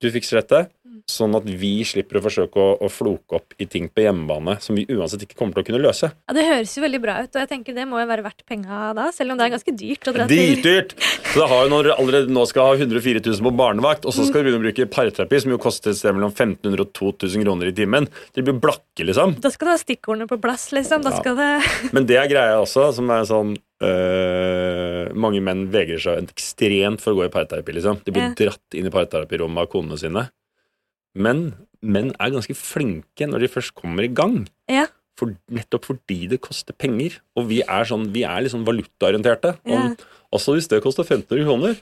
du 0.00 0.08
fikser 0.14 0.40
dette. 0.40 0.62
Sånn 1.08 1.32
at 1.38 1.46
vi 1.48 1.72
slipper 1.88 2.18
å 2.18 2.22
forsøke 2.26 2.60
å, 2.60 2.72
å 2.84 2.88
floke 2.92 3.38
opp 3.38 3.54
i 3.56 3.64
ting 3.70 3.86
på 3.88 4.02
hjemmebane 4.04 4.58
som 4.60 4.76
vi 4.76 4.84
uansett 4.92 5.22
ikke 5.24 5.38
kommer 5.38 5.56
til 5.56 5.64
å 5.64 5.68
kunne 5.70 5.80
løse. 5.80 6.10
Ja, 6.12 6.34
Det 6.36 6.44
høres 6.44 6.74
jo 6.76 6.82
veldig 6.84 7.00
bra 7.00 7.14
ut, 7.24 7.30
og 7.32 7.40
jeg 7.40 7.48
tenker 7.48 7.76
det 7.76 7.86
må 7.88 8.02
jo 8.02 8.08
være 8.10 8.26
verdt 8.26 8.44
penga 8.48 8.90
da, 8.96 9.08
selv 9.16 9.32
om 9.32 9.40
det 9.40 9.46
er 9.46 9.54
ganske 9.56 9.72
dyrt 9.72 10.10
å 10.10 10.14
dra 10.16 10.26
til 10.28 10.60
Dyrt! 10.64 10.92
Så 11.28 11.40
det 11.40 11.48
har 11.48 11.64
jo 11.64 11.72
når 11.72 11.90
allerede 11.94 12.32
nå 12.32 12.44
skal 12.48 12.70
ha 12.70 12.76
104 12.76 13.22
000 13.24 13.46
på 13.48 13.54
barnevakt, 13.56 14.04
og 14.08 14.14
så 14.16 14.26
skal 14.28 14.42
du 14.42 14.48
begynne 14.48 14.60
å 14.60 14.66
bruke 14.66 14.88
parterapi, 14.92 15.40
som 15.44 15.54
jo 15.54 15.60
koster 15.62 15.94
et 15.94 16.00
sted 16.00 16.16
mellom 16.16 16.34
1500 16.34 16.84
og 16.84 16.92
2000 16.96 17.46
kroner 17.46 17.70
i 17.70 17.76
timen. 17.76 18.08
Det 18.36 18.44
blir 18.44 18.60
blakke, 18.60 19.06
liksom. 19.08 19.38
Da 19.40 19.52
skal 19.54 19.70
du 19.70 19.74
ha 19.74 19.78
stikkordene 19.80 20.28
på 20.28 20.40
plass, 20.42 20.68
liksom. 20.76 21.04
Da 21.04 21.14
Ja. 21.14 21.22
skal 21.22 21.40
det 21.40 21.50
Men 21.96 22.08
det 22.08 22.20
er 22.20 22.28
greia 22.28 22.60
også, 22.60 22.92
som 22.96 23.10
er 23.16 23.24
sånn 23.28 23.56
Uh, 23.78 25.06
Mange 25.14 25.38
menn 25.38 25.68
vegrer 25.70 26.00
seg 26.02 26.32
ekstremt 26.32 26.98
for 26.98 27.14
å 27.14 27.20
gå 27.20 27.28
i 27.28 27.30
parterapi, 27.30 27.76
liksom. 27.76 28.00
De 28.02 28.10
blir 28.10 28.24
yeah. 28.24 28.34
dratt 28.34 28.74
inn 28.74 28.88
i 28.88 28.90
parterapirommet 28.90 29.62
av 29.62 29.68
konene 29.70 29.98
sine. 30.00 30.24
Men 31.18 31.48
menn 31.82 32.12
er 32.18 32.32
ganske 32.34 32.54
flinke 32.58 33.28
når 33.28 33.44
de 33.44 33.50
først 33.52 33.74
kommer 33.78 34.06
i 34.06 34.12
gang. 34.12 34.44
Ja. 34.70 34.86
For, 35.18 35.34
nettopp 35.50 35.88
fordi 35.88 36.28
det 36.30 36.40
koster 36.44 36.76
penger. 36.78 37.18
Og 37.38 37.48
vi 37.50 37.60
er, 37.64 37.86
sånn, 37.88 38.08
vi 38.14 38.22
er 38.26 38.44
litt 38.44 38.54
sånn 38.54 38.66
valutaorienterte. 38.66 39.56
Ja. 39.66 39.88
Altså 40.28 40.54
Hvis 40.54 40.68
det 40.68 40.82
koster 40.84 41.06
1500 41.08 41.46
kroner 41.46 41.78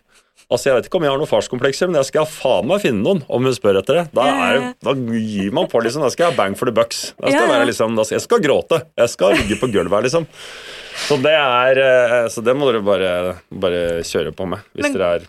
Altså 0.47 0.69
Jeg 0.69 0.77
vet 0.77 0.87
ikke 0.87 0.99
om 1.01 1.03
jeg 1.07 1.11
har 1.11 1.19
noen 1.19 1.27
farskomplekser, 1.31 1.89
men 1.91 1.99
jeg 1.99 2.07
skal 2.13 2.27
faen 2.31 2.69
meg 2.71 2.83
finne 2.85 3.03
noen 3.03 3.23
om 3.33 3.49
hun 3.49 3.55
spør 3.57 3.81
etter 3.81 3.99
det. 3.99 4.05
Da, 4.15 4.27
er, 4.47 4.59
da 4.85 4.93
gir 4.95 5.55
man 5.57 5.67
på, 5.73 5.81
liksom. 5.83 6.05
Da 6.05 6.11
skal 6.13 6.29
jeg 6.29 6.37
ha 6.37 6.39
bang 6.39 6.55
for 6.59 6.71
the 6.71 6.75
bucks. 6.77 7.01
Da 7.19 7.33
skal 7.33 7.49
være, 7.51 7.67
liksom, 7.73 7.97
da 7.99 8.05
skal, 8.07 8.19
jeg 8.21 8.25
skal 8.29 8.43
gråte. 8.45 8.79
Jeg 9.01 9.11
skal 9.11 9.35
ligge 9.41 9.59
på 9.59 9.71
gulvet 9.75 9.97
her, 9.97 10.07
liksom. 10.07 10.29
Så 11.09 11.19
det 11.25 11.33
er 11.35 11.81
eh, 11.83 12.29
Så 12.33 12.45
det 12.47 12.55
må 12.57 12.69
dere 12.71 12.85
bare, 12.87 13.11
bare 13.51 13.83
kjøre 14.07 14.37
på 14.37 14.47
med. 14.53 14.63
Hvis 14.77 14.87
Men- 14.87 14.95
dere 15.01 15.11
er 15.17 15.27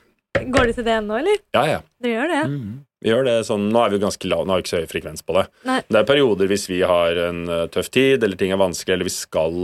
Går 0.53 0.69
du 0.69 0.73
til 0.77 0.85
det 0.85 0.93
ennå, 0.99 1.17
eller? 1.17 1.39
Ja, 1.55 1.63
ja. 1.65 1.79
Dere 2.03 2.13
gjør 2.13 2.29
det? 2.35 2.41
Mm. 2.51 2.73
Vi 3.03 3.11
gjør 3.11 3.25
det 3.27 3.35
sånn, 3.45 3.67
Nå 3.69 3.81
er 3.83 3.89
vi 3.91 3.97
jo 3.99 4.05
ganske 4.07 4.29
lav, 4.31 4.45
nå 4.47 4.53
har 4.55 4.61
vi 4.61 4.65
ikke 4.65 4.73
så 4.73 4.81
høy 4.81 4.87
frekvens 4.89 5.21
på 5.27 5.35
det. 5.37 5.43
Nei. 5.69 5.81
Det 5.87 5.99
er 5.99 6.07
perioder 6.09 6.47
hvis 6.49 6.67
vi 6.71 6.79
har 6.81 7.19
en 7.27 7.43
eh, 7.49 7.67
tøff 7.73 7.91
tid, 7.93 8.23
eller 8.25 8.35
ting 8.39 8.51
er 8.55 8.57
vanskelig, 8.61 8.95
eller 8.95 9.05
vi 9.09 9.13
skal 9.13 9.59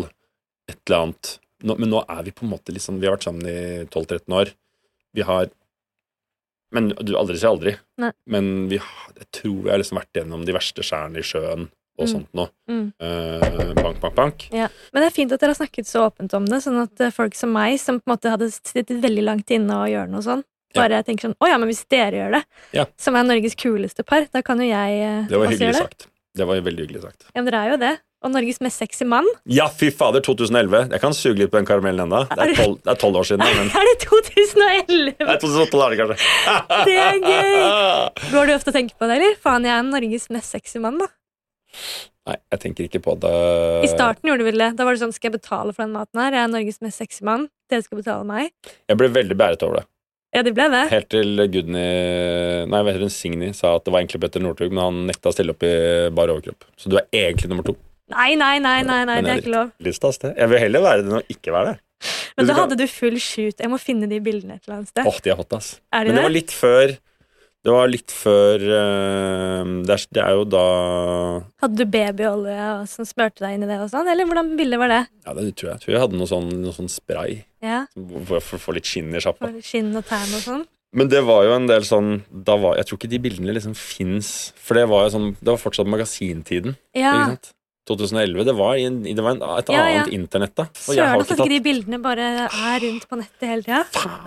et 0.70 0.78
eller 0.86 1.00
annet 1.00 1.32
nå, 1.64 1.78
Men 1.80 1.90
nå 1.90 2.02
er 2.12 2.24
vi 2.28 2.32
på 2.36 2.44
en 2.46 2.52
måte 2.52 2.74
liksom 2.76 2.98
Vi 3.00 3.08
har 3.08 3.16
vært 3.16 3.24
sammen 3.28 3.48
i 3.48 3.86
12-13 3.88 4.34
år. 4.36 4.52
Vi 5.16 5.22
har 5.28 5.50
Men 6.74 6.90
du 6.98 7.14
aldri 7.20 7.38
sier 7.38 7.52
aldri. 7.54 7.76
Nei. 8.02 8.12
Men 8.26 8.68
vi 8.72 8.80
jeg 8.80 9.28
tror 9.32 9.60
vi 9.64 9.70
har 9.72 9.78
liksom 9.82 10.00
vært 10.00 10.18
gjennom 10.18 10.44
de 10.46 10.56
verste 10.56 10.82
skjærene 10.86 11.22
i 11.22 11.26
sjøen 11.28 11.68
og 11.94 12.08
Mm. 12.08 12.10
sånt 12.10 12.30
nå. 12.34 12.48
Mm. 12.68 12.86
Eh, 13.00 13.74
bank, 13.78 14.00
bank, 14.02 14.16
bank. 14.18 14.46
Ja. 14.52 14.68
Men 14.92 15.04
det 15.04 15.12
er 15.12 15.14
fint 15.14 15.32
at 15.32 15.40
dere 15.44 15.54
har 15.54 15.60
snakket 15.60 15.86
så 15.86 16.08
åpent 16.10 16.34
om 16.34 16.46
det, 16.50 16.58
sånn 16.66 16.80
at 16.82 17.00
eh, 17.06 17.12
folk 17.14 17.36
som 17.38 17.52
meg, 17.54 17.76
som 17.80 18.00
på 18.02 18.08
en 18.10 18.16
måte 18.16 18.32
hadde 18.34 18.48
sittet 18.50 18.98
veldig 19.04 19.22
langt 19.28 19.52
inne 19.54 19.76
og 19.78 19.92
gjør 19.92 20.10
noe 20.10 20.24
sånn, 20.26 20.42
Ja. 20.76 20.82
bare 20.88 21.03
tenker 21.03 21.30
sånn 21.30 21.36
Å 21.39 21.47
ja, 21.51 21.57
men 21.61 21.69
hvis 21.69 21.84
dere 21.89 22.17
gjør 22.17 22.32
det, 22.39 22.43
Ja. 22.74 22.86
som 22.97 23.15
er 23.15 23.24
Norges 23.24 23.55
kuleste 23.55 24.03
par, 24.05 24.26
da 24.34 24.41
kan 24.41 24.57
jo 24.59 24.65
jeg 24.65 25.01
eh, 25.03 25.28
Det 25.30 25.38
var 25.38 25.45
også 25.45 25.53
hyggelig 25.53 25.67
gjøre 25.69 25.78
det. 25.78 25.84
sagt. 25.86 26.07
Det 26.36 26.47
var 26.49 26.61
veldig 26.65 26.88
hyggelig 26.88 27.01
sagt. 27.03 27.24
Ja, 27.36 27.41
men 27.41 27.45
dere 27.51 27.61
er 27.65 27.69
jo 27.71 27.78
det. 27.78 27.93
Og 28.24 28.32
Norges 28.32 28.61
mest 28.63 28.80
sexy 28.80 29.03
mann. 29.05 29.26
Ja, 29.45 29.65
fy 29.67 29.89
fader, 29.91 30.21
2011. 30.24 30.88
Jeg 30.95 31.01
kan 31.03 31.11
suge 31.11 31.38
litt 31.41 31.51
på 31.51 31.59
den 31.59 31.65
karamellen 31.67 32.05
ennå. 32.07 32.21
Det 32.32 32.39
er 32.39 32.95
tolv- 32.95 33.17
år 33.19 33.26
siden. 33.28 33.43
men 33.43 33.67
Er 33.76 33.84
det 33.89 33.97
2011? 34.07 35.11
Det 35.19 35.28
2008 35.28 35.36
er 35.36 35.41
2012, 35.43 35.97
kanskje. 35.99 36.17
Det 36.88 36.95
er 37.03 37.19
gøy! 37.19 38.32
Går 38.34 38.47
du 38.47 38.53
ofte 38.55 38.71
og 38.71 38.78
tenker 38.80 38.95
på 38.97 39.09
det, 39.11 39.17
eller? 39.19 39.36
Faen, 39.43 39.67
jeg 39.67 39.76
er 39.76 39.84
Norges 39.84 40.30
mest 40.32 40.55
sexy 40.55 40.80
mann, 40.80 40.97
da. 41.03 41.09
Nei, 42.24 42.38
jeg 42.55 42.59
tenker 42.63 42.88
ikke 42.88 43.01
på 43.03 43.17
det. 43.19 43.34
I 43.84 43.89
starten 43.91 44.30
gjorde 44.30 44.45
du 44.45 44.47
vel 44.47 44.61
det. 44.63 44.71
Da 44.80 44.86
var 44.88 44.95
det 44.95 45.01
sånn, 45.03 45.11
skal 45.11 45.28
jeg 45.30 45.36
betale 45.41 45.74
for 45.76 45.84
den 45.84 45.91
maten 45.91 46.21
her? 46.24 46.32
Jeg 46.32 46.47
er 46.47 46.51
Norges 46.53 46.80
mest 46.86 47.01
sexy 47.03 47.26
mann. 47.28 47.49
Dere 47.69 47.84
skal 47.84 47.99
betale 47.99 48.24
meg. 48.30 48.53
Jeg 48.88 48.97
ble 49.01 49.09
veldig 49.11 49.36
bæret 49.36 49.65
over 49.67 49.82
det. 49.82 49.86
Ja, 50.34 50.42
de 50.42 50.52
ble 50.56 50.66
det. 50.74 50.84
Helt 50.90 51.10
til 51.14 51.44
Gudny 51.54 51.84
Nei, 52.66 52.80
hva 52.82 52.90
heter 52.90 53.04
hun? 53.06 53.14
Signy 53.14 53.52
sa 53.54 53.76
at 53.78 53.86
det 53.86 53.94
var 53.94 54.02
egentlig 54.02 54.22
Petter 54.24 54.42
Northug, 54.42 54.72
men 54.74 54.82
han 54.84 55.02
nekta 55.12 55.30
å 55.30 55.36
stille 55.36 55.54
opp 55.54 55.66
i 55.68 55.74
bar 56.16 56.32
overkropp. 56.34 56.66
Så 56.80 56.90
du 56.90 56.98
er 56.98 57.06
egentlig 57.14 57.52
nummer 57.52 57.66
to. 57.68 57.76
Nei, 58.14 58.34
nei, 58.40 58.58
nei, 58.64 58.80
nei, 58.88 59.00
nei 59.10 59.20
det 59.26 59.32
er 59.36 59.42
ikke 59.44 59.54
lov. 59.54 59.72
Litt 59.86 59.98
stas, 59.98 60.20
det. 60.24 60.34
Jeg 60.42 60.50
vil 60.52 60.62
heller 60.66 60.84
være 60.86 61.04
det 61.04 61.10
enn 61.12 61.20
å 61.22 61.24
ikke 61.38 61.54
være 61.56 61.74
det. 61.74 61.80
Men 62.36 62.50
da 62.50 62.56
hadde 62.58 62.76
du 62.82 62.84
full 62.90 63.16
shoot. 63.22 63.62
Jeg 63.62 63.70
må 63.72 63.78
finne 63.80 64.10
de 64.10 64.18
bildene 64.26 64.58
et 64.58 64.66
eller 64.68 64.80
annet 64.82 64.90
sted. 64.92 65.06
Åh, 65.08 65.20
de 65.24 65.32
er 65.32 65.38
hot, 65.40 65.54
ass. 65.56 65.70
Er 65.94 66.04
de 66.08 66.12
Men 66.12 66.18
det 66.18 66.22
det? 66.24 66.26
var 66.28 66.34
litt 66.36 66.54
før 66.58 66.96
Det 67.64 67.72
var 67.72 67.88
litt 67.88 68.11
før 68.11 68.59
eh, 68.59 69.70
det, 69.88 69.95
er, 69.95 70.01
det 70.11 70.24
er 70.24 70.34
jo 70.36 70.43
da 70.51 70.64
Hadde 71.64 71.80
du 71.80 71.86
babyolje 71.88 72.66
som 72.91 73.07
smørte 73.07 73.45
deg 73.45 73.55
inn 73.55 73.64
i 73.64 73.70
det 73.70 73.78
og 73.80 73.88
sånn? 73.93 74.09
Eller 74.11 74.28
hvordan 74.28 74.51
bilde 74.59 74.80
var 74.82 74.91
det? 74.91 75.01
Ja, 75.24 75.36
det 75.38 75.45
tror 75.55 75.70
jeg. 75.72 75.78
Jeg 75.78 75.86
tror 75.86 75.95
jeg 75.95 76.03
hadde 76.03 76.20
noe 76.20 76.32
sånn, 76.34 76.49
noe 76.66 76.76
sånn 76.76 76.91
spray 76.91 77.38
Ja, 77.64 77.86
for 77.95 78.41
å 78.59 78.61
få 78.66 78.76
litt 78.76 78.89
skinn 78.89 79.16
i 79.16 79.24
sjappa. 79.24 79.47
for 79.47 79.64
skinn 79.64 79.93
og 79.95 80.03
tern 80.09 80.36
og 80.36 80.43
sånn? 80.43 80.66
Men 80.93 81.09
det 81.09 81.24
var 81.26 81.47
jo 81.47 81.55
en 81.55 81.66
del 81.72 81.88
sånn 81.88 82.11
var, 82.30 82.76
Jeg 82.78 82.86
tror 82.89 82.99
ikke 82.99 83.09
de 83.16 83.22
bildene 83.24 83.55
liksom 83.55 83.74
fins. 83.80 84.51
For 84.61 84.78
det 84.78 84.84
var 84.91 85.07
jo 85.07 85.14
sånn 85.16 85.32
Det 85.39 85.49
var 85.49 85.61
fortsatt 85.61 85.89
magasintiden. 85.89 86.76
Ja. 86.93 87.16
Ikke 87.16 87.32
sant? 87.32 87.53
2011. 87.90 88.44
Det 88.48 88.54
var, 88.56 88.76
i 88.80 88.84
en, 88.88 89.02
det 89.04 89.20
var 89.24 89.32
en, 89.36 89.42
et 89.60 89.70
Ja, 89.74 89.82
ja. 89.90 90.02
annet 90.04 90.14
internett, 90.16 90.54
da. 90.56 90.64
Og 90.64 90.94
Søren, 90.96 91.22
at 91.22 91.34
ikke 91.36 91.50
de 91.52 91.60
bildene 91.66 92.00
bare 92.04 92.28
er 92.48 92.80
rundt 92.86 93.08
på 93.10 93.20
nettet 93.20 93.48
hele 93.50 93.64
tida. 93.66 93.82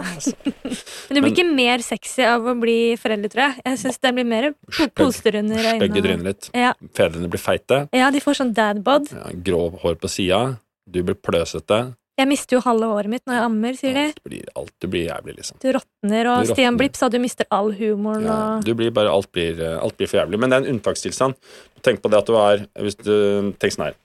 Altså. 0.05 0.35
Men 1.09 1.17
du 1.17 1.21
blir 1.21 1.23
Men- 1.23 1.33
ikke 1.33 1.47
mer 1.57 1.85
sexy 1.87 2.23
av 2.29 2.45
å 2.53 2.55
bli 2.61 2.77
foreldre, 3.01 3.31
tror 3.33 3.45
jeg. 3.47 3.63
Jeg 3.65 3.79
syns 3.85 4.01
det 4.05 4.15
blir 4.19 4.29
mer 4.29 4.51
po- 4.69 4.91
poster 5.01 5.39
under 5.41 5.57
Begge 5.81 5.89
øynene. 5.89 6.03
trynet 6.05 6.25
ditt. 6.33 6.51
Ja. 6.55 6.73
Fedrene 7.01 7.29
blir 7.33 7.41
feite. 7.41 7.83
ja, 7.97 8.11
de 8.11 8.21
får 8.21 8.41
sånn 8.43 8.53
dadbod. 8.57 9.09
Ja, 9.17 9.31
grå 9.49 9.63
hår 9.83 9.97
på 10.05 10.09
sida. 10.13 10.43
Du 10.87 11.01
blir 11.03 11.17
pløsete. 11.19 11.95
Jeg 12.17 12.29
mister 12.31 12.57
jo 12.57 12.63
halve 12.65 12.87
håret 12.89 13.13
mitt 13.13 13.27
når 13.29 13.37
jeg 13.37 13.45
ammer, 13.45 13.77
sier 13.77 13.97
de. 13.97 14.05
Alt 14.09 14.23
blir, 14.25 14.45
alt 14.57 14.87
blir 14.89 15.03
jævlig, 15.05 15.35
liksom. 15.37 15.59
Du 15.61 15.69
råtner, 15.77 16.31
og 16.33 16.47
Du 16.47 16.53
Stian. 16.55 16.79
Blipp 16.81 16.97
sa 16.97 17.11
du 17.13 17.19
mister 17.21 17.49
all 17.53 17.75
humoren 17.77 18.25
Ja, 18.25 18.37
og 18.57 18.65
du 18.65 18.73
blir 18.79 18.95
bare, 18.97 19.13
alt, 19.13 19.29
blir, 19.37 19.61
eh, 19.61 19.77
alt 19.77 19.99
blir 19.99 20.09
for 20.09 20.23
jævlig. 20.23 20.41
Men 20.41 20.53
det 20.53 20.57
er 20.57 20.65
en 20.65 20.79
unntakstilstand. 20.79 21.37
Tenk 21.85 22.01
på 22.01 22.13
det 22.13 22.23
at 22.23 22.31
du 22.33 22.39
er 22.41 22.65
hvis 22.81 22.97
du, 23.03 23.53
Tenk 23.61 23.77
sånn 23.77 23.89
her. 23.91 23.99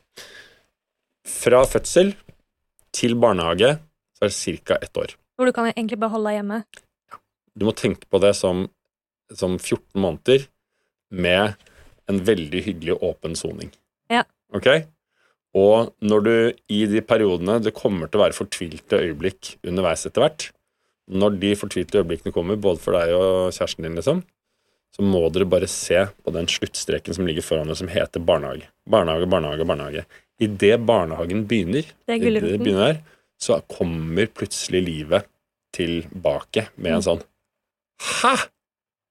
Fra 1.31 1.63
fødsel 1.69 2.11
til 2.91 3.15
barnehage 3.15 3.77
så 4.19 4.27
er 4.27 4.33
det 4.33 4.59
ca. 4.67 4.79
ett 4.81 4.97
år. 4.99 5.15
Hvor 5.39 5.47
du 5.47 5.55
kan 5.55 5.71
egentlig 5.71 5.99
bare 6.01 6.11
holde 6.11 6.33
deg 6.33 6.41
hjemme. 6.41 6.63
Du 7.55 7.65
må 7.67 7.75
tenke 7.75 8.11
på 8.11 8.19
det 8.23 8.35
som, 8.35 8.65
som 9.31 9.55
14 9.55 9.95
måneder 9.95 10.49
med 11.11 11.55
en 12.11 12.19
veldig 12.27 12.63
hyggelig 12.67 12.99
åpen 12.99 13.39
soning. 13.39 13.71
Ja. 14.11 14.25
Ok? 14.51 14.67
Og 15.57 15.91
når 15.99 16.23
du 16.23 16.33
i 16.71 16.85
de 16.87 17.01
periodene 17.03 17.57
Det 17.59 17.73
kommer 17.75 18.07
til 18.07 18.21
å 18.21 18.23
være 18.23 18.37
fortvilte 18.37 19.01
øyeblikk 19.03 19.57
underveis 19.67 20.05
etter 20.07 20.23
hvert. 20.23 20.45
Når 21.11 21.39
de 21.41 21.55
fortvilte 21.59 21.99
øyeblikkene 21.99 22.31
kommer, 22.31 22.55
både 22.55 22.79
for 22.79 22.95
deg 22.95 23.11
og 23.17 23.51
kjæresten 23.51 23.83
din, 23.83 23.97
liksom, 23.99 24.21
så 24.95 25.03
må 25.03 25.25
dere 25.33 25.47
bare 25.49 25.67
se 25.67 26.05
på 26.23 26.33
den 26.35 26.47
sluttstreken 26.51 27.17
som 27.17 27.27
ligger 27.27 27.43
foran 27.43 27.67
dere, 27.67 27.79
som 27.79 27.91
heter 27.91 28.23
barnehage. 28.23 28.69
Barnehage, 28.87 29.27
barnehage, 29.31 29.67
barnehage. 29.67 30.05
Idet 30.41 30.79
barnehagen 30.87 31.43
begynner, 31.49 31.89
Det 32.07 32.15
er 32.15 32.39
det 32.39 32.59
begynner 32.63 32.93
der, 32.93 33.01
så 33.41 33.59
kommer 33.67 34.31
plutselig 34.31 34.83
livet 34.85 35.27
tilbake 35.75 36.69
med 36.77 36.99
en 36.99 37.05
sånn 37.05 37.21
Hæ?! 38.01 38.35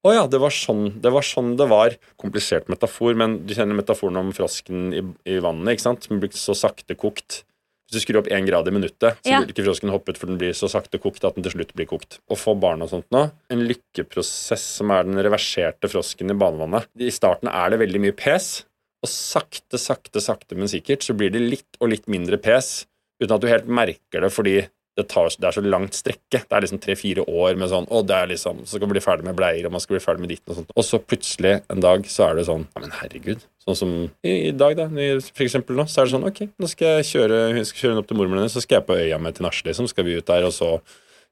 Å 0.01 0.15
ja, 0.17 0.23
det 0.33 0.39
var, 0.41 0.53
sånn, 0.55 0.87
det 1.03 1.11
var 1.13 1.25
sånn 1.27 1.57
det 1.61 1.67
var. 1.69 1.93
Komplisert 2.21 2.71
metafor, 2.73 3.13
men 3.21 3.41
du 3.45 3.53
kjenner 3.53 3.77
metaforen 3.77 4.17
om 4.17 4.31
frosken 4.33 4.95
i, 4.97 5.03
i 5.29 5.37
vannet, 5.45 5.75
ikke 5.77 5.85
sant? 5.91 6.07
Den 6.09 6.23
blir 6.23 6.33
så 6.33 6.57
sakte 6.57 6.97
kokt. 6.97 7.43
Hvis 7.91 7.99
du 7.99 8.05
skrur 8.07 8.21
opp 8.23 8.31
én 8.33 8.47
grad 8.47 8.69
i 8.71 8.73
minuttet, 8.73 9.19
så 9.21 9.29
Ja. 9.29 9.41
vil 9.43 9.51
ikke 9.53 9.67
frosken 9.67 9.91
hoppe 9.93 10.15
ut, 10.15 10.19
for 10.21 10.31
den 10.31 10.39
blir 10.41 10.55
så 10.57 10.71
sakte 10.73 11.01
kokt 11.03 11.25
at 11.27 11.35
den 11.37 11.45
til 11.45 11.53
slutt 11.53 11.75
blir 11.77 11.89
kokt. 11.91 12.21
Å 12.31 12.39
få 12.39 12.55
barn 12.59 12.81
og 12.87 12.89
sånt 12.93 13.09
nå, 13.13 13.27
en 13.51 13.67
lykkeprosess 13.67 14.63
som 14.79 14.93
er 14.95 15.05
den 15.05 15.21
reverserte 15.21 15.91
frosken 15.91 16.31
i 16.33 16.39
badevannet. 16.39 16.87
I 16.97 17.11
starten 17.13 17.51
er 17.53 17.75
det 17.75 17.81
veldig 17.83 18.01
mye 18.07 18.17
pes, 18.17 18.63
og 19.03 19.11
sakte, 19.11 19.77
sakte, 19.81 20.21
sakte, 20.23 20.57
men 20.57 20.71
sikkert 20.71 21.05
så 21.05 21.17
blir 21.17 21.33
det 21.35 21.43
litt 21.43 21.77
og 21.81 21.91
litt 21.93 22.07
mindre 22.09 22.39
pes, 22.41 22.87
uten 23.21 23.35
at 23.37 23.43
du 23.43 23.49
helt 23.51 23.69
merker 23.69 24.23
det, 24.25 24.33
fordi 24.33 24.57
det, 24.99 25.05
tar, 25.09 25.29
det 25.39 25.47
er 25.49 25.55
så 25.57 25.63
langt 25.65 25.95
strekke. 25.95 26.41
Det 26.43 26.53
er 26.57 26.65
liksom 26.65 26.81
tre-fire 26.83 27.23
år 27.31 27.55
med 27.57 27.71
sånn 27.71 27.87
Å, 27.89 28.01
det 28.05 28.17
er 28.17 28.27
liksom 28.33 28.65
Så 28.67 28.75
skal 28.77 28.87
man 28.89 28.93
bli 28.97 29.01
ferdig 29.05 29.25
med 29.25 29.37
bleier, 29.39 29.65
og 29.69 29.73
man 29.73 29.81
skal 29.81 29.95
bli 29.97 30.03
ferdig 30.05 30.21
med 30.25 30.33
ditten 30.35 30.51
og 30.53 30.59
sånt. 30.59 30.73
Og 30.77 30.85
så 30.85 30.99
plutselig 31.01 31.53
en 31.71 31.81
dag 31.81 32.05
så 32.11 32.27
er 32.31 32.35
det 32.41 32.47
sånn 32.51 32.67
Ja, 32.75 32.83
men 32.83 32.91
herregud. 32.99 33.45
Sånn 33.65 33.77
som 33.79 33.93
i, 34.27 34.35
i 34.49 34.51
dag, 34.51 34.75
da. 34.77 34.89
i- 35.01 35.21
For 35.21 35.45
eksempel 35.47 35.79
nå. 35.79 35.87
Så 35.89 36.03
er 36.03 36.11
det 36.11 36.15
sånn 36.17 36.27
Ok, 36.27 36.43
nå 36.59 36.69
skal 36.69 36.99
jeg 36.99 37.09
kjøre 37.13 37.39
Hun 37.55 37.65
skal 37.71 37.85
kjøre 37.87 38.03
opp 38.03 38.11
til 38.11 38.19
mormoren 38.19 38.43
hennes, 38.43 38.57
så 38.59 38.65
skal 38.67 38.81
jeg 38.81 38.89
på 38.91 38.99
øya 38.99 39.21
med 39.23 39.39
til 39.39 39.47
Nasje, 39.47 39.65
liksom. 39.71 39.89
Skal 39.89 40.05
vi 40.11 40.19
ut 40.19 40.27
der, 40.27 40.45
og 40.51 40.53
så 40.59 40.81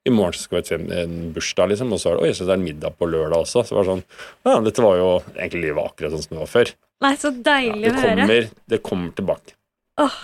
i 0.07 0.11
morgen 0.15 0.33
så 0.39 0.47
skal 0.47 0.61
vi 0.63 0.69
til 0.71 0.93
en 0.95 1.19
bursdag, 1.35 1.69
liksom. 1.75 1.91
Og 1.93 1.99
så 2.01 2.13
er 2.15 2.17
det 2.23 2.23
Oi, 2.31 2.33
så 2.39 2.47
det 2.47 2.55
er 2.55 2.61
en 2.63 2.65
middag 2.71 2.95
på 2.97 3.11
lørdag 3.11 3.43
også. 3.43 3.67
Så 3.67 3.75
det 3.75 3.81
var 3.83 3.91
sånn 3.91 4.05
Ja, 4.47 4.61
dette 4.65 4.87
var 4.87 4.97
jo 5.03 5.11
egentlig 5.35 5.67
livet 5.67 5.83
akkurat 5.91 6.15
sånn 6.15 6.23
som 6.25 6.37
det 6.39 6.45
var 6.47 6.53
før. 6.55 6.73
Nei, 7.03 7.15
så 7.19 7.31
deilig 7.35 7.91
Det 7.91 7.99
å 7.99 8.07
høre. 8.07 8.49
det 8.71 8.83
kommer 8.87 9.11
tilbake. 9.19 9.58
Åh, 9.99 10.19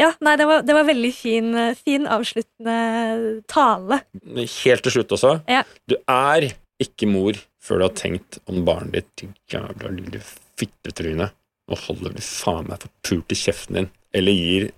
ja, 0.00 0.10
nei, 0.24 0.34
det 0.40 0.46
var, 0.48 0.64
det 0.66 0.74
var 0.74 0.88
veldig 0.88 1.10
fin, 1.14 1.52
fin 1.78 2.08
avsluttende 2.10 2.76
tale. 3.50 4.00
Helt 4.34 4.84
til 4.86 4.96
slutt 4.96 5.14
også. 5.14 5.36
Ja. 5.50 5.62
Du 5.90 5.96
er 6.10 6.50
ikke 6.82 7.08
mor 7.10 7.38
før 7.60 7.82
du 7.82 7.86
har 7.86 7.96
tenkt 7.98 8.40
om 8.50 8.64
barnet 8.66 8.96
ditt 8.96 9.10
Din 9.20 9.34
jævla 9.52 9.92
lille 9.92 10.22
fittetryne. 10.58 11.30
Nå 11.70 11.78
holder 11.86 12.16
du 12.16 12.22
faen 12.24 12.66
meg 12.70 12.82
forpult 12.82 13.34
i 13.34 13.38
kjeften 13.38 13.78
din. 13.78 13.90
Eller 14.16 14.34
gir 14.34 14.70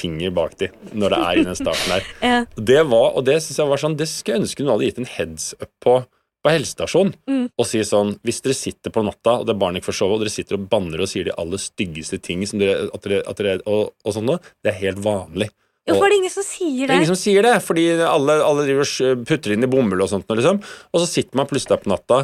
finger 0.00 0.32
bak 0.34 0.56
de 0.58 0.70
når 0.96 1.14
det 1.14 1.20
er 1.26 1.38
i 1.40 1.44
den 1.46 1.58
starten 1.58 1.92
der. 1.92 2.08
Ja. 2.32 2.38
Det 2.56 2.80
var, 2.88 3.12
og 3.18 3.26
det 3.28 3.38
synes 3.42 3.60
jeg 3.60 3.70
var 3.70 3.82
sånn, 3.82 3.98
det 3.98 4.08
skulle 4.10 4.38
jeg 4.38 4.46
ønske 4.46 4.64
hun 4.64 4.72
hadde 4.72 4.88
gitt 4.88 5.02
en 5.02 5.10
heads 5.18 5.52
up 5.60 5.70
på 5.84 5.98
på 6.42 6.50
helsestasjonen 6.50 7.14
Mm. 7.28 7.48
Og 7.58 7.66
si 7.68 7.78
sånn, 7.86 8.16
hvis 8.24 8.40
dere 8.42 8.54
sitter 8.58 8.90
på 8.90 9.02
natta, 9.06 9.38
og 9.40 9.46
det 9.46 9.54
er 9.54 9.58
barnet 9.60 9.82
ikke 9.82 9.90
får 9.92 9.98
sove, 10.00 10.14
og 10.16 10.20
dere 10.24 10.32
sitter 10.34 10.56
og 10.58 10.68
banner 10.72 11.00
og 11.04 11.08
sier 11.10 11.24
de 11.28 11.34
aller 11.38 11.58
styggeste 11.62 12.18
ting 12.22 12.44
som 12.46 12.58
dere, 12.62 12.88
at 12.94 13.02
dere, 13.06 13.22
at 13.28 13.36
dere, 13.42 13.58
og, 13.66 13.92
og 14.04 14.14
sånn 14.16 14.26
noe, 14.26 14.40
det 14.64 14.72
er 14.72 14.80
helt 14.80 15.02
vanlig. 15.04 15.48
Jo, 15.88 15.96
for 15.98 16.06
det 16.06 16.14
er 16.14 16.18
ingen 16.20 16.30
som 16.30 16.44
sier 16.46 16.80
det 16.80 16.86
det. 16.86 16.94
er 16.94 17.00
ingen 17.02 17.10
som 17.10 17.18
sier 17.18 17.42
det, 17.42 17.54
fordi 17.66 17.84
alle, 18.06 18.36
alle 18.46 18.66
driver 18.68 19.16
putter 19.26 19.54
inn 19.56 19.66
i 19.66 19.70
bomull 19.70 20.04
og 20.04 20.10
sånt. 20.12 20.28
Liksom. 20.30 20.60
Og 20.94 21.00
så 21.02 21.08
sitter 21.10 21.34
man 21.40 21.48
plutselig 21.50 21.74
der 21.74 21.82
på 21.82 21.90
natta 21.90 22.20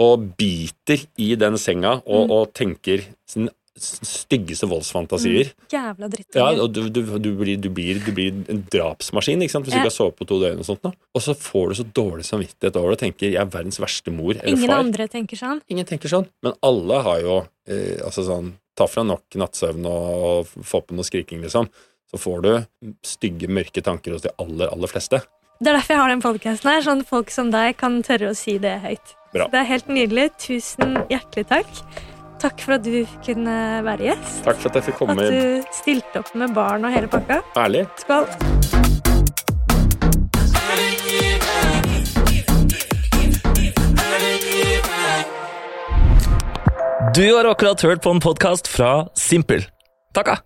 og 0.00 0.22
biter 0.40 1.02
i 1.20 1.34
den 1.36 1.58
senga 1.60 1.98
og, 2.06 2.22
Mm. 2.26 2.30
og 2.32 2.54
tenker 2.56 3.04
sin 3.28 3.50
styggeste 3.78 4.66
voldsfantasier. 4.68 5.52
Jævla 5.72 6.08
dritt. 6.12 6.28
Ja, 6.36 6.50
og 6.60 6.72
du, 6.74 6.82
du, 6.92 7.00
du, 7.18 7.30
blir, 7.38 7.56
du, 7.60 7.68
blir, 7.72 8.00
du 8.04 8.10
blir 8.14 8.34
en 8.52 8.62
drapsmaskin 8.72 9.42
ikke 9.44 9.54
sant? 9.54 9.64
hvis 9.66 9.72
du 9.74 9.78
Ja. 9.78 9.84
ikke 9.84 9.92
har 9.92 9.96
sovet 9.96 10.16
på 10.18 10.26
to 10.28 10.38
døgn. 10.42 10.58
Og 10.60 10.68
sånt. 10.68 10.82
da. 10.84 10.92
Og 11.14 11.22
så 11.24 11.34
får 11.38 11.68
du 11.72 11.74
så 11.80 11.86
dårlig 11.96 12.26
samvittighet 12.28 12.76
over 12.76 12.92
det 12.92 12.98
og 12.98 13.02
tenker 13.04 13.30
jeg 13.32 13.40
er 13.40 13.48
verdens 13.52 13.80
verste 13.80 14.12
mor 14.14 14.34
eller 14.34 14.48
Ingen 14.52 14.68
far. 14.68 14.78
andre 14.84 15.08
tenker 15.08 15.36
sånn. 15.40 15.62
Ingen 15.72 15.86
tenker 15.88 16.08
sånn. 16.12 16.26
Men 16.44 16.52
alle 16.62 17.00
har 17.02 17.20
jo 17.24 17.38
eh, 17.68 17.98
altså 18.04 18.26
sånn 18.28 18.52
Ta 18.72 18.86
fra 18.88 19.02
nok 19.04 19.34
nattsøvn 19.36 19.84
og, 19.84 20.22
og 20.56 20.64
få 20.64 20.78
på 20.80 20.94
noe 20.96 21.04
skriking, 21.04 21.42
liksom. 21.44 21.66
Så 22.08 22.16
får 22.16 22.38
du 22.46 22.94
stygge, 23.04 23.44
mørke 23.52 23.82
tanker 23.84 24.14
hos 24.16 24.22
de 24.24 24.30
aller, 24.40 24.70
aller 24.72 24.88
fleste. 24.88 25.20
Det 25.60 25.68
er 25.68 25.76
derfor 25.76 25.92
jeg 25.92 26.00
har 26.00 26.08
den 26.08 26.22
podkasten 26.24 26.70
her, 26.72 26.80
sånn 26.80 27.02
folk 27.04 27.28
som 27.30 27.50
deg 27.52 27.76
kan 27.76 28.00
tørre 28.02 28.30
å 28.32 28.34
si 28.34 28.56
det 28.56 28.78
høyt. 28.80 29.12
Bra. 29.34 29.44
Så 29.44 29.52
det 29.52 29.60
er 29.60 29.68
helt 29.68 29.88
nydelig. 29.92 30.24
Tusen 30.40 30.96
hjertelig 31.12 31.44
takk. 31.52 31.68
Takk 32.42 32.62
for 32.64 32.74
at 32.74 32.82
du 32.82 33.04
kunne 33.22 33.56
være 33.86 34.08
gjest. 34.08 34.40
Takk 34.42 34.58
for 34.58 34.72
at 34.72 34.80
jeg 34.80 34.88
fikk 34.88 34.96
komme. 34.98 35.14
At 35.22 35.30
du 35.30 35.74
stilte 35.78 36.22
opp 36.24 36.32
med 36.34 36.50
barn 36.56 36.82
og 36.88 36.90
hele 36.90 37.06
pakka. 37.10 37.38
Ærlig. 37.54 37.86
Skål. 38.02 38.26
Du 47.12 47.26
har 47.36 47.44
akkurat 47.44 47.82
hørt 47.84 48.02
på 48.02 48.10
en 48.10 48.22
podkast 48.24 48.70
fra 48.72 49.06
Simpel. 49.14 49.68
Takka! 50.16 50.40